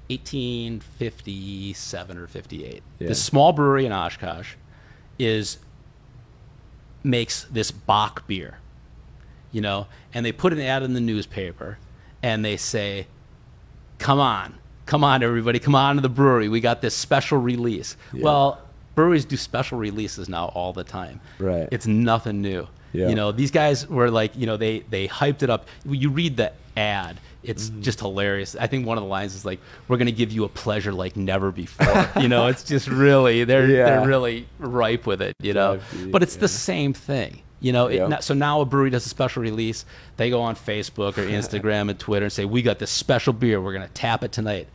1857 0.08 2.18
or 2.18 2.26
58. 2.26 2.82
Yeah. 2.98 3.08
This 3.08 3.22
small 3.22 3.52
brewery 3.52 3.86
in 3.86 3.92
Oshkosh 3.92 4.54
is 5.18 5.58
makes 7.02 7.44
this 7.44 7.70
Bock 7.70 8.26
beer, 8.26 8.58
you 9.52 9.60
know, 9.60 9.86
and 10.12 10.24
they 10.24 10.32
put 10.32 10.52
an 10.52 10.60
ad 10.60 10.82
in 10.82 10.94
the 10.94 11.00
newspaper, 11.00 11.78
and 12.22 12.44
they 12.44 12.56
say, 12.56 13.06
"Come 13.98 14.20
on, 14.20 14.54
come 14.86 15.04
on, 15.04 15.22
everybody, 15.22 15.58
come 15.58 15.74
on 15.74 15.96
to 15.96 16.02
the 16.02 16.08
brewery. 16.08 16.48
We 16.48 16.60
got 16.60 16.82
this 16.82 16.94
special 16.94 17.38
release." 17.38 17.96
Well, 18.12 18.60
breweries 18.94 19.24
do 19.24 19.36
special 19.36 19.78
releases 19.78 20.28
now 20.28 20.46
all 20.46 20.72
the 20.72 20.84
time. 20.84 21.20
Right. 21.38 21.68
It's 21.70 21.86
nothing 21.86 22.42
new. 22.42 22.68
Yeah. 22.92 23.08
You 23.08 23.14
know, 23.14 23.32
these 23.32 23.50
guys 23.50 23.88
were 23.88 24.10
like, 24.10 24.36
you 24.36 24.46
know, 24.46 24.56
they 24.56 24.80
they 24.90 25.06
hyped 25.08 25.42
it 25.42 25.50
up. 25.50 25.66
You 25.84 26.10
read 26.10 26.36
the 26.36 26.52
ad, 26.76 27.20
it's 27.42 27.70
Mm-hmm. 27.70 27.82
just 27.82 28.00
hilarious. 28.00 28.54
I 28.54 28.66
think 28.66 28.86
one 28.86 28.98
of 28.98 29.02
the 29.04 29.08
lines 29.08 29.34
is 29.34 29.44
like, 29.44 29.60
"We're 29.88 29.96
going 29.96 30.06
to 30.06 30.12
give 30.12 30.30
you 30.32 30.44
a 30.44 30.48
pleasure 30.48 30.92
like 30.92 31.16
never 31.16 31.50
before." 31.50 32.08
you 32.20 32.28
know, 32.28 32.46
it's 32.48 32.62
just 32.64 32.86
really 32.88 33.44
they're 33.44 33.66
Yeah. 33.66 33.84
they're 33.84 34.06
really 34.06 34.46
ripe 34.58 35.06
with 35.06 35.22
it. 35.22 35.34
You 35.40 35.54
know, 35.54 35.80
but 36.10 36.22
it's 36.22 36.36
the 36.36 36.48
same 36.48 36.92
thing. 36.92 37.42
You 37.62 37.72
know, 37.72 37.88
it, 37.88 37.96
Yep. 37.96 38.08
not- 38.08 38.24
so 38.24 38.32
now 38.34 38.60
a 38.62 38.64
brewery 38.64 38.88
does 38.90 39.04
a 39.04 39.08
special 39.10 39.42
release. 39.42 39.84
They 40.16 40.30
go 40.30 40.40
on 40.40 40.54
Facebook 40.56 41.18
or 41.18 41.26
Instagram 41.26 41.90
and 41.90 41.98
Twitter 41.98 42.24
and 42.26 42.32
say, 42.32 42.44
"We 42.44 42.62
got 42.62 42.78
this 42.78 42.90
special 42.90 43.32
beer. 43.32 43.60
We're 43.60 43.72
going 43.74 43.86
to 43.86 43.92
tap 43.94 44.22
it 44.24 44.32
tonight." 44.32 44.68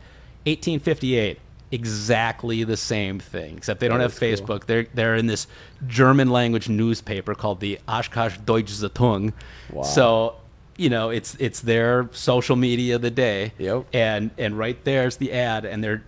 1858, 0.46 1.40
exactly 1.72 2.64
the 2.64 2.76
same 2.76 3.18
thing, 3.18 3.56
except 3.56 3.80
they 3.80 3.88
don't 3.88 4.00
have 4.00 4.14
Facebook. 4.14 4.46
cool. 4.46 4.66
They're 4.66 4.86
they're 4.94 5.16
in 5.16 5.26
this 5.26 5.46
German 5.86 6.30
language 6.30 6.68
newspaper 6.68 7.34
called 7.34 7.60
the 7.60 7.78
Oshkosh 7.88 8.38
Deutsche 8.38 8.70
Zeitung. 8.70 9.32
Wow. 9.72 9.82
So 9.82 10.36
you 10.78 10.90
know, 10.90 11.10
it's 11.10 11.34
it's 11.36 11.60
their 11.60 12.08
social 12.12 12.56
media 12.56 12.96
of 12.96 13.02
the 13.02 13.10
day. 13.10 13.52
Yep. 13.58 13.86
And 13.92 14.30
and 14.38 14.58
right 14.58 14.82
there's 14.84 15.16
the 15.16 15.32
ad, 15.32 15.64
and 15.64 15.82
they're 15.82 16.04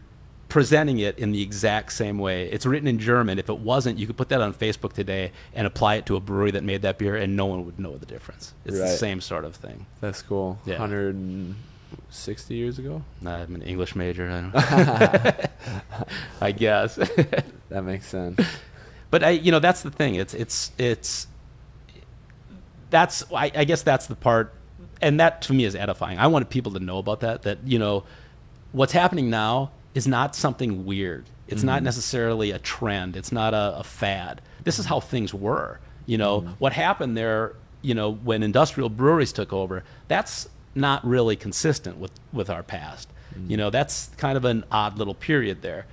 presenting 0.49 0.99
it 0.99 1.19
in 1.19 1.33
the 1.33 1.43
exact 1.43 1.93
same 1.93 2.19
way. 2.19 2.51
It's 2.51 2.64
written 2.64 2.89
in 2.89 2.99
German. 2.99 3.39
If 3.39 3.49
it 3.49 3.59
wasn't, 3.59 3.99
you 3.99 4.07
could 4.07 4.16
put 4.16 4.31
that 4.31 4.41
on 4.41 4.55
Facebook 4.55 4.93
today 4.93 5.33
and 5.55 5.66
apply 5.66 5.97
it 5.97 6.07
to 6.07 6.16
a 6.16 6.21
brewery 6.21 6.51
that 6.53 6.64
made 6.64 6.83
that 6.83 6.99
beer, 6.99 7.16
and 7.16 7.37
no 7.37 7.47
one 7.47 7.64
would 7.66 7.79
know 7.79 7.97
the 7.97 8.07
difference. 8.07 8.55
It's 8.64 8.79
the 8.79 8.89
same 8.89 9.21
sort 9.21 9.45
of 9.45 9.55
thing. 9.57 9.87
That's 10.01 10.23
cool. 10.23 10.59
Yeah. 10.64 10.79
160 10.79 12.55
years 12.55 12.79
ago. 12.79 13.03
I'm 13.25 13.55
an 13.55 13.62
English 13.62 13.95
major. 13.95 14.31
I 14.31 14.41
don't. 14.41 15.51
I 16.41 16.53
guess. 16.53 16.99
That 17.71 17.83
makes 17.83 18.07
sense. 18.07 18.41
but 19.11 19.23
I, 19.23 19.29
you 19.29 19.53
know, 19.53 19.59
that's 19.59 19.83
the 19.83 19.91
thing. 19.91 20.14
It's 20.14 20.33
it's 20.33 20.73
it's. 20.79 21.27
That's 22.89 23.31
I, 23.31 23.53
I 23.55 23.64
guess 23.64 23.83
that's 23.83 24.07
the 24.07 24.16
part, 24.16 24.55
and 25.01 25.20
that 25.20 25.42
to 25.42 25.53
me 25.53 25.64
is 25.64 25.74
edifying. 25.74 26.18
I 26.18 26.26
wanted 26.26 26.51
people 26.51 26.72
to 26.72 26.80
know 26.80 26.99
about 26.99 27.20
that. 27.20 27.42
That 27.42 27.59
you 27.64 27.78
know, 27.78 28.05
what's 28.72 28.92
happening 28.92 29.30
now 29.30 29.70
is 29.94 30.07
not 30.07 30.34
something 30.34 30.84
weird. 30.84 31.24
It's 31.46 31.62
not 31.62 31.76
mm-hmm. 31.76 31.86
necessarily 31.86 32.51
a 32.51 32.59
trend. 32.59 33.16
It's 33.16 33.32
not 33.32 33.55
a, 33.55 33.78
a 33.78 33.84
fad. 33.84 34.42
This 34.64 34.78
is 34.78 34.84
how 34.84 35.01
things 35.01 35.32
were. 35.32 35.80
You 36.05 36.18
know, 36.18 36.42
mm-hmm. 36.42 36.53
what 36.59 36.72
happened 36.72 37.16
there. 37.16 37.55
You 37.80 37.94
know, 37.94 38.12
when 38.12 38.42
industrial 38.42 38.88
breweries 38.88 39.32
took 39.32 39.53
over, 39.53 39.84
that's 40.09 40.49
not 40.74 41.05
really 41.07 41.36
consistent 41.36 41.99
with 41.99 42.12
with 42.32 42.51
our 42.51 42.62
past. 42.62 43.09
You 43.34 43.40
mm-hmm. 43.40 43.57
know, 43.57 43.70
that's 43.70 44.09
kind 44.16 44.36
of 44.36 44.44
an 44.44 44.64
odd 44.70 44.99
little 44.99 45.14
period 45.14 45.62
there. 45.62 45.86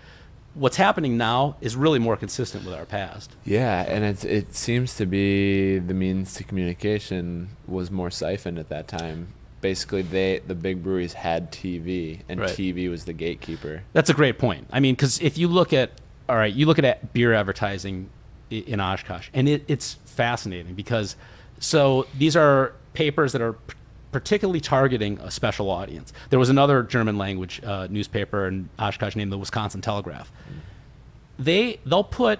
What's 0.55 0.77
happening 0.77 1.17
now 1.17 1.57
is 1.61 1.75
really 1.75 1.99
more 1.99 2.15
consistent 2.15 2.65
with 2.65 2.73
our 2.73 2.85
past. 2.85 3.35
Yeah, 3.43 3.81
and 3.87 4.03
it's 4.05 4.23
it 4.23 4.55
seems 4.55 4.95
to 4.95 5.05
be 5.05 5.79
the 5.79 5.93
means 5.93 6.33
to 6.35 6.43
communication 6.45 7.49
was 7.67 7.91
more 7.91 8.09
siphoned 8.09 8.57
at 8.57 8.69
that 8.69 8.87
time. 8.87 9.27
Basically, 9.59 10.01
they 10.01 10.39
the 10.47 10.55
big 10.55 10.81
breweries 10.81 11.13
had 11.13 11.51
TV, 11.51 12.21
and 12.29 12.39
Right. 12.39 12.49
TV 12.49 12.89
was 12.89 13.03
the 13.05 13.13
gatekeeper. 13.13 13.83
That's 13.93 14.09
a 14.09 14.13
great 14.13 14.39
point. 14.39 14.67
I 14.71 14.79
mean, 14.79 14.95
because 14.95 15.19
if 15.21 15.37
you 15.37 15.47
look 15.49 15.73
at, 15.73 15.91
all 16.29 16.37
right, 16.37 16.53
you 16.53 16.65
look 16.65 16.79
at 16.79 17.13
beer 17.13 17.33
advertising 17.33 18.09
in 18.49 18.79
Oshkosh, 18.79 19.29
and 19.33 19.49
it, 19.49 19.65
it's 19.67 19.95
fascinating 20.05 20.73
because, 20.75 21.15
so 21.59 22.07
these 22.17 22.35
are 22.37 22.73
papers 22.93 23.33
that 23.33 23.41
are 23.41 23.57
particularly 24.15 24.61
targeting 24.61 25.19
a 25.19 25.29
special 25.29 25.69
audience. 25.69 26.13
There 26.29 26.39
was 26.39 26.47
another 26.47 26.83
German 26.83 27.17
language 27.17 27.61
uh, 27.61 27.87
newspaper 27.89 28.47
in 28.47 28.69
Oshkosh 28.79 29.13
named 29.13 29.29
the 29.29 29.37
Wisconsin 29.37 29.81
Telegraph. 29.81 30.31
They 31.37 31.81
they'll 31.85 32.05
put 32.05 32.39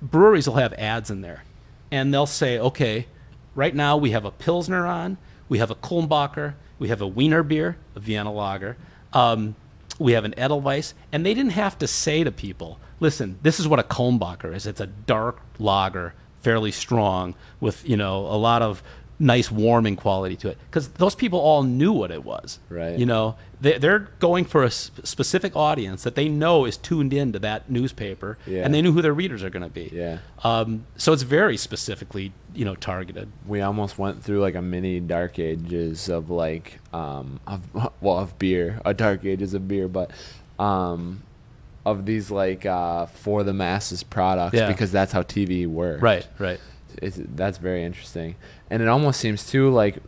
breweries 0.00 0.46
will 0.46 0.54
have 0.54 0.72
ads 0.74 1.10
in 1.10 1.20
there, 1.20 1.42
and 1.90 2.14
they'll 2.14 2.24
say, 2.24 2.56
okay, 2.56 3.08
right 3.56 3.74
now 3.74 3.96
we 3.96 4.12
have 4.12 4.24
a 4.24 4.30
Pilsner 4.30 4.86
on, 4.86 5.18
we 5.48 5.58
have 5.58 5.72
a 5.72 5.74
Kulmbacher, 5.74 6.54
we 6.78 6.86
have 6.86 7.00
a 7.00 7.06
Wiener 7.08 7.42
beer, 7.42 7.78
a 7.96 7.98
Vienna 7.98 8.32
Lager, 8.32 8.76
um, 9.12 9.56
we 9.98 10.12
have 10.12 10.24
an 10.24 10.38
Edelweiss, 10.38 10.94
and 11.10 11.26
they 11.26 11.34
didn't 11.34 11.54
have 11.54 11.76
to 11.80 11.88
say 11.88 12.22
to 12.22 12.30
people, 12.30 12.78
listen, 13.00 13.40
this 13.42 13.58
is 13.58 13.66
what 13.66 13.80
a 13.80 13.82
Kulmbacher 13.82 14.54
is. 14.54 14.68
It's 14.68 14.80
a 14.80 14.86
dark 14.86 15.40
lager, 15.58 16.14
fairly 16.42 16.70
strong, 16.70 17.34
with 17.58 17.88
you 17.88 17.96
know 17.96 18.18
a 18.26 18.38
lot 18.38 18.62
of 18.62 18.84
nice 19.18 19.50
warming 19.50 19.94
quality 19.96 20.34
to 20.36 20.48
it, 20.48 20.58
because 20.70 20.88
those 20.88 21.14
people 21.14 21.38
all 21.38 21.62
knew 21.62 21.92
what 21.92 22.10
it 22.10 22.24
was. 22.24 22.58
Right. 22.68 22.98
You 22.98 23.06
know, 23.06 23.36
they, 23.60 23.78
they're 23.78 24.08
going 24.18 24.44
for 24.44 24.64
a 24.64 24.70
sp- 24.72 25.06
specific 25.06 25.54
audience 25.54 26.02
that 26.02 26.16
they 26.16 26.28
know 26.28 26.64
is 26.64 26.76
tuned 26.76 27.12
in 27.12 27.32
to 27.32 27.38
that 27.38 27.70
newspaper, 27.70 28.36
Yeah. 28.46 28.64
and 28.64 28.74
they 28.74 28.82
knew 28.82 28.92
who 28.92 29.00
their 29.02 29.12
readers 29.14 29.44
are 29.44 29.50
going 29.50 29.62
to 29.62 29.68
be. 29.68 29.90
Yeah. 29.92 30.18
Um, 30.42 30.86
so 30.96 31.12
it's 31.12 31.22
very 31.22 31.56
specifically, 31.56 32.32
you 32.54 32.64
know, 32.64 32.74
targeted. 32.74 33.30
We 33.46 33.60
almost 33.60 33.98
went 33.98 34.24
through 34.24 34.40
like 34.40 34.56
a 34.56 34.62
mini 34.62 34.98
dark 34.98 35.38
ages 35.38 36.08
of 36.08 36.28
like 36.30 36.80
um 36.92 37.38
of 37.46 37.60
well 38.00 38.18
of 38.18 38.38
beer, 38.38 38.80
a 38.84 38.92
dark 38.94 39.24
ages 39.24 39.54
of 39.54 39.68
beer, 39.68 39.86
but 39.88 40.10
um 40.58 41.22
of 41.84 42.06
these 42.06 42.30
like 42.30 42.64
uh 42.66 43.06
for 43.06 43.42
the 43.42 43.52
masses 43.52 44.02
products 44.02 44.54
Yeah. 44.54 44.68
because 44.68 44.92
that's 44.92 45.12
how 45.12 45.22
TV 45.22 45.66
works. 45.66 46.02
Right. 46.02 46.26
Right. 46.38 46.60
It's, 47.00 47.18
that's 47.34 47.58
very 47.58 47.84
interesting. 47.84 48.34
And 48.70 48.82
it 48.82 48.88
almost 48.88 49.20
seems 49.20 49.46
too 49.48 49.70
like 49.70 49.98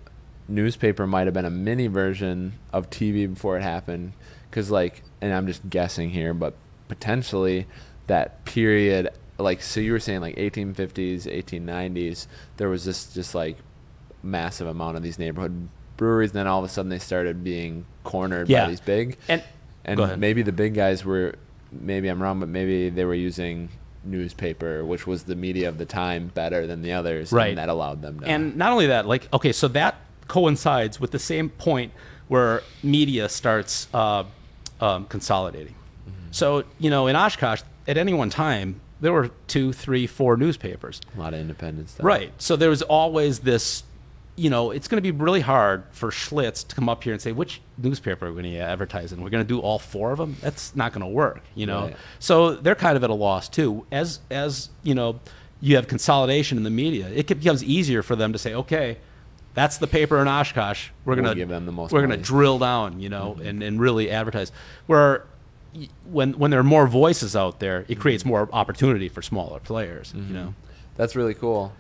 newspaper 0.49 1.07
might 1.07 1.27
have 1.27 1.33
been 1.35 1.45
a 1.47 1.51
mini 1.51 1.87
version 1.87 2.53
of 2.73 2.91
tv 2.91 3.33
before 3.33 3.57
it 3.57 3.63
happened. 3.63 4.13
Because 4.51 4.71
like 4.71 5.03
and 5.21 5.33
i'm 5.33 5.47
just 5.47 5.69
guessing 5.71 6.11
here 6.11 6.33
but 6.35 6.55
potentially 6.87 7.67
that 8.07 8.45
period 8.45 9.09
like 9.39 9.63
so 9.63 9.81
you 9.81 9.91
were 9.91 9.99
saying 9.99 10.21
like 10.21 10.37
1850s 10.37 11.23
1890s 11.27 12.27
there 12.59 12.69
was 12.69 12.85
this 12.85 13.13
just 13.15 13.35
like 13.35 13.57
massive 14.23 14.67
amount 14.69 14.97
of 14.97 15.03
these 15.03 15.19
neighborhood 15.19 15.69
breweries 15.97 16.31
and 16.31 16.39
then 16.41 16.47
all 16.47 16.59
of 16.59 16.65
a 16.65 16.69
sudden 16.69 16.89
they 16.89 16.99
started 16.99 17.43
being 17.43 17.85
cornered 18.05 18.49
Yeah. 18.49 18.65
by 18.65 18.71
these 18.71 18.81
big. 18.81 19.17
And 19.29 19.43
and 19.85 20.21
maybe 20.21 20.43
the 20.43 20.53
big 20.53 20.75
guys 20.75 21.05
were 21.05 21.35
maybe 21.73 22.09
i'm 22.09 22.23
wrong 22.23 22.39
but 22.39 22.49
maybe 22.49 22.91
they 22.91 23.05
were 23.05 23.15
using 23.15 23.71
newspaper 24.05 24.85
which 24.85 25.07
was 25.07 25.25
the 25.25 25.35
media 25.35 25.69
of 25.69 25.79
the 25.79 25.85
time 25.87 26.29
better 26.35 26.67
than 26.67 26.83
the 26.83 26.93
others 26.93 27.33
Right. 27.33 27.49
and 27.51 27.59
that 27.59 27.69
allowed 27.69 28.03
them 28.03 28.21
to 28.21 28.27
and 28.27 28.57
not 28.57 28.73
only 28.73 28.87
that, 28.89 29.07
like, 29.07 29.29
okay, 29.33 29.53
so 29.53 29.69
that 29.69 29.97
coincides 30.29 30.99
with 31.01 31.11
the 31.11 31.19
same 31.19 31.49
point 31.51 31.93
where 32.29 32.63
media 32.83 33.29
starts 33.29 33.89
uh, 33.95 34.25
um, 34.81 35.05
consolidating. 35.07 35.75
So, 36.31 36.65
you 36.79 36.91
know, 36.91 37.07
in 37.07 37.15
Oshkosh, 37.15 37.63
at 37.87 37.97
any 37.97 38.13
one 38.13 38.29
time, 38.31 38.81
there 39.01 39.13
were 39.13 39.31
two, 39.47 39.73
three, 39.73 40.07
four 40.09 40.37
newspapers. 40.37 41.01
a 41.17 41.21
lot 41.21 41.33
of 41.35 41.41
independent 41.41 41.91
stuff 41.91 42.05
Right. 42.05 42.33
So 42.39 42.57
there 42.57 42.71
was 42.71 42.83
always 42.83 43.41
this, 43.41 43.85
you 44.37 44.51
know, 44.51 44.73
it's 44.73 44.89
going 44.89 45.03
to 45.03 45.13
be 45.13 45.17
really 45.17 45.41
hard 45.41 45.85
for 45.93 46.11
Schlitz 46.11 46.67
to 46.67 46.75
come 46.75 46.89
up 46.89 47.05
here 47.05 47.13
and 47.13 47.23
say, 47.23 47.31
which 47.33 47.61
newspaper 47.79 48.27
are 48.27 48.33
we 48.33 48.43
going 48.43 48.53
to 48.55 48.59
advertise 48.61 49.13
in? 49.13 49.23
We're 49.23 49.31
going 49.31 49.45
to 49.45 49.49
do 49.49 49.61
all 49.61 49.79
four 49.79 50.11
of 50.11 50.19
them? 50.19 50.37
That's 50.41 50.75
not 50.75 50.93
going 50.93 51.03
to 51.03 51.07
work, 51.07 51.43
you 51.55 51.67
know? 51.67 51.83
Right. 51.83 51.97
So 52.19 52.55
they're 52.57 52.75
kind 52.75 52.97
of 52.97 53.05
at 53.05 53.11
a 53.11 53.15
loss 53.15 53.49
too. 53.49 53.87
As, 53.93 54.21
as, 54.31 54.71
you 54.83 54.95
know, 54.95 55.21
you 55.61 55.77
have 55.77 55.87
consolidation 55.87 56.59
in 56.59 56.65
the 56.65 56.71
media, 56.71 57.09
it 57.15 57.29
becomes 57.29 57.63
easier 57.63 58.03
for 58.03 58.17
them 58.17 58.33
to 58.33 58.39
say, 58.39 58.55
okay, 58.55 58.99
that's 59.55 59.79
the 59.79 59.87
paper 59.87 60.21
in 60.21 60.27
Oshkosh. 60.27 60.89
We're 61.05 61.15
going 61.15 61.29
to 61.29 61.35
give 61.37 61.49
them 61.49 61.65
the 61.65 61.73
most 61.73 61.93
We're 61.93 62.05
going 62.05 62.11
to 62.11 62.25
drill 62.25 62.59
down, 62.59 63.01
you 63.01 63.09
know, 63.09 63.39
and, 63.43 63.63
and 63.63 63.81
really 63.81 64.11
advertise. 64.11 64.51
Where 64.87 65.27
when 66.11 66.33
when 66.35 66.51
there 66.51 66.61
are 66.61 66.65
more 66.65 66.87
voices 66.89 67.35
out 67.37 67.61
there, 67.61 67.85
it 67.89 67.99
creates 68.01 68.25
more 68.25 68.49
opportunity 68.53 69.09
for 69.09 69.23
smaller 69.23 69.61
players, 69.61 70.13
Mm-hmm. 70.13 70.29
you 70.29 70.35
know. 70.35 70.55
that's 70.97 71.15
really 71.17 71.35
cool 71.35 71.73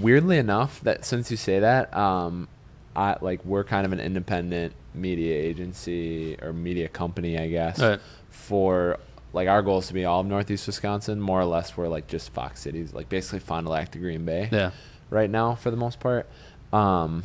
weirdly 0.00 0.38
enough 0.38 0.80
that 0.82 1.04
since 1.04 1.30
you 1.30 1.36
say 1.36 1.58
that 1.60 1.94
um 1.96 2.48
i 2.94 3.16
like 3.20 3.44
we're 3.44 3.64
kind 3.64 3.84
of 3.86 3.92
an 3.92 4.00
independent 4.00 4.72
media 4.94 5.34
agency 5.36 6.36
or 6.42 6.52
media 6.52 6.88
company 6.88 7.38
i 7.38 7.48
guess 7.48 7.78
Right. 7.80 8.00
for 8.30 8.98
like 9.32 9.48
our 9.48 9.62
goal 9.62 9.78
is 9.78 9.88
to 9.88 9.94
be 9.94 10.04
all 10.04 10.20
of 10.20 10.26
northeast 10.26 10.66
wisconsin 10.66 11.20
more 11.20 11.40
or 11.40 11.44
less 11.44 11.76
we're 11.76 11.88
like 11.88 12.06
just 12.08 12.30
fox 12.30 12.60
cities 12.60 12.92
like 12.94 13.08
basically 13.08 13.38
fond 13.40 13.66
du 13.66 13.70
lac 13.72 13.90
to 13.92 13.98
green 13.98 14.24
bay 14.24 14.48
Yeah. 14.50 14.70
right 15.10 15.30
now 15.30 15.54
for 15.54 15.70
the 15.70 15.76
most 15.76 16.00
part. 16.00 16.26
Um, 16.72 17.22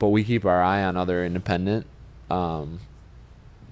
but 0.00 0.08
we 0.08 0.24
keep 0.24 0.44
our 0.44 0.62
eye 0.62 0.82
on 0.82 0.96
other 0.96 1.24
independent, 1.24 1.86
um, 2.30 2.80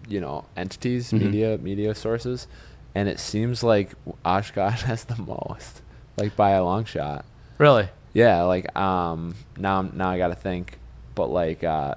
you 0.09 0.21
know, 0.21 0.45
entities, 0.57 1.11
Mhm. 1.11 1.21
media, 1.21 1.59
media 1.59 1.95
sources, 1.95 2.47
and 2.95 3.09
it 3.09 3.19
seems 3.19 3.63
like 3.65 3.93
Oshkosh 4.25 4.83
has 4.91 5.05
the 5.05 5.17
most, 5.21 5.83
like 6.17 6.37
by 6.37 6.51
a 6.51 6.63
long 6.63 6.85
shot. 6.85 7.25
Really? 7.59 7.89
Yeah, 8.19 8.43
like 8.43 8.67
um, 8.77 9.35
now 9.57 9.83
now 9.83 10.09
I 10.11 10.19
got 10.19 10.29
to 10.29 10.35
think, 10.35 10.79
but 11.15 11.29
like 11.31 11.63
uh, 11.63 11.95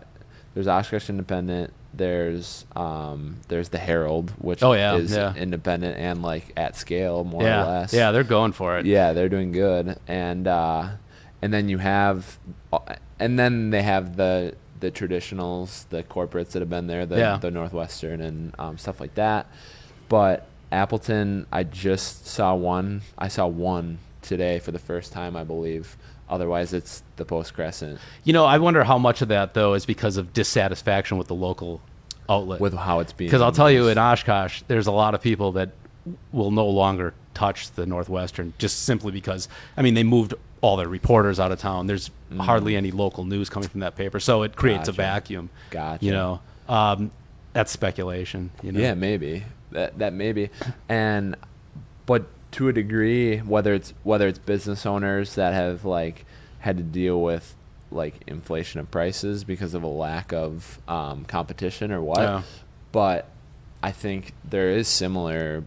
there's 0.54 0.68
Oshkosh 0.68 1.10
Independent, 1.10 1.74
there's 1.94 2.66
um, 2.76 3.38
there's 3.48 3.70
the 3.70 3.78
Herald, 3.80 4.32
which 4.38 4.62
Oh, 4.64 4.74
yeah, 4.74 4.96
is 4.96 5.12
yeah. 5.12 5.34
independent 5.36 5.98
and 5.98 6.22
like 6.22 6.52
at 6.56 6.76
scale 6.76 7.24
more 7.24 7.44
yeah, 7.44 7.64
or 7.64 7.66
less. 7.66 7.94
yeah, 7.94 8.12
they're 8.12 8.24
going 8.38 8.52
for 8.52 8.78
it. 8.78 8.86
Yeah, 8.86 9.14
they're 9.14 9.30
doing 9.30 9.52
good, 9.52 9.98
and 10.08 10.48
uh, 10.48 10.90
and 11.42 11.52
then 11.54 11.70
you 11.70 11.80
have, 11.80 12.38
uh, 12.72 12.80
and 13.20 13.40
then 13.40 13.72
they 13.72 13.82
have 13.82 14.16
the 14.16 14.54
the 14.80 14.92
traditionals, 14.92 15.88
the 15.90 16.04
corporates 16.04 16.52
that 16.52 16.60
have 16.62 16.70
been 16.70 16.88
there, 16.88 17.06
the 17.06 17.18
Yeah. 17.18 17.38
the 17.38 17.52
Northwestern 17.52 18.22
and 18.22 18.54
um, 18.60 18.78
stuff 18.78 19.00
like 19.00 19.16
that. 19.16 19.48
But 20.10 20.48
Appleton, 20.72 21.48
I 21.52 21.64
just 21.64 22.28
saw 22.28 22.54
one. 22.56 23.02
I 23.18 23.28
saw 23.28 23.48
one 23.48 23.98
today 24.22 24.60
for 24.60 24.72
the 24.72 24.80
first 24.80 25.12
time, 25.12 25.36
I 25.36 25.44
believe. 25.44 25.98
Otherwise, 26.30 26.72
it's 26.74 27.04
the 27.18 27.26
Post 27.26 27.54
Crescent 27.54 28.00
You 28.24 28.32
know, 28.34 28.46
I 28.46 28.58
wonder 28.58 28.84
how 28.86 28.98
much 28.98 29.22
of 29.22 29.28
that 29.30 29.54
though 29.54 29.74
is 29.74 29.86
because 29.86 30.16
of 30.18 30.32
dissatisfaction 30.34 31.18
with 31.18 31.28
the 31.28 31.36
local 31.36 31.82
outlet. 32.30 32.62
with 32.62 32.74
how 32.74 33.00
it's 33.00 33.12
being. 33.14 33.28
Because 33.30 33.42
I'll 33.42 33.52
tell 33.52 33.70
you, 33.70 33.90
in 33.90 33.98
Oshkosh, 33.98 34.62
there's 34.68 34.88
a 34.88 34.92
lot 34.94 35.14
of 35.14 35.22
people 35.22 35.52
that 35.54 35.72
will 36.32 36.52
no 36.52 36.68
longer 36.68 37.14
touch 37.34 37.72
the 37.72 37.86
Northwestern 37.86 38.54
just 38.58 38.84
simply 38.84 39.12
because, 39.12 39.48
I 39.76 39.82
mean, 39.82 39.94
they 39.94 40.04
moved 40.04 40.34
all 40.62 40.78
their 40.78 40.88
reporters 40.88 41.40
out 41.40 41.52
of 41.52 41.60
town. 41.60 41.88
There's 41.88 42.12
hardly 42.40 42.76
any 42.76 42.92
local 42.92 43.26
news 43.26 43.50
coming 43.50 43.68
from 43.68 43.82
that 43.82 43.96
paper, 43.96 44.20
so 44.20 44.44
it 44.44 44.56
creates 44.56 44.88
a 44.88 44.94
Mm. 44.94 44.96
Vacuum. 44.96 45.50
Gotcha. 45.70 46.06
You 46.06 46.12
know, 46.12 46.40
um, 46.70 47.12
that's 47.54 47.72
speculation. 47.72 48.52
You 48.64 48.72
know? 48.72 48.80
Yeah, 48.80 48.94
maybe 48.94 49.44
that 49.72 49.98
that 50.00 50.14
maybe, 50.14 50.50
and 50.88 51.36
but 52.06 52.26
to 52.52 52.68
a 52.68 52.74
degree, 52.74 53.38
whether 53.38 53.74
it's 53.74 53.94
whether 54.04 54.28
it's 54.28 54.40
business 54.40 54.86
owners 54.86 55.36
that 55.36 55.54
have 55.54 55.86
like 55.86 56.26
had 56.60 56.78
to 56.78 56.84
deal 56.84 57.22
with 57.22 57.56
like 57.92 58.16
inflation 58.28 58.80
of 58.80 58.90
prices 58.92 59.44
because 59.44 59.74
of 59.74 59.84
a 59.84 59.88
lack 59.88 60.32
of 60.32 60.80
um, 60.88 61.26
competition 61.26 61.92
or 61.92 62.02
what, 62.02 62.20
Yeah. 62.20 62.42
but 62.92 63.28
I 63.84 63.92
think 63.92 64.34
there 64.46 64.70
is 64.72 64.88
similar. 64.88 65.64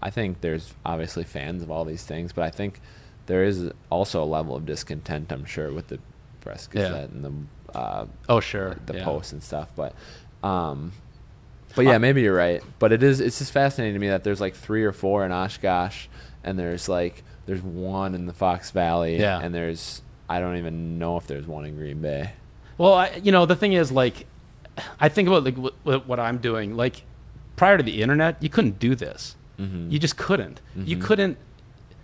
I 0.00 0.10
think 0.10 0.40
there's 0.40 0.74
obviously 0.84 1.24
fans 1.24 1.62
of 1.62 1.70
all 1.70 1.84
these 1.84 2.04
things, 2.04 2.32
but 2.32 2.44
I 2.44 2.50
think 2.50 2.80
there 3.26 3.44
is 3.44 3.70
also 3.90 4.22
a 4.22 4.26
level 4.26 4.54
of 4.56 4.66
discontent. 4.66 5.32
I'm 5.32 5.44
sure 5.44 5.72
with 5.72 5.88
the 5.88 5.98
press 6.40 6.68
Yeah. 6.72 6.82
gazette 6.88 7.10
and 7.10 7.24
the 7.24 7.32
uh, 7.78 8.06
Oh, 8.28 8.40
sure. 8.40 8.76
the 8.86 8.98
yeah. 8.98 9.04
posts 9.04 9.32
and 9.32 9.42
stuff. 9.42 9.70
But, 9.74 9.94
um, 10.42 10.92
but 11.74 11.84
yeah, 11.84 11.98
maybe 11.98 12.22
you're 12.22 12.34
right. 12.36 12.62
But 12.78 12.92
it 12.92 13.02
is 13.02 13.20
it's 13.20 13.38
just 13.38 13.52
fascinating 13.52 13.94
to 13.94 14.00
me 14.00 14.08
that 14.08 14.24
there's 14.24 14.40
like 14.40 14.54
three 14.54 14.84
or 14.84 14.92
four 14.92 15.24
in 15.24 15.32
Oshkosh, 15.32 16.06
and 16.44 16.58
there's 16.58 16.88
like 16.88 17.22
there's 17.46 17.62
one 17.62 18.14
in 18.14 18.26
the 18.26 18.32
Fox 18.32 18.70
Valley, 18.70 19.18
Yeah. 19.18 19.40
and 19.40 19.54
there's 19.54 20.02
I 20.28 20.40
don't 20.40 20.56
even 20.56 20.98
know 20.98 21.16
if 21.16 21.26
there's 21.26 21.46
one 21.46 21.64
in 21.64 21.76
Green 21.76 22.00
Bay. 22.00 22.32
Well, 22.78 22.94
I, 22.94 23.20
you 23.22 23.32
know, 23.32 23.44
the 23.44 23.56
thing 23.56 23.74
is, 23.74 23.92
like, 23.92 24.26
I 24.98 25.08
think 25.08 25.28
about 25.28 25.44
like 25.44 25.56
what, 25.56 26.06
what 26.06 26.18
I'm 26.18 26.38
doing. 26.38 26.76
Like, 26.76 27.02
prior 27.56 27.76
to 27.76 27.82
the 27.82 28.02
internet, 28.02 28.42
you 28.42 28.48
couldn't 28.48 28.78
do 28.78 28.94
this. 28.94 29.36
Mm-hmm. 29.58 29.90
You 29.90 29.98
just 29.98 30.16
couldn't. 30.16 30.60
You 30.74 30.96
couldn't. 30.96 31.36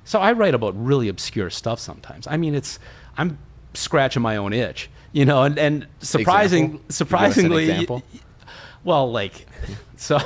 So 0.05 0.21
I 0.21 0.33
write 0.33 0.55
about 0.55 0.75
really 0.83 1.09
obscure 1.09 1.51
stuff 1.51 1.79
sometimes. 1.81 2.27
I 2.27 2.37
mean, 2.37 2.55
it's 2.55 2.79
I'm 3.17 3.39
scratching 3.75 4.23
my 4.23 4.37
own 4.37 4.53
itch, 4.53 4.91
you 5.13 5.25
know, 5.25 5.43
and 5.43 5.59
and 5.59 5.87
surprising? 6.01 6.65
An 6.65 6.91
surprisingly, 6.91 7.71
example. 7.71 8.03
Well, 8.85 9.11
like, 9.11 9.47
so, 9.97 10.19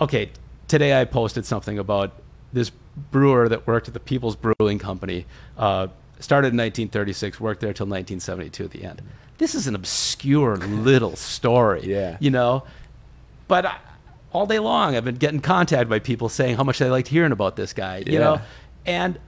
okay, 0.00 0.30
today 0.68 0.98
I 1.00 1.04
posted 1.04 1.44
something 1.44 1.78
about 1.78 2.12
this 2.52 2.70
brewer 3.10 3.48
that 3.48 3.66
worked 3.66 3.88
at 3.88 3.94
the 3.94 4.00
People's 4.00 4.36
Brewing 4.36 4.78
Company. 4.78 5.26
Uh, 5.58 5.88
started 6.20 6.48
in 6.48 6.56
1936, 6.58 7.40
worked 7.40 7.60
there 7.60 7.72
till 7.72 7.86
1972 7.86 8.64
at 8.64 8.70
the 8.70 8.84
end. 8.84 9.02
This 9.38 9.54
is 9.54 9.66
an 9.66 9.74
obscure 9.74 10.56
little 10.58 11.16
story, 11.16 11.82
Yeah. 11.90 12.16
you 12.20 12.30
know, 12.30 12.64
but 13.48 13.66
I, 13.66 13.76
all 14.32 14.46
day 14.46 14.58
long 14.58 14.96
I've 14.96 15.04
been 15.04 15.16
getting 15.16 15.40
contacted 15.40 15.88
by 15.88 15.98
people 15.98 16.28
saying 16.28 16.56
how 16.56 16.64
much 16.64 16.78
they 16.78 16.88
liked 16.88 17.08
hearing 17.08 17.32
about 17.32 17.56
this 17.56 17.72
guy, 17.72 17.98
you 18.06 18.12
Yeah. 18.14 18.18
know, 18.20 18.40
and 18.86 19.18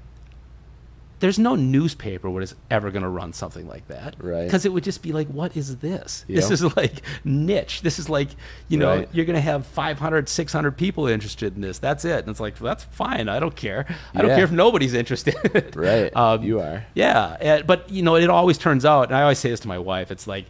there's 1.19 1.39
no 1.39 1.55
newspaper 1.55 2.29
what 2.29 2.43
is 2.43 2.55
ever 2.71 2.91
going 2.91 3.03
to 3.03 3.09
run 3.09 3.33
something 3.33 3.67
like 3.67 3.89
that. 3.89 4.17
Right. 4.19 4.45
because 4.45 4.67
it 4.67 4.73
would 4.73 4.85
just 4.85 5.03
be 5.03 5.13
like 5.13 5.29
what 5.29 5.57
is 5.57 5.77
this? 5.79 6.25
This 6.29 6.51
is 6.51 6.77
like 6.77 7.01
niche. 7.25 7.81
This 7.81 7.99
is 7.99 8.09
like 8.11 8.29
you 8.69 8.77
know 8.79 8.97
Right. 8.99 9.09
you're 9.13 9.25
going 9.25 9.35
to 9.37 9.41
have 9.41 9.65
500 9.67 10.29
600 10.29 10.77
people 10.77 11.07
interested 11.07 11.55
in 11.55 11.63
this. 11.63 11.79
That's 11.79 12.05
it. 12.05 12.21
And 12.21 12.29
it's 12.29 12.41
like 12.41 12.61
well, 12.61 12.69
that's 12.75 12.85
fine. 12.85 13.29
I 13.31 13.41
don't 13.41 13.57
care. 13.57 13.87
I 14.15 14.21
don't 14.23 14.31
care 14.31 14.45
if 14.45 14.53
nobody's 14.53 14.93
interested. 14.95 15.35
Right. 15.77 16.15
Um, 16.15 16.43
You 16.43 16.61
are. 16.61 16.85
yeah. 16.95 17.37
Eh, 17.41 17.63
but 17.63 17.89
you 17.91 18.03
know 18.03 18.17
it 18.17 18.29
always 18.29 18.59
turns 18.59 18.85
out 18.85 19.09
and 19.09 19.17
i 19.17 19.23
always 19.23 19.39
say 19.39 19.51
this 19.51 19.61
to 19.61 19.69
my 19.69 19.79
wife 19.79 20.11
it's 20.11 20.27
like 20.27 20.47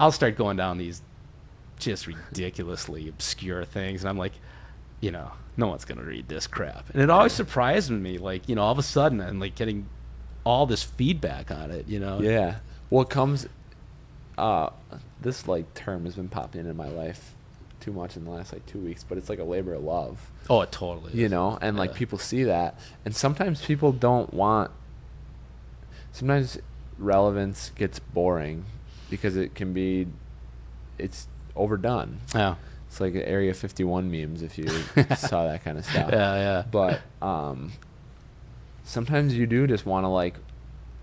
i'll 0.00 0.12
start 0.12 0.36
going 0.36 0.56
down 0.56 0.78
these 0.78 1.02
just 1.78 2.06
ridiculously 2.06 3.08
obscure 3.08 3.64
things 3.64 4.02
and 4.02 4.08
i'm 4.08 4.16
like 4.18 4.32
you 5.00 5.10
know 5.10 5.30
no 5.58 5.66
one's 5.68 5.84
going 5.86 5.98
to 5.98 6.04
read 6.04 6.28
this 6.28 6.46
crap. 6.46 6.88
And 6.90 7.02
it 7.02 7.08
always 7.08 7.32
surprises 7.32 7.90
me 7.90 8.18
like 8.18 8.48
you 8.48 8.54
know 8.54 8.62
all 8.62 8.72
of 8.72 8.78
a 8.78 8.82
sudden 8.82 9.20
i'm 9.20 9.40
like 9.40 9.54
getting 9.54 9.86
all 10.46 10.64
this 10.64 10.82
feedback 10.82 11.50
on 11.50 11.70
it 11.70 11.86
you 11.88 11.98
know 12.00 12.20
Yeah. 12.20 12.56
Well, 12.88 13.02
it 13.02 13.10
comes. 13.10 13.48
Uh, 14.38 14.70
this 15.20 15.48
like 15.48 15.74
term 15.74 16.04
has 16.04 16.14
been 16.14 16.28
popping 16.28 16.66
in 16.66 16.76
my 16.76 16.88
life 16.88 17.34
too 17.80 17.92
much 17.92 18.16
in 18.16 18.24
the 18.24 18.30
last 18.30 18.52
like 18.52 18.64
two 18.64 18.78
weeks, 18.78 19.02
but 19.02 19.18
it's 19.18 19.28
like 19.28 19.40
a 19.40 19.44
labor 19.44 19.74
of 19.74 19.82
love. 19.82 20.30
oh 20.48 20.60
it 20.60 20.70
totally 20.70 21.12
you 21.14 21.24
is. 21.26 21.30
know 21.32 21.58
and 21.60 21.76
like 21.76 21.94
people 21.94 22.16
see 22.18 22.44
that 22.44 22.78
and 23.04 23.14
sometimes 23.14 23.64
people 23.64 23.90
don't 23.92 24.32
want 24.32 24.70
sometimes 26.12 26.58
relevance 26.98 27.70
gets 27.74 27.98
boring 27.98 28.64
because 29.10 29.36
it 29.36 29.54
can 29.56 29.72
be 29.72 30.06
it's 30.98 31.26
overdone 31.56 32.20
yeah 32.34 32.54
it's 32.88 33.00
like 33.00 33.14
area 33.16 33.52
51 33.52 34.10
memes 34.10 34.42
if 34.42 34.56
you 34.58 34.68
saw 35.16 35.44
that 35.46 35.64
kind 35.64 35.76
of 35.78 35.84
stuff 35.84 36.10
yeah 36.12 36.34
yeah 36.36 36.64
but 36.70 37.00
um 37.20 37.72
sometimes 38.86 39.36
you 39.36 39.46
do 39.46 39.66
just 39.66 39.84
want 39.86 40.04
to 40.04 40.08
like 40.08 40.34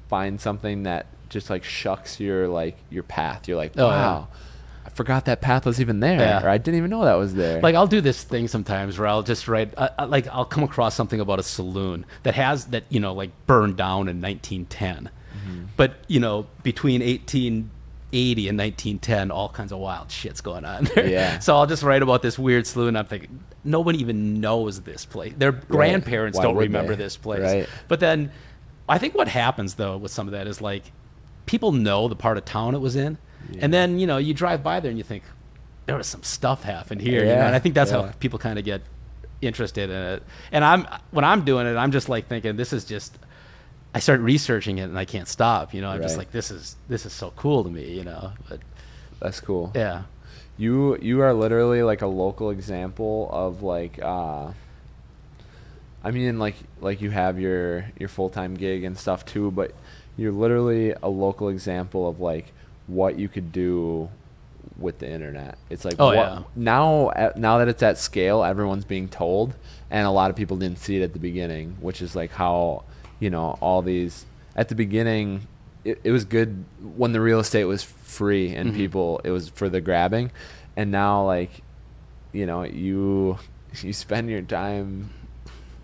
find 0.10 0.40
something 0.42 0.84
that 0.84 1.06
just 1.30 1.50
like 1.50 1.64
shucks 1.64 2.20
your 2.20 2.48
like 2.48 2.78
your 2.90 3.04
path 3.04 3.48
you're 3.48 3.58
like 3.58 3.74
Oh, 3.78 3.88
yeah. 3.90 3.96
wow 3.96 4.28
i 4.86 4.90
forgot 4.90 5.26
that 5.26 5.42
path 5.42 5.66
was 5.66 5.80
even 5.82 6.00
there 6.00 6.20
Yeah. 6.20 6.44
or 6.44 6.50
i 6.50 6.58
didn't 6.58 6.78
even 6.78 6.90
know 6.90 7.04
that 7.06 7.16
was 7.16 7.34
there 7.36 7.62
like 7.62 7.74
I'll 7.76 7.88
do 7.88 8.02
this 8.02 8.24
thing 8.24 8.48
sometimes 8.48 8.98
where 9.00 9.08
I'll 9.08 9.24
just 9.24 9.48
write 9.48 9.74
uh, 9.78 9.90
uh, 9.98 10.08
like 10.08 10.28
I'll 10.28 10.46
come 10.46 10.64
across 10.64 10.94
something 10.96 11.20
about 11.20 11.40
a 11.40 11.44
saloon 11.44 12.06
that 12.24 12.36
has 12.36 12.66
that 12.68 12.84
you 12.90 13.00
know 13.00 13.14
like 13.14 13.32
burned 13.48 13.78
down 13.78 14.08
in 14.08 14.22
1910, 14.22 15.10
Mm-hmm. 15.34 15.64
but 15.78 15.96
you 16.08 16.20
know 16.20 16.46
between 16.62 17.02
1880 18.14 18.50
and 18.50 18.58
1910, 18.60 19.32
all 19.32 19.50
kinds 19.50 19.72
of 19.72 19.80
wild 19.80 20.12
shit's 20.12 20.42
going 20.42 20.66
on 20.66 20.86
there. 20.86 21.08
Yeah. 21.08 21.40
so 21.46 21.56
I'll 21.56 21.66
just 21.66 21.84
write 21.84 22.02
about 22.02 22.22
this 22.22 22.38
weird 22.38 22.68
saloon. 22.68 22.96
I'm 22.96 23.06
thinking 23.06 23.44
nobody 23.64 24.00
even 24.00 24.40
knows 24.40 24.82
this 24.82 25.06
place. 25.06 25.34
Their 25.38 25.52
grandparents 25.52 26.38
Why 26.38 26.44
don't 26.44 26.56
remember 26.56 26.96
they? 26.96 27.04
this 27.04 27.18
place. 27.18 27.42
Right. 27.42 27.70
But 27.88 28.00
then 28.00 28.32
I 28.88 28.98
think 28.98 29.16
what 29.16 29.28
happens 29.28 29.76
though 29.76 29.98
with 29.98 30.12
some 30.12 30.28
of 30.28 30.34
that 30.34 30.48
is 30.48 30.62
like 30.62 30.92
people 31.46 31.72
know 31.72 32.08
the 32.08 32.16
part 32.16 32.38
of 32.38 32.46
town 32.46 32.76
it 32.76 32.80
was 32.80 32.96
in, 32.96 33.18
and 33.60 33.74
then 33.74 34.00
you 34.00 34.08
know 34.08 34.18
you 34.18 34.34
drive 34.34 34.64
by 34.64 34.80
there 34.80 34.90
and 34.90 34.98
you 34.98 35.04
think 35.04 35.24
there 35.86 35.98
was 35.98 36.08
some 36.08 36.24
stuff 36.24 36.64
happened 36.64 37.02
here. 37.02 37.22
you 37.22 37.26
know? 37.26 37.34
Yeah, 37.34 37.48
And 37.48 37.56
I 37.56 37.60
think 37.60 37.76
that's 37.76 37.92
how 37.92 38.12
people 38.20 38.40
kind 38.40 38.58
of 38.58 38.64
get 38.64 38.82
interested 39.42 39.90
in 39.90 39.96
it. 39.96 40.24
And 40.52 40.64
I'm 40.64 40.88
when 41.12 41.26
I'm 41.26 41.44
doing 41.44 41.68
it, 41.68 41.76
I'm 41.76 41.92
just 41.92 42.10
like 42.10 42.28
thinking 42.28 42.56
this 42.56 42.74
is 42.74 42.86
just. 42.86 43.18
I 43.94 44.00
start 44.00 44.22
researching 44.22 44.80
it 44.80 44.84
and 44.84 44.98
I 44.98 45.06
can't 45.06 45.28
stop. 45.28 45.74
You 45.74 45.82
know, 45.82 45.90
I'm 45.90 46.02
just 46.02 46.18
like 46.18 46.32
this 46.32 46.50
is 46.52 46.76
this 46.88 47.06
is 47.06 47.14
so 47.14 47.32
cool 47.36 47.64
to 47.64 47.70
me. 47.70 47.92
You 47.92 48.04
know, 48.04 48.32
but 48.50 48.60
that's 49.20 49.40
cool 49.40 49.72
yeah, 49.76 50.04
You 50.58 50.98
you 50.98 51.22
are 51.22 51.34
literally 51.34 51.82
like 51.84 52.02
a 52.02 52.08
local 52.08 52.50
example 52.50 53.30
of 53.32 53.62
like 53.64 54.00
uh 54.02 54.52
I 56.04 56.12
mean 56.12 56.40
like 56.40 56.56
like 56.82 57.02
you 57.02 57.10
have 57.12 57.40
your 57.40 57.86
your 58.00 58.10
full-time 58.10 58.56
gig 58.56 58.84
and 58.84 58.98
stuff 58.98 59.26
too, 59.26 59.52
but 59.52 59.74
you're 60.18 60.32
literally 60.34 60.94
a 61.02 61.08
local 61.10 61.50
example 61.50 62.08
of 62.08 62.20
like 62.20 62.52
what 62.88 63.18
you 63.18 63.30
could 63.30 63.52
do 63.52 64.10
with 64.78 65.00
the 65.00 65.10
internet. 65.10 65.58
It's 65.70 65.86
like 65.86 65.96
Oh, 66.00 66.08
what, 66.08 66.16
yeah. 66.16 66.42
now 66.56 67.12
at, 67.12 67.38
now 67.38 67.60
that 67.60 67.68
it's 67.68 67.82
at 67.84 67.98
scale, 67.98 68.44
everyone's 68.44 68.86
being 68.86 69.08
told 69.08 69.56
and 69.90 70.06
a 70.06 70.12
lot 70.12 70.30
of 70.30 70.36
people 70.36 70.58
didn't 70.58 70.80
see 70.80 70.98
it 70.98 71.04
at 71.04 71.14
the 71.14 71.20
beginning, 71.20 71.78
which 71.80 72.02
is 72.02 72.16
like 72.16 72.32
how, 72.32 72.84
you 73.24 73.30
know, 73.30 73.58
all 73.62 73.82
these 73.82 74.26
at 74.56 74.68
the 74.68 74.76
beginning 74.76 75.48
it, 75.86 76.00
it 76.04 76.12
was 76.12 76.26
good 76.26 76.66
when 76.98 77.12
the 77.14 77.22
real 77.22 77.40
estate 77.40 77.64
was 77.66 77.82
free 77.84 78.54
and 78.54 78.72
Mhm. 78.72 78.76
people 78.76 79.22
it 79.24 79.32
was 79.32 79.50
for 79.50 79.68
the 79.70 79.80
grabbing 79.82 80.30
and 80.78 80.92
now 80.92 81.26
like 81.26 81.62
you 82.34 82.46
know 82.46 82.64
you 82.64 83.38
you 83.82 83.94
spend 83.94 84.30
your 84.30 84.42
time 84.42 85.10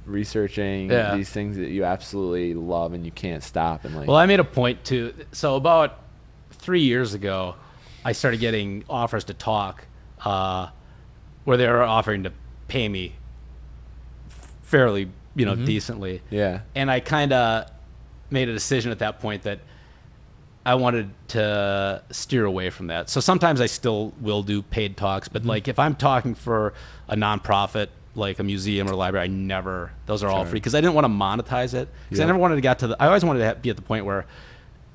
researching 0.05 0.89
Yeah. 0.89 1.15
these 1.15 1.29
things 1.29 1.55
that 1.57 1.69
you 1.69 1.85
absolutely 1.85 2.53
love 2.53 2.93
and 2.93 3.05
you 3.05 3.11
can't 3.11 3.41
stop 3.43 3.85
and 3.85 3.95
like 3.95 4.07
Well, 4.07 4.17
I 4.17 4.25
made 4.25 4.39
a 4.39 4.43
point 4.43 4.83
to. 4.85 5.13
So 5.31 5.55
about 5.55 5.97
three 6.51 6.81
years 6.81 7.13
ago, 7.13 7.55
I 8.03 8.11
started 8.13 8.39
getting 8.39 8.83
offers 8.89 9.23
to 9.25 9.33
talk, 9.33 9.85
uh, 10.25 10.67
where 11.45 11.57
they 11.57 11.67
were 11.67 11.83
offering 11.83 12.23
to 12.23 12.31
pay 12.67 12.89
me 12.89 13.13
fairly, 14.61 15.09
you 15.39 15.45
know, 15.45 15.55
decently. 15.55 16.21
yeah 16.29 16.59
And 16.75 16.91
I 16.91 16.99
kind 16.99 17.33
of 17.33 17.69
made 18.29 18.49
a 18.49 18.53
decision 18.53 18.91
at 18.91 18.99
that 18.99 19.19
point 19.19 19.43
that 19.43 19.59
I 20.65 20.75
wanted 20.75 21.09
to 21.29 22.03
steer 22.11 22.45
away 22.45 22.69
from 22.69 22.87
that. 22.87 23.09
So 23.09 23.21
sometimes 23.21 23.61
I 23.61 23.65
still 23.65 24.13
will 24.21 24.43
do 24.43 24.61
paid 24.61 24.97
talks, 24.97 25.27
but 25.27 25.41
Mm-hmm. 25.41 25.49
like 25.49 25.67
if 25.67 25.79
I'm 25.79 25.95
talking 25.95 26.35
for 26.35 26.73
a 27.07 27.15
nonprofit, 27.15 27.87
like 28.15 28.39
a 28.39 28.43
museum 28.43 28.87
or 28.89 28.93
library, 28.95 29.23
I 29.25 29.27
never. 29.27 29.91
Those 30.05 30.21
are 30.23 30.29
all 30.29 30.43
free 30.45 30.59
because 30.59 30.75
I 30.75 30.81
didn't 30.81 30.95
want 30.95 31.05
to 31.05 31.09
monetize 31.09 31.73
it. 31.73 31.87
Because 32.09 32.19
I 32.19 32.25
never 32.25 32.37
wanted 32.39 32.55
to 32.55 32.61
get 32.61 32.79
to 32.79 32.87
the. 32.87 33.01
I 33.01 33.07
always 33.07 33.23
wanted 33.23 33.39
to 33.47 33.55
be 33.61 33.69
at 33.69 33.75
the 33.77 33.81
point 33.81 34.05
where. 34.05 34.25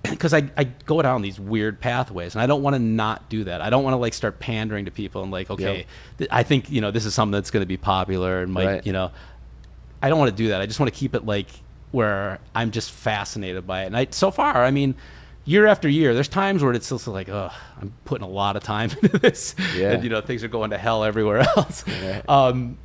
Because 0.04 0.34
I, 0.34 0.50
I 0.54 0.64
go 0.64 1.00
down 1.00 1.22
these 1.22 1.40
weird 1.40 1.80
pathways 1.80 2.34
and 2.34 2.42
I 2.42 2.46
don't 2.46 2.62
want 2.62 2.74
to 2.74 2.78
not 2.78 3.30
do 3.30 3.44
that. 3.44 3.62
I 3.62 3.70
don't 3.70 3.82
want 3.84 3.94
to 3.94 3.98
like 3.98 4.12
start 4.12 4.38
pandering 4.38 4.84
to 4.84 4.90
people 4.90 5.22
and 5.22 5.32
like, 5.32 5.48
okay, 5.48 5.76
Yep. 5.78 5.86
th- 6.18 6.30
I 6.30 6.42
think, 6.42 6.70
you 6.70 6.82
know, 6.82 6.90
this 6.90 7.06
is 7.06 7.14
something 7.14 7.32
that's 7.32 7.50
going 7.50 7.62
to 7.62 7.66
be 7.66 7.78
popular 7.78 8.42
and 8.42 8.52
might, 8.52 8.66
Right. 8.66 8.86
you 8.86 8.92
know, 8.92 9.12
I 10.04 10.10
don't 10.10 10.18
want 10.18 10.30
to 10.30 10.36
do 10.36 10.48
that. 10.48 10.60
I 10.60 10.66
just 10.66 10.78
want 10.78 10.92
to 10.92 10.98
keep 10.98 11.14
it 11.14 11.24
like 11.24 11.48
where 11.90 12.38
I'm 12.54 12.72
just 12.72 12.90
fascinated 12.90 13.66
by 13.66 13.84
it. 13.84 13.86
And 13.86 13.96
I, 13.96 14.08
so 14.10 14.30
far, 14.30 14.62
I 14.62 14.70
mean, 14.70 14.96
year 15.46 15.66
after 15.66 15.88
year, 15.88 16.12
there's 16.12 16.28
times 16.28 16.62
where 16.62 16.74
it's 16.74 16.84
still 16.84 17.00
like, 17.06 17.30
oh, 17.30 17.50
I'm 17.80 17.94
putting 18.04 18.22
a 18.22 18.28
lot 18.28 18.54
of 18.54 18.62
time 18.62 18.90
into 19.02 19.16
this. 19.16 19.54
Yeah. 19.74 19.92
And, 19.92 20.04
you 20.04 20.10
know, 20.10 20.20
things 20.20 20.44
are 20.44 20.48
going 20.48 20.72
to 20.72 20.76
hell 20.76 21.04
everywhere 21.04 21.38
else. 21.56 21.84
Yeah. 21.88 22.20
Um, 22.28 22.76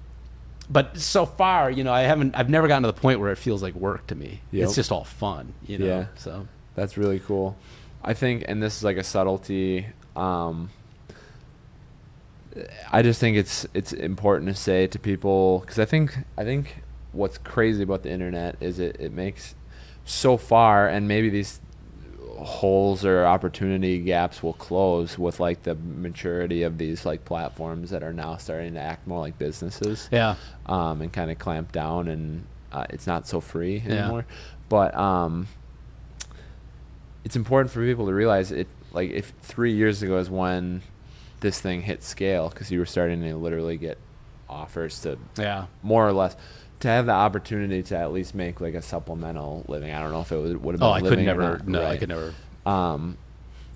but 0.70 0.98
so 0.98 1.26
far, 1.26 1.70
you 1.70 1.84
know, 1.84 1.92
I 1.92 2.04
haven't, 2.04 2.38
I've 2.38 2.50
never 2.50 2.70
gotten 2.70 2.84
to 2.84 2.88
the 2.88 3.02
point 3.02 3.20
where 3.20 3.34
it 3.34 3.38
feels 3.38 3.62
like 3.62 3.74
work 3.74 4.08
to 4.08 4.16
me. 4.16 4.40
Yep. 4.52 4.64
It's 4.64 4.76
just 4.76 4.90
all 4.90 5.04
fun, 5.04 5.54
you 5.68 5.78
know? 5.78 5.86
Yeah. 5.86 6.06
So, 6.16 6.48
That's 6.76 6.96
really 6.96 7.20
cool. 7.20 7.58
I 8.02 8.14
think, 8.14 8.46
and 8.48 8.64
this 8.64 8.78
is 8.78 8.84
like 8.86 8.96
a 8.96 9.04
subtlety. 9.04 9.88
Um, 10.16 10.70
I 12.90 13.02
just 13.02 13.20
think 13.20 13.36
it's 13.36 13.68
it's 13.74 13.94
important 13.94 14.50
to 14.50 14.56
say 14.56 14.88
to 14.88 14.98
people 14.98 15.60
because 15.60 15.80
I 15.80 15.86
think 15.86 16.18
I 16.38 16.44
think 16.44 16.82
what's 17.20 17.38
crazy 17.38 17.84
about 17.84 18.02
the 18.04 18.10
internet 18.10 18.56
is 18.62 18.80
it 18.80 18.96
it 19.00 19.12
makes 19.12 19.54
so 20.06 20.38
far, 20.38 20.88
and 20.88 21.08
maybe 21.08 21.30
these 21.30 21.60
holes 22.40 23.04
or 23.04 23.26
opportunity 23.26 24.00
gaps 24.00 24.42
will 24.42 24.54
close 24.54 25.20
with 25.20 25.42
like 25.42 25.64
the 25.64 25.76
maturity 25.76 26.64
of 26.64 26.78
these 26.78 27.06
like 27.06 27.26
platforms 27.26 27.90
that 27.90 28.02
are 28.02 28.14
now 28.14 28.38
starting 28.38 28.74
to 28.74 28.80
act 28.80 29.06
more 29.06 29.20
like 29.20 29.38
businesses 29.38 30.08
yeah. 30.10 30.36
um, 30.66 31.02
and 31.02 31.12
kind 31.12 31.30
of 31.30 31.38
clamp 31.38 31.72
down, 31.72 32.08
and 32.08 32.46
uh, 32.72 32.86
it's 32.90 33.06
not 33.06 33.28
so 33.28 33.42
free 33.42 33.84
anymore 33.86 34.26
Yeah. 34.28 34.36
But 34.70 34.96
um, 34.96 35.48
it's 37.26 37.36
important 37.36 37.72
for 37.72 37.84
people 37.84 38.06
to 38.06 38.14
realize 38.14 38.52
it. 38.52 38.68
Like 38.94 39.12
if 39.12 39.34
three 39.42 39.74
years 39.74 40.02
ago 40.02 40.18
is 40.18 40.30
when 40.30 40.82
this 41.42 41.60
thing 41.60 41.82
hit 41.82 42.04
scale, 42.04 42.50
because 42.50 42.72
you 42.72 42.80
were 42.80 42.86
starting 42.86 43.22
to 43.22 43.36
literally 43.36 43.78
get 43.78 43.98
offers 44.50 45.02
to 45.02 45.18
Yeah. 45.38 45.66
more 45.84 46.08
or 46.08 46.14
less 46.14 46.36
to 46.82 46.88
have 46.88 47.06
the 47.06 47.12
opportunity 47.12 47.84
to 47.84 47.98
at 47.98 48.12
least 48.14 48.34
make 48.34 48.62
like 48.62 48.74
a 48.74 48.82
supplemental 48.82 49.66
living. 49.68 49.92
I 49.92 50.02
don't 50.02 50.12
know 50.12 50.22
if 50.22 50.32
it 50.32 50.38
would, 50.38 50.64
would 50.64 50.74
have 50.74 50.80
been. 50.80 50.88
Oh, 50.88 50.92
I 50.92 51.02
could 51.02 51.20
never, 51.20 51.62
no, 51.66 51.86
I 51.86 51.98
could 51.98 52.10
never. 52.10 52.34
Um, 52.66 53.18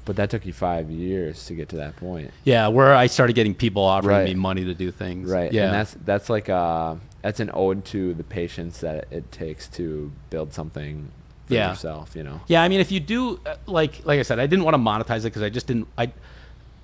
but 0.05 0.17
that 0.17 0.30
took 0.30 0.45
you 0.45 0.53
five 0.53 0.89
years 0.89 1.45
to 1.45 1.53
get 1.55 1.69
to 1.69 1.77
that 1.77 1.95
point. 1.95 2.31
Yeah. 2.43 2.67
Where 2.67 2.93
I 2.93 3.07
started 3.07 3.34
getting 3.34 3.55
people 3.55 3.84
offering 3.84 4.15
Right. 4.17 4.25
me 4.25 4.34
money 4.35 4.65
to 4.65 4.73
do 4.73 4.91
things. 4.91 5.30
Right. 5.30 5.51
Yeah. 5.51 5.65
And 5.65 5.73
that's 5.73 5.95
that's 6.05 6.30
like 6.30 6.49
a 6.49 6.99
that's 7.21 7.39
an 7.39 7.51
ode 7.53 7.85
to 7.85 8.13
the 8.13 8.23
patience 8.23 8.80
that 8.80 9.07
it 9.11 9.31
takes 9.31 9.67
to 9.69 10.11
build 10.30 10.53
something 10.53 11.09
for 11.45 11.53
Yeah. 11.53 11.69
yourself, 11.69 12.15
you 12.17 12.23
know. 12.23 12.41
Yeah, 12.47 12.61
I 12.63 12.67
mean, 12.67 12.81
if 12.81 12.91
you 12.91 12.99
do, 12.99 13.39
uh, 13.45 13.55
like, 13.65 14.05
like 14.05 14.19
I 14.19 14.23
said, 14.23 14.39
I 14.39 14.45
didn't 14.47 14.65
want 14.65 14.75
to 14.75 14.80
monetize 14.80 15.19
it 15.19 15.23
because 15.25 15.41
I 15.41 15.49
just 15.49 15.67
didn't. 15.67 15.88
I, 15.97 16.11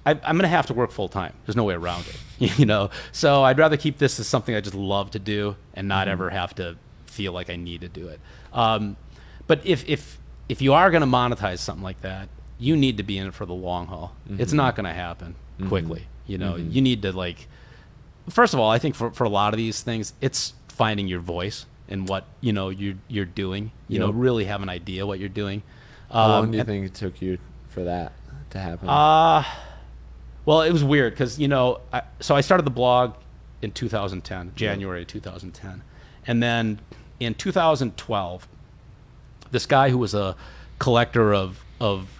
I 0.09 0.19
I'm 0.23 0.37
gonna 0.37 0.47
have 0.47 0.65
to 0.67 0.73
work 0.73 0.91
full 0.91 1.09
time. 1.09 1.33
There's 1.45 1.55
no 1.55 1.63
way 1.63 1.73
around 1.75 2.05
it, 2.07 2.57
you 2.59 2.65
know. 2.65 2.89
So 3.11 3.43
I'd 3.43 3.57
rather 3.57 3.77
keep 3.77 3.97
this 3.97 4.19
as 4.19 4.27
something 4.27 4.55
I 4.55 4.61
just 4.61 4.75
love 4.75 5.11
to 5.11 5.19
do 5.19 5.55
and 5.73 5.87
not 5.87 6.07
Mm-hmm. 6.07 6.11
ever 6.13 6.29
have 6.29 6.55
to 6.55 6.75
feel 7.05 7.33
like 7.33 7.49
I 7.49 7.55
need 7.55 7.81
to 7.81 7.89
do 7.89 8.07
it. 8.07 8.19
Um, 8.53 8.95
but 9.47 9.65
if 9.65 9.87
if 9.87 10.17
if 10.47 10.61
you 10.61 10.73
are 10.73 10.89
gonna 10.91 11.07
monetize 11.07 11.59
something 11.59 11.83
like 11.83 12.01
that, 12.01 12.29
you 12.57 12.75
need 12.75 12.97
to 12.97 13.03
be 13.03 13.17
in 13.17 13.27
it 13.27 13.33
for 13.33 13.45
the 13.45 13.53
long 13.53 13.87
haul. 13.87 14.15
Mm-hmm. 14.27 14.41
It's 14.41 14.53
not 14.53 14.75
gonna 14.75 14.93
happen 14.93 15.35
quickly. 15.67 16.07
You 16.27 16.37
know, 16.37 16.55
you 16.55 16.81
need 16.81 17.01
to 17.03 17.11
like. 17.11 17.47
First 18.29 18.53
of 18.53 18.59
all, 18.59 18.69
I 18.69 18.79
think 18.79 18.95
for 18.95 19.11
for 19.11 19.23
a 19.23 19.29
lot 19.29 19.53
of 19.53 19.57
these 19.57 19.81
things, 19.81 20.13
it's 20.21 20.53
finding 20.67 21.07
your 21.07 21.19
voice 21.19 21.65
and 21.87 22.07
what 22.07 22.25
you 22.41 22.53
know 22.53 22.69
you're 22.69 22.95
you're 23.07 23.25
doing. 23.25 23.71
You 23.87 23.99
know, 23.99 24.11
really 24.11 24.45
have 24.45 24.61
an 24.61 24.69
idea 24.69 25.05
what 25.07 25.19
you're 25.19 25.29
doing. 25.43 25.63
How 26.11 26.27
long 26.27 26.43
Um, 26.45 26.51
do 26.51 26.57
you 26.57 26.63
think 26.63 26.85
it 26.85 26.93
took 26.93 27.21
you 27.21 27.37
for 27.67 27.83
that 27.83 28.11
to 28.51 28.59
happen? 28.59 28.87
Uh, 28.89 29.43
well, 30.49 30.63
it 30.63 30.71
was 30.71 30.83
weird 30.83 31.13
because 31.13 31.37
you 31.37 31.47
know, 31.47 31.79
I, 31.93 32.01
so 32.21 32.35
I 32.35 32.41
started 32.41 32.65
the 32.65 32.71
blog 32.71 33.13
in 33.61 33.71
2010, 33.71 34.53
January 34.55 35.05
2010, 35.05 35.83
and 36.25 36.41
then 36.41 36.79
in 37.19 37.35
2012, 37.35 38.47
this 39.51 39.67
guy 39.67 39.91
who 39.91 39.99
was 39.99 40.15
a 40.15 40.35
collector 40.79 41.35
of 41.35 41.63
of 41.79 42.19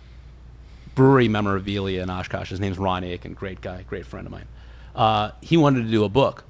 brewery 0.93 1.27
memorabilia 1.27 2.03
in 2.03 2.11
Oshkosh, 2.11 2.49
his 2.51 2.59
name's 2.59 2.77
Ron 2.77 3.03
Akin, 3.03 3.33
great 3.33 3.61
guy, 3.61 3.81
great 3.89 4.05
friend 4.05 4.27
of 4.27 4.31
mine. 4.31 4.47
Uh, 4.95 5.31
he 5.41 5.57
wanted 5.57 5.85
to 5.85 5.89
do 5.89 6.03
a 6.03 6.09
book. 6.09 6.43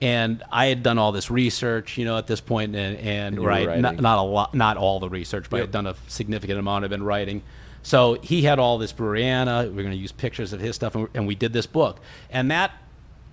And 0.00 0.44
I 0.52 0.66
had 0.66 0.84
done 0.84 0.98
all 0.98 1.10
this 1.10 1.32
research, 1.32 1.98
you 1.98 2.04
know, 2.04 2.16
at 2.16 2.28
this 2.28 2.40
point, 2.40 2.76
and, 2.76 2.96
and, 2.96 3.38
And 3.38 3.44
right, 3.44 3.80
not, 3.80 4.00
not 4.00 4.18
a 4.18 4.22
lot, 4.22 4.54
not 4.54 4.76
all 4.76 5.00
the 5.00 5.08
research, 5.08 5.50
but 5.50 5.56
I 5.56 5.60
had 5.62 5.72
done 5.72 5.88
a 5.88 5.96
significant 6.06 6.60
amount. 6.60 6.84
I've 6.84 6.90
been 6.90 7.02
writing. 7.02 7.42
So 7.82 8.14
he 8.22 8.42
had 8.42 8.58
all 8.58 8.78
this 8.78 8.92
breweriana. 8.92 9.66
We're 9.66 9.82
going 9.82 9.90
to 9.90 9.96
use 9.96 10.12
pictures 10.12 10.52
of 10.52 10.60
his 10.60 10.74
stuff, 10.74 10.94
and, 10.94 11.08
and 11.14 11.26
we 11.26 11.34
did 11.34 11.52
this 11.52 11.66
book. 11.66 12.00
And 12.30 12.50
that 12.50 12.72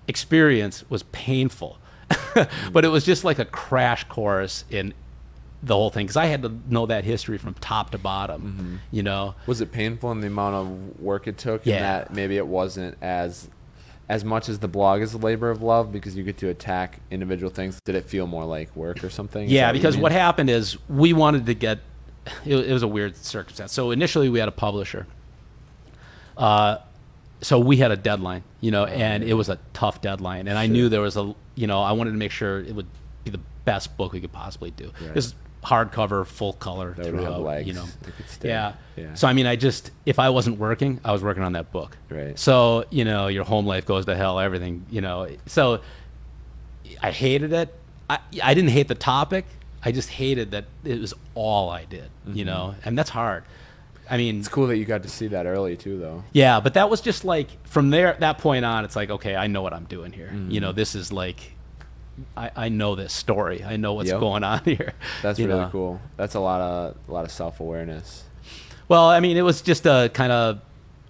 experience 0.08 0.88
was 0.88 1.02
painful, 1.04 1.78
but 2.72 2.84
it 2.84 2.88
was 2.88 3.04
just 3.04 3.24
like 3.24 3.38
a 3.38 3.44
crash 3.44 4.04
course 4.04 4.64
in 4.70 4.94
the 5.62 5.74
whole 5.74 5.90
thing 5.90 6.06
because 6.06 6.16
I 6.16 6.26
had 6.26 6.42
to 6.42 6.56
know 6.68 6.86
that 6.86 7.04
history 7.04 7.38
from 7.38 7.54
top 7.54 7.90
to 7.90 7.98
bottom. 7.98 8.42
Mm-hmm. 8.42 8.76
You 8.92 9.02
know, 9.02 9.34
was 9.46 9.60
it 9.60 9.72
painful 9.72 10.12
in 10.12 10.20
the 10.20 10.28
amount 10.28 10.54
of 10.54 11.00
work 11.00 11.26
it 11.26 11.38
took? 11.38 11.66
Yeah. 11.66 11.74
And 11.74 11.84
that 11.84 12.14
maybe 12.14 12.36
it 12.36 12.46
wasn't 12.46 12.96
as 13.02 13.48
as 14.08 14.24
much 14.24 14.48
as 14.48 14.60
the 14.60 14.68
blog 14.68 15.00
is 15.00 15.14
a 15.14 15.18
labor 15.18 15.50
of 15.50 15.62
love 15.62 15.90
because 15.90 16.16
you 16.16 16.22
get 16.22 16.38
to 16.38 16.48
attack 16.48 17.00
individual 17.10 17.50
things. 17.50 17.80
Did 17.84 17.96
it 17.96 18.04
feel 18.04 18.26
more 18.26 18.44
like 18.44 18.74
work 18.76 19.02
or 19.02 19.10
something? 19.10 19.44
Is 19.44 19.50
Yeah, 19.50 19.72
because 19.72 19.96
mean? 19.96 20.02
what 20.02 20.12
happened 20.12 20.50
is 20.50 20.78
we 20.88 21.12
wanted 21.12 21.46
to 21.46 21.54
get. 21.54 21.80
It, 22.44 22.56
it 22.56 22.72
was 22.72 22.82
a 22.82 22.88
weird 22.88 23.16
circumstance. 23.16 23.72
So 23.72 23.90
initially 23.90 24.28
we 24.28 24.38
had 24.38 24.48
a 24.48 24.52
publisher. 24.52 25.06
Uh, 26.36 26.78
so 27.40 27.58
we 27.58 27.76
had 27.76 27.90
a 27.90 27.96
deadline, 27.96 28.42
you 28.60 28.70
know, 28.70 28.84
and 28.84 29.22
it 29.22 29.34
was 29.34 29.48
a 29.48 29.58
tough 29.72 30.00
deadline, 30.00 30.48
and 30.48 30.58
I 30.58 30.66
knew 30.66 30.88
there 30.88 31.00
was 31.02 31.16
a, 31.16 31.34
you 31.54 31.66
know, 31.66 31.82
I 31.82 31.92
wanted 31.92 32.12
to 32.12 32.16
make 32.16 32.30
sure 32.30 32.60
it 32.60 32.74
would 32.74 32.86
be 33.24 33.30
the 33.30 33.40
best 33.64 33.96
book 33.96 34.12
we 34.12 34.20
could 34.20 34.32
possibly 34.32 34.70
do. 34.70 34.90
Right. 35.00 35.14
This 35.14 35.26
is 35.26 35.34
hardcover, 35.62 36.24
full 36.26 36.52
color 36.54 36.94
That 36.96 37.06
throughout, 37.06 37.66
you 37.66 37.72
know. 37.72 37.84
that 38.02 38.16
could 38.16 38.28
stay. 38.28 38.48
Yeah. 38.48 38.74
Yeah. 38.96 39.14
So 39.14 39.28
I 39.28 39.32
mean, 39.32 39.46
I 39.46 39.56
just 39.56 39.90
if 40.06 40.18
I 40.18 40.30
wasn't 40.30 40.58
working, 40.58 41.00
I 41.04 41.12
was 41.12 41.22
working 41.22 41.42
on 41.42 41.52
that 41.52 41.72
book. 41.72 41.96
Right. 42.08 42.38
So 42.38 42.84
you 42.90 43.04
know, 43.04 43.26
your 43.28 43.44
home 43.44 43.66
life 43.66 43.84
goes 43.84 44.06
to 44.06 44.16
hell. 44.16 44.38
Everything, 44.38 44.86
you 44.90 45.00
know. 45.00 45.28
So 45.46 45.80
I 47.02 47.10
hated 47.10 47.52
it. 47.52 47.74
I, 48.08 48.18
I 48.42 48.54
didn't 48.54 48.70
hate 48.70 48.88
the 48.88 48.94
topic. 48.94 49.44
I 49.86 49.92
just 49.92 50.08
hated 50.10 50.50
that 50.50 50.64
it 50.84 51.00
was 51.00 51.14
all 51.34 51.70
I 51.70 51.84
did, 51.84 52.10
you 52.26 52.44
know, 52.44 52.74
and 52.84 52.98
that's 52.98 53.10
hard. 53.10 53.44
I 54.10 54.16
mean, 54.16 54.34
Mm-hmm. 54.34 54.40
It's 54.40 54.48
cool 54.48 54.66
that 54.68 54.76
you 54.76 54.84
got 54.84 55.02
to 55.04 55.08
see 55.08 55.28
that 55.28 55.46
early 55.46 55.76
too, 55.76 55.98
though. 55.98 56.24
yeah, 56.32 56.60
but 56.60 56.74
that 56.74 56.90
was 56.90 57.00
just 57.00 57.24
like 57.24 57.48
from 57.66 57.90
there, 57.90 58.16
that 58.20 58.38
point 58.38 58.64
on, 58.64 58.84
it's 58.84 58.96
like, 58.96 59.10
okay, 59.10 59.34
I 59.36 59.46
know 59.46 59.62
what 59.62 59.72
I'm 59.72 59.84
doing 59.84 60.12
here. 60.12 60.30
You 60.32 60.38
Mm-hmm. 60.38 60.58
know, 60.60 60.72
this 60.72 60.94
is 60.94 61.12
like, 61.12 61.38
I, 62.36 62.50
I 62.56 62.68
know 62.68 62.94
this 62.94 63.12
story. 63.12 63.62
I 63.64 63.76
know 63.76 63.94
what's 63.94 64.10
Yep. 64.10 64.20
going 64.20 64.44
on 64.44 64.60
here. 64.64 64.92
That's 65.22 65.38
really 65.38 65.50
know? 65.50 65.68
cool. 65.70 66.00
That's 66.16 66.34
a 66.34 66.40
lot 66.40 66.60
of 66.60 66.96
a 67.08 67.12
lot 67.12 67.24
of 67.24 67.30
self 67.30 67.60
awareness. 67.60 68.24
Well, 68.88 69.06
I 69.08 69.20
mean, 69.20 69.36
it 69.36 69.42
was 69.42 69.60
just 69.62 69.86
a 69.86 70.10
kind 70.14 70.32
of 70.32 70.60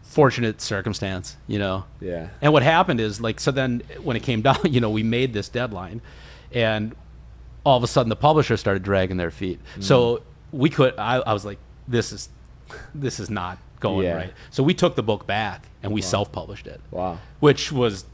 fortunate 0.03 0.61
circumstance, 0.61 1.37
you 1.47 1.59
know. 1.59 1.85
Yeah. 2.01 2.29
And 2.41 2.53
what 2.53 2.63
happened 2.63 3.01
is 3.01 3.21
like 3.21 3.39
so 3.41 3.51
then 3.51 3.83
when 4.03 4.17
it 4.17 4.23
came 4.23 4.41
down, 4.49 4.59
you 4.65 4.81
know, 4.81 4.91
we 4.91 5.03
made 5.03 5.33
this 5.33 5.49
deadline 5.49 6.01
and 6.53 6.95
all 7.67 7.77
of 7.77 7.83
a 7.83 7.87
sudden 7.89 8.09
the 8.09 8.17
publisher 8.17 8.57
started 8.57 8.85
dragging 8.85 9.17
their 9.17 9.33
feet. 9.33 9.61
Mm. 9.77 9.83
So 9.83 10.23
we 10.53 10.71
could 10.71 10.97
I, 10.97 11.17
I 11.17 11.33
was 11.33 11.45
like 11.45 11.59
this 11.89 12.13
is 12.13 12.29
this 12.95 13.19
is 13.21 13.29
not 13.29 13.59
going 13.81 14.07
Yeah. 14.07 14.15
right. 14.15 14.33
So 14.51 14.63
we 14.63 14.73
took 14.73 14.95
the 14.95 15.03
book 15.03 15.27
back 15.27 15.67
and 15.83 15.93
we 15.93 16.01
self-published 16.01 16.67
it. 16.69 16.81
Wow. 16.93 17.19
Which 17.41 17.73
was 17.73 18.07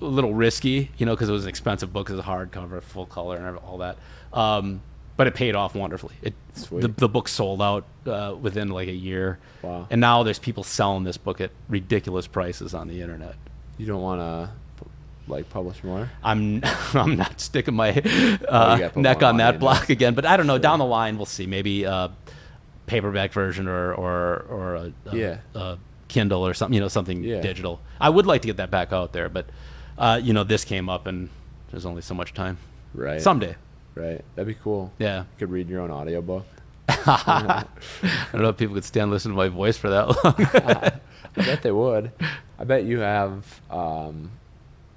a 0.00 0.04
little 0.04 0.34
risky, 0.34 0.90
you 0.98 1.06
know, 1.06 1.14
because 1.14 1.28
it 1.30 1.32
was 1.32 1.44
an 1.44 1.48
expensive 1.48 1.92
book, 1.92 2.10
it 2.10 2.12
was 2.12 2.20
a 2.20 2.28
hardcover, 2.28 2.82
full 2.82 3.06
color, 3.06 3.36
and 3.36 3.56
all 3.58 3.78
that. 3.78 3.96
Um, 4.32 4.82
but 5.16 5.26
it 5.26 5.34
paid 5.34 5.54
off 5.54 5.74
wonderfully. 5.74 6.14
It 6.22 6.34
the, 6.70 6.88
the 6.88 7.08
book 7.08 7.28
sold 7.28 7.62
out 7.62 7.84
uh, 8.06 8.34
within 8.38 8.68
like 8.68 8.88
a 8.88 8.92
year. 8.92 9.38
Wow. 9.62 9.86
And 9.90 10.00
now 10.00 10.22
there's 10.22 10.38
people 10.38 10.64
selling 10.64 11.04
this 11.04 11.16
book 11.16 11.40
at 11.40 11.50
ridiculous 11.68 12.26
prices 12.26 12.74
on 12.74 12.88
the 12.88 13.00
internet. 13.00 13.36
You 13.78 13.86
don't 13.86 14.02
want 14.02 14.20
to 14.20 14.50
like 15.28 15.48
publish 15.50 15.82
more. 15.84 16.10
I'm 16.22 16.62
I'm 16.94 17.16
not 17.16 17.40
sticking 17.40 17.74
my 17.74 17.90
Oh, 18.48 18.54
uh, 18.54 18.90
neck 18.96 19.22
on 19.22 19.36
that 19.38 19.58
block 19.58 19.88
again. 19.90 20.14
But 20.14 20.26
I 20.26 20.36
don't 20.36 20.46
know. 20.46 20.58
Down 20.58 20.78
the 20.78 20.84
line, 20.84 21.16
we'll 21.16 21.26
see. 21.26 21.46
Maybe 21.46 21.84
a 21.84 22.10
paperback 22.86 23.32
version 23.32 23.68
or 23.68 23.94
or 23.94 24.44
or 24.48 24.74
a, 24.76 24.92
a, 25.06 25.16
Yeah. 25.16 25.36
a 25.54 25.78
Kindle 26.08 26.46
or 26.46 26.54
something. 26.54 26.74
You 26.74 26.80
know, 26.80 26.88
something 26.88 27.22
Yeah. 27.24 27.40
digital. 27.40 27.80
I 28.00 28.10
would 28.10 28.26
like 28.26 28.42
to 28.42 28.46
get 28.48 28.56
that 28.58 28.70
back 28.70 28.92
out 28.92 29.12
there, 29.12 29.28
but 29.28 29.46
uh, 29.98 30.20
you 30.22 30.32
know, 30.32 30.44
this 30.44 30.64
came 30.64 30.88
up 30.88 31.06
and 31.06 31.28
there's 31.70 31.86
only 31.86 32.02
so 32.02 32.14
much 32.14 32.34
time. 32.34 32.58
Right. 32.94 33.20
Someday. 33.22 33.56
Right. 33.94 34.24
That'd 34.34 34.48
be 34.48 34.60
cool. 34.62 34.92
Yeah. 34.98 35.20
You 35.20 35.26
could 35.38 35.50
read 35.50 35.68
your 35.68 35.80
own 35.82 35.90
audiobook. 35.90 36.46
I 36.88 37.64
don't 38.32 38.42
know 38.42 38.48
if 38.48 38.56
people 38.56 38.74
could 38.74 38.84
stand 38.84 39.10
listening 39.10 39.34
to 39.34 39.36
my 39.36 39.48
voice 39.48 39.76
for 39.76 39.90
that 39.90 40.08
long. 40.08 40.34
I 41.36 41.44
bet 41.44 41.62
they 41.62 41.72
would. 41.72 42.10
I 42.58 42.64
bet 42.64 42.84
you 42.84 42.98
have 43.00 43.60
um, 43.70 44.30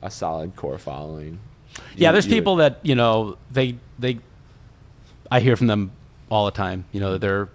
a 0.02 0.12
solid 0.12 0.56
core 0.56 0.78
following. 0.78 1.40
yeah, 1.96 2.12
there's 2.12 2.28
you- 2.28 2.34
people 2.34 2.58
that 2.58 2.80
you 2.84 2.96
know 2.96 3.38
they 3.52 3.78
they. 4.00 4.20
I 5.32 5.40
hear 5.40 5.56
from 5.56 5.68
them 5.68 5.92
all 6.30 6.46
the 6.46 6.52
time. 6.52 6.86
You 6.92 7.00
know 7.00 7.14
that 7.14 7.22
they're 7.22 7.50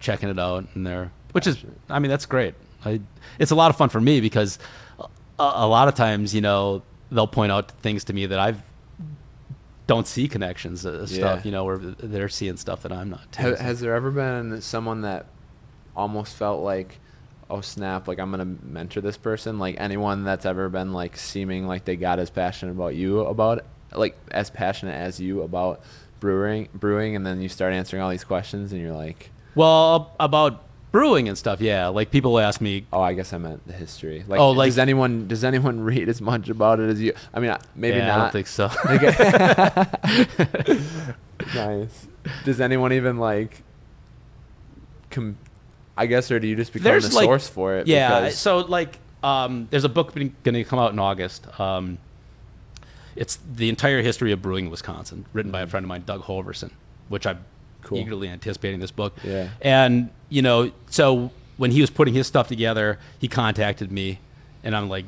checking 0.00 0.28
it 0.28 0.38
out 0.38 0.66
and 0.74 0.84
they're 0.86 1.10
which 1.32 1.46
is 1.46 1.58
I 1.88 1.98
mean 1.98 2.10
that's 2.10 2.26
great. 2.26 2.54
I, 2.84 3.00
it's 3.38 3.50
a 3.52 3.54
lot 3.54 3.70
of 3.70 3.76
fun 3.76 3.88
for 3.88 4.00
me 4.00 4.20
because 4.20 4.58
a, 4.98 5.04
a 5.38 5.66
lot 5.66 5.86
of 5.88 5.94
times 5.94 6.34
you 6.34 6.40
know 6.40 6.82
they'll 7.10 7.26
point 7.28 7.52
out 7.52 7.70
things 7.82 8.04
to 8.04 8.12
me 8.12 8.26
that 8.26 8.38
I've 8.38 8.60
don't 9.86 10.06
see 10.06 10.28
connections 10.28 10.86
uh, 10.86 11.06
stuff 11.06 11.38
Yeah. 11.40 11.42
you 11.44 11.50
know 11.50 11.64
where 11.64 11.78
they're 11.78 12.28
seeing 12.28 12.56
stuff 12.56 12.82
that 12.82 12.92
I'm 12.92 13.10
not. 13.10 13.34
has 13.36 13.80
there 13.80 13.94
ever 13.94 14.10
been 14.10 14.60
someone 14.60 15.02
that 15.02 15.26
almost 15.96 16.34
felt 16.36 16.62
like, 16.62 16.98
oh 17.52 17.60
snap, 17.60 18.08
like 18.08 18.18
I'm 18.18 18.30
gonna 18.30 18.46
mentor 18.64 19.00
this 19.02 19.16
person? 19.18 19.58
Like 19.58 19.76
anyone 19.78 20.24
that's 20.24 20.46
ever 20.46 20.68
been 20.68 20.92
like 20.92 21.16
seeming 21.16 21.66
like 21.66 21.84
they 21.84 21.96
got 21.96 22.18
as 22.18 22.30
passionate 22.30 22.72
about 22.72 22.94
you 22.94 23.20
about 23.20 23.64
like 23.94 24.16
as 24.30 24.48
passionate 24.50 24.94
as 24.94 25.20
you 25.20 25.42
about 25.42 25.82
brewing, 26.18 26.68
brewing, 26.72 27.14
and 27.14 27.26
then 27.26 27.40
you 27.42 27.48
start 27.48 27.74
answering 27.74 28.02
all 28.02 28.10
these 28.10 28.24
questions, 28.24 28.72
and 28.72 28.80
you're 28.80 28.94
like, 28.94 29.30
Well, 29.54 30.14
about 30.18 30.64
brewing 30.92 31.28
and 31.28 31.36
stuff, 31.36 31.60
yeah. 31.60 31.88
Like 31.88 32.10
people 32.10 32.38
ask 32.38 32.60
me, 32.60 32.86
oh, 32.92 33.00
I 33.00 33.12
guess 33.12 33.32
I 33.32 33.38
meant 33.38 33.66
the 33.66 33.72
history. 33.74 34.24
Like, 34.26 34.40
Oh, 34.40 34.52
like- 34.52 34.68
does 34.68 34.78
anyone 34.78 35.28
does 35.28 35.44
anyone 35.44 35.80
read 35.90 36.08
as 36.08 36.20
much 36.20 36.48
about 36.48 36.80
it 36.80 36.88
as 36.88 37.00
you? 37.02 37.12
I 37.34 37.40
mean, 37.40 37.50
uh, 37.50 37.58
maybe 37.74 37.98
yeah, 37.98 38.06
not. 38.06 38.18
I 38.18 38.22
don't 38.22 38.32
think 38.32 38.46
so. 38.46 38.70
nice. 41.54 42.06
Does 42.44 42.60
anyone 42.60 42.92
even 42.94 43.18
like? 43.18 43.62
Com- 45.10 45.36
I 45.96 46.06
guess, 46.06 46.30
or 46.30 46.40
do 46.40 46.46
you 46.46 46.56
just 46.56 46.72
become 46.72 46.84
There's, 46.84 47.08
the 47.10 47.14
like- 47.16 47.24
source 47.24 47.48
for 47.48 47.76
it? 47.76 47.86
yeah. 47.86 48.20
because- 48.20 48.38
So 48.38 48.58
like, 48.58 48.98
um, 49.22 49.68
there's 49.70 49.84
a 49.84 49.88
book 49.88 50.14
going 50.14 50.32
to 50.44 50.64
come 50.64 50.78
out 50.78 50.92
in 50.92 50.98
August. 50.98 51.46
Um, 51.60 51.98
it's 53.14 53.38
the 53.54 53.68
entire 53.68 54.00
history 54.02 54.32
of 54.32 54.40
brewing 54.40 54.64
in 54.66 54.70
Wisconsin, 54.70 55.26
written 55.32 55.52
by 55.52 55.60
a 55.60 55.66
friend 55.66 55.84
of 55.84 55.88
mine, 55.88 56.02
Doug 56.06 56.22
Hoverson, 56.22 56.70
which 57.08 57.26
I'm 57.26 57.44
Cool. 57.82 57.98
eagerly 57.98 58.28
anticipating 58.28 58.80
this 58.80 58.90
book. 58.90 59.14
Yeah. 59.22 59.48
And 59.60 60.08
you 60.30 60.40
know, 60.40 60.70
so 60.88 61.30
when 61.58 61.72
he 61.72 61.80
was 61.82 61.90
putting 61.90 62.14
his 62.14 62.26
stuff 62.26 62.48
together, 62.48 62.98
he 63.18 63.28
contacted 63.28 63.92
me, 63.92 64.18
and 64.64 64.74
I'm 64.74 64.88
like, 64.88 65.04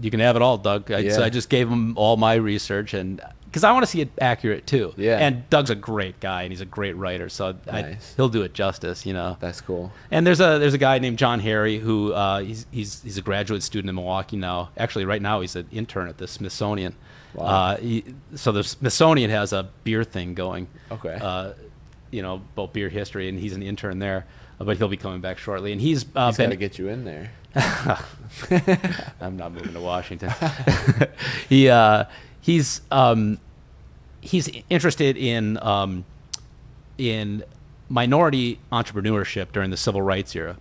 "You 0.00 0.10
can 0.10 0.18
have 0.20 0.34
it 0.36 0.42
all, 0.42 0.58
Doug." 0.58 0.90
I, 0.90 1.08
So 1.10 1.22
I 1.22 1.28
just 1.30 1.48
gave 1.48 1.68
him 1.68 1.96
all 1.96 2.16
my 2.16 2.34
research 2.34 2.92
and. 2.94 3.20
Because 3.54 3.62
I 3.62 3.70
want 3.70 3.84
to 3.84 3.86
see 3.86 4.00
it 4.00 4.08
accurate 4.20 4.66
too. 4.66 4.92
Yeah. 4.96 5.18
And 5.18 5.48
Doug's 5.48 5.70
a 5.70 5.76
great 5.76 6.18
guy 6.18 6.42
and 6.42 6.50
he's 6.50 6.60
a 6.60 6.64
great 6.66 6.96
writer, 6.96 7.28
so 7.28 7.54
I, 7.70 7.82
Nice. 7.82 8.12
he'll 8.16 8.28
do 8.28 8.42
it 8.42 8.52
justice, 8.52 9.06
you 9.06 9.12
know. 9.12 9.36
That's 9.38 9.60
cool. 9.60 9.92
And 10.10 10.26
there's 10.26 10.40
a 10.40 10.58
there's 10.58 10.74
a 10.74 10.78
guy 10.78 10.98
named 10.98 11.18
John 11.18 11.38
Harry 11.38 11.78
who 11.78 12.12
uh, 12.12 12.40
he's 12.40 12.66
he's 12.72 13.00
he's 13.04 13.16
a 13.16 13.22
graduate 13.22 13.62
student 13.62 13.90
in 13.90 13.94
Milwaukee 13.94 14.36
now. 14.36 14.70
Actually, 14.76 15.04
right 15.04 15.22
now 15.22 15.40
he's 15.40 15.54
an 15.54 15.68
intern 15.70 16.08
at 16.08 16.18
the 16.18 16.26
Smithsonian. 16.26 16.96
Wow. 17.32 17.44
Uh, 17.46 17.76
he, 17.76 18.04
so 18.34 18.50
the 18.50 18.64
Smithsonian 18.64 19.30
has 19.30 19.52
a 19.52 19.68
beer 19.84 20.02
thing 20.02 20.34
going. 20.34 20.66
Okay. 20.90 21.16
Uh, 21.22 21.52
you 22.10 22.22
know 22.22 22.42
about 22.54 22.72
beer 22.72 22.88
history, 22.88 23.28
and 23.28 23.38
he's 23.38 23.52
an 23.52 23.62
intern 23.62 24.00
there. 24.00 24.26
Uh, 24.60 24.64
but 24.64 24.78
he'll 24.78 24.88
be 24.88 24.96
coming 24.96 25.20
back 25.20 25.38
shortly, 25.38 25.70
and 25.70 25.80
he's, 25.80 26.04
uh, 26.16 26.26
He's 26.26 26.36
got 26.38 26.42
been. 26.44 26.50
to 26.50 26.56
get 26.56 26.76
you 26.76 26.88
in 26.88 27.04
there. 27.04 27.30
I'm 29.20 29.36
not 29.36 29.52
moving 29.52 29.74
to 29.74 29.80
Washington. 29.80 30.32
he 31.48 31.68
uh, 31.68 32.04
he's 32.40 32.80
um, 32.90 33.38
he's 34.24 34.48
interested 34.70 35.16
in 35.16 35.58
um, 35.62 36.04
in 36.98 37.44
minority 37.88 38.58
entrepreneurship 38.72 39.52
during 39.52 39.70
the 39.70 39.76
civil 39.76 40.02
rights 40.02 40.34
era. 40.34 40.56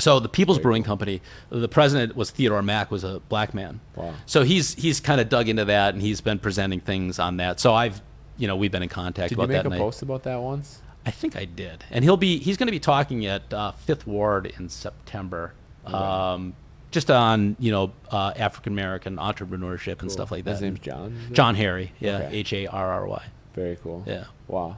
So 0.00 0.20
the 0.20 0.28
People's 0.28 0.58
Brewing 0.60 0.84
Company, 0.84 1.20
the 1.50 1.68
president 1.68 2.14
was 2.16 2.30
Theodore 2.30 2.62
Mack, 2.62 2.90
was 2.90 3.02
a 3.02 3.20
black 3.28 3.52
man. 3.52 3.80
Wow. 3.96 4.14
So 4.26 4.42
he's 4.44 4.74
he's 4.74 5.00
kind 5.00 5.20
of 5.20 5.28
dug 5.28 5.48
into 5.48 5.64
that, 5.66 5.94
and 5.94 6.02
he's 6.02 6.20
been 6.20 6.38
presenting 6.38 6.80
things 6.80 7.18
on 7.18 7.36
that. 7.38 7.60
So 7.60 7.74
I've 7.74 8.00
you 8.36 8.46
know 8.46 8.56
we've 8.56 8.72
been 8.72 8.82
in 8.82 8.88
contact 8.88 9.30
Did 9.30 9.38
you 9.38 9.42
about 9.44 9.52
make 9.52 9.62
that. 9.64 9.72
a 9.72 9.74
I- 9.74 9.78
post 9.78 10.02
about 10.02 10.22
that 10.24 10.40
once? 10.40 10.80
I 11.06 11.10
think 11.10 11.36
I 11.36 11.46
did, 11.46 11.84
and 11.90 12.04
he'll 12.04 12.18
be 12.18 12.38
he's 12.38 12.56
going 12.58 12.66
to 12.66 12.72
be 12.72 12.80
talking 12.80 13.24
at 13.24 13.52
uh, 13.52 13.72
Fifth 13.72 14.06
Ward 14.06 14.52
in 14.58 14.68
September, 14.68 15.54
um, 15.86 16.54
just 16.90 17.10
on 17.10 17.56
you 17.58 17.70
know 17.70 17.92
uh, 18.10 18.32
African 18.36 18.72
American 18.72 19.16
entrepreneurship 19.16 20.00
and 20.02 20.10
stuff 20.10 20.30
like 20.30 20.44
that. 20.44 20.52
His 20.52 20.62
name's 20.62 20.80
John. 20.80 21.16
John 21.32 21.54
Harry, 21.54 21.92
yeah. 22.00 22.28
H 22.30 22.52
A 22.52 22.66
R 22.66 22.90
R 22.92 23.06
Y, 23.06 23.24
Very 23.54 23.76
cool. 23.76 24.04
yeah. 24.06 24.24
Wow. 24.46 24.76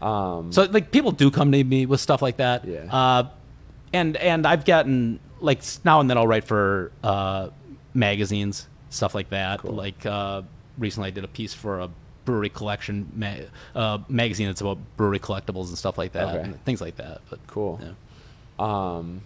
Um, 0.00 0.50
So 0.52 0.64
like 0.64 0.90
people 0.90 1.12
do 1.12 1.30
come 1.30 1.52
to 1.52 1.62
me 1.64 1.86
with 1.86 2.00
stuff 2.00 2.22
like 2.22 2.38
that, 2.38 2.64
Yeah. 2.64 2.86
Uh, 2.90 3.28
and 3.92 4.16
and 4.16 4.46
I've 4.46 4.64
gotten 4.64 5.20
like 5.40 5.62
now 5.84 6.00
and 6.00 6.08
then 6.08 6.16
I'll 6.18 6.26
write 6.26 6.44
for 6.44 6.90
uh, 7.04 7.50
magazines, 7.94 8.66
stuff 8.90 9.14
like 9.14 9.28
that. 9.30 9.60
Cool. 9.60 9.72
Like 9.72 10.04
uh, 10.06 10.42
recently, 10.78 11.08
I 11.08 11.10
did 11.10 11.24
a 11.24 11.28
piece 11.28 11.52
for 11.54 11.80
a 11.80 11.90
brewery 12.24 12.48
collection 12.48 13.10
ma- 13.14 13.34
uh, 13.74 13.98
magazine 14.08 14.46
that's 14.46 14.60
about 14.60 14.78
brewery 14.96 15.18
collectibles 15.18 15.68
and 15.68 15.76
stuff 15.76 15.98
like 15.98 16.12
that, 16.12 16.34
Okay. 16.36 16.52
things 16.64 16.80
like 16.80 16.96
that. 16.96 17.20
But 17.28 17.40
Cool. 17.48 17.80
yeah. 17.82 17.92
um, 18.58 19.22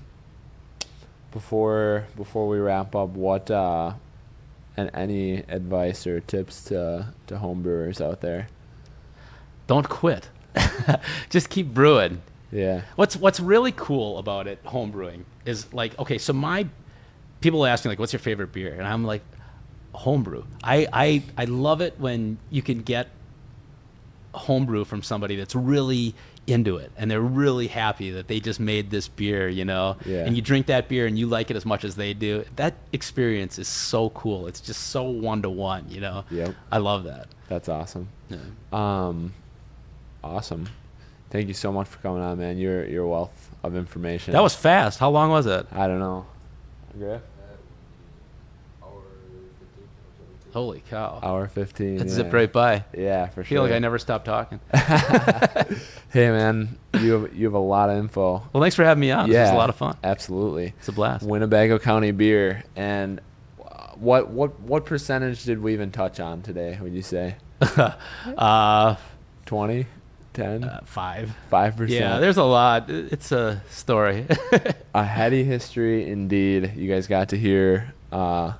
before 1.36 2.06
before 2.16 2.48
we 2.48 2.58
wrap 2.58 2.94
up, 2.94 3.10
what 3.10 3.50
uh, 3.50 3.92
and 4.76 4.90
any 4.94 5.38
advice 5.48 6.06
or 6.06 6.20
tips 6.20 6.64
to 6.64 7.12
to 7.26 7.38
home 7.38 7.62
brewers 7.62 8.00
out 8.00 8.20
there? 8.20 8.48
don't 9.66 9.88
quit. 9.88 10.28
Just 11.30 11.50
keep 11.50 11.68
brewing. 11.68 12.22
Yeah. 12.52 12.82
What's 12.94 13.16
what's 13.16 13.40
really 13.40 13.72
cool 13.72 14.18
about 14.18 14.46
it, 14.46 14.58
home 14.64 14.90
brewing, 14.90 15.24
is 15.44 15.72
like 15.72 15.98
okay, 15.98 16.18
so 16.18 16.32
my 16.32 16.66
people 17.40 17.66
ask 17.66 17.84
me 17.84 17.90
like, 17.90 17.98
"What's 17.98 18.12
your 18.12 18.20
favorite 18.20 18.52
beer?" 18.52 18.74
And 18.74 18.86
I'm 18.86 19.04
like, 19.04 19.22
homebrew. 19.92 20.44
I 20.62 20.86
I 20.92 21.22
I 21.36 21.44
love 21.44 21.80
it 21.80 21.94
when 21.98 22.38
you 22.50 22.62
can 22.62 22.82
get 22.82 23.08
homebrew 24.34 24.84
from 24.84 25.02
somebody 25.02 25.36
that's 25.36 25.54
really 25.54 26.14
into 26.46 26.76
it 26.76 26.92
and 26.96 27.10
they're 27.10 27.20
really 27.20 27.66
happy 27.66 28.10
that 28.10 28.28
they 28.28 28.40
just 28.40 28.60
made 28.60 28.90
this 28.90 29.08
beer, 29.08 29.48
you 29.48 29.64
know. 29.64 29.96
Yeah. 30.04 30.24
And 30.24 30.36
you 30.36 30.42
drink 30.42 30.66
that 30.66 30.88
beer 30.88 31.06
and 31.06 31.18
you 31.18 31.26
like 31.26 31.50
it 31.50 31.56
as 31.56 31.66
much 31.66 31.84
as 31.84 31.96
they 31.96 32.14
do. 32.14 32.44
That 32.56 32.74
experience 32.92 33.58
is 33.58 33.68
so 33.68 34.10
cool. 34.10 34.46
It's 34.46 34.60
just 34.60 34.88
so 34.88 35.04
one 35.04 35.42
to 35.42 35.50
one, 35.50 35.86
you 35.88 36.00
know. 36.00 36.24
Yep. 36.30 36.54
I 36.70 36.78
love 36.78 37.04
that. 37.04 37.28
That's 37.48 37.68
awesome. 37.68 38.08
Yeah. 38.28 38.38
Um, 38.72 39.34
awesome. 40.22 40.68
Thank 41.30 41.48
you 41.48 41.54
so 41.54 41.72
much 41.72 41.88
for 41.88 41.98
coming 41.98 42.22
on, 42.22 42.38
man. 42.38 42.58
You're 42.58 42.86
you're 42.86 43.04
a 43.04 43.08
wealth 43.08 43.50
of 43.62 43.76
information. 43.76 44.32
That 44.32 44.42
was 44.42 44.54
fast. 44.54 44.98
How 44.98 45.10
long 45.10 45.30
was 45.30 45.46
it? 45.46 45.66
I 45.72 45.86
don't 45.88 45.98
know. 45.98 46.26
Okay. 47.00 47.22
Holy 50.56 50.82
cow. 50.88 51.20
Hour 51.22 51.48
fifteen. 51.48 51.96
It 51.96 52.06
yeah. 52.06 52.08
zipped 52.08 52.32
right 52.32 52.50
by. 52.50 52.84
Yeah, 52.96 53.26
for 53.26 53.42
I 53.42 53.44
sure. 53.44 53.56
feel 53.56 53.62
like 53.62 53.72
I 53.72 53.78
never 53.78 53.98
stopped 53.98 54.24
talking. 54.24 54.58
Hey, 56.10 56.30
man, 56.30 56.78
you 56.98 57.12
have 57.12 57.34
you 57.34 57.44
have 57.44 57.52
a 57.52 57.58
lot 57.58 57.90
of 57.90 57.98
info. 57.98 58.42
Well, 58.54 58.62
thanks 58.62 58.74
for 58.74 58.84
having 58.84 59.02
me 59.02 59.10
on. 59.10 59.30
Yeah, 59.30 59.40
This 59.40 59.48
was 59.48 59.54
a 59.54 59.58
lot 59.58 59.68
of 59.68 59.76
fun. 59.76 59.98
Absolutely. 60.02 60.72
It's 60.78 60.88
a 60.88 60.92
blast. 60.92 61.26
Winnebago 61.26 61.78
County 61.78 62.10
beer. 62.10 62.64
And 62.74 63.20
what 63.96 64.30
what 64.30 64.58
what 64.60 64.86
percentage 64.86 65.44
did 65.44 65.60
we 65.60 65.74
even 65.74 65.90
touch 65.90 66.20
on 66.20 66.40
today? 66.40 66.78
Would 66.80 66.94
you 66.94 67.02
say 67.02 67.36
uh, 67.60 68.96
20, 69.44 69.86
10, 70.32 70.64
uh, 70.64 70.80
five. 70.86 71.36
five 71.50 71.76
percent? 71.76 72.00
Yeah, 72.00 72.18
there's 72.18 72.38
a 72.38 72.44
lot. 72.44 72.88
It's 72.88 73.30
a 73.30 73.62
story. 73.68 74.26
a 74.94 75.04
heady 75.04 75.44
history 75.44 76.08
indeed. 76.08 76.72
You 76.76 76.90
guys 76.90 77.06
got 77.08 77.28
to 77.30 77.36
hear 77.36 77.92
uh, 78.10 78.54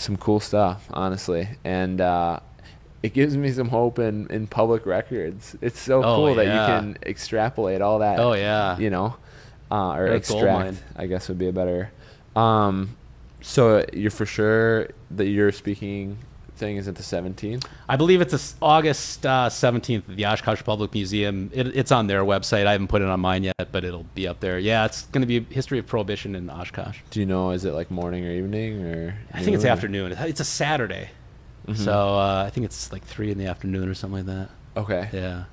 some 0.00 0.16
cool 0.16 0.40
stuff, 0.40 0.86
honestly, 0.90 1.48
and 1.64 2.00
uh, 2.00 2.40
it 3.02 3.12
gives 3.12 3.36
me 3.36 3.50
some 3.50 3.68
hope 3.68 3.98
in, 3.98 4.26
in 4.28 4.46
public 4.46 4.86
records. 4.86 5.56
It's 5.60 5.78
so 5.78 6.02
Oh, 6.02 6.16
cool 6.16 6.34
that 6.36 6.46
you 6.46 6.50
can 6.52 6.98
extrapolate 7.04 7.80
all 7.80 7.98
that. 8.00 8.18
Oh, 8.18 8.32
yeah. 8.32 8.78
you 8.78 8.90
know, 8.90 9.16
uh, 9.70 9.92
or 9.92 10.06
gold 10.06 10.16
extract. 10.16 10.82
I 10.96 11.06
guess 11.06 11.28
would 11.28 11.38
be 11.38 11.48
a 11.48 11.52
better. 11.52 11.90
Um, 12.36 12.96
so 13.40 13.84
you're 13.92 14.10
for 14.10 14.26
sure 14.26 14.88
that 15.12 15.26
you're 15.26 15.52
speaking 15.52 16.18
thing 16.58 16.76
is 16.76 16.88
at 16.88 16.96
the 16.96 17.02
17th. 17.02 17.64
I 17.88 17.96
believe 17.96 18.20
it's 18.20 18.54
August 18.60 19.24
uh, 19.24 19.48
17th 19.48 20.08
at 20.10 20.16
the 20.16 20.26
Oshkosh 20.26 20.62
Public 20.62 20.92
Museum. 20.92 21.50
It, 21.54 21.68
it's 21.68 21.92
on 21.92 22.06
their 22.06 22.22
website. 22.24 22.66
I 22.66 22.72
haven't 22.72 22.88
put 22.88 23.00
it 23.00 23.08
on 23.08 23.20
mine 23.20 23.44
yet, 23.44 23.68
but 23.72 23.84
it'll 23.84 24.06
be 24.14 24.28
up 24.28 24.40
there. 24.40 24.58
Yeah, 24.58 24.84
it's 24.84 25.02
going 25.06 25.22
to 25.22 25.26
be 25.26 25.40
history 25.54 25.78
of 25.78 25.86
prohibition 25.86 26.34
in 26.34 26.50
Oshkosh. 26.50 26.98
Do 27.10 27.20
you 27.20 27.26
know? 27.26 27.50
Is 27.52 27.64
it 27.64 27.72
like 27.72 27.90
morning 27.90 28.26
or 28.26 28.30
evening 28.30 28.84
or? 28.84 29.18
I 29.32 29.42
think 29.42 29.54
it's 29.54 29.64
or- 29.64 29.68
afternoon. 29.68 30.12
It's 30.12 30.40
a 30.40 30.44
Saturday. 30.44 31.10
Mm-hmm. 31.66 31.82
So 31.82 31.92
uh, 32.18 32.44
I 32.46 32.50
think 32.50 32.64
it's 32.66 32.92
like 32.92 33.04
3 33.04 33.30
in 33.30 33.38
the 33.38 33.46
afternoon 33.46 33.88
or 33.88 33.94
something 33.94 34.26
like 34.26 34.36
that. 34.36 34.50
Okay. 34.76 35.08
Yeah. 35.12 35.44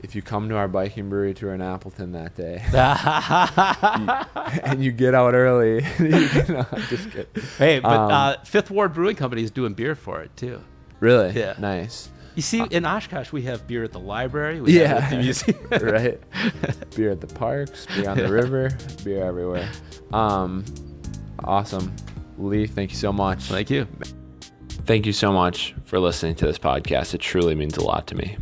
If 0.00 0.14
you 0.14 0.22
come 0.22 0.48
to 0.48 0.56
our 0.56 0.68
biking 0.68 1.08
brewery 1.08 1.34
tour 1.34 1.52
in 1.54 1.60
Appleton 1.60 2.12
that 2.12 2.36
day, 2.36 2.62
and 4.62 4.82
you 4.82 4.92
get 4.92 5.14
out 5.14 5.34
early. 5.34 5.76
you 5.98 6.28
can, 6.28 6.56
uh, 6.56 6.78
just 6.88 7.10
kidding. 7.10 7.26
hey, 7.58 7.80
but 7.80 7.90
Um, 7.90 8.10
uh, 8.10 8.36
Fifth 8.44 8.70
Ward 8.70 8.92
Brewing 8.94 9.16
Company 9.16 9.42
is 9.42 9.50
doing 9.50 9.74
beer 9.74 9.94
for 9.96 10.20
it, 10.20 10.34
too. 10.36 10.60
Really? 11.00 11.32
Yeah. 11.32 11.54
Nice. 11.58 12.10
You 12.36 12.42
see, 12.42 12.62
in 12.70 12.84
Oshkosh, 12.86 13.32
we 13.32 13.42
have 13.42 13.66
beer 13.66 13.82
at 13.82 13.90
the 13.90 13.98
library. 13.98 14.60
We 14.60 14.74
have 14.76 14.90
it 14.98 15.02
at 15.02 15.10
the 15.10 15.16
Yeah. 15.16 15.22
museum. 15.22 15.68
right? 15.70 16.20
beer 16.94 17.10
at 17.10 17.20
the 17.20 17.26
parks, 17.26 17.86
beer 17.86 18.08
on 18.08 18.16
the 18.18 18.30
river, 18.30 18.70
beer 19.02 19.24
everywhere. 19.24 19.68
Um, 20.12 20.64
awesome. 21.42 21.92
Lee, 22.38 22.68
thank 22.68 22.90
you 22.92 22.96
so 22.96 23.12
much. 23.12 23.42
Thank 23.44 23.70
you. 23.70 23.88
Thank 24.86 25.04
you 25.06 25.12
so 25.12 25.32
much 25.32 25.74
for 25.84 25.98
listening 25.98 26.36
to 26.36 26.46
this 26.46 26.58
podcast. 26.58 27.12
It 27.14 27.18
truly 27.20 27.56
means 27.56 27.76
a 27.76 27.82
lot 27.82 28.06
to 28.06 28.14
me. 28.14 28.38